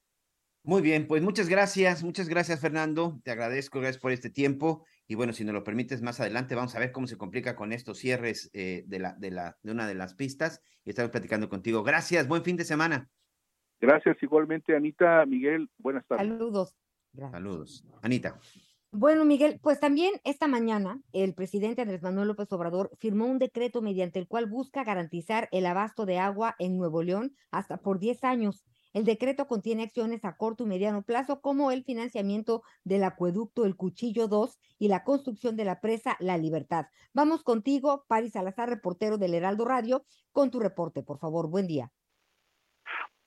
Muy 0.62 0.80
bien, 0.80 1.06
pues 1.06 1.22
muchas 1.22 1.48
gracias, 1.48 2.04
muchas 2.04 2.28
gracias 2.28 2.60
Fernando, 2.60 3.18
te 3.24 3.30
agradezco, 3.30 3.80
gracias 3.80 4.00
por 4.00 4.12
este 4.12 4.28
tiempo 4.28 4.84
y 5.08 5.14
bueno, 5.14 5.32
si 5.32 5.42
nos 5.42 5.54
lo 5.54 5.64
permites 5.64 6.02
más 6.02 6.20
adelante 6.20 6.54
vamos 6.54 6.76
a 6.76 6.78
ver 6.78 6.92
cómo 6.92 7.06
se 7.06 7.16
complica 7.16 7.56
con 7.56 7.72
estos 7.72 7.98
cierres 7.98 8.50
eh, 8.52 8.84
de, 8.86 8.98
la, 8.98 9.14
de, 9.14 9.30
la, 9.30 9.58
de 9.62 9.72
una 9.72 9.86
de 9.88 9.94
las 9.94 10.14
pistas 10.14 10.60
y 10.84 10.90
estamos 10.90 11.10
platicando 11.10 11.48
contigo. 11.48 11.82
Gracias, 11.82 12.28
buen 12.28 12.44
fin 12.44 12.56
de 12.56 12.64
semana. 12.64 13.10
Gracias 13.80 14.16
igualmente 14.22 14.76
Anita, 14.76 15.24
Miguel, 15.26 15.70
buenas 15.78 16.06
tardes. 16.06 16.26
Saludos. 16.26 16.76
Gracias. 17.12 17.32
Saludos. 17.32 17.84
Anita. 18.02 18.38
Bueno, 18.92 19.24
Miguel, 19.24 19.60
pues 19.62 19.78
también 19.78 20.14
esta 20.24 20.48
mañana 20.48 21.00
el 21.12 21.32
presidente 21.34 21.80
Andrés 21.80 22.02
Manuel 22.02 22.26
López 22.28 22.52
Obrador 22.52 22.90
firmó 22.98 23.26
un 23.26 23.38
decreto 23.38 23.82
mediante 23.82 24.18
el 24.18 24.26
cual 24.26 24.46
busca 24.46 24.82
garantizar 24.82 25.48
el 25.52 25.66
abasto 25.66 26.06
de 26.06 26.18
agua 26.18 26.56
en 26.58 26.76
Nuevo 26.76 27.02
León 27.02 27.36
hasta 27.52 27.76
por 27.76 28.00
10 28.00 28.24
años. 28.24 28.64
El 28.92 29.04
decreto 29.04 29.46
contiene 29.46 29.84
acciones 29.84 30.24
a 30.24 30.36
corto 30.36 30.64
y 30.64 30.66
mediano 30.66 31.02
plazo 31.02 31.40
como 31.40 31.70
el 31.70 31.84
financiamiento 31.84 32.64
del 32.82 33.04
acueducto 33.04 33.64
El 33.64 33.76
Cuchillo 33.76 34.26
2 34.26 34.58
y 34.80 34.88
la 34.88 35.04
construcción 35.04 35.54
de 35.54 35.64
la 35.64 35.80
presa 35.80 36.16
La 36.18 36.36
Libertad. 36.36 36.86
Vamos 37.14 37.44
contigo, 37.44 38.04
Paris 38.08 38.32
Salazar, 38.32 38.68
reportero 38.68 39.18
del 39.18 39.34
Heraldo 39.34 39.64
Radio, 39.64 40.04
con 40.32 40.50
tu 40.50 40.58
reporte, 40.58 41.04
por 41.04 41.20
favor. 41.20 41.48
Buen 41.48 41.68
día. 41.68 41.92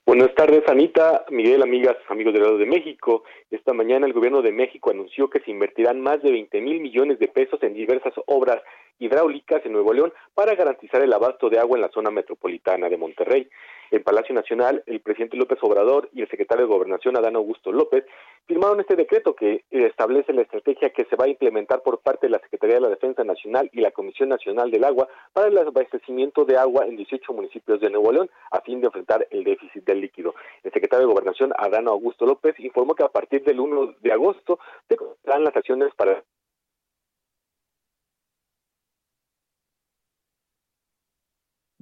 Buenas 0.06 0.36
tardes, 0.36 0.68
Anita, 0.68 1.24
Miguel, 1.30 1.64
amigas, 1.64 1.96
amigos 2.10 2.34
del 2.34 2.44
lado 2.44 2.58
de 2.58 2.66
México. 2.66 3.24
Esta 3.50 3.72
mañana 3.72 4.06
el 4.06 4.12
gobierno 4.12 4.42
de 4.42 4.52
México 4.52 4.92
anunció 4.92 5.30
que 5.30 5.40
se 5.40 5.50
invertirán 5.50 6.02
más 6.02 6.22
de 6.22 6.30
20 6.30 6.60
mil 6.60 6.82
millones 6.82 7.20
de 7.20 7.30
pesos 7.30 7.64
en 7.64 7.74
diversas 7.74 8.14
obras 8.26 8.62
hidráulicas 9.00 9.66
en 9.66 9.74
Nuevo 9.74 9.94
León 9.94 10.14
para 10.34 10.56
garantizar 10.56 11.02
el 11.02 11.14
abasto 11.14 11.50
de 11.50 11.60
agua 11.60 11.78
en 11.78 11.82
la 11.82 11.90
zona 11.90 12.12
metropolitana 12.12 12.90
de 12.90 12.98
Monterrey. 12.98 13.50
En 13.92 14.02
Palacio 14.02 14.34
Nacional, 14.34 14.82
el 14.88 15.02
presidente 15.02 15.38
López 15.38 15.60
Obrador 15.62 16.10
y 16.14 16.22
el 16.22 16.30
secretario 16.30 16.66
de 16.66 16.74
Gobernación, 16.74 17.16
Adán 17.16 17.36
Augusto 17.36 17.72
López, 17.72 18.04
firmaron 18.48 18.80
este 18.80 18.96
decreto 18.96 19.36
que 19.36 19.66
establece 19.70 20.34
la 20.34 20.42
estrategia 20.42 20.90
que 20.90 21.06
se 21.06 21.16
va 21.16 21.26
a 21.26 21.28
implementar 21.28 21.84
por 21.84 22.00
parte 22.00 22.26
de 22.26 22.32
la 22.32 22.40
Secretaría 22.40 22.78
de 22.78 22.82
la 22.82 22.90
Defensa 22.90 23.24
Nacional 23.24 23.70
y 23.72 23.82
la 23.82 23.92
Comisión 23.92 24.30
Nacional 24.30 24.72
del 24.72 24.84
Agua 24.84 25.08
para 25.32 25.48
el 25.48 25.58
abastecimiento 25.60 26.44
de 26.44 26.58
agua 26.58 26.88
en 26.88 26.96
18 26.98 27.34
municipios 27.34 27.82
de 27.82 27.92
Nuevo 27.92 28.12
León 28.12 28.32
a 28.50 28.62
fin 28.62 28.82
de 28.82 28.88
enfrentar 28.88 29.28
el 29.30 29.44
déficit 29.44 29.86
del 29.86 30.02
líquido. 30.02 30.34
El 30.64 30.72
secretario 30.72 31.06
de 31.06 31.14
Gobernación, 31.14 31.54
Adán 31.58 31.88
Augusto 31.88 32.26
López, 32.26 32.60
informó 32.60 32.96
que 32.96 33.04
a 33.04 33.10
partir 33.10 33.44
del 33.44 33.60
1 33.60 33.96
de 34.02 34.12
agosto 34.12 34.58
se 34.90 34.98
las 35.24 35.56
acciones 35.56 35.94
para 35.96 36.24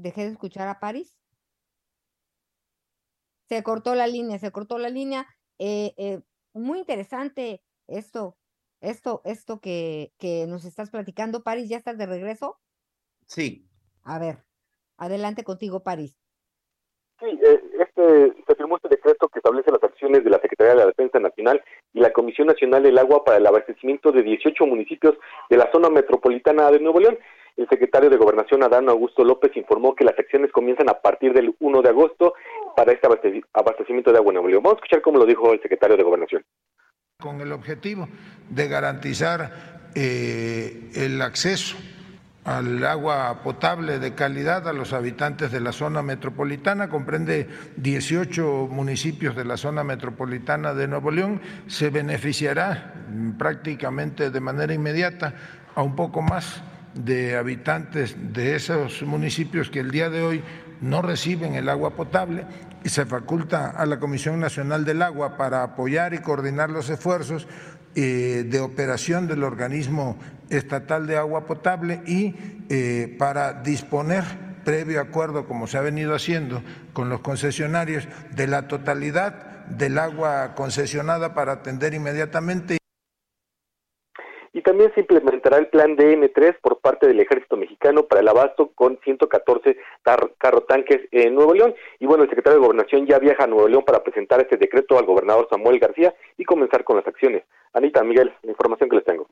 Dejé 0.02 0.26
de 0.26 0.32
escuchar 0.32 0.68
a 0.68 0.80
París. 0.80 1.18
Se 3.48 3.64
cortó 3.64 3.95
la 3.95 4.07
línea, 4.07 4.40
se 4.40 4.52
cortó 4.52 4.78
la 4.78 4.90
línea. 4.90 5.28
Eh, 5.60 5.94
eh, 5.98 6.22
muy 6.53 6.80
interesante 6.80 7.61
esto, 7.88 8.38
esto, 8.80 9.22
esto 9.26 9.60
que, 9.60 10.14
que 10.18 10.48
nos 10.48 10.65
estás 10.65 10.90
platicando. 10.90 11.44
París, 11.44 11.69
¿ya 11.69 11.78
estás 11.78 11.98
de 11.98 12.06
regreso? 12.06 12.57
Sí. 13.26 13.68
A 14.03 14.19
ver, 14.19 14.44
adelante 14.98 15.44
contigo, 15.44 15.84
París. 15.84 16.18
Sí, 17.19 17.28
eh, 17.28 17.61
este, 17.80 18.34
se 18.48 18.56
firmó 18.56 18.78
este 18.78 18.90
decreto 18.90 19.30
que 19.30 19.38
establece 19.38 19.69
las 19.69 19.84
acciones 19.84 20.23
de 20.23 20.32
la 20.32 20.40
Secretaría 20.40 20.73
de 20.73 20.80
la 20.80 20.88
Defensa 20.88 21.19
Nacional 21.19 21.64
y 21.94 21.99
la 21.99 22.11
Comisión 22.11 22.48
Nacional 22.48 22.82
del 22.82 22.98
Agua 22.98 23.23
para 23.23 23.38
el 23.38 23.45
abastecimiento 23.45 24.11
de 24.11 24.23
18 24.23 24.65
municipios 24.65 25.15
de 25.49 25.57
la 25.57 25.72
zona 25.72 25.90
metropolitana 25.90 26.72
de 26.72 26.80
Nuevo 26.80 26.99
León. 26.99 27.19
El 27.57 27.68
secretario 27.68 28.10
de 28.10 28.18
Gobernación, 28.18 28.64
Adán 28.64 28.90
Augusto 28.90 29.23
López, 29.23 29.56
informó 29.56 29.95
que 29.95 30.06
las 30.06 30.18
acciones 30.18 30.52
comienzan 30.52 30.90
a 30.90 30.95
partir 30.95 31.34
del 31.34 31.53
1 31.60 31.82
de 31.82 31.90
agosto 31.90 32.34
para 32.76 32.91
este 32.94 33.07
abastecimiento 33.53 34.11
de 34.11 34.18
agua 34.18 34.32
en 34.32 34.36
Nuevo 34.36 34.49
León. 34.49 34.64
Vamos 34.64 34.78
a 34.78 34.80
escuchar 34.80 35.02
cómo 35.02 35.19
lo 35.19 35.26
dijo 35.26 35.52
el 35.52 35.61
secretario 35.61 35.98
de 35.98 36.03
Gobernación. 36.03 36.44
Con 37.19 37.41
el 37.41 37.52
objetivo 37.52 38.07
de 38.49 38.68
garantizar 38.68 39.90
eh, 39.94 40.90
el 40.95 41.22
acceso 41.22 41.78
al 42.44 42.84
agua 42.86 43.41
potable 43.44 43.99
de 43.99 44.15
calidad 44.15 44.68
a 44.68 44.73
los 44.73 44.94
habitantes 44.94 45.52
de 45.52 45.60
la 45.60 45.72
zona 45.72 46.02
metropolitana, 46.02 46.90
comprende 46.90 47.48
18 47.78 48.68
municipios 48.72 49.36
de 49.36 49.45
la 49.45 49.57
zona 49.57 49.84
metropolitana 49.84 50.73
de 50.73 50.88
Nuevo 50.88 51.11
León, 51.11 51.41
se 51.68 51.90
beneficiará 51.90 52.94
prácticamente 53.38 54.32
de 54.32 54.40
manera 54.40 54.73
inmediata 54.73 55.36
a 55.76 55.84
un 55.84 55.95
poco 55.95 56.22
más 56.22 56.64
de 56.94 57.38
habitantes 57.38 58.16
de 58.34 58.56
esos 58.56 59.02
municipios 59.04 59.70
que 59.70 59.80
el 59.80 59.92
día 59.92 60.10
de 60.10 60.22
hoy 60.22 60.44
no 60.82 61.02
reciben 61.02 61.56
el 61.56 61.70
agua 61.70 61.92
potable 61.92 62.46
y 62.84 62.90
se 62.90 63.06
faculta 63.06 63.70
a 63.70 63.86
la 63.86 64.00
Comisión 64.00 64.40
Nacional 64.40 64.84
del 64.84 65.02
Agua 65.02 65.38
para 65.38 65.64
apoyar 65.64 66.14
y 66.14 66.20
coordinar 66.20 66.70
los 66.70 66.90
esfuerzos 66.90 67.48
eh, 67.96 68.46
de 68.48 68.60
operación 68.60 69.28
del 69.28 69.44
organismo 69.44 70.18
estatal 70.50 71.08
de 71.08 71.18
agua 71.18 71.46
potable 71.46 72.02
y 72.06 72.36
eh, 72.70 73.16
para 73.20 73.54
disponer 73.54 74.24
previo 74.64 75.02
acuerdo, 75.02 75.48
como 75.48 75.68
se 75.68 75.78
ha 75.78 75.82
venido 75.82 76.16
haciendo 76.16 76.64
con 76.94 77.10
los 77.10 77.22
concesionarios, 77.22 78.08
de 78.36 78.48
la 78.48 78.68
totalidad 78.68 79.66
del 79.68 79.98
agua 79.98 80.54
concesionada 80.56 81.34
para 81.34 81.54
atender 81.54 81.94
inmediatamente 81.94 82.81
y 84.53 84.61
también 84.61 84.91
se 84.94 85.02
implementará 85.02 85.57
el 85.57 85.68
plan 85.68 85.95
DN3 85.95 86.57
por 86.61 86.80
parte 86.82 87.07
del 87.07 87.19
Ejército 87.19 87.56
Mexicano 87.56 88.06
para 88.06 88.22
el 88.22 88.28
abasto 88.28 88.72
con 88.73 88.99
114 89.03 89.78
carrotanques 90.38 91.07
en 91.11 91.36
Nuevo 91.36 91.53
León. 91.53 91.73
Y 91.99 92.06
bueno, 92.06 92.23
el 92.23 92.30
secretario 92.30 92.60
de 92.60 92.65
Gobernación 92.65 93.07
ya 93.07 93.18
viaja 93.19 93.45
a 93.45 93.48
Nuevo 93.48 93.68
León 93.68 93.84
para 93.86 94.03
presentar 94.03 94.41
este 94.41 94.57
decreto 94.57 94.98
al 94.98 95.06
gobernador 95.06 95.48
Samuel 95.49 95.80
García 95.80 96.14
y 96.38 96.44
comenzar 96.44 96.84
con 96.84 96.98
las 96.98 97.07
acciones. 97.07 97.44
Anita, 97.73 98.03
Miguel, 98.03 98.34
la 98.44 98.52
información 98.52 98.90
que 98.90 98.98
les 98.98 99.06
tengo. 99.06 99.28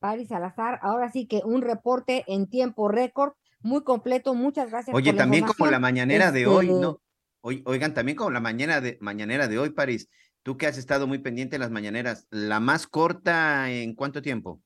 Paris 0.00 0.28
Salazar, 0.28 0.78
ahora 0.82 1.10
sí 1.10 1.26
que 1.26 1.40
un 1.42 1.62
reporte 1.62 2.24
en 2.26 2.50
tiempo 2.50 2.88
récord, 2.88 3.32
muy 3.62 3.82
completo, 3.84 4.34
muchas 4.34 4.70
gracias. 4.70 4.94
Oye, 4.94 5.14
también 5.14 5.46
como 5.46 5.70
la 5.70 5.78
mañanera 5.78 6.30
de 6.30 6.46
hoy, 6.46 6.66
este 6.66 6.78
¿no? 6.78 7.00
Oigan, 7.40 7.92
también 7.92 8.16
como 8.16 8.30
la 8.30 8.40
mañana 8.40 8.80
de, 8.80 8.96
mañanera 9.00 9.48
de 9.48 9.58
hoy, 9.58 9.70
París, 9.70 10.08
Tú 10.44 10.58
que 10.58 10.66
has 10.66 10.76
estado 10.76 11.06
muy 11.06 11.20
pendiente 11.20 11.56
en 11.56 11.62
las 11.62 11.70
mañaneras, 11.70 12.28
¿la 12.30 12.60
más 12.60 12.86
corta 12.86 13.70
en 13.70 13.94
cuánto 13.94 14.20
tiempo? 14.20 14.60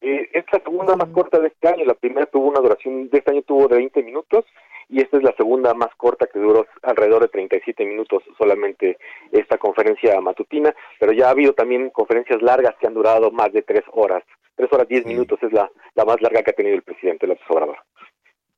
Eh, 0.00 0.30
es 0.32 0.44
la 0.50 0.62
segunda 0.64 0.96
más 0.96 1.10
corta 1.10 1.38
de 1.38 1.48
este 1.48 1.68
año. 1.68 1.84
La 1.84 1.92
primera 1.92 2.24
tuvo 2.24 2.48
una 2.48 2.60
duración, 2.60 3.10
de 3.10 3.18
este 3.18 3.30
año 3.30 3.42
tuvo 3.42 3.68
de 3.68 3.76
20 3.76 4.02
minutos 4.02 4.46
y 4.88 5.02
esta 5.02 5.18
es 5.18 5.22
la 5.22 5.34
segunda 5.36 5.74
más 5.74 5.94
corta 5.98 6.26
que 6.32 6.38
duró 6.38 6.66
alrededor 6.80 7.20
de 7.20 7.28
37 7.28 7.84
minutos 7.84 8.22
solamente 8.38 8.96
esta 9.32 9.58
conferencia 9.58 10.18
matutina, 10.22 10.74
pero 10.98 11.12
ya 11.12 11.26
ha 11.26 11.32
habido 11.32 11.52
también 11.52 11.90
conferencias 11.90 12.40
largas 12.40 12.74
que 12.80 12.86
han 12.86 12.94
durado 12.94 13.30
más 13.30 13.52
de 13.52 13.60
tres 13.60 13.84
horas. 13.92 14.22
Tres 14.56 14.72
horas 14.72 14.88
diez 14.88 15.04
minutos 15.04 15.38
es 15.42 15.52
la, 15.52 15.70
la 15.94 16.06
más 16.06 16.22
larga 16.22 16.42
que 16.42 16.52
ha 16.52 16.54
tenido 16.54 16.76
el 16.76 16.82
presidente 16.82 17.26
López 17.26 17.44
Obrador. 17.50 17.76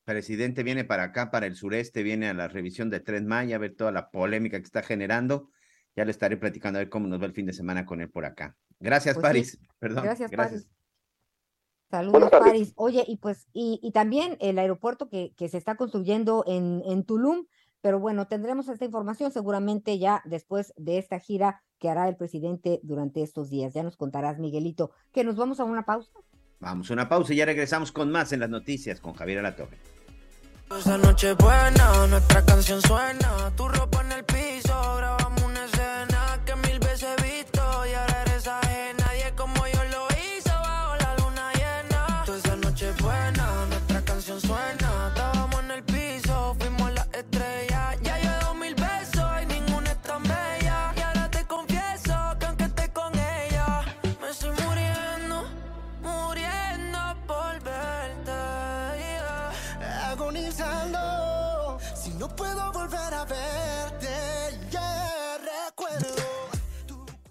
presidente 0.04 0.62
viene 0.62 0.84
para 0.84 1.02
acá, 1.02 1.32
para 1.32 1.46
el 1.46 1.56
sureste, 1.56 2.04
viene 2.04 2.28
a 2.28 2.34
la 2.34 2.46
revisión 2.46 2.90
de 2.90 3.00
Tren 3.00 3.26
Maya, 3.26 3.56
a 3.56 3.58
ver 3.58 3.74
toda 3.74 3.90
la 3.90 4.12
polémica 4.12 4.58
que 4.58 4.66
está 4.66 4.84
generando 4.84 5.48
ya 5.96 6.04
le 6.04 6.10
estaré 6.10 6.36
platicando 6.36 6.78
a 6.78 6.82
ver 6.82 6.90
cómo 6.90 7.08
nos 7.08 7.20
va 7.20 7.24
el 7.24 7.32
fin 7.32 7.46
de 7.46 7.52
semana 7.52 7.86
con 7.86 8.00
él 8.00 8.10
por 8.10 8.24
acá. 8.24 8.54
Gracias, 8.78 9.14
pues 9.14 9.22
Paris. 9.22 9.58
Perdón. 9.78 10.04
Gracias, 10.04 10.30
Paris. 10.30 10.68
Saludos, 11.90 12.30
Paris. 12.30 12.72
Oye, 12.76 13.04
y 13.06 13.16
pues, 13.16 13.48
y, 13.52 13.80
y 13.82 13.92
también 13.92 14.36
el 14.40 14.58
aeropuerto 14.58 15.08
que, 15.08 15.32
que, 15.36 15.48
se 15.48 15.56
está 15.56 15.76
construyendo 15.76 16.44
en, 16.46 16.82
en 16.84 17.04
Tulum, 17.04 17.46
pero 17.80 18.00
bueno, 18.00 18.26
tendremos 18.26 18.68
esta 18.68 18.84
información 18.84 19.30
seguramente 19.30 19.98
ya 19.98 20.20
después 20.24 20.74
de 20.76 20.98
esta 20.98 21.20
gira 21.20 21.62
que 21.78 21.88
hará 21.88 22.08
el 22.08 22.16
presidente 22.16 22.80
durante 22.82 23.22
estos 23.22 23.48
días. 23.48 23.72
Ya 23.72 23.82
nos 23.82 23.96
contarás, 23.96 24.38
Miguelito, 24.38 24.90
que 25.12 25.24
nos 25.24 25.36
vamos 25.36 25.60
a 25.60 25.64
una 25.64 25.84
pausa. 25.84 26.10
Vamos 26.58 26.90
a 26.90 26.94
una 26.94 27.08
pausa 27.08 27.32
y 27.32 27.36
ya 27.36 27.46
regresamos 27.46 27.92
con 27.92 28.10
más 28.10 28.32
en 28.32 28.40
las 28.40 28.50
noticias 28.50 29.00
con 29.00 29.14
Javier 29.14 29.38
Alatorre. 29.38 29.78
Esa 30.76 30.98
noche 30.98 31.34
buena, 31.34 32.06
nuestra 32.08 32.44
canción 32.44 32.82
suena, 32.82 33.52
tu 33.56 33.68
ropa 33.68 34.02
en 34.02 34.12
el 34.12 34.24
piso, 34.24 34.96
grabamos 34.96 35.25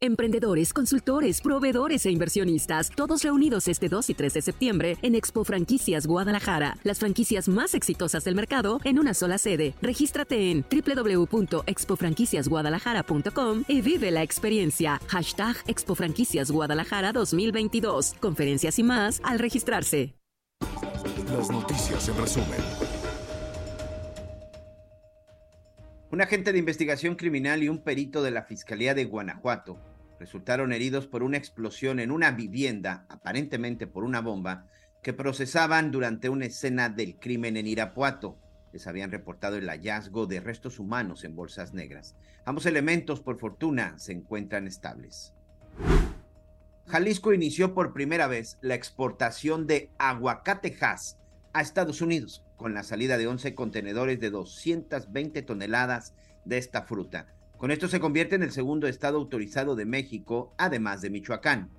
Emprendedores, 0.00 0.72
consultores, 0.72 1.40
proveedores 1.40 2.06
e 2.06 2.12
inversionistas, 2.12 2.88
todos 2.90 3.24
reunidos 3.24 3.66
este 3.66 3.88
2 3.88 4.10
y 4.10 4.14
3 4.14 4.34
de 4.34 4.42
septiembre 4.42 4.96
en 5.02 5.16
Expo 5.16 5.42
Franquicias 5.42 6.06
Guadalajara, 6.06 6.76
las 6.84 7.00
franquicias 7.00 7.48
más 7.48 7.74
exitosas 7.74 8.22
del 8.22 8.36
mercado 8.36 8.78
en 8.84 9.00
una 9.00 9.12
sola 9.12 9.38
sede. 9.38 9.74
Regístrate 9.82 10.52
en 10.52 10.64
www.expofranquiciasguadalajara.com 10.70 13.64
y 13.66 13.80
vive 13.80 14.12
la 14.12 14.22
experiencia. 14.22 15.00
Hashtag 15.08 15.56
Expo 15.66 15.96
Franquicias 15.96 16.52
Guadalajara 16.52 17.12
2022. 17.12 18.14
Conferencias 18.20 18.78
y 18.78 18.84
más 18.84 19.20
al 19.24 19.40
registrarse. 19.40 20.14
Las 21.32 21.50
noticias 21.50 22.08
en 22.08 22.16
resumen. 22.16 22.60
Un 26.12 26.22
agente 26.22 26.52
de 26.52 26.58
investigación 26.58 27.16
criminal 27.16 27.64
y 27.64 27.68
un 27.68 27.82
perito 27.82 28.22
de 28.22 28.30
la 28.30 28.44
Fiscalía 28.44 28.94
de 28.94 29.04
Guanajuato 29.04 29.87
resultaron 30.18 30.72
heridos 30.72 31.06
por 31.06 31.22
una 31.22 31.36
explosión 31.36 32.00
en 32.00 32.10
una 32.10 32.30
vivienda, 32.30 33.06
aparentemente 33.08 33.86
por 33.86 34.04
una 34.04 34.20
bomba, 34.20 34.66
que 35.02 35.12
procesaban 35.12 35.90
durante 35.90 36.28
una 36.28 36.46
escena 36.46 36.88
del 36.88 37.16
crimen 37.18 37.56
en 37.56 37.66
Irapuato. 37.66 38.38
Les 38.72 38.86
habían 38.86 39.10
reportado 39.10 39.56
el 39.56 39.68
hallazgo 39.68 40.26
de 40.26 40.40
restos 40.40 40.78
humanos 40.78 41.24
en 41.24 41.34
bolsas 41.34 41.72
negras. 41.72 42.16
Ambos 42.44 42.66
elementos, 42.66 43.20
por 43.20 43.38
fortuna, 43.38 43.98
se 43.98 44.12
encuentran 44.12 44.66
estables. 44.66 45.32
Jalisco 46.86 47.32
inició 47.32 47.74
por 47.74 47.92
primera 47.92 48.26
vez 48.26 48.58
la 48.60 48.74
exportación 48.74 49.66
de 49.66 49.90
aguacatejas 49.98 51.18
a 51.52 51.60
Estados 51.60 52.00
Unidos 52.00 52.44
con 52.56 52.74
la 52.74 52.82
salida 52.82 53.18
de 53.18 53.26
11 53.26 53.54
contenedores 53.54 54.20
de 54.20 54.30
220 54.30 55.42
toneladas 55.42 56.14
de 56.44 56.58
esta 56.58 56.82
fruta. 56.82 57.26
Con 57.58 57.72
esto 57.72 57.88
se 57.88 57.98
convierte 57.98 58.36
en 58.36 58.44
el 58.44 58.52
segundo 58.52 58.86
estado 58.86 59.18
autorizado 59.18 59.74
de 59.74 59.84
México, 59.84 60.54
además 60.58 61.00
de 61.00 61.10
Michoacán. 61.10 61.70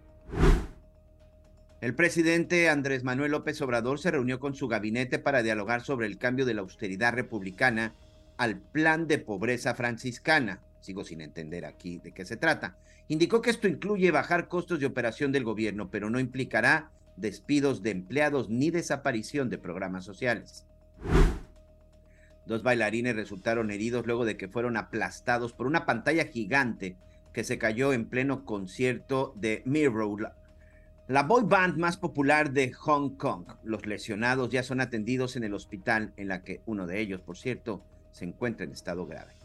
El 1.80 1.96
presidente 1.96 2.68
Andrés 2.68 3.06
Manuel 3.06 3.32
López 3.32 3.62
Obrador 3.62 3.98
se 3.98 4.12
reunió 4.12 4.42
con 4.42 4.54
su 4.54 4.68
gabinete 4.68 5.20
para 5.20 5.42
dialogar 5.42 5.82
sobre 5.82 6.08
el 6.08 6.18
cambio 6.18 6.46
de 6.46 6.54
la 6.54 6.62
austeridad 6.62 7.14
republicana 7.14 7.96
al 8.36 8.60
plan 8.60 9.08
de 9.08 9.20
pobreza 9.20 9.74
franciscana. 9.74 10.62
Sigo 10.82 11.06
sin 11.06 11.22
entender 11.22 11.64
aquí 11.66 12.00
de 12.00 12.12
qué 12.12 12.26
se 12.26 12.36
trata. 12.36 12.76
Indicó 13.08 13.42
que 13.42 13.50
esto 13.50 13.70
incluye 13.70 14.12
bajar 14.12 14.50
costos 14.50 14.82
de 14.82 14.86
operación 14.86 15.32
del 15.32 15.46
gobierno, 15.46 15.90
pero 15.90 16.10
no 16.10 16.20
implicará 16.20 16.92
despidos 17.16 17.82
de 17.84 17.92
empleados 17.92 18.50
ni 18.50 18.70
desaparición 18.70 19.50
de 19.50 19.58
programas 19.58 20.04
sociales. 20.04 20.66
Dos 22.50 22.64
bailarines 22.64 23.16
resultaron 23.16 23.70
heridos 23.70 24.08
luego 24.08 24.26
de 24.26 24.36
que 24.36 24.48
fueron 24.48 24.76
aplastados 24.76 25.54
por 25.54 25.68
una 25.68 25.86
pantalla 25.86 26.26
gigante 26.26 26.98
que 27.32 27.44
se 27.44 27.60
cayó 27.60 27.94
en 27.94 28.10
pleno 28.10 28.44
concierto 28.44 29.34
de 29.36 29.62
Mirror, 29.68 30.34
la 31.08 31.22
boy 31.22 31.44
band 31.46 31.78
más 31.78 31.98
popular 31.98 32.52
de 32.52 32.74
Hong 32.74 33.18
Kong. 33.18 33.46
Los 33.64 33.86
lesionados 33.86 34.50
ya 34.50 34.64
son 34.64 34.82
atendidos 34.82 35.36
en 35.36 35.44
el 35.44 35.54
hospital 35.54 36.12
en 36.18 36.28
la 36.28 36.42
que 36.42 36.64
uno 36.66 36.88
de 36.88 37.00
ellos, 37.00 37.22
por 37.22 37.38
cierto, 37.38 37.84
se 38.12 38.26
encuentra 38.26 38.66
en 38.66 38.72
estado 38.72 39.06
grave. 39.06 39.39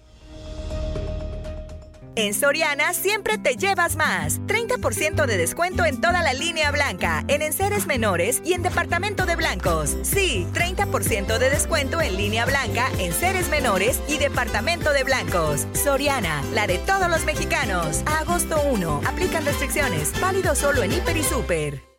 En 2.16 2.32
Soriana 2.32 2.94
siempre 2.94 3.38
te 3.38 3.56
llevas 3.56 3.96
más. 3.96 4.40
30% 4.42 5.26
de 5.26 5.36
descuento 5.36 5.84
en 5.84 6.00
toda 6.00 6.22
la 6.22 6.32
línea 6.32 6.70
blanca, 6.70 7.24
en 7.26 7.42
enseres 7.42 7.86
menores 7.86 8.40
y 8.44 8.52
en 8.52 8.62
departamento 8.62 9.26
de 9.26 9.34
blancos. 9.34 9.96
Sí, 10.02 10.46
30% 10.52 11.38
de 11.38 11.50
descuento 11.50 12.00
en 12.00 12.16
línea 12.16 12.46
blanca, 12.46 12.88
en 12.98 13.12
seres 13.12 13.48
menores 13.48 14.00
y 14.06 14.18
departamento 14.18 14.92
de 14.92 15.02
blancos. 15.02 15.66
Soriana, 15.72 16.42
la 16.52 16.68
de 16.68 16.78
todos 16.78 17.10
los 17.10 17.24
mexicanos. 17.24 18.02
Agosto 18.06 18.62
1. 18.62 19.02
Aplican 19.06 19.44
restricciones. 19.44 20.12
Válido 20.20 20.54
solo 20.54 20.82
en 20.82 20.92
Hiper 20.92 21.16
y 21.16 21.22
Super. 21.24 21.93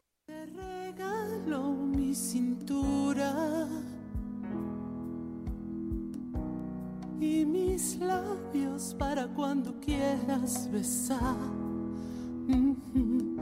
Y 7.20 7.46
mis 7.46 7.98
labios 7.98 8.96
para 8.98 9.28
cuando 9.28 9.74
quieras 9.80 10.70
besar. 10.72 11.36
Mhm. 12.48 13.38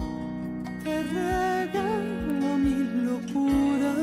Te 0.83 1.03
regalo 1.03 2.57
mi 2.57 3.05
locura 3.05 3.93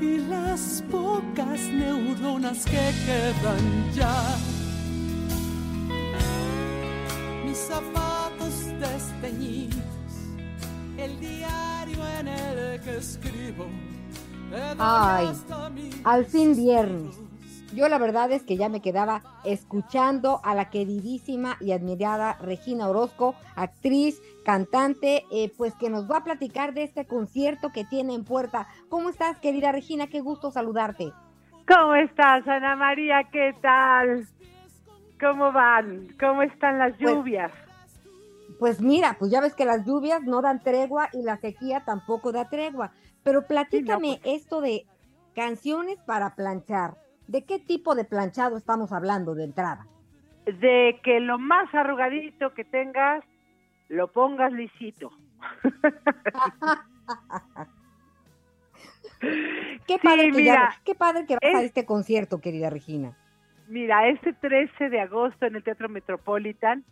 y 0.00 0.18
las 0.28 0.84
pocas 0.90 1.60
neuronas 1.70 2.64
que 2.64 2.92
quedan 3.06 3.92
ya. 3.94 4.36
Mis 7.46 7.58
zapatos 7.58 8.54
desteñidos, 8.78 9.82
el 10.98 11.18
diario 11.18 12.06
en 12.20 12.28
el 12.28 12.80
que 12.82 12.98
escribo. 12.98 13.91
Ay, 14.78 15.28
al 16.04 16.24
fin 16.26 16.54
viernes. 16.56 17.18
Yo 17.74 17.88
la 17.88 17.96
verdad 17.96 18.30
es 18.32 18.42
que 18.42 18.58
ya 18.58 18.68
me 18.68 18.82
quedaba 18.82 19.22
escuchando 19.44 20.40
a 20.44 20.54
la 20.54 20.68
queridísima 20.68 21.56
y 21.58 21.72
admirada 21.72 22.34
Regina 22.42 22.86
Orozco, 22.88 23.34
actriz, 23.56 24.20
cantante, 24.44 25.24
eh, 25.30 25.50
pues 25.56 25.74
que 25.76 25.88
nos 25.88 26.10
va 26.10 26.18
a 26.18 26.24
platicar 26.24 26.74
de 26.74 26.82
este 26.82 27.06
concierto 27.06 27.70
que 27.70 27.84
tiene 27.84 28.14
en 28.14 28.24
puerta. 28.24 28.66
¿Cómo 28.90 29.08
estás, 29.08 29.38
querida 29.38 29.72
Regina? 29.72 30.06
Qué 30.08 30.20
gusto 30.20 30.50
saludarte. 30.50 31.12
¿Cómo 31.66 31.94
estás, 31.94 32.46
Ana 32.46 32.76
María? 32.76 33.22
¿Qué 33.32 33.54
tal? 33.62 34.28
¿Cómo 35.18 35.50
van? 35.52 36.08
¿Cómo 36.20 36.42
están 36.42 36.78
las 36.78 36.92
Pues- 36.98 37.10
lluvias? 37.10 37.52
Pues 38.58 38.80
mira, 38.82 39.16
pues 39.18 39.30
ya 39.30 39.40
ves 39.40 39.54
que 39.54 39.64
las 39.64 39.84
lluvias 39.86 40.22
no 40.24 40.42
dan 40.42 40.60
tregua 40.60 41.08
y 41.14 41.22
la 41.22 41.38
sequía 41.38 41.84
tampoco 41.86 42.32
da 42.32 42.48
tregua. 42.50 42.92
Pero 43.24 43.46
platícame 43.46 44.20
esto 44.24 44.60
de 44.60 44.86
canciones 45.34 45.98
para 46.06 46.34
planchar. 46.34 46.94
¿De 47.28 47.44
qué 47.44 47.58
tipo 47.58 47.94
de 47.94 48.04
planchado 48.04 48.56
estamos 48.56 48.92
hablando 48.92 49.34
de 49.34 49.44
entrada? 49.44 49.86
De 50.46 51.00
que 51.04 51.20
lo 51.20 51.38
más 51.38 51.72
arrugadito 51.74 52.52
que 52.54 52.64
tengas, 52.64 53.24
lo 53.88 54.08
pongas 54.12 54.52
lisito. 54.52 55.10
Qué 59.86 59.94
Sí, 59.94 59.98
padre, 60.02 60.30
que, 60.32 60.44
ya- 60.44 60.52
mira, 60.54 60.74
qué 60.84 60.94
padre 60.94 61.26
que 61.26 61.34
vas 61.34 61.54
a 61.54 61.58
es- 61.60 61.64
este 61.66 61.86
concierto, 61.86 62.40
querida 62.40 62.70
Regina. 62.70 63.16
Mira, 63.68 64.08
este 64.08 64.32
13 64.32 64.90
de 64.90 65.00
agosto 65.00 65.46
en 65.46 65.56
el 65.56 65.62
Teatro 65.62 65.88
Metropolitan 65.88 66.84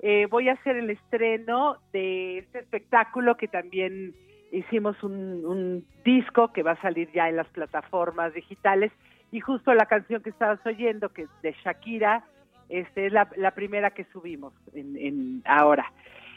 eh, 0.00 0.26
voy 0.26 0.48
a 0.48 0.52
hacer 0.52 0.76
el 0.76 0.90
estreno 0.90 1.78
de 1.92 2.38
este 2.38 2.60
espectáculo 2.60 3.36
que 3.36 3.48
también 3.48 4.14
hicimos 4.52 5.02
un, 5.02 5.44
un 5.44 5.84
disco 6.04 6.52
que 6.52 6.62
va 6.62 6.72
a 6.72 6.82
salir 6.82 7.10
ya 7.12 7.28
en 7.28 7.36
las 7.36 7.48
plataformas 7.48 8.34
digitales 8.34 8.92
y 9.30 9.40
justo 9.40 9.74
la 9.74 9.86
canción 9.86 10.22
que 10.22 10.30
estabas 10.30 10.64
oyendo, 10.64 11.10
que 11.10 11.22
es 11.22 11.28
de 11.42 11.54
Shakira, 11.64 12.24
este 12.68 13.06
es 13.06 13.12
la, 13.12 13.28
la 13.36 13.52
primera 13.52 13.90
que 13.90 14.04
subimos 14.04 14.52
en, 14.74 15.42
ahora. 15.46 15.92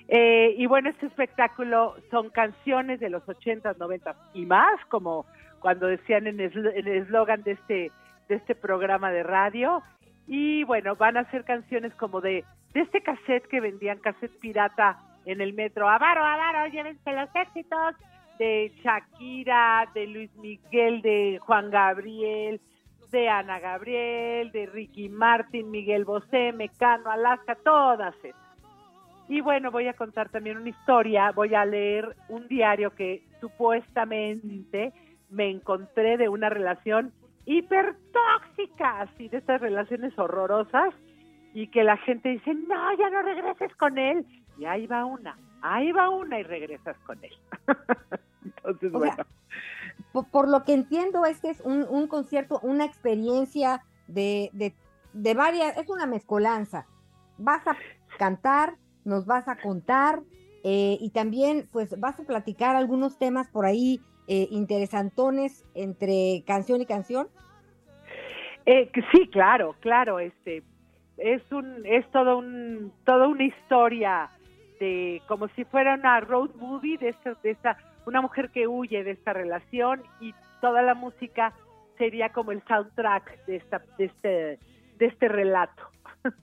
Eh, 0.07 0.55
y 0.57 0.65
bueno, 0.65 0.89
este 0.89 1.05
espectáculo 1.05 1.95
son 2.09 2.29
canciones 2.29 2.99
de 2.99 3.09
los 3.09 3.23
80s, 3.23 3.77
90s 3.77 4.15
y 4.33 4.45
más, 4.45 4.83
como 4.89 5.25
cuando 5.59 5.87
decían 5.87 6.27
en 6.27 6.39
el 6.39 6.87
eslogan 6.87 7.43
de 7.43 7.51
este, 7.51 7.91
de 8.27 8.35
este 8.35 8.55
programa 8.55 9.11
de 9.11 9.23
radio. 9.23 9.83
Y 10.27 10.63
bueno, 10.63 10.95
van 10.95 11.17
a 11.17 11.29
ser 11.31 11.43
canciones 11.43 11.93
como 11.95 12.19
de, 12.19 12.43
de 12.73 12.81
este 12.81 13.01
cassette 13.01 13.47
que 13.47 13.61
vendían, 13.61 13.99
cassette 13.99 14.37
pirata 14.39 14.97
en 15.25 15.41
el 15.41 15.53
metro. 15.53 15.87
Avaro, 15.87 16.23
avaro, 16.23 16.71
llévense 16.71 17.11
los 17.11 17.29
éxitos 17.35 17.95
de 18.39 18.71
Shakira, 18.83 19.87
de 19.93 20.07
Luis 20.07 20.35
Miguel, 20.37 21.01
de 21.01 21.39
Juan 21.41 21.69
Gabriel, 21.69 22.59
de 23.11 23.29
Ana 23.29 23.59
Gabriel, 23.59 24.51
de 24.51 24.65
Ricky 24.65 25.09
Martin, 25.09 25.69
Miguel 25.69 26.05
Bosé, 26.05 26.53
Mecano, 26.53 27.11
Alaska, 27.11 27.55
todas 27.63 28.15
esas. 28.23 28.41
Y 29.27 29.41
bueno, 29.41 29.71
voy 29.71 29.87
a 29.87 29.93
contar 29.93 30.29
también 30.29 30.57
una 30.57 30.69
historia, 30.69 31.31
voy 31.31 31.55
a 31.55 31.65
leer 31.65 32.15
un 32.29 32.47
diario 32.47 32.93
que 32.95 33.23
supuestamente 33.39 34.91
me 35.29 35.49
encontré 35.49 36.17
de 36.17 36.27
una 36.27 36.49
relación 36.49 37.13
hipertóxica, 37.45 39.01
así 39.01 39.29
de 39.29 39.37
estas 39.37 39.61
relaciones 39.61 40.17
horrorosas, 40.17 40.93
y 41.53 41.67
que 41.67 41.83
la 41.83 41.97
gente 41.97 42.29
dice, 42.29 42.53
no, 42.53 42.97
ya 42.97 43.09
no 43.09 43.21
regreses 43.21 43.75
con 43.75 43.97
él. 43.97 44.25
Y 44.61 44.65
ahí 44.65 44.85
va 44.85 45.05
una, 45.05 45.35
ahí 45.63 45.91
va 45.91 46.11
una 46.11 46.39
y 46.39 46.43
regresas 46.43 46.95
con 46.99 47.17
él. 47.23 47.33
Entonces, 48.45 48.93
O 48.93 48.99
bueno. 48.99 49.15
sea, 49.15 49.25
por, 50.11 50.29
por 50.29 50.47
lo 50.47 50.63
que 50.65 50.73
entiendo, 50.75 51.25
este 51.25 51.49
es 51.49 51.61
un, 51.61 51.83
un 51.89 52.05
concierto, 52.05 52.59
una 52.61 52.85
experiencia 52.85 53.83
de, 54.07 54.51
de, 54.53 54.75
de 55.13 55.33
varias, 55.33 55.75
es 55.77 55.89
una 55.89 56.05
mezcolanza. 56.05 56.85
Vas 57.39 57.65
a 57.65 57.75
cantar, 58.19 58.75
nos 59.03 59.25
vas 59.25 59.47
a 59.47 59.55
contar 59.55 60.21
eh, 60.63 60.95
y 61.01 61.09
también 61.09 61.67
pues 61.71 61.99
vas 61.99 62.19
a 62.19 62.23
platicar 62.23 62.75
algunos 62.75 63.17
temas 63.17 63.49
por 63.49 63.65
ahí 63.65 63.99
eh, 64.27 64.47
interesantones 64.51 65.65
entre 65.73 66.43
canción 66.45 66.81
y 66.81 66.85
canción. 66.85 67.29
Eh, 68.67 68.89
que 68.89 69.01
sí, 69.11 69.27
claro, 69.29 69.75
claro, 69.79 70.19
este 70.19 70.61
es 71.17 71.41
un 71.51 71.83
es 71.83 72.05
todo 72.11 72.37
un 72.37 72.93
toda 73.05 73.27
una 73.27 73.43
historia 73.43 74.29
de 74.81 75.21
como 75.27 75.47
si 75.49 75.63
fuera 75.63 75.93
una 75.93 76.19
road 76.21 76.49
movie 76.55 76.97
de 76.97 77.09
esta, 77.09 77.35
de 77.35 77.51
esta 77.51 77.77
una 78.07 78.19
mujer 78.19 78.49
que 78.49 78.67
huye 78.67 79.03
de 79.03 79.11
esta 79.11 79.31
relación 79.31 80.01
y 80.19 80.33
toda 80.59 80.81
la 80.81 80.95
música 80.95 81.53
sería 81.99 82.29
como 82.29 82.51
el 82.51 82.63
soundtrack 82.67 83.45
de 83.45 83.57
esta 83.57 83.83
de 83.99 84.05
este 84.05 84.59
de 84.97 85.05
este 85.05 85.27
relato. 85.27 85.83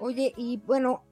Oye, 0.00 0.32
y 0.36 0.60
bueno, 0.66 1.04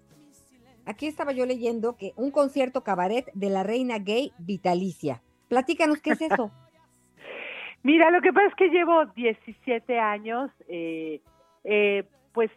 aquí 0.85 1.06
estaba 1.06 1.31
yo 1.31 1.47
leyendo 1.47 1.97
que 1.97 2.12
un 2.16 2.32
concierto 2.32 2.82
cabaret 2.82 3.31
de 3.32 3.48
la 3.48 3.62
reina 3.62 3.98
gay 3.98 4.32
vitalicia. 4.39 5.23
Platícanos 5.48 6.01
qué 6.01 6.10
es 6.10 6.23
eso. 6.23 6.51
Mira, 7.85 8.10
lo 8.10 8.20
que 8.20 8.32
pasa 8.32 8.48
es 8.48 8.55
que 8.56 8.68
llevo 8.68 9.06
17 9.06 9.98
años, 10.01 10.51
eh, 10.68 11.20
eh, 11.62 12.02
pues 12.32 12.51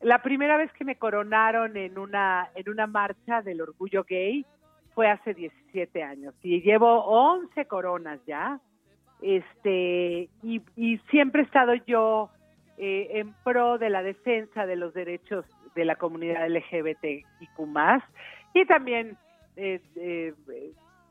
la 0.00 0.22
primera 0.22 0.56
vez 0.56 0.72
que 0.72 0.84
me 0.84 0.96
coronaron 0.96 1.76
en 1.76 1.98
una 1.98 2.50
en 2.54 2.68
una 2.70 2.86
marcha 2.86 3.42
del 3.42 3.60
orgullo 3.60 4.04
gay 4.04 4.46
fue 4.94 5.08
hace 5.08 5.34
17 5.34 6.02
años 6.02 6.34
y 6.42 6.60
llevo 6.62 7.04
11 7.04 7.66
coronas 7.66 8.20
ya. 8.26 8.60
Este 9.20 10.28
y, 10.42 10.98
siempre 11.10 11.42
he 11.42 11.44
estado 11.44 11.74
yo 11.86 12.30
eh, 12.76 13.08
en 13.14 13.34
pro 13.42 13.78
de 13.78 13.90
la 13.90 14.02
defensa 14.02 14.66
de 14.66 14.76
los 14.76 14.94
derechos 14.94 15.44
de 15.74 15.84
la 15.84 15.96
comunidad 15.96 16.48
LGBTIQ+, 16.48 17.24
y 18.54 18.64
también 18.66 19.16
eh, 19.56 19.80
eh, 19.96 20.34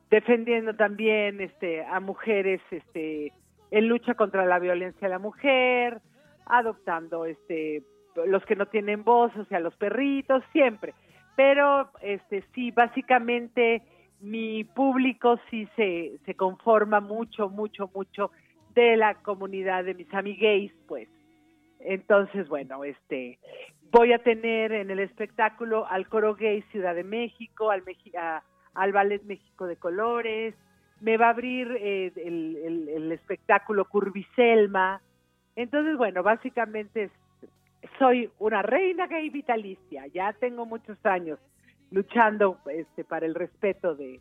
defendiendo 0.10 0.74
también 0.76 1.42
este 1.42 1.86
a 1.86 2.00
mujeres 2.00 2.62
este 2.72 3.34
en 3.72 3.88
lucha 3.90 4.14
contra 4.14 4.46
la 4.46 4.60
violencia 4.60 5.08
a 5.08 5.12
la 5.12 5.20
mujer, 5.20 6.00
adoptando 6.46 7.26
este 7.26 7.84
los 8.26 8.44
que 8.46 8.56
no 8.56 8.66
tienen 8.66 9.04
voz, 9.04 9.36
o 9.38 9.46
sea, 9.46 9.60
los 9.60 9.76
perritos, 9.76 10.44
siempre. 10.52 10.94
Pero 11.36 11.90
este 12.02 12.44
sí, 12.54 12.72
básicamente 12.72 13.82
mi 14.22 14.64
público 14.64 15.40
sí 15.50 15.68
se, 15.76 16.18
se 16.26 16.34
conforma 16.36 17.00
mucho, 17.00 17.50
mucho, 17.50 17.90
mucho 17.94 18.32
de 18.74 18.98
la 18.98 19.16
comunidad 19.16 19.84
de 19.84 19.94
mis 19.94 20.12
amigues, 20.14 20.72
pues. 20.88 21.08
Entonces, 21.80 22.48
bueno, 22.50 22.84
este 22.84 23.38
voy 23.92 24.12
a 24.14 24.20
tener 24.20 24.72
en 24.72 24.90
el 24.92 25.00
espectáculo 25.00 25.88
al 25.88 26.08
Coro 26.10 26.36
Gay 26.36 26.62
Ciudad 26.72 26.96
de 26.96 27.04
México, 27.04 27.70
al, 27.72 27.86
Meji- 27.86 28.42
al 28.74 28.92
Ballet 28.92 29.24
México 29.24 29.66
de 29.68 29.78
Colores, 29.78 30.56
me 31.00 31.16
va 31.18 31.28
a 31.28 31.30
abrir 31.30 31.72
eh, 31.80 32.12
el, 32.16 32.58
el- 32.66 32.90
el 32.90 33.12
espectáculo 33.12 33.86
Curviselma. 33.86 35.02
Entonces, 35.56 35.96
bueno, 35.98 36.24
básicamente 36.24 37.04
es- 37.04 37.12
soy 38.00 38.30
una 38.40 38.62
reina 38.62 39.08
gay 39.08 39.30
vitalicia, 39.30 40.08
ya 40.08 40.34
tengo 40.34 40.66
muchos 40.66 40.98
años 41.06 41.40
luchando 41.92 42.60
este, 42.72 43.04
para 43.04 43.26
el 43.26 43.36
respeto 43.36 43.96
de, 43.96 44.20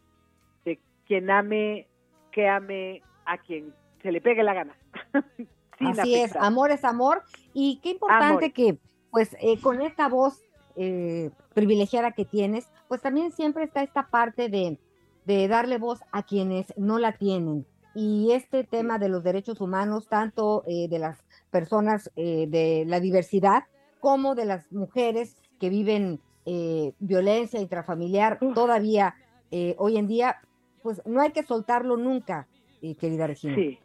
de 0.64 0.78
quien 1.06 1.30
ame, 1.30 1.86
que 2.32 2.48
ame 2.48 3.02
a 3.24 3.38
quien 3.38 3.72
se 4.02 4.12
le 4.12 4.20
pegue 4.20 4.42
la 4.42 4.54
gana. 4.54 4.76
Así 5.80 6.14
es, 6.14 6.34
amor 6.36 6.70
es 6.70 6.84
amor. 6.84 7.22
Y 7.52 7.80
qué 7.82 7.90
importante 7.90 8.46
Amor. 8.46 8.52
que, 8.52 8.78
pues, 9.10 9.36
eh, 9.40 9.60
con 9.60 9.82
esta 9.82 10.08
voz 10.08 10.42
eh, 10.76 11.30
privilegiada 11.54 12.12
que 12.12 12.24
tienes, 12.24 12.70
pues 12.88 13.02
también 13.02 13.32
siempre 13.32 13.64
está 13.64 13.82
esta 13.82 14.08
parte 14.08 14.48
de, 14.48 14.78
de 15.26 15.48
darle 15.48 15.78
voz 15.78 16.00
a 16.12 16.22
quienes 16.22 16.72
no 16.76 16.98
la 16.98 17.12
tienen. 17.12 17.66
Y 17.94 18.32
este 18.32 18.64
tema 18.64 18.98
de 18.98 19.08
los 19.08 19.22
derechos 19.22 19.60
humanos, 19.60 20.08
tanto 20.08 20.64
eh, 20.66 20.86
de 20.88 20.98
las 20.98 21.24
personas 21.56 22.10
eh, 22.16 22.46
de 22.48 22.84
la 22.86 23.00
diversidad 23.00 23.64
como 24.00 24.34
de 24.34 24.44
las 24.44 24.70
mujeres 24.70 25.36
que 25.58 25.70
viven 25.70 26.20
eh, 26.44 26.92
violencia 26.98 27.58
intrafamiliar 27.58 28.38
todavía 28.54 29.14
eh, 29.50 29.74
hoy 29.78 29.96
en 29.96 30.06
día, 30.06 30.36
pues 30.82 31.00
no 31.06 31.22
hay 31.22 31.32
que 31.32 31.42
soltarlo 31.42 31.96
nunca, 31.96 32.46
eh, 32.82 32.94
querida 33.00 33.26
Regina. 33.26 33.54
Sí. 33.54 33.78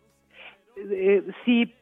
Sí, 1.46 1.74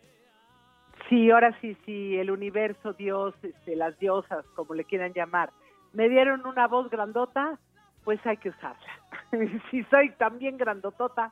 sí, 1.07 1.31
ahora 1.31 1.57
sí, 1.59 1.75
sí, 1.85 2.17
el 2.17 2.29
universo, 2.29 2.93
Dios, 2.93 3.33
este, 3.41 3.75
las 3.75 3.97
diosas, 3.97 4.45
como 4.55 4.75
le 4.75 4.83
quieran 4.83 5.13
llamar, 5.13 5.49
me 5.93 6.07
dieron 6.07 6.45
una 6.45 6.67
voz 6.67 6.89
grandota, 6.91 7.57
pues 8.03 8.23
hay 8.25 8.37
que 8.37 8.49
usarla. 8.49 8.91
si 9.71 9.83
soy 9.85 10.11
también 10.17 10.57
grandotota 10.57 11.31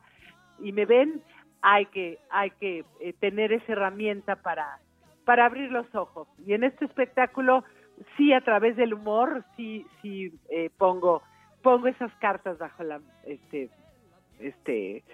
y 0.58 0.72
me 0.72 0.84
ven, 0.84 1.22
hay 1.62 1.86
que, 1.86 2.18
hay 2.30 2.50
que 2.50 2.84
eh, 3.00 3.12
tener 3.20 3.52
esa 3.52 3.72
herramienta 3.72 4.36
para, 4.36 4.78
para 5.24 5.46
abrir 5.46 5.70
los 5.70 5.92
ojos. 5.94 6.28
Y 6.46 6.54
en 6.54 6.64
este 6.64 6.84
espectáculo, 6.84 7.64
sí, 8.16 8.32
a 8.32 8.40
través 8.40 8.76
del 8.76 8.94
humor, 8.94 9.44
sí, 9.56 9.86
sí 10.00 10.32
eh, 10.50 10.70
pongo, 10.78 11.22
pongo 11.62 11.88
esas 11.88 12.12
cartas 12.20 12.58
bajo 12.58 12.82
la, 12.82 13.00
este, 13.24 13.70
este, 14.38 15.04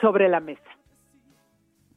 sobre 0.00 0.28
la 0.28 0.40
mesa. 0.40 0.62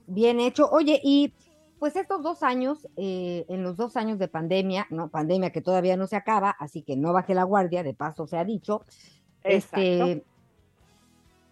Bien 0.08 0.40
hecho. 0.40 0.70
Oye, 0.70 1.00
y 1.04 1.34
pues 1.80 1.96
estos 1.96 2.24
dos 2.24 2.44
años, 2.44 2.88
eh, 2.98 3.46
en 3.50 3.64
los 3.64 3.78
dos 3.78 3.98
años 3.98 4.20
de 4.20 4.28
pandemia, 4.28 4.88
no, 4.90 5.10
pandemia 5.10 5.52
que 5.52 5.62
todavía 5.62 5.98
no 5.98 6.08
se 6.08 6.16
acaba, 6.16 6.56
así 6.60 6.82
que 6.84 6.96
no 6.96 7.14
baje 7.14 7.34
la 7.34 7.44
guardia, 7.44 7.84
de 7.84 7.94
paso 7.94 8.28
se 8.28 8.38
ha 8.38 8.46
dicho. 8.46 8.84
Este, 9.44 10.24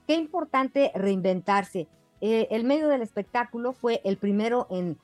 qué 0.08 0.16
importante 0.16 0.92
reinventarse. 0.96 1.88
Eh, 2.26 2.48
el 2.52 2.64
medio 2.64 2.88
del 2.88 3.02
espectáculo 3.02 3.74
fue 3.74 4.00
el 4.06 4.16
primero 4.16 4.66
en 4.70 4.98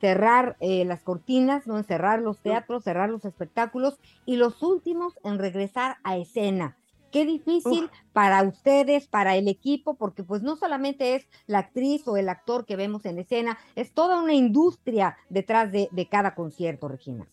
cerrar 0.00 0.56
eh, 0.60 0.84
las 0.84 1.02
cortinas, 1.02 1.66
no 1.66 1.76
en 1.76 1.82
cerrar 1.82 2.22
los 2.22 2.38
teatros, 2.38 2.84
cerrar 2.84 3.10
los 3.10 3.24
espectáculos, 3.24 3.98
y 4.24 4.36
los 4.36 4.62
últimos 4.62 5.18
en 5.24 5.40
regresar 5.40 5.96
a 6.04 6.16
escena. 6.16 6.76
Qué 7.10 7.24
difícil 7.24 7.90
para 8.12 8.44
ustedes, 8.44 9.08
para 9.08 9.34
el 9.34 9.48
equipo, 9.48 9.94
porque 9.94 10.22
pues 10.22 10.42
no 10.42 10.54
solamente 10.54 11.16
es 11.16 11.28
la 11.48 11.58
actriz 11.58 12.06
o 12.06 12.16
el 12.16 12.28
actor 12.28 12.66
que 12.66 12.76
vemos 12.76 13.04
en 13.04 13.18
escena, 13.18 13.58
es 13.74 13.92
toda 13.92 14.22
una 14.22 14.34
industria 14.34 15.16
detrás 15.28 15.72
de, 15.72 15.88
de 15.90 16.06
cada 16.06 16.36
concierto, 16.36 16.86
Regina. 16.86 17.26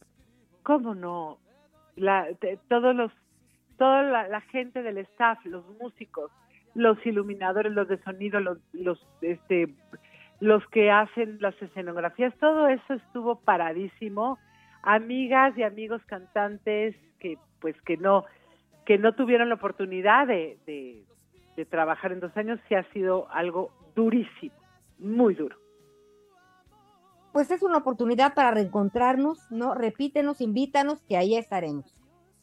¿Cómo 0.64 0.95
no? 0.95 1.38
La, 1.95 2.27
todos 2.68 2.95
los, 2.95 3.11
toda 3.77 4.02
la, 4.02 4.27
la 4.30 4.41
gente 4.41 4.82
del 4.82 4.98
staff, 4.98 5.45
los 5.45 5.64
músicos, 5.80 6.32
los 6.76 7.03
iluminadores, 7.06 7.72
los 7.72 7.88
de 7.88 7.97
sonido, 8.03 8.39
los, 8.39 8.60
los, 8.73 9.03
este, 9.22 9.73
los 10.39 10.65
que 10.68 10.91
hacen 10.91 11.38
las 11.39 11.60
escenografías, 11.61 12.34
todo 12.38 12.68
eso 12.68 12.93
estuvo 12.93 13.39
paradísimo. 13.39 14.38
Amigas 14.84 15.57
y 15.57 15.64
amigos 15.64 16.03
cantantes 16.06 16.95
que, 17.19 17.39
pues, 17.60 17.76
que 17.81 17.97
no, 17.97 18.26
que 18.85 18.99
no 18.99 19.15
tuvieron 19.15 19.49
la 19.49 19.56
oportunidad 19.56 20.27
de, 20.27 20.60
de, 20.68 21.03
de 21.56 21.65
trabajar 21.65 22.11
en 22.11 22.19
dos 22.19 22.35
años, 22.38 22.60
sí 22.68 22.76
ha 22.76 22.84
sido 22.91 23.27
algo 23.31 23.72
durísimo, 23.95 24.56
muy 24.99 25.34
duro. 25.34 25.57
Pues 27.31 27.52
es 27.52 27.64
una 27.64 27.77
oportunidad 27.77 28.34
para 28.34 28.52
reencontrarnos, 28.52 29.49
¿no? 29.52 29.73
Repítenos, 29.76 30.39
invítanos, 30.39 31.02
que 31.03 31.18
ahí 31.18 31.35
estaremos. 31.35 31.93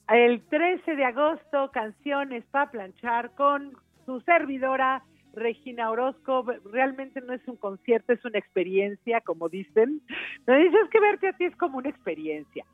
El 0.08 0.42
13 0.48 0.96
de 0.96 1.04
agosto, 1.04 1.70
canciones 1.70 2.44
para 2.50 2.70
planchar 2.70 3.34
con 3.34 3.72
su 4.04 4.20
servidora 4.20 5.02
Regina 5.34 5.90
Orozco. 5.90 6.44
Realmente 6.70 7.20
no 7.20 7.32
es 7.32 7.46
un 7.46 7.56
concierto, 7.56 8.12
es 8.12 8.24
una 8.24 8.38
experiencia, 8.38 9.20
como 9.20 9.48
dicen. 9.48 10.00
Me 10.46 10.58
dices 10.58 10.88
que 10.90 11.00
verte 11.00 11.28
a 11.28 11.32
ti 11.32 11.44
es 11.44 11.56
como 11.56 11.78
una 11.78 11.88
experiencia. 11.88 12.64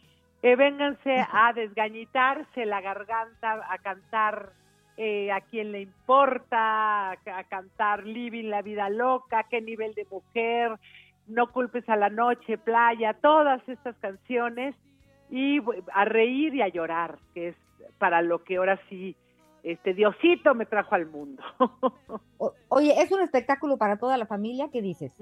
Eh, 0.43 0.55
vénganse 0.55 1.25
a 1.33 1.53
desgañitarse 1.53 2.65
la 2.65 2.81
garganta, 2.81 3.61
a 3.69 3.79
cantar 3.79 4.53
eh, 4.97 5.33
a 5.33 5.41
quien 5.41 5.73
le 5.73 5.81
importa, 5.83 7.11
a, 7.11 7.13
a 7.13 7.45
cantar 7.45 8.05
Living 8.05 8.49
la 8.49 8.63
vida 8.63 8.89
loca, 8.89 9.45
qué 9.51 9.61
nivel 9.61 9.95
de 9.95 10.07
mujer, 10.11 10.73
no 11.27 11.49
culpes 11.49 11.89
a 11.89 11.97
la 11.97 12.09
noche, 12.09 12.59
playa, 12.59 13.15
todas 13.15 13.67
estas 13.69 13.97
canciones 13.99 14.75
y 15.31 15.61
a 15.93 16.05
reír 16.05 16.55
y 16.55 16.63
a 16.63 16.69
llorar, 16.69 17.19
que 17.35 17.49
es 17.49 17.57
para 17.99 18.23
lo 18.23 18.45
que 18.45 18.57
ahora 18.57 18.81
sí 18.89 19.17
este 19.63 19.95
Diosito 19.95 20.55
me 20.55 20.67
trajo 20.67 20.95
al 20.95 21.07
mundo. 21.07 21.43
O- 22.41 22.55
oye, 22.69 22.95
¿es 23.03 23.11
un 23.11 23.21
espectáculo 23.21 23.77
para 23.79 23.97
toda 23.97 24.17
la 24.17 24.25
familia? 24.27 24.69
¿Qué 24.73 24.81
dices? 24.81 25.13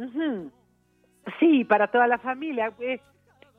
Sí, 1.41 1.65
para 1.65 1.91
toda 1.91 2.07
la 2.07 2.19
familia. 2.19 2.73
Eh, 2.79 3.01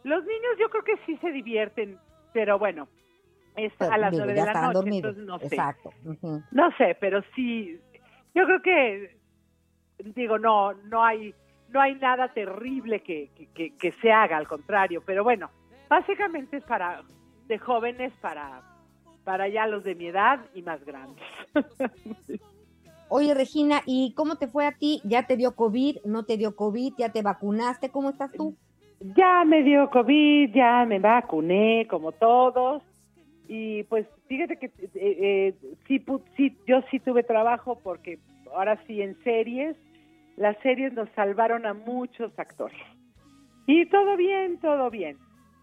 los 0.03 0.23
niños 0.23 0.51
yo 0.59 0.69
creo 0.69 0.83
que 0.83 0.97
sí 1.07 1.17
se 1.17 1.31
divierten, 1.31 1.97
pero 2.33 2.59
bueno, 2.59 2.87
es 3.55 3.73
Pero, 3.79 3.91
a 3.91 3.97
las 3.97 4.13
nueve 4.13 4.33
de 4.33 4.45
la 4.45 4.53
noche, 4.53 4.89
entonces 4.97 5.25
no 5.25 5.39
sé. 5.39 5.45
Exacto. 5.47 5.91
ujú. 6.05 6.43
No 6.51 6.71
sé, 6.77 6.95
pero 7.01 7.23
sí, 7.35 7.79
yo 8.35 8.45
creo 8.45 8.61
que, 8.61 9.17
digo, 10.15 10.37
no, 10.37 10.73
no 10.73 11.03
hay, 11.03 11.33
no 11.69 11.81
hay 11.81 11.95
nada 11.95 12.31
terrible 12.33 13.01
que, 13.01 13.31
que, 13.35 13.47
que- 13.53 13.75
que 13.75 13.91
se 13.93 14.11
haga, 14.11 14.37
al 14.37 14.47
contrario, 14.47 15.01
pero 15.05 15.23
bueno, 15.23 15.49
básicamente 15.89 16.57
es 16.57 16.63
para, 16.65 17.01
de 17.47 17.57
jóvenes 17.57 18.13
para, 18.21 18.61
para 19.27 19.49
ya 19.49 19.67
los 19.67 19.83
de 19.83 19.93
mi 19.93 20.07
edad 20.07 20.39
y 20.55 20.61
más 20.61 20.85
grandes. 20.85 21.21
Oye, 23.09 23.33
Regina, 23.33 23.81
¿y 23.85 24.13
cómo 24.13 24.37
te 24.37 24.47
fue 24.47 24.65
a 24.65 24.71
ti? 24.71 25.01
¿Ya 25.03 25.27
te 25.27 25.35
dio 25.35 25.53
COVID? 25.53 25.97
¿No 26.05 26.23
te 26.23 26.37
dio 26.37 26.55
COVID? 26.55 26.93
¿Ya 26.97 27.11
te 27.11 27.21
vacunaste? 27.21 27.89
¿Cómo 27.89 28.11
estás 28.11 28.31
tú? 28.31 28.55
Ya 29.17 29.43
me 29.43 29.63
dio 29.63 29.89
COVID, 29.89 30.55
ya 30.55 30.85
me 30.85 30.99
vacuné, 30.99 31.85
como 31.89 32.13
todos, 32.13 32.81
y 33.49 33.83
pues 33.83 34.07
fíjate 34.27 34.59
que 34.59 34.67
eh, 34.67 34.89
eh, 34.95 35.53
sí, 35.89 36.01
sí, 36.37 36.57
yo 36.65 36.81
sí 36.89 37.01
tuve 37.01 37.23
trabajo 37.23 37.77
porque 37.83 38.19
ahora 38.55 38.81
sí 38.87 39.01
en 39.01 39.21
series, 39.25 39.75
las 40.37 40.57
series 40.59 40.93
nos 40.93 41.09
salvaron 41.17 41.65
a 41.65 41.73
muchos 41.73 42.31
actores. 42.39 42.79
Y 43.65 43.87
todo 43.87 44.15
bien, 44.15 44.57
todo 44.59 44.89
bien. 44.89 45.17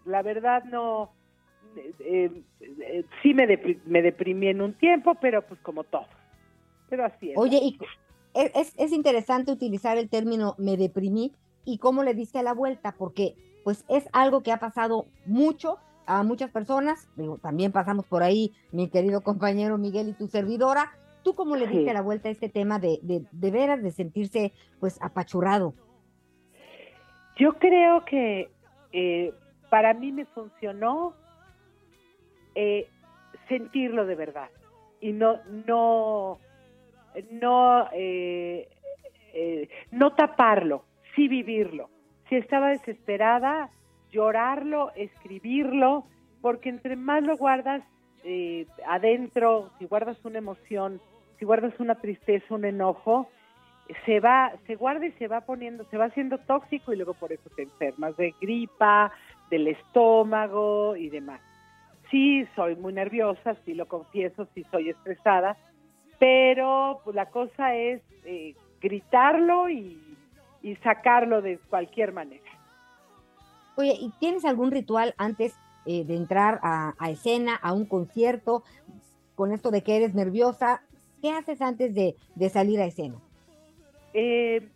La 0.05 0.21
verdad 0.21 0.65
no, 0.65 1.13
eh, 1.77 2.43
eh, 2.61 3.05
sí 3.23 3.35
me, 3.35 3.47
depri- 3.47 3.81
me 3.85 4.03
deprimí 4.03 4.49
en 4.49 4.61
un 4.61 4.75
tiempo, 4.75 5.15
pero 5.21 5.43
pues 5.47 5.61
como 5.61 5.85
todo. 5.85 6.07
Pero 6.89 7.05
así 7.05 7.31
es. 7.31 7.39
Oye, 7.39 7.59
y 7.63 7.79
es, 8.35 8.51
es- 8.55 8.75
es 8.77 8.93
interesante 8.93 9.53
utilizar 9.53 9.97
el 9.99 10.09
término 10.09 10.55
me 10.59 10.77
deprimí 10.77 11.33
y 11.65 11.79
cómo 11.79 12.03
le 12.03 12.15
diste 12.15 12.43
la 12.43 12.53
vuelta, 12.55 12.95
porque 12.99 13.35
pues 13.65 13.85
es 13.89 14.09
algo 14.13 14.43
que 14.43 14.53
ha 14.53 14.59
pasado 14.59 15.07
mucho 15.27 15.79
a 16.07 16.23
muchas 16.23 16.51
personas, 16.51 17.09
digo, 17.17 17.39
también 17.39 17.73
pasamos 17.73 18.05
por 18.07 18.23
ahí, 18.23 18.53
mi 18.73 18.91
querido 18.91 19.23
compañero 19.23 19.79
Miguel 19.79 20.09
y 20.11 20.13
tu 20.13 20.29
servidora, 20.29 20.93
¿tú 21.23 21.35
cómo 21.35 21.57
le 21.57 21.67
diste 21.67 21.87
Sí. 21.89 21.95
la 21.95 22.03
vuelta 22.03 22.29
a 22.29 22.33
este 22.33 22.51
tema 22.51 22.79
de, 22.79 22.99
de, 23.03 23.25
de 23.33 23.51
veras 23.51 23.83
de 23.83 23.91
sentirse 23.91 24.53
pues 24.81 25.01
apachurrado? 25.01 25.73
Yo 27.37 27.55
creo 27.55 28.05
que 28.05 28.51
eh, 28.93 29.33
para 29.71 29.95
mí 29.95 30.13
me 30.13 30.27
funcionó 30.27 31.15
eh, 32.55 32.89
sentirlo 33.49 34.07
de 34.07 34.15
verdad 34.15 34.51
y 35.01 35.13
no 35.13 35.39
no 35.67 36.39
no 37.31 37.89
eh, 37.93 38.69
eh, 39.35 39.69
no 39.91 40.15
taparlo, 40.15 40.85
sí 41.15 41.29
vivirlo. 41.29 41.91
Si 42.29 42.37
estaba 42.37 42.69
desesperada, 42.69 43.69
llorarlo, 44.11 44.93
escribirlo, 44.95 46.05
porque 46.41 46.69
entre 46.69 46.97
más 46.97 47.23
lo 47.25 47.37
guardas 47.37 47.83
eh, 48.23 48.67
adentro, 48.87 49.71
si 49.79 49.87
guardas 49.87 50.25
una 50.25 50.39
emoción, 50.39 51.01
si 51.39 51.45
guardas 51.45 51.79
una 51.81 51.97
tristeza, 51.97 52.55
un 52.55 52.65
enojo, 52.65 53.29
se 54.07 54.21
va, 54.21 54.53
se 54.67 54.77
guarda 54.77 55.07
y 55.07 55.13
se 55.13 55.27
va 55.27 55.43
poniendo, 55.43 55.85
se 55.91 55.99
va 55.99 56.07
haciendo 56.07 56.39
tóxico 56.39 56.93
y 56.93 56.97
luego 56.97 57.15
por 57.15 57.33
eso 57.33 57.51
te 57.57 57.63
enfermas 57.63 58.17
de 58.17 58.35
gripa, 58.41 59.13
del 59.51 59.67
estómago 59.67 60.97
y 60.97 61.11
demás. 61.11 61.41
Sí, 62.11 62.47
soy 62.55 62.77
muy 62.77 62.93
nerviosa, 62.93 63.57
sí 63.65 63.75
lo 63.75 63.87
confieso, 63.87 64.47
sí 64.55 64.65
soy 64.71 64.91
estresada, 64.91 65.57
pero 66.19 67.01
pues, 67.05 67.17
la 67.17 67.31
cosa 67.31 67.75
es 67.75 68.03
eh, 68.25 68.55
gritarlo 68.81 69.69
y, 69.69 70.17
y 70.63 70.77
sacarlo 70.77 71.43
de 71.43 71.59
cualquier 71.71 72.13
manera. 72.13 72.51
Oye, 73.77 73.95
¿y 74.01 74.11
tienes 74.21 74.45
algún 74.45 74.71
ritual 74.71 75.15
antes 75.19 75.57
eh, 75.87 76.05
de 76.05 76.17
entrar 76.17 76.61
a, 76.63 76.95
a 76.99 77.11
escena, 77.11 77.57
a 77.57 77.73
un 77.73 77.87
concierto, 77.87 78.63
con 79.35 79.53
esto 79.53 79.71
de 79.71 79.83
que 79.83 79.97
eres 79.97 80.15
nerviosa? 80.15 80.83
¿Qué 81.21 81.31
haces 81.31 81.61
antes 81.61 81.95
de, 81.95 82.15
de 82.37 82.49
salir 82.49 82.81
a 82.81 82.87
escena? 82.87 83.17
Eh, 84.13 84.69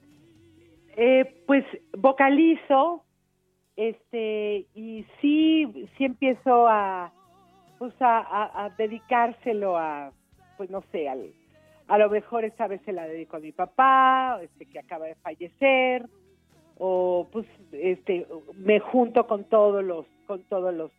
Eh, 1.01 1.45
pues 1.47 1.65
vocalizo, 1.97 3.05
este, 3.77 4.67
y 4.75 5.07
sí, 5.21 5.87
sí 5.97 6.05
empiezo 6.07 6.67
a, 6.67 7.13
pues 7.79 7.95
a, 8.01 8.65
a, 8.65 8.71
dedicárselo 8.71 9.77
a, 9.77 10.13
pues 10.57 10.71
no 10.71 10.83
sé, 10.93 11.09
al, 11.09 11.33
a 11.87 11.99
lo 11.99 12.11
mejor 12.11 12.45
esta 12.45 12.67
vez 12.67 12.81
se 12.85 12.93
la 12.93 13.07
dedico 13.07 13.37
a 13.37 13.41
mi 13.41 13.53
papá, 13.53 14.41
este 14.43 14.67
que 14.67 14.79
acaba 14.79 15.07
de 15.07 15.15
fallecer, 15.17 16.07
o 16.79 17.27
pues 17.33 17.47
este 17.73 18.27
me 18.57 18.81
junto 18.81 19.27
con 19.27 19.45
todos 19.45 19.85
los, 19.85 20.07
con 20.27 20.43
todos 20.45 20.75
los, 20.75 20.91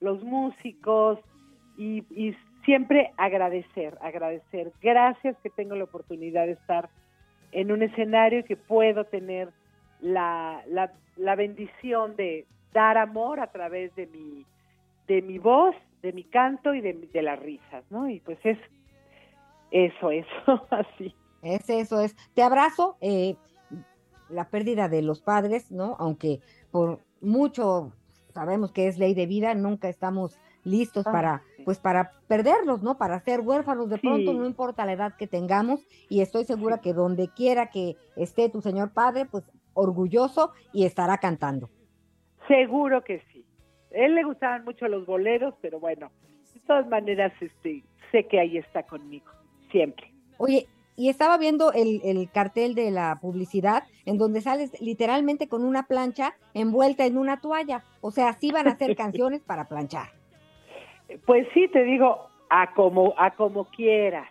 los 0.00 0.22
músicos 0.22 1.18
y, 1.76 2.04
y 2.10 2.36
siempre 2.64 3.12
agradecer, 3.16 3.96
agradecer. 4.00 4.72
Gracias 4.80 5.36
que 5.42 5.50
tengo 5.50 5.74
la 5.74 5.84
oportunidad 5.84 6.46
de 6.46 6.52
estar 6.52 6.88
en 7.52 7.72
un 7.72 7.82
escenario 7.82 8.40
y 8.40 8.44
que 8.44 8.56
puedo 8.56 9.04
tener 9.04 9.50
la, 10.00 10.62
la, 10.66 10.92
la 11.16 11.36
bendición 11.36 12.16
de 12.16 12.46
dar 12.72 12.98
amor 12.98 13.40
a 13.40 13.46
través 13.46 13.94
de 13.96 14.06
mi, 14.06 14.44
de 15.06 15.22
mi 15.22 15.38
voz, 15.38 15.74
de 16.04 16.12
mi 16.12 16.24
canto 16.24 16.74
y 16.74 16.82
de, 16.82 16.92
de 16.92 17.22
las 17.22 17.40
risas, 17.40 17.82
¿no? 17.88 18.10
Y 18.10 18.20
pues 18.20 18.38
es 18.44 18.58
eso, 19.70 20.10
eso, 20.10 20.66
así. 20.70 21.14
Es 21.42 21.68
eso, 21.70 22.00
es. 22.00 22.14
Te 22.34 22.42
abrazo, 22.42 22.98
eh, 23.00 23.36
la 24.28 24.50
pérdida 24.50 24.88
de 24.88 25.00
los 25.00 25.22
padres, 25.22 25.72
¿no? 25.72 25.96
Aunque 25.98 26.40
por 26.70 27.00
mucho 27.22 27.92
sabemos 28.34 28.70
que 28.70 28.86
es 28.86 28.98
ley 28.98 29.14
de 29.14 29.26
vida, 29.26 29.54
nunca 29.54 29.88
estamos 29.88 30.38
listos 30.62 31.06
Ah, 31.06 31.12
para, 31.12 31.42
pues 31.64 31.78
para 31.78 32.12
perderlos, 32.28 32.82
¿no? 32.82 32.98
Para 32.98 33.20
ser 33.20 33.40
huérfanos 33.40 33.88
de 33.88 33.98
pronto, 33.98 34.34
no 34.34 34.44
importa 34.44 34.84
la 34.84 34.92
edad 34.92 35.16
que 35.16 35.26
tengamos, 35.26 35.86
y 36.10 36.20
estoy 36.20 36.44
segura 36.44 36.82
que 36.82 36.92
donde 36.92 37.28
quiera 37.28 37.70
que 37.70 37.96
esté 38.16 38.50
tu 38.50 38.60
señor 38.60 38.92
padre, 38.92 39.24
pues 39.24 39.44
orgulloso 39.72 40.52
y 40.72 40.84
estará 40.84 41.16
cantando. 41.18 41.70
Seguro 42.46 43.02
que 43.02 43.22
sí. 43.32 43.33
A 43.94 43.98
él 43.98 44.14
le 44.14 44.24
gustaban 44.24 44.64
mucho 44.64 44.88
los 44.88 45.06
boleros, 45.06 45.54
pero 45.60 45.78
bueno, 45.78 46.10
de 46.52 46.60
todas 46.60 46.86
maneras, 46.88 47.32
este, 47.40 47.82
sé 48.10 48.26
que 48.26 48.40
ahí 48.40 48.58
está 48.58 48.82
conmigo, 48.84 49.30
siempre. 49.70 50.10
Oye, 50.38 50.66
y 50.96 51.08
estaba 51.08 51.38
viendo 51.38 51.72
el, 51.72 52.00
el 52.04 52.30
cartel 52.30 52.74
de 52.74 52.90
la 52.90 53.18
publicidad 53.20 53.84
en 54.04 54.18
donde 54.18 54.40
sales 54.40 54.80
literalmente 54.80 55.48
con 55.48 55.64
una 55.64 55.84
plancha 55.84 56.34
envuelta 56.54 57.06
en 57.06 57.18
una 57.18 57.40
toalla. 57.40 57.82
O 58.00 58.10
sea, 58.10 58.32
sí 58.34 58.52
van 58.52 58.68
a 58.68 58.72
hacer 58.72 58.94
canciones 58.96 59.42
para 59.42 59.64
planchar. 59.64 60.08
Pues 61.26 61.46
sí, 61.52 61.68
te 61.68 61.84
digo, 61.84 62.28
a 62.50 62.72
como, 62.74 63.14
a 63.18 63.32
como 63.32 63.64
quieras, 63.66 64.28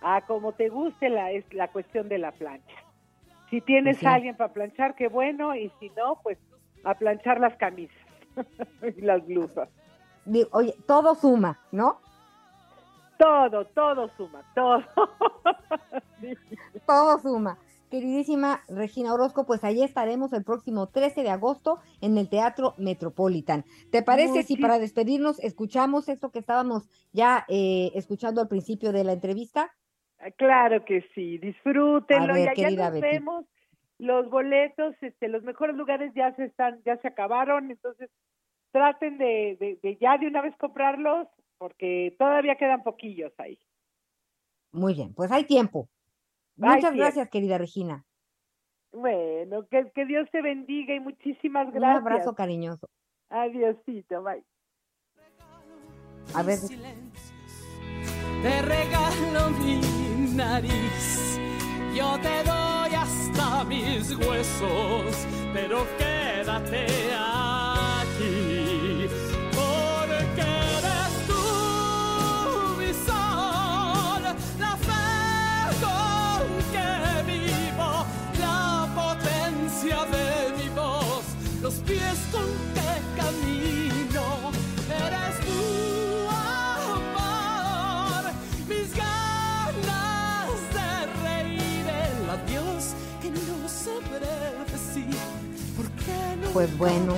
a 0.00 0.22
como 0.22 0.52
te 0.52 0.68
guste 0.68 1.08
la, 1.08 1.32
es 1.32 1.44
la 1.52 1.68
cuestión 1.68 2.08
de 2.08 2.18
la 2.18 2.32
plancha. 2.32 2.76
Si 3.50 3.60
tienes 3.62 3.98
sí. 3.98 4.06
a 4.06 4.14
alguien 4.14 4.36
para 4.36 4.52
planchar, 4.52 4.94
qué 4.94 5.08
bueno, 5.08 5.54
y 5.54 5.70
si 5.80 5.90
no, 5.90 6.20
pues 6.22 6.38
a 6.84 6.94
planchar 6.94 7.40
las 7.40 7.56
camisas 7.56 8.07
y 8.96 9.00
las 9.00 9.26
blusas. 9.26 9.68
Digo, 10.24 10.48
oye, 10.52 10.74
todo 10.86 11.14
suma, 11.14 11.58
¿no? 11.72 12.00
Todo, 13.18 13.64
todo 13.66 14.08
suma, 14.16 14.42
todo. 14.54 14.82
Sí. 16.20 16.34
Todo 16.84 17.20
suma. 17.20 17.58
Queridísima 17.90 18.60
Regina 18.68 19.14
Orozco, 19.14 19.46
pues 19.46 19.62
allí 19.62 19.84
estaremos 19.84 20.32
el 20.32 20.42
próximo 20.42 20.88
13 20.88 21.22
de 21.22 21.30
agosto 21.30 21.78
en 22.00 22.18
el 22.18 22.28
Teatro 22.28 22.74
Metropolitan. 22.76 23.64
¿Te 23.92 24.02
parece 24.02 24.42
si 24.42 24.56
para 24.56 24.78
despedirnos 24.78 25.38
escuchamos 25.38 26.08
esto 26.08 26.30
que 26.30 26.40
estábamos 26.40 26.88
ya 27.12 27.46
eh, 27.48 27.92
escuchando 27.94 28.40
al 28.40 28.48
principio 28.48 28.92
de 28.92 29.04
la 29.04 29.12
entrevista? 29.12 29.72
Claro 30.36 30.84
que 30.84 31.08
sí, 31.14 31.38
disfrútenlo, 31.38 32.34
ver, 32.34 32.52
querida 32.54 32.90
nos 32.90 33.00
Betty. 33.00 33.06
vemos. 33.14 33.44
Los 33.98 34.30
boletos, 34.30 34.94
este, 35.00 35.28
los 35.28 35.42
mejores 35.42 35.74
lugares 35.76 36.12
ya 36.14 36.34
se 36.36 36.44
están, 36.44 36.80
ya 36.84 36.96
se 36.98 37.08
acabaron, 37.08 37.70
entonces 37.70 38.10
traten 38.70 39.18
de, 39.18 39.56
de, 39.58 39.78
de 39.82 39.96
ya 40.00 40.18
de 40.18 40.26
una 40.28 40.40
vez 40.42 40.54
comprarlos, 40.56 41.26
porque 41.58 42.14
todavía 42.18 42.56
quedan 42.56 42.82
poquillos 42.84 43.32
ahí. 43.38 43.58
Muy 44.72 44.94
bien, 44.94 45.14
pues 45.14 45.32
hay 45.32 45.44
tiempo. 45.44 45.88
Hay 46.60 46.76
Muchas 46.76 46.80
tiempo. 46.92 46.98
gracias, 46.98 47.28
querida 47.30 47.58
Regina. 47.58 48.04
Bueno, 48.92 49.66
que, 49.68 49.90
que 49.94 50.06
Dios 50.06 50.28
te 50.30 50.42
bendiga 50.42 50.94
y 50.94 51.00
muchísimas 51.00 51.66
Un 51.68 51.74
gracias. 51.74 52.00
abrazo 52.00 52.34
cariñoso. 52.34 52.88
Adiosito, 53.30 54.22
bye. 54.22 54.44
A 56.34 56.42
ver, 56.42 56.58
Te 58.42 58.62
regalo 58.62 59.50
mi 59.58 59.80
nariz. 60.36 61.27
Yo 61.98 62.16
te 62.22 62.44
doy 62.44 62.94
hasta 62.94 63.64
mis 63.64 64.16
huesos, 64.16 65.26
pero 65.52 65.84
quédate 65.98 66.86
aquí. 67.12 68.47
Pues 96.52 96.76
bueno, 96.78 97.16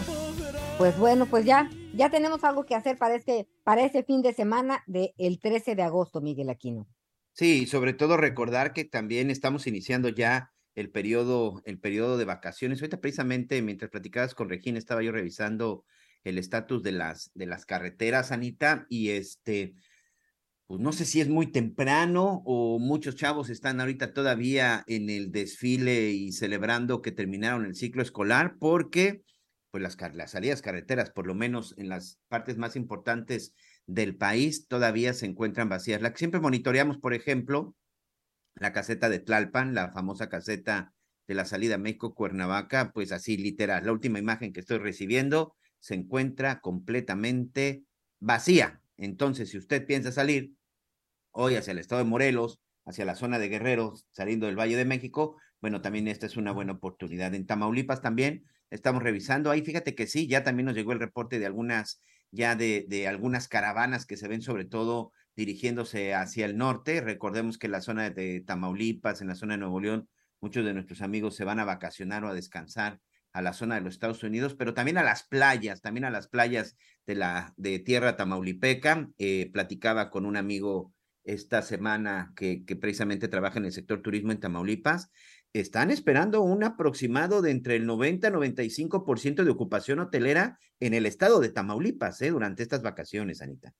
pues 0.79 0.99
bueno, 0.99 1.27
pues 1.27 1.45
ya, 1.45 1.71
ya 1.95 2.11
tenemos 2.11 2.43
algo 2.45 2.65
que 2.65 2.75
hacer 2.75 2.97
para 2.99 3.15
este, 3.15 3.49
para 3.65 3.85
ese 3.85 4.03
fin 4.03 4.23
de 4.23 4.33
semana 4.33 4.83
del 4.87 5.39
13 5.41 5.75
de 5.75 5.83
agosto, 5.83 6.21
Miguel 6.21 6.51
Aquino. 6.51 6.89
Sí, 7.33 7.67
sobre 7.67 7.93
todo 7.93 8.17
recordar 8.17 8.73
que 8.73 8.85
también 8.85 9.31
estamos 9.31 9.67
iniciando 9.67 10.09
ya 10.09 10.53
el 10.75 10.91
periodo, 10.91 11.63
el 11.65 11.79
periodo 11.79 12.19
de 12.19 12.25
vacaciones. 12.25 12.81
Ahorita 12.81 13.01
precisamente 13.01 13.63
mientras 13.63 13.91
platicabas 13.91 14.35
con 14.35 14.49
Regina 14.49 14.79
estaba 14.79 15.03
yo 15.03 15.13
revisando 15.13 15.85
el 16.25 16.39
estatus 16.39 16.83
de 16.83 16.93
las, 16.93 17.31
de 17.35 17.47
las 17.47 17.65
carreteras, 17.65 18.33
Anita, 18.33 18.87
y 18.89 19.11
este, 19.11 19.75
pues 20.71 20.81
no 20.81 20.93
sé 20.93 21.05
si 21.05 21.21
es 21.21 21.29
muy 21.29 21.49
temprano 21.49 22.45
o 22.45 22.79
muchos 22.79 23.17
chavos 23.17 23.51
están 23.51 23.81
ahorita 23.81 24.13
todavía 24.13 24.85
en 24.87 25.11
el 25.11 25.33
desfile 25.33 26.11
y 26.13 26.31
celebrando 26.31 27.03
que 27.03 27.11
terminaron 27.11 27.67
el 27.67 27.75
ciclo 27.75 28.03
escolar, 28.03 28.55
porque 28.61 29.25
pues 29.73 29.83
las, 29.83 29.97
las 30.15 30.31
salidas 30.31 30.63
carreteras, 30.63 31.11
por 31.11 31.27
lo 31.27 31.35
menos 31.35 31.75
en 31.77 31.89
las 31.89 32.21
partes 32.29 32.57
más 32.57 32.77
importantes 32.77 33.53
del 33.87 34.15
país, 34.15 34.69
todavía 34.69 35.13
se 35.13 35.27
encuentran 35.27 35.69
vacías. 35.69 36.03
La 36.03 36.13
que 36.13 36.19
siempre 36.19 36.39
monitoreamos, 36.39 36.99
por 36.99 37.15
ejemplo, 37.15 37.75
la 38.55 38.73
caseta 38.73 39.09
de 39.09 39.19
Tlalpan, 39.19 39.75
la 39.75 39.91
famosa 39.91 40.29
caseta 40.29 40.95
de 41.27 41.35
la 41.35 41.47
salida 41.47 41.79
México-Cuernavaca, 41.79 42.93
pues 42.93 43.11
así 43.11 43.37
literal, 43.37 43.87
la 43.87 43.93
última 43.93 44.21
imagen 44.21 44.53
que 44.53 44.61
estoy 44.61 44.79
recibiendo 44.79 45.57
se 45.81 45.95
encuentra 45.95 46.61
completamente 46.61 47.83
vacía. 48.21 48.81
Entonces, 48.97 49.51
si 49.51 49.59
usted 49.59 49.85
piensa 49.85 50.13
salir 50.13 50.53
hoy 51.33 51.57
hacia 51.57 51.73
el 51.73 51.79
estado 51.79 52.03
de 52.03 52.09
Morelos, 52.09 52.61
hacia 52.85 53.05
la 53.05 53.15
zona 53.15 53.39
de 53.39 53.49
Guerrero, 53.49 53.95
saliendo 54.11 54.47
del 54.47 54.59
Valle 54.59 54.77
de 54.77 54.85
México, 54.85 55.37
bueno, 55.61 55.83
también 55.83 56.09
esta 56.09 56.27
es 56.27 56.37
una 56.37 56.53
buena 56.53 56.73
oportunidad. 56.73 57.35
En 57.35 57.47
Tamaulipas 57.47 58.01
también 58.01 58.47
estamos 58.71 59.03
revisando. 59.03 59.51
Ahí 59.51 59.63
fíjate 59.63 59.95
que 59.95 60.07
sí, 60.07 60.27
ya 60.27 60.43
también 60.43 60.67
nos 60.67 60.75
llegó 60.75 60.93
el 60.93 61.01
reporte 61.01 61.39
de 61.39 61.47
algunas, 61.47 62.03
ya 62.31 62.57
de, 62.57 62.87
de 62.89 63.09
algunas 63.09 63.47
caravanas 63.47 64.07
que 64.07 64.17
se 64.17 64.29
ven 64.29 64.41
sobre 64.41 64.65
todo 64.65 65.13
dirigiéndose 65.37 66.15
hacia 66.15 66.47
el 66.47 66.57
norte. 66.57 67.01
Recordemos 67.03 67.59
que 67.59 67.67
en 67.67 67.73
la 67.73 67.83
zona 67.83 68.11
de 68.11 68.41
Tamaulipas, 68.41 69.21
en 69.21 69.29
la 69.29 69.35
zona 69.35 69.55
de 69.55 69.59
Nuevo 69.59 69.81
León, 69.81 70.09
muchos 70.41 70.65
de 70.65 70.73
nuestros 70.73 71.03
amigos 71.03 71.37
se 71.37 71.45
van 71.45 71.61
a 71.61 71.65
vacacionar 71.65 72.25
o 72.25 72.29
a 72.29 72.35
descansar 72.35 73.01
a 73.33 73.43
la 73.43 73.53
zona 73.53 73.77
de 73.77 73.83
los 73.83 73.95
Estados 73.95 74.23
Unidos, 74.25 74.55
pero 74.55 74.75
también 74.75 74.99
a 74.99 75.05
las 75.05 75.25
playas, 75.25 75.83
también 75.83 76.05
a 76.05 76.11
las 76.11 76.29
playas 76.29 76.77
de 77.07 77.15
la 77.15 77.53
de 77.57 77.79
tierra 77.79 78.17
tamaulipeca. 78.17 79.09
Eh, 79.19 79.51
platicaba 79.53 80.11
con 80.11 80.27
un 80.27 80.37
amigo 80.37 80.93
esta 81.33 81.63
semana 81.63 82.33
que, 82.37 82.65
precisamente 82.81 83.29
trabaja 83.29 83.59
en 83.59 83.67
el 83.67 83.73
sector 83.73 84.03
turismo 84.03 84.33
en 84.33 84.41
Tamaulipas. 84.41 85.11
Están 85.53 85.91
esperando 85.91 86.43
un 86.43 86.63
aproximado 86.65 87.43
de 87.43 87.51
entre 87.51 87.77
el 87.77 87.87
90 87.87 88.29
y 88.29 88.31
95% 88.31 89.45
de 89.45 89.51
ocupación 89.51 89.99
hotelera 90.01 90.59
en 90.79 90.95
el 90.95 91.07
estado 91.07 91.41
de 91.41 91.51
Tamaulipas 91.51 92.21
eh, 92.23 92.31
durante 92.31 92.63
estas 92.63 92.83
vacaciones, 92.83 93.43
Anita. 93.43 93.75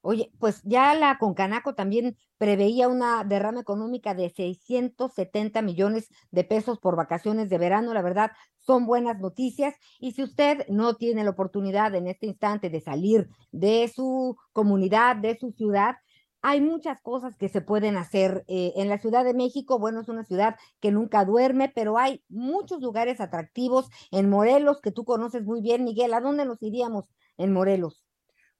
Oye, 0.00 0.30
pues 0.38 0.62
ya 0.64 0.94
la 0.94 1.18
Concanaco 1.18 1.74
también 1.74 2.16
preveía 2.38 2.88
una 2.88 3.24
derrama 3.24 3.60
económica 3.60 4.14
de 4.14 4.30
670 4.30 5.60
millones 5.62 6.08
de 6.30 6.44
pesos 6.44 6.78
por 6.78 6.96
vacaciones 6.96 7.50
de 7.50 7.58
verano. 7.58 7.92
La 7.92 8.02
verdad, 8.02 8.30
son 8.58 8.86
buenas 8.86 9.18
noticias. 9.18 9.74
Y 9.98 10.12
si 10.12 10.22
usted 10.22 10.66
no 10.68 10.94
tiene 10.94 11.24
la 11.24 11.30
oportunidad 11.30 11.94
en 11.94 12.06
este 12.06 12.26
instante 12.26 12.70
de 12.70 12.80
salir 12.80 13.28
de 13.50 13.90
su 13.94 14.36
comunidad, 14.52 15.16
de 15.16 15.36
su 15.36 15.52
ciudad, 15.52 15.96
hay 16.42 16.60
muchas 16.60 17.00
cosas 17.00 17.36
que 17.36 17.48
se 17.48 17.60
pueden 17.60 17.96
hacer 17.96 18.44
eh, 18.48 18.72
en 18.76 18.88
la 18.88 18.98
Ciudad 18.98 19.24
de 19.24 19.34
México. 19.34 19.78
Bueno, 19.78 20.00
es 20.00 20.08
una 20.08 20.24
ciudad 20.24 20.56
que 20.80 20.90
nunca 20.90 21.24
duerme, 21.24 21.72
pero 21.74 21.98
hay 21.98 22.22
muchos 22.28 22.80
lugares 22.80 23.20
atractivos 23.20 23.88
en 24.10 24.28
Morelos 24.28 24.80
que 24.80 24.92
tú 24.92 25.04
conoces 25.04 25.44
muy 25.44 25.60
bien, 25.60 25.84
Miguel. 25.84 26.14
¿A 26.14 26.20
dónde 26.20 26.44
nos 26.44 26.62
iríamos 26.62 27.06
en 27.36 27.52
Morelos? 27.52 28.04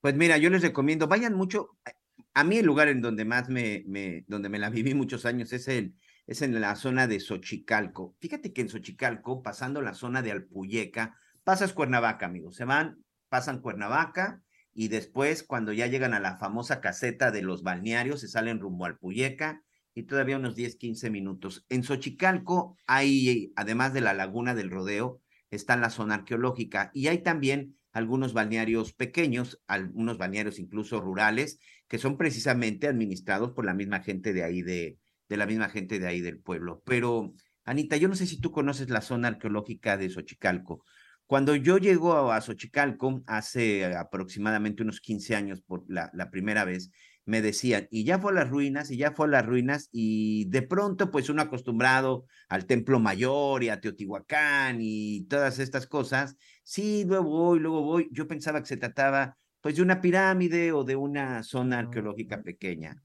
Pues 0.00 0.14
mira, 0.14 0.38
yo 0.38 0.50
les 0.50 0.62
recomiendo, 0.62 1.06
vayan 1.06 1.34
mucho. 1.34 1.70
A 2.34 2.44
mí 2.44 2.58
el 2.58 2.66
lugar 2.66 2.88
en 2.88 3.00
donde 3.00 3.24
más 3.24 3.48
me, 3.48 3.84
me 3.86 4.24
donde 4.28 4.48
me 4.48 4.58
la 4.58 4.70
viví 4.70 4.94
muchos 4.94 5.24
años 5.24 5.52
es 5.52 5.66
el, 5.68 5.94
es 6.26 6.42
en 6.42 6.60
la 6.60 6.76
zona 6.76 7.06
de 7.06 7.20
Xochicalco. 7.20 8.14
Fíjate 8.20 8.52
que 8.52 8.60
en 8.60 8.68
Xochicalco, 8.68 9.42
pasando 9.42 9.82
la 9.82 9.94
zona 9.94 10.22
de 10.22 10.32
Alpuyeca, 10.32 11.16
pasas 11.42 11.72
Cuernavaca, 11.72 12.26
amigos. 12.26 12.56
Se 12.56 12.64
van, 12.64 13.02
pasan 13.28 13.60
Cuernavaca, 13.60 14.42
y 14.78 14.86
después 14.86 15.42
cuando 15.42 15.72
ya 15.72 15.88
llegan 15.88 16.14
a 16.14 16.20
la 16.20 16.36
famosa 16.36 16.80
caseta 16.80 17.32
de 17.32 17.42
los 17.42 17.64
balnearios, 17.64 18.20
se 18.20 18.28
salen 18.28 18.60
rumbo 18.60 18.84
al 18.84 18.96
Puyeca 18.96 19.64
y 19.92 20.04
todavía 20.04 20.36
unos 20.36 20.54
10, 20.54 20.76
15 20.76 21.10
minutos. 21.10 21.66
En 21.68 21.82
Xochicalco 21.82 22.76
hay, 22.86 23.52
además 23.56 23.92
de 23.92 24.02
la 24.02 24.14
laguna 24.14 24.54
del 24.54 24.70
rodeo, 24.70 25.20
está 25.50 25.76
la 25.76 25.90
zona 25.90 26.14
arqueológica 26.14 26.92
y 26.94 27.08
hay 27.08 27.24
también 27.24 27.76
algunos 27.90 28.34
balnearios 28.34 28.92
pequeños, 28.92 29.60
algunos 29.66 30.16
balnearios 30.16 30.60
incluso 30.60 31.00
rurales, 31.00 31.58
que 31.88 31.98
son 31.98 32.16
precisamente 32.16 32.86
administrados 32.86 33.50
por 33.50 33.64
la 33.64 33.74
misma 33.74 33.98
gente 34.04 34.32
de 34.32 34.44
ahí, 34.44 34.62
de, 34.62 34.96
de 35.28 35.36
la 35.36 35.46
misma 35.46 35.70
gente 35.70 35.98
de 35.98 36.06
ahí 36.06 36.20
del 36.20 36.38
pueblo. 36.38 36.84
Pero, 36.86 37.34
Anita, 37.64 37.96
yo 37.96 38.06
no 38.06 38.14
sé 38.14 38.26
si 38.26 38.40
tú 38.40 38.52
conoces 38.52 38.90
la 38.90 39.00
zona 39.00 39.26
arqueológica 39.26 39.96
de 39.96 40.08
Xochicalco. 40.08 40.84
Cuando 41.28 41.54
yo 41.54 41.76
llego 41.76 42.32
a 42.32 42.40
Xochicalco 42.40 43.22
hace 43.26 43.84
aproximadamente 43.84 44.82
unos 44.82 45.02
15 45.02 45.36
años 45.36 45.60
por 45.60 45.84
la, 45.86 46.10
la, 46.14 46.30
primera 46.30 46.64
vez, 46.64 46.90
me 47.26 47.42
decían, 47.42 47.86
y 47.90 48.04
ya 48.04 48.18
fue 48.18 48.32
a 48.32 48.36
las 48.36 48.48
ruinas, 48.48 48.90
y 48.90 48.96
ya 48.96 49.12
fue 49.12 49.26
a 49.26 49.32
las 49.32 49.44
ruinas, 49.44 49.90
y 49.92 50.46
de 50.46 50.62
pronto, 50.62 51.10
pues 51.10 51.28
uno 51.28 51.42
acostumbrado 51.42 52.24
al 52.48 52.64
Templo 52.64 52.98
Mayor 52.98 53.62
y 53.62 53.68
a 53.68 53.78
Teotihuacán 53.78 54.78
y 54.80 55.26
todas 55.26 55.58
estas 55.58 55.86
cosas, 55.86 56.34
sí, 56.64 57.04
luego 57.06 57.28
voy, 57.28 57.60
luego 57.60 57.82
voy, 57.82 58.08
yo 58.10 58.26
pensaba 58.26 58.60
que 58.60 58.68
se 58.68 58.78
trataba 58.78 59.36
pues 59.60 59.76
de 59.76 59.82
una 59.82 60.00
pirámide 60.00 60.72
o 60.72 60.82
de 60.82 60.96
una 60.96 61.42
zona 61.42 61.80
arqueológica 61.80 62.42
pequeña. 62.42 63.02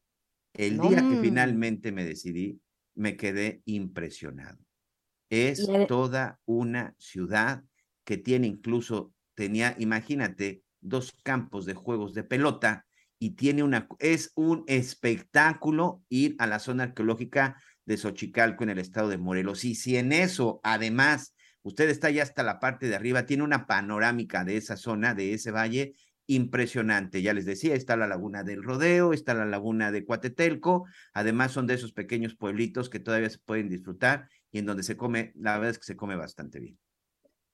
El 0.54 0.80
día 0.80 1.02
que 1.02 1.18
finalmente 1.22 1.92
me 1.92 2.06
decidí, 2.06 2.62
me 2.96 3.18
quedé 3.18 3.64
impresionado. 3.66 4.60
Es 5.30 5.68
toda 5.90 6.40
una 6.46 6.96
ciudad 6.98 7.66
que 8.04 8.18
tiene 8.18 8.48
incluso, 8.48 9.14
tenía, 9.36 9.76
imagínate, 9.80 10.64
dos 10.82 11.14
campos 11.24 11.66
de 11.66 11.74
juegos 11.74 12.14
de 12.14 12.24
pelota 12.24 12.86
y 13.20 13.32
tiene 13.32 13.64
una, 13.64 13.88
es 14.00 14.32
un 14.36 14.66
espectáculo 14.68 16.04
ir 16.10 16.36
a 16.40 16.48
la 16.48 16.60
zona 16.60 16.84
arqueológica 16.84 17.56
de 17.86 17.98
Xochicalco 17.98 18.64
en 18.64 18.72
el 18.72 18.80
estado 18.80 19.10
de 19.10 19.18
Morelos. 19.18 19.64
Y 19.64 19.76
si 19.76 19.98
en 19.98 20.12
eso, 20.12 20.60
además, 20.64 21.34
usted 21.62 21.90
está 21.90 22.10
ya 22.10 22.24
hasta 22.24 22.44
la 22.44 22.60
parte 22.60 22.88
de 22.88 22.96
arriba, 22.96 23.26
tiene 23.26 23.44
una 23.44 23.66
panorámica 23.66 24.44
de 24.44 24.58
esa 24.58 24.76
zona, 24.76 25.14
de 25.14 25.34
ese 25.34 25.52
valle, 25.52 25.94
impresionante. 26.28 27.22
Ya 27.22 27.34
les 27.34 27.46
decía, 27.46 27.76
está 27.76 27.96
la 27.96 28.08
laguna 28.08 28.44
del 28.44 28.64
Rodeo, 28.64 29.14
está 29.14 29.34
la 29.34 29.46
laguna 29.46 29.92
de 29.92 30.06
Cuatetelco, 30.06 30.86
además 31.14 31.52
son 31.52 31.68
de 31.68 31.76
esos 31.76 31.94
pequeños 31.94 32.36
pueblitos 32.36 32.90
que 32.90 33.00
todavía 33.00 33.30
se 33.30 33.40
pueden 33.40 33.70
disfrutar 33.70 34.28
y 34.52 34.60
en 34.60 34.66
donde 34.66 34.84
se 34.84 34.98
come, 34.98 35.34
la 35.36 35.54
verdad 35.54 35.72
es 35.72 35.80
que 35.80 35.86
se 35.86 35.96
come 35.96 36.16
bastante 36.16 36.60
bien 36.60 36.78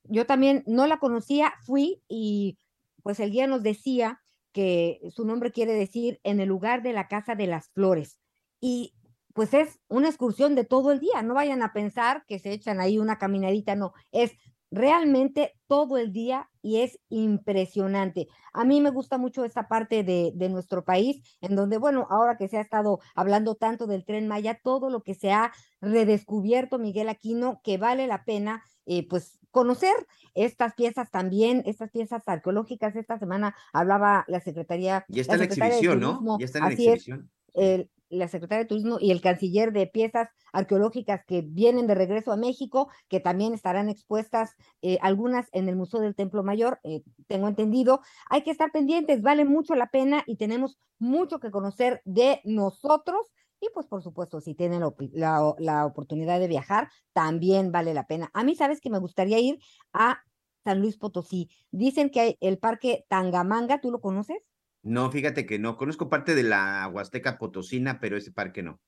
yo 0.09 0.25
también 0.25 0.63
no 0.67 0.87
la 0.87 0.99
conocía, 0.99 1.53
fui 1.65 2.01
y 2.07 2.57
pues 3.03 3.19
el 3.19 3.31
guía 3.31 3.47
nos 3.47 3.63
decía 3.63 4.19
que 4.51 4.99
su 5.11 5.25
nombre 5.25 5.51
quiere 5.51 5.73
decir 5.73 6.19
en 6.23 6.39
el 6.39 6.49
lugar 6.49 6.83
de 6.83 6.93
la 6.93 7.07
Casa 7.07 7.35
de 7.35 7.47
las 7.47 7.69
Flores. 7.69 8.19
Y 8.59 8.93
pues 9.33 9.53
es 9.53 9.79
una 9.87 10.09
excursión 10.09 10.55
de 10.55 10.65
todo 10.65 10.91
el 10.91 10.99
día, 10.99 11.21
no 11.21 11.35
vayan 11.35 11.61
a 11.61 11.71
pensar 11.71 12.25
que 12.27 12.39
se 12.39 12.51
echan 12.51 12.79
ahí 12.79 12.97
una 12.97 13.17
caminadita, 13.17 13.75
no, 13.75 13.93
es 14.11 14.33
realmente 14.71 15.55
todo 15.67 15.97
el 15.97 16.11
día 16.11 16.49
y 16.61 16.81
es 16.81 16.99
impresionante. 17.09 18.27
A 18.53 18.65
mí 18.65 18.81
me 18.81 18.89
gusta 18.89 19.17
mucho 19.17 19.45
esta 19.45 19.67
parte 19.67 20.03
de, 20.03 20.31
de, 20.35 20.49
nuestro 20.49 20.83
país, 20.83 21.23
en 21.41 21.55
donde, 21.55 21.77
bueno, 21.77 22.07
ahora 22.09 22.37
que 22.37 22.47
se 22.47 22.57
ha 22.57 22.61
estado 22.61 22.99
hablando 23.15 23.55
tanto 23.55 23.87
del 23.87 24.05
tren 24.05 24.27
Maya, 24.27 24.59
todo 24.63 24.89
lo 24.89 25.01
que 25.01 25.15
se 25.15 25.31
ha 25.31 25.51
redescubierto, 25.81 26.77
Miguel 26.77 27.09
Aquino, 27.09 27.61
que 27.63 27.77
vale 27.77 28.07
la 28.07 28.25
pena, 28.25 28.63
eh, 28.85 29.07
pues, 29.07 29.38
conocer 29.51 29.93
estas 30.35 30.73
piezas 30.75 31.11
también, 31.11 31.63
estas 31.65 31.91
piezas 31.91 32.27
arqueológicas. 32.27 32.95
Esta 32.95 33.17
semana 33.17 33.55
hablaba 33.73 34.25
la 34.27 34.39
Secretaría. 34.39 35.05
Ya 35.07 35.21
está 35.21 35.37
la, 35.37 35.43
en 35.43 35.49
exhibición, 35.49 35.99
¿no? 35.99 36.37
Ya 36.39 36.45
está 36.45 36.59
en 36.59 36.65
exhibición. 36.71 37.31
el, 37.53 37.89
la 38.09 38.27
Secretaria 38.27 38.63
de 38.63 38.67
Turismo 38.67 38.97
y 38.99 39.11
el 39.11 39.21
Canciller 39.21 39.71
de 39.71 39.87
piezas 39.87 40.29
arqueológicas 40.51 41.23
que 41.25 41.41
vienen 41.41 41.87
de 41.87 41.95
regreso 41.95 42.31
a 42.31 42.37
México, 42.37 42.89
que 43.07 43.19
también 43.19 43.53
estarán 43.53 43.89
expuestas 43.89 44.55
eh, 44.81 44.97
algunas 45.01 45.47
en 45.53 45.69
el 45.69 45.75
Museo 45.75 45.99
del 45.99 46.15
Templo 46.15 46.43
Mayor, 46.43 46.79
eh, 46.83 47.03
tengo 47.27 47.47
entendido. 47.47 48.01
Hay 48.29 48.43
que 48.43 48.51
estar 48.51 48.71
pendientes, 48.71 49.21
vale 49.21 49.45
mucho 49.45 49.75
la 49.75 49.87
pena 49.87 50.23
y 50.25 50.37
tenemos 50.37 50.79
mucho 50.97 51.39
que 51.39 51.51
conocer 51.51 52.01
de 52.05 52.41
nosotros. 52.43 53.31
Y 53.61 53.69
pues 53.73 53.87
por 53.87 54.01
supuesto, 54.01 54.39
si 54.41 54.55
tienen 54.55 54.81
la, 55.11 55.53
la 55.59 55.85
oportunidad 55.85 56.39
de 56.39 56.47
viajar, 56.47 56.89
también 57.13 57.71
vale 57.71 57.93
la 57.93 58.07
pena. 58.07 58.29
A 58.33 58.43
mí, 58.43 58.55
sabes 58.55 58.79
que 58.79 58.89
me 58.89 58.99
gustaría 58.99 59.39
ir 59.39 59.59
a 59.93 60.23
San 60.63 60.81
Luis 60.81 60.97
Potosí. 60.97 61.49
Dicen 61.71 62.09
que 62.09 62.19
hay 62.19 62.37
el 62.39 62.57
parque 62.57 63.05
Tangamanga, 63.09 63.81
¿tú 63.81 63.91
lo 63.91 64.01
conoces? 64.01 64.37
No, 64.81 65.11
fíjate 65.11 65.45
que 65.45 65.59
no. 65.59 65.77
Conozco 65.77 66.09
parte 66.09 66.35
de 66.35 66.43
la 66.43 66.89
Huasteca 66.93 67.37
Potosina, 67.37 67.99
pero 67.99 68.17
ese 68.17 68.31
parque 68.31 68.63
no. 68.63 68.79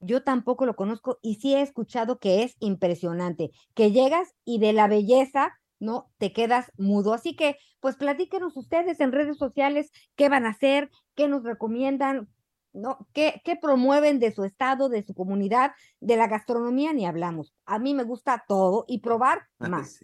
Yo 0.00 0.22
tampoco 0.22 0.64
lo 0.64 0.76
conozco 0.76 1.18
y 1.22 1.36
sí 1.36 1.54
he 1.54 1.60
escuchado 1.60 2.18
que 2.18 2.44
es 2.44 2.54
impresionante, 2.60 3.50
que 3.74 3.90
llegas 3.90 4.32
y 4.44 4.60
de 4.60 4.72
la 4.72 4.86
belleza, 4.86 5.58
¿no? 5.80 6.12
Te 6.18 6.32
quedas 6.32 6.70
mudo. 6.78 7.12
Así 7.12 7.34
que, 7.34 7.56
pues 7.80 7.96
platíquenos 7.96 8.56
ustedes 8.56 9.00
en 9.00 9.12
redes 9.12 9.36
sociales 9.38 9.90
qué 10.14 10.28
van 10.28 10.46
a 10.46 10.50
hacer, 10.50 10.88
qué 11.14 11.26
nos 11.28 11.42
recomiendan, 11.42 12.28
¿no? 12.72 13.08
¿Qué, 13.12 13.40
qué 13.44 13.56
promueven 13.56 14.18
de 14.18 14.32
su 14.32 14.44
estado, 14.44 14.88
de 14.88 15.02
su 15.02 15.14
comunidad, 15.14 15.72
de 16.00 16.16
la 16.16 16.28
gastronomía? 16.28 16.92
Ni 16.92 17.06
hablamos. 17.06 17.54
A 17.64 17.78
mí 17.78 17.94
me 17.94 18.04
gusta 18.04 18.44
todo 18.46 18.84
y 18.88 19.00
probar 19.00 19.48
más. 19.58 20.00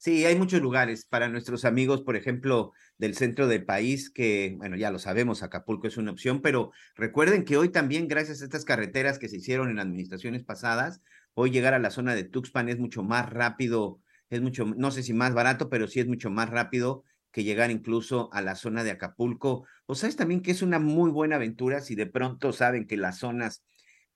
Sí, 0.00 0.24
hay 0.24 0.36
muchos 0.36 0.62
lugares 0.62 1.04
para 1.04 1.28
nuestros 1.28 1.64
amigos, 1.64 2.02
por 2.02 2.14
ejemplo, 2.14 2.72
del 2.98 3.16
centro 3.16 3.48
del 3.48 3.64
país, 3.64 4.10
que, 4.10 4.54
bueno, 4.56 4.76
ya 4.76 4.92
lo 4.92 5.00
sabemos, 5.00 5.42
Acapulco 5.42 5.88
es 5.88 5.96
una 5.96 6.12
opción, 6.12 6.40
pero 6.40 6.70
recuerden 6.94 7.44
que 7.44 7.56
hoy 7.56 7.70
también, 7.70 8.06
gracias 8.06 8.40
a 8.40 8.44
estas 8.44 8.64
carreteras 8.64 9.18
que 9.18 9.28
se 9.28 9.38
hicieron 9.38 9.70
en 9.70 9.80
administraciones 9.80 10.44
pasadas, 10.44 11.02
hoy 11.34 11.50
llegar 11.50 11.74
a 11.74 11.80
la 11.80 11.90
zona 11.90 12.14
de 12.14 12.22
Tuxpan 12.22 12.68
es 12.68 12.78
mucho 12.78 13.02
más 13.02 13.28
rápido, 13.28 14.00
es 14.30 14.40
mucho, 14.40 14.66
no 14.66 14.92
sé 14.92 15.02
si 15.02 15.14
más 15.14 15.34
barato, 15.34 15.68
pero 15.68 15.88
sí 15.88 15.98
es 15.98 16.06
mucho 16.06 16.30
más 16.30 16.48
rápido 16.48 17.02
que 17.30 17.44
llegar 17.44 17.70
incluso 17.70 18.30
a 18.32 18.42
la 18.42 18.54
zona 18.54 18.84
de 18.84 18.90
Acapulco. 18.90 19.66
O 19.86 19.94
sabes 19.94 20.16
también 20.16 20.42
que 20.42 20.50
es 20.50 20.62
una 20.62 20.78
muy 20.78 21.10
buena 21.10 21.36
aventura 21.36 21.80
si 21.80 21.94
de 21.94 22.06
pronto 22.06 22.52
saben 22.52 22.86
que 22.86 22.96
las 22.96 23.18
zonas 23.18 23.62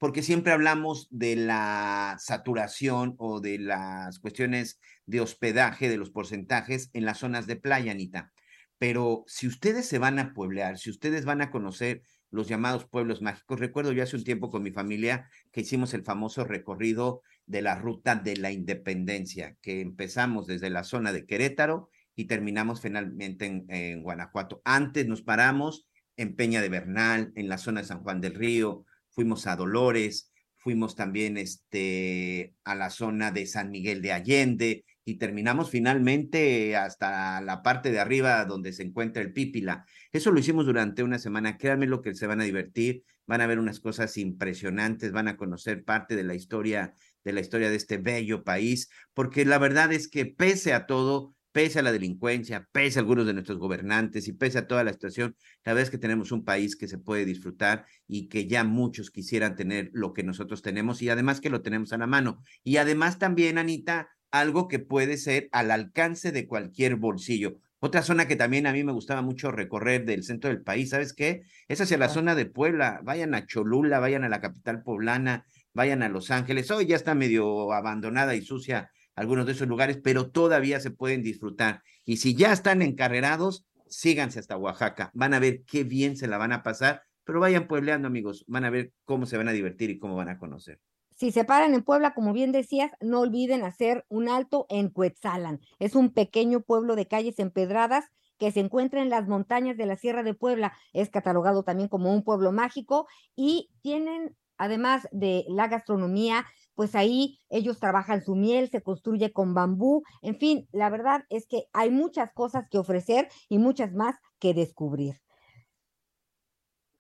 porque 0.03 0.25
siempre 0.25 0.53
hablamos 0.53 1.07
de 1.11 1.37
la 1.37 2.17
saturación 2.19 3.15
o 3.19 3.39
de 3.39 3.61
las 3.61 4.19
cuestiones 4.19 4.81
de 5.07 5.21
hospedaje, 5.21 5.89
de 5.89 5.97
los 5.97 6.11
porcentajes 6.11 6.91
en 6.93 7.05
las 7.05 7.19
zonas 7.19 7.47
de 7.47 7.55
playa, 7.55 7.93
Anita. 7.93 8.33
Pero 8.79 9.23
si 9.29 9.47
ustedes 9.47 9.87
se 9.87 10.01
van 10.01 10.19
a 10.19 10.35
pueblear, 10.35 10.77
si 10.77 10.91
ustedes 10.91 11.25
van 11.25 11.41
a 11.41 11.53
conocer 11.53 12.03
los 12.33 12.49
llamados 12.49 12.85
pueblos 12.85 13.23
mágicos, 13.23 13.61
recuerdo 13.61 13.93
yo 13.93 14.03
hace 14.03 14.17
un 14.17 14.25
tiempo 14.25 14.51
con 14.51 14.65
mi 14.65 14.73
familia 14.73 15.29
que 15.53 15.61
hicimos 15.61 15.95
el 15.95 16.03
famoso 16.03 16.43
recorrido 16.43 17.23
de 17.47 17.63
la 17.63 17.77
ruta 17.77 18.17
de 18.17 18.37
la 18.37 18.51
independencia, 18.51 19.57
que 19.63 19.83
empezamos 19.83 20.49
desde 20.49 20.69
la 20.69 20.83
zona 20.83 21.13
de 21.13 21.27
Querétaro 21.27 21.91
y 22.15 22.27
terminamos 22.27 22.81
finalmente 22.81 23.47
en, 23.47 24.03
Guanajuato. 24.03 24.61
Antes 24.65 25.07
nos 25.07 25.23
paramos 25.23 25.89
en 26.17 26.37
Peña 26.37 26.61
de 26.61 26.69
Bernal, 26.69 27.33
en 27.35 27.49
la 27.49 27.59
zona 27.59 27.81
de 27.81 27.87
San 27.87 28.03
Juan 28.03 28.21
del 28.21 28.35
Río, 28.35 28.85
fuimos 29.11 29.47
a 29.47 29.57
Dolores, 29.57 30.33
fuimos 30.57 30.95
también 30.95 31.37
este, 31.37 32.55
a 32.65 32.75
la 32.75 32.91
zona 32.91 33.31
de 33.31 33.47
San 33.47 33.71
Miguel 33.71 34.03
de 34.03 34.13
Allende 34.13 34.85
y 35.05 35.17
terminamos 35.17 35.71
finalmente 35.71 36.77
hasta 36.77 37.41
la 37.41 37.63
parte 37.63 37.91
de 37.91 37.99
arriba 37.99 38.45
donde 38.45 38.73
se 38.73 38.85
encuentra 38.85 39.23
el 39.23 39.33
Pípila. 39.33 39.85
Eso 40.13 40.31
lo 40.31 40.39
hicimos 40.39 40.67
durante 40.67 41.03
una 41.03 41.19
semana. 41.19 41.59
Créanme 41.59 41.87
lo 41.87 42.03
que 42.03 42.15
se 42.15 42.27
van 42.29 42.41
a 42.41 42.45
divertir, 42.45 43.03
van 43.27 43.41
a 43.41 43.47
ver 43.47 43.59
unas 43.59 43.81
cosas 43.81 44.17
impresionantes, 44.17 45.11
van 45.11 45.29
a 45.29 45.37
conocer 45.37 45.83
parte 45.83 46.15
de 46.15 46.25
la 46.25 46.35
historia 46.35 46.95
de 47.25 47.33
la 47.33 47.41
historia 47.41 47.71
de 47.71 47.77
este 47.77 47.99
bello 47.99 48.45
país, 48.45 48.91
porque 49.15 49.45
la 49.45 49.59
verdad 49.59 49.93
es 49.93 50.09
que 50.09 50.27
pese 50.27 50.73
a 50.73 50.87
todo, 50.87 51.35
pese 51.53 51.79
a 51.79 51.83
la 51.83 51.93
delincuencia, 51.93 52.69
pese 52.73 52.99
a 52.99 53.03
algunos 53.03 53.27
de 53.27 53.35
nuestros 53.35 53.59
gobernantes 53.59 54.27
y 54.27 54.33
pese 54.33 54.59
a 54.59 54.67
toda 54.67 54.85
la 54.85 54.93
situación, 54.93 55.37
la 55.65 55.73
verdad 55.73 55.85
es 55.85 55.91
que 55.91 55.99
tenemos 55.99 56.33
un 56.33 56.45
país 56.45 56.77
que 56.77 56.89
se 56.89 56.99
puede 56.99 57.25
disfrutar 57.25 57.87
y 58.09 58.29
que 58.29 58.47
ya 58.47 58.65
muchos 58.65 59.11
quisieran 59.11 59.55
tener 59.55 59.91
lo 59.93 60.13
que 60.13 60.25
nosotros 60.25 60.63
tenemos 60.63 61.03
y 61.03 61.11
además 61.11 61.41
que 61.41 61.51
lo 61.51 61.63
tenemos 61.63 61.93
a 61.93 61.99
la 61.99 62.07
mano. 62.07 62.43
Y 62.65 62.79
además 62.79 63.19
también, 63.19 63.59
Anita, 63.59 64.09
algo 64.31 64.67
que 64.67 64.79
puede 64.79 65.19
ser 65.19 65.49
al 65.53 65.71
alcance 65.71 66.33
de 66.33 66.47
cualquier 66.47 66.97
bolsillo. 66.97 67.59
Otra 67.85 68.03
zona 68.03 68.29
que 68.29 68.37
también 68.37 68.67
a 68.67 68.73
mí 68.73 68.85
me 68.85 68.93
gustaba 68.93 69.23
mucho 69.23 69.51
recorrer 69.51 70.05
del 70.05 70.23
centro 70.23 70.49
del 70.49 70.63
país, 70.63 70.91
¿sabes 70.91 71.13
qué? 71.13 71.43
Es 71.69 71.81
hacia 71.81 71.99
la 71.99 72.09
zona 72.09 72.35
de 72.35 72.47
Puebla. 72.47 73.01
Vayan 73.03 73.35
a 73.35 73.45
Cholula, 73.45 73.99
vayan 73.99 74.25
a 74.25 74.29
la 74.29 74.41
capital 74.41 74.83
poblana, 74.83 75.45
vayan 75.75 76.03
a 76.03 76.09
Los 76.09 76.31
Ángeles. 76.31 76.71
Hoy 76.71 76.87
ya 76.87 76.97
está 76.97 77.15
medio 77.15 77.73
abandonada 77.73 78.37
y 78.37 78.43
sucia 78.43 78.91
algunos 79.15 79.47
de 79.47 79.53
esos 79.53 79.69
lugares, 79.69 79.99
pero 80.03 80.31
todavía 80.31 80.81
se 80.81 80.91
pueden 80.91 81.23
disfrutar. 81.23 81.83
Y 82.05 82.19
si 82.19 82.35
ya 82.35 82.53
están 82.53 82.83
encarrerados, 82.83 83.67
síganse 83.87 84.39
hasta 84.39 84.57
Oaxaca. 84.57 85.11
Van 85.15 85.35
a 85.35 85.39
ver 85.39 85.65
qué 85.65 85.85
bien 85.85 86.17
se 86.17 86.27
la 86.27 86.39
van 86.39 86.53
a 86.53 86.63
pasar, 86.63 87.03
pero 87.25 87.41
vayan 87.41 87.69
puebleando, 87.69 88.09
amigos. 88.09 88.45
Van 88.49 88.65
a 88.65 88.71
ver 88.71 88.93
cómo 89.05 89.27
se 89.27 89.37
van 89.37 89.49
a 89.49 89.53
divertir 89.53 89.91
y 89.91 89.99
cómo 89.99 90.17
van 90.17 90.29
a 90.29 90.39
conocer. 90.39 90.81
Si 91.15 91.31
se 91.31 91.45
paran 91.45 91.75
en 91.75 91.83
Puebla, 91.83 92.15
como 92.15 92.33
bien 92.33 92.53
decías, 92.53 92.91
no 93.01 93.21
olviden 93.21 93.63
hacer 93.63 94.05
un 94.09 94.29
alto 94.29 94.67
en 94.71 94.89
Cuetzalan. 94.89 95.61
Es 95.79 95.95
un 95.95 96.13
pequeño 96.13 96.63
pueblo 96.63 96.97
de 96.97 97.07
calles 97.07 97.39
empedradas 97.39 98.07
que 98.39 98.51
se 98.51 98.61
encuentra 98.61 99.03
en 99.03 99.11
las 99.11 99.29
montañas 99.29 99.77
de 99.77 99.87
la 99.87 99.97
Sierra 99.97 100.25
de 100.25 100.35
Puebla. 100.35 100.73
Es 100.93 101.11
catalogado 101.11 101.63
también 101.63 101.89
como 101.89 102.13
un 102.13 102.25
pueblo 102.25 102.51
mágico 102.51 103.07
y 103.37 103.71
tienen, 103.83 104.35
además 104.57 105.07
de 105.13 105.45
la 105.49 105.69
gastronomía, 105.69 106.45
pues 106.75 106.95
ahí 106.95 107.39
ellos 107.49 107.79
trabajan 107.79 108.25
su 108.25 108.35
miel, 108.35 108.71
se 108.71 108.83
construye 108.83 109.33
con 109.33 109.55
bambú, 109.55 110.03
en 110.23 110.39
fin, 110.39 110.69
la 110.73 110.91
verdad 110.91 111.25
es 111.29 111.47
que 111.47 111.65
hay 111.73 111.91
muchas 111.91 112.33
cosas 112.33 112.67
que 112.71 112.79
ofrecer 112.79 113.29
y 113.49 113.59
muchas 113.59 113.93
más 113.93 114.17
que 114.39 114.55
descubrir. 114.55 115.21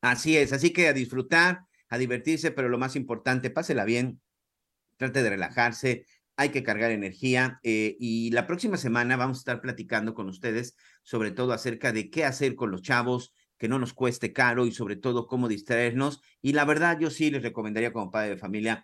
Así 0.00 0.36
es, 0.36 0.52
así 0.52 0.72
que 0.72 0.88
a 0.88 0.92
disfrutar, 0.92 1.60
a 1.88 1.98
divertirse, 1.98 2.50
pero 2.50 2.68
lo 2.68 2.78
más 2.78 2.96
importante, 2.96 3.50
pásela 3.50 3.84
bien, 3.84 4.20
trate 4.96 5.22
de 5.22 5.30
relajarse, 5.30 6.06
hay 6.36 6.48
que 6.48 6.62
cargar 6.62 6.90
energía 6.90 7.60
eh, 7.62 7.96
y 8.00 8.30
la 8.30 8.46
próxima 8.46 8.76
semana 8.76 9.16
vamos 9.16 9.38
a 9.38 9.40
estar 9.40 9.60
platicando 9.60 10.14
con 10.14 10.28
ustedes 10.28 10.76
sobre 11.02 11.30
todo 11.30 11.52
acerca 11.52 11.92
de 11.92 12.10
qué 12.10 12.24
hacer 12.24 12.54
con 12.54 12.70
los 12.70 12.82
chavos, 12.82 13.32
que 13.58 13.68
no 13.68 13.78
nos 13.78 13.92
cueste 13.92 14.32
caro 14.32 14.66
y 14.66 14.72
sobre 14.72 14.96
todo 14.96 15.26
cómo 15.26 15.46
distraernos. 15.46 16.20
Y 16.40 16.52
la 16.52 16.64
verdad, 16.64 16.98
yo 16.98 17.10
sí 17.10 17.30
les 17.30 17.42
recomendaría 17.42 17.92
como 17.92 18.10
padre 18.10 18.30
de 18.30 18.36
familia, 18.36 18.82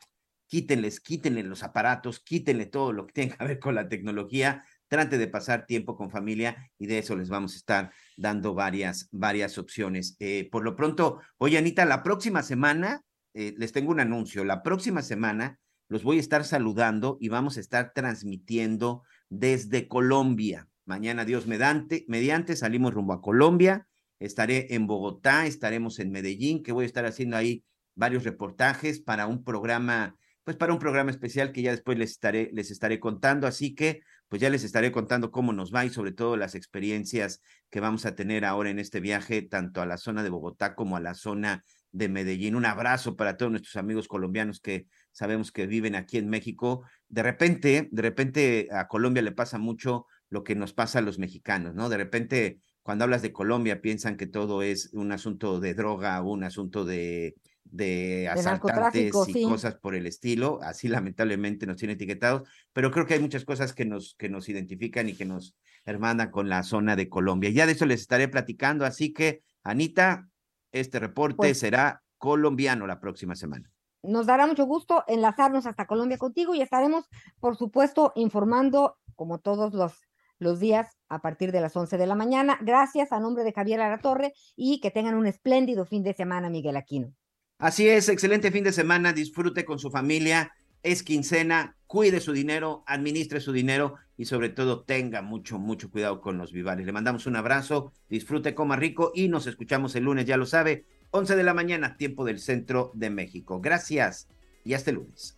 quítenles, 0.48 1.00
quítenle 1.00 1.42
los 1.44 1.62
aparatos, 1.62 2.20
quítenle 2.20 2.66
todo 2.66 2.92
lo 2.92 3.06
que 3.06 3.12
tenga 3.12 3.36
que 3.36 3.44
ver 3.44 3.58
con 3.58 3.74
la 3.74 3.88
tecnología, 3.88 4.64
trate 4.88 5.18
de 5.18 5.28
pasar 5.28 5.66
tiempo 5.66 5.96
con 5.96 6.10
familia 6.10 6.70
y 6.78 6.86
de 6.86 6.98
eso 6.98 7.14
les 7.14 7.28
vamos 7.28 7.52
a 7.54 7.56
estar 7.56 7.92
dando 8.16 8.54
varias, 8.54 9.08
varias 9.12 9.58
opciones. 9.58 10.16
Eh, 10.18 10.48
por 10.50 10.64
lo 10.64 10.74
pronto, 10.74 11.20
oye 11.36 11.58
Anita, 11.58 11.84
la 11.84 12.02
próxima 12.02 12.42
semana 12.42 13.02
eh, 13.34 13.54
les 13.56 13.72
tengo 13.72 13.90
un 13.90 14.00
anuncio, 14.00 14.44
la 14.44 14.62
próxima 14.62 15.02
semana 15.02 15.60
los 15.88 16.02
voy 16.02 16.16
a 16.16 16.20
estar 16.20 16.44
saludando 16.44 17.16
y 17.20 17.28
vamos 17.28 17.56
a 17.56 17.60
estar 17.60 17.92
transmitiendo 17.94 19.02
desde 19.28 19.88
Colombia. 19.88 20.68
Mañana, 20.84 21.24
Dios 21.24 21.46
mediante, 21.46 22.04
mediante, 22.08 22.56
salimos 22.56 22.94
rumbo 22.94 23.12
a 23.12 23.22
Colombia. 23.22 23.86
Estaré 24.20 24.74
en 24.74 24.86
Bogotá, 24.86 25.46
estaremos 25.46 25.98
en 25.98 26.10
Medellín, 26.10 26.62
que 26.62 26.72
voy 26.72 26.84
a 26.84 26.86
estar 26.86 27.06
haciendo 27.06 27.36
ahí 27.36 27.64
varios 27.94 28.24
reportajes 28.24 29.00
para 29.00 29.26
un 29.26 29.44
programa 29.44 30.16
pues 30.48 30.56
para 30.56 30.72
un 30.72 30.78
programa 30.78 31.10
especial 31.10 31.52
que 31.52 31.60
ya 31.60 31.72
después 31.72 31.98
les 31.98 32.12
estaré, 32.12 32.48
les 32.54 32.70
estaré 32.70 32.98
contando. 32.98 33.46
Así 33.46 33.74
que, 33.74 34.00
pues 34.28 34.40
ya 34.40 34.48
les 34.48 34.64
estaré 34.64 34.90
contando 34.90 35.30
cómo 35.30 35.52
nos 35.52 35.74
va 35.74 35.84
y 35.84 35.90
sobre 35.90 36.10
todo 36.12 36.38
las 36.38 36.54
experiencias 36.54 37.42
que 37.68 37.80
vamos 37.80 38.06
a 38.06 38.14
tener 38.14 38.46
ahora 38.46 38.70
en 38.70 38.78
este 38.78 39.00
viaje, 39.00 39.42
tanto 39.42 39.82
a 39.82 39.86
la 39.86 39.98
zona 39.98 40.22
de 40.22 40.30
Bogotá 40.30 40.74
como 40.74 40.96
a 40.96 41.00
la 41.00 41.12
zona 41.12 41.64
de 41.92 42.08
Medellín. 42.08 42.56
Un 42.56 42.64
abrazo 42.64 43.14
para 43.14 43.36
todos 43.36 43.52
nuestros 43.52 43.76
amigos 43.76 44.08
colombianos 44.08 44.60
que 44.60 44.86
sabemos 45.12 45.52
que 45.52 45.66
viven 45.66 45.94
aquí 45.94 46.16
en 46.16 46.30
México. 46.30 46.82
De 47.08 47.22
repente, 47.22 47.90
de 47.92 48.00
repente 48.00 48.68
a 48.72 48.88
Colombia 48.88 49.22
le 49.22 49.32
pasa 49.32 49.58
mucho 49.58 50.06
lo 50.30 50.44
que 50.44 50.54
nos 50.54 50.72
pasa 50.72 51.00
a 51.00 51.02
los 51.02 51.18
mexicanos, 51.18 51.74
¿no? 51.74 51.90
De 51.90 51.98
repente, 51.98 52.58
cuando 52.82 53.04
hablas 53.04 53.20
de 53.20 53.32
Colombia, 53.32 53.82
piensan 53.82 54.16
que 54.16 54.26
todo 54.26 54.62
es 54.62 54.94
un 54.94 55.12
asunto 55.12 55.60
de 55.60 55.74
droga, 55.74 56.22
un 56.22 56.42
asunto 56.42 56.86
de 56.86 57.34
de 57.70 58.28
asaltantes 58.28 59.12
y 59.28 59.44
cosas 59.44 59.76
por 59.76 59.94
el 59.94 60.06
estilo, 60.06 60.58
así 60.62 60.88
lamentablemente 60.88 61.66
nos 61.66 61.76
tiene 61.76 61.94
etiquetados, 61.94 62.48
pero 62.72 62.90
creo 62.90 63.06
que 63.06 63.14
hay 63.14 63.20
muchas 63.20 63.44
cosas 63.44 63.72
que 63.72 63.84
nos, 63.84 64.14
que 64.18 64.28
nos 64.28 64.48
identifican 64.48 65.08
y 65.08 65.14
que 65.14 65.24
nos 65.24 65.56
hermanan 65.84 66.30
con 66.30 66.48
la 66.48 66.62
zona 66.62 66.96
de 66.96 67.08
Colombia. 67.08 67.50
Ya 67.50 67.66
de 67.66 67.72
eso 67.72 67.86
les 67.86 68.00
estaré 68.00 68.28
platicando, 68.28 68.84
así 68.84 69.12
que 69.12 69.42
Anita, 69.62 70.28
este 70.72 70.98
reporte 70.98 71.36
pues 71.36 71.58
será 71.58 72.02
colombiano 72.18 72.86
la 72.86 73.00
próxima 73.00 73.34
semana. 73.34 73.70
Nos 74.02 74.26
dará 74.26 74.46
mucho 74.46 74.64
gusto 74.64 75.04
enlazarnos 75.08 75.66
hasta 75.66 75.86
Colombia 75.86 76.18
contigo 76.18 76.54
y 76.54 76.62
estaremos, 76.62 77.04
por 77.40 77.56
supuesto, 77.56 78.12
informando 78.14 78.96
como 79.16 79.38
todos 79.38 79.74
los 79.74 79.92
los 80.38 80.60
días 80.60 80.96
a 81.08 81.20
partir 81.20 81.52
de 81.52 81.60
las 81.60 81.76
11 81.76 81.98
de 81.98 82.06
la 82.06 82.14
mañana. 82.14 82.58
Gracias 82.60 83.12
a 83.12 83.20
nombre 83.20 83.44
de 83.44 83.52
Javier 83.52 83.80
Aratorre 83.80 84.32
y 84.56 84.80
que 84.80 84.90
tengan 84.90 85.14
un 85.14 85.26
espléndido 85.26 85.84
fin 85.84 86.02
de 86.02 86.14
semana, 86.14 86.48
Miguel 86.48 86.76
Aquino. 86.76 87.12
Así 87.58 87.88
es, 87.88 88.08
excelente 88.08 88.52
fin 88.52 88.62
de 88.62 88.72
semana, 88.72 89.12
disfrute 89.12 89.64
con 89.64 89.80
su 89.80 89.90
familia, 89.90 90.52
es 90.84 91.02
quincena, 91.02 91.74
cuide 91.88 92.20
su 92.20 92.32
dinero, 92.32 92.84
administre 92.86 93.40
su 93.40 93.52
dinero 93.52 93.96
y 94.16 94.26
sobre 94.26 94.48
todo 94.48 94.84
tenga 94.84 95.22
mucho, 95.22 95.58
mucho 95.58 95.90
cuidado 95.90 96.20
con 96.20 96.38
los 96.38 96.52
vivales. 96.52 96.86
Le 96.86 96.92
mandamos 96.92 97.26
un 97.26 97.34
abrazo, 97.34 97.92
disfrute, 98.08 98.54
coma 98.54 98.76
rico 98.76 99.10
y 99.12 99.26
nos 99.26 99.48
escuchamos 99.48 99.96
el 99.96 100.04
lunes, 100.04 100.24
ya 100.24 100.36
lo 100.36 100.46
sabe, 100.46 100.84
11 101.10 101.34
de 101.34 101.42
la 101.42 101.52
mañana, 101.52 101.96
tiempo 101.96 102.24
del 102.24 102.38
centro 102.38 102.92
de 102.94 103.10
México. 103.10 103.60
Gracias 103.60 104.28
y 104.62 104.74
hasta 104.74 104.90
el 104.90 104.96
lunes. 104.96 105.34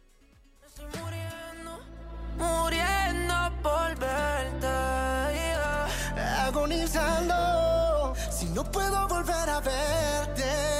agonizando, 6.51 8.12
si 8.30 8.47
no 8.47 8.64
puedo 8.70 9.09
volver 9.09 9.48
a 9.48 9.60
verte 9.60 10.80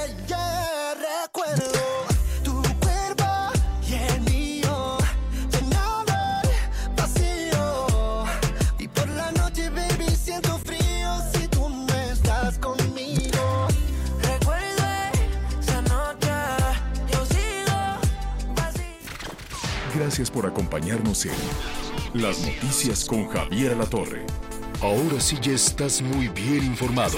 Gracias 20.11 20.31
por 20.31 20.45
acompañarnos 20.45 21.25
en 21.25 21.31
Las 22.13 22.39
Noticias 22.39 23.05
con 23.05 23.27
Javier 23.29 23.77
La 23.77 23.85
Torre. 23.85 24.25
Ahora 24.81 25.19
sí 25.19 25.37
ya 25.41 25.53
estás 25.53 26.01
muy 26.01 26.27
bien 26.27 26.65
informado. 26.65 27.17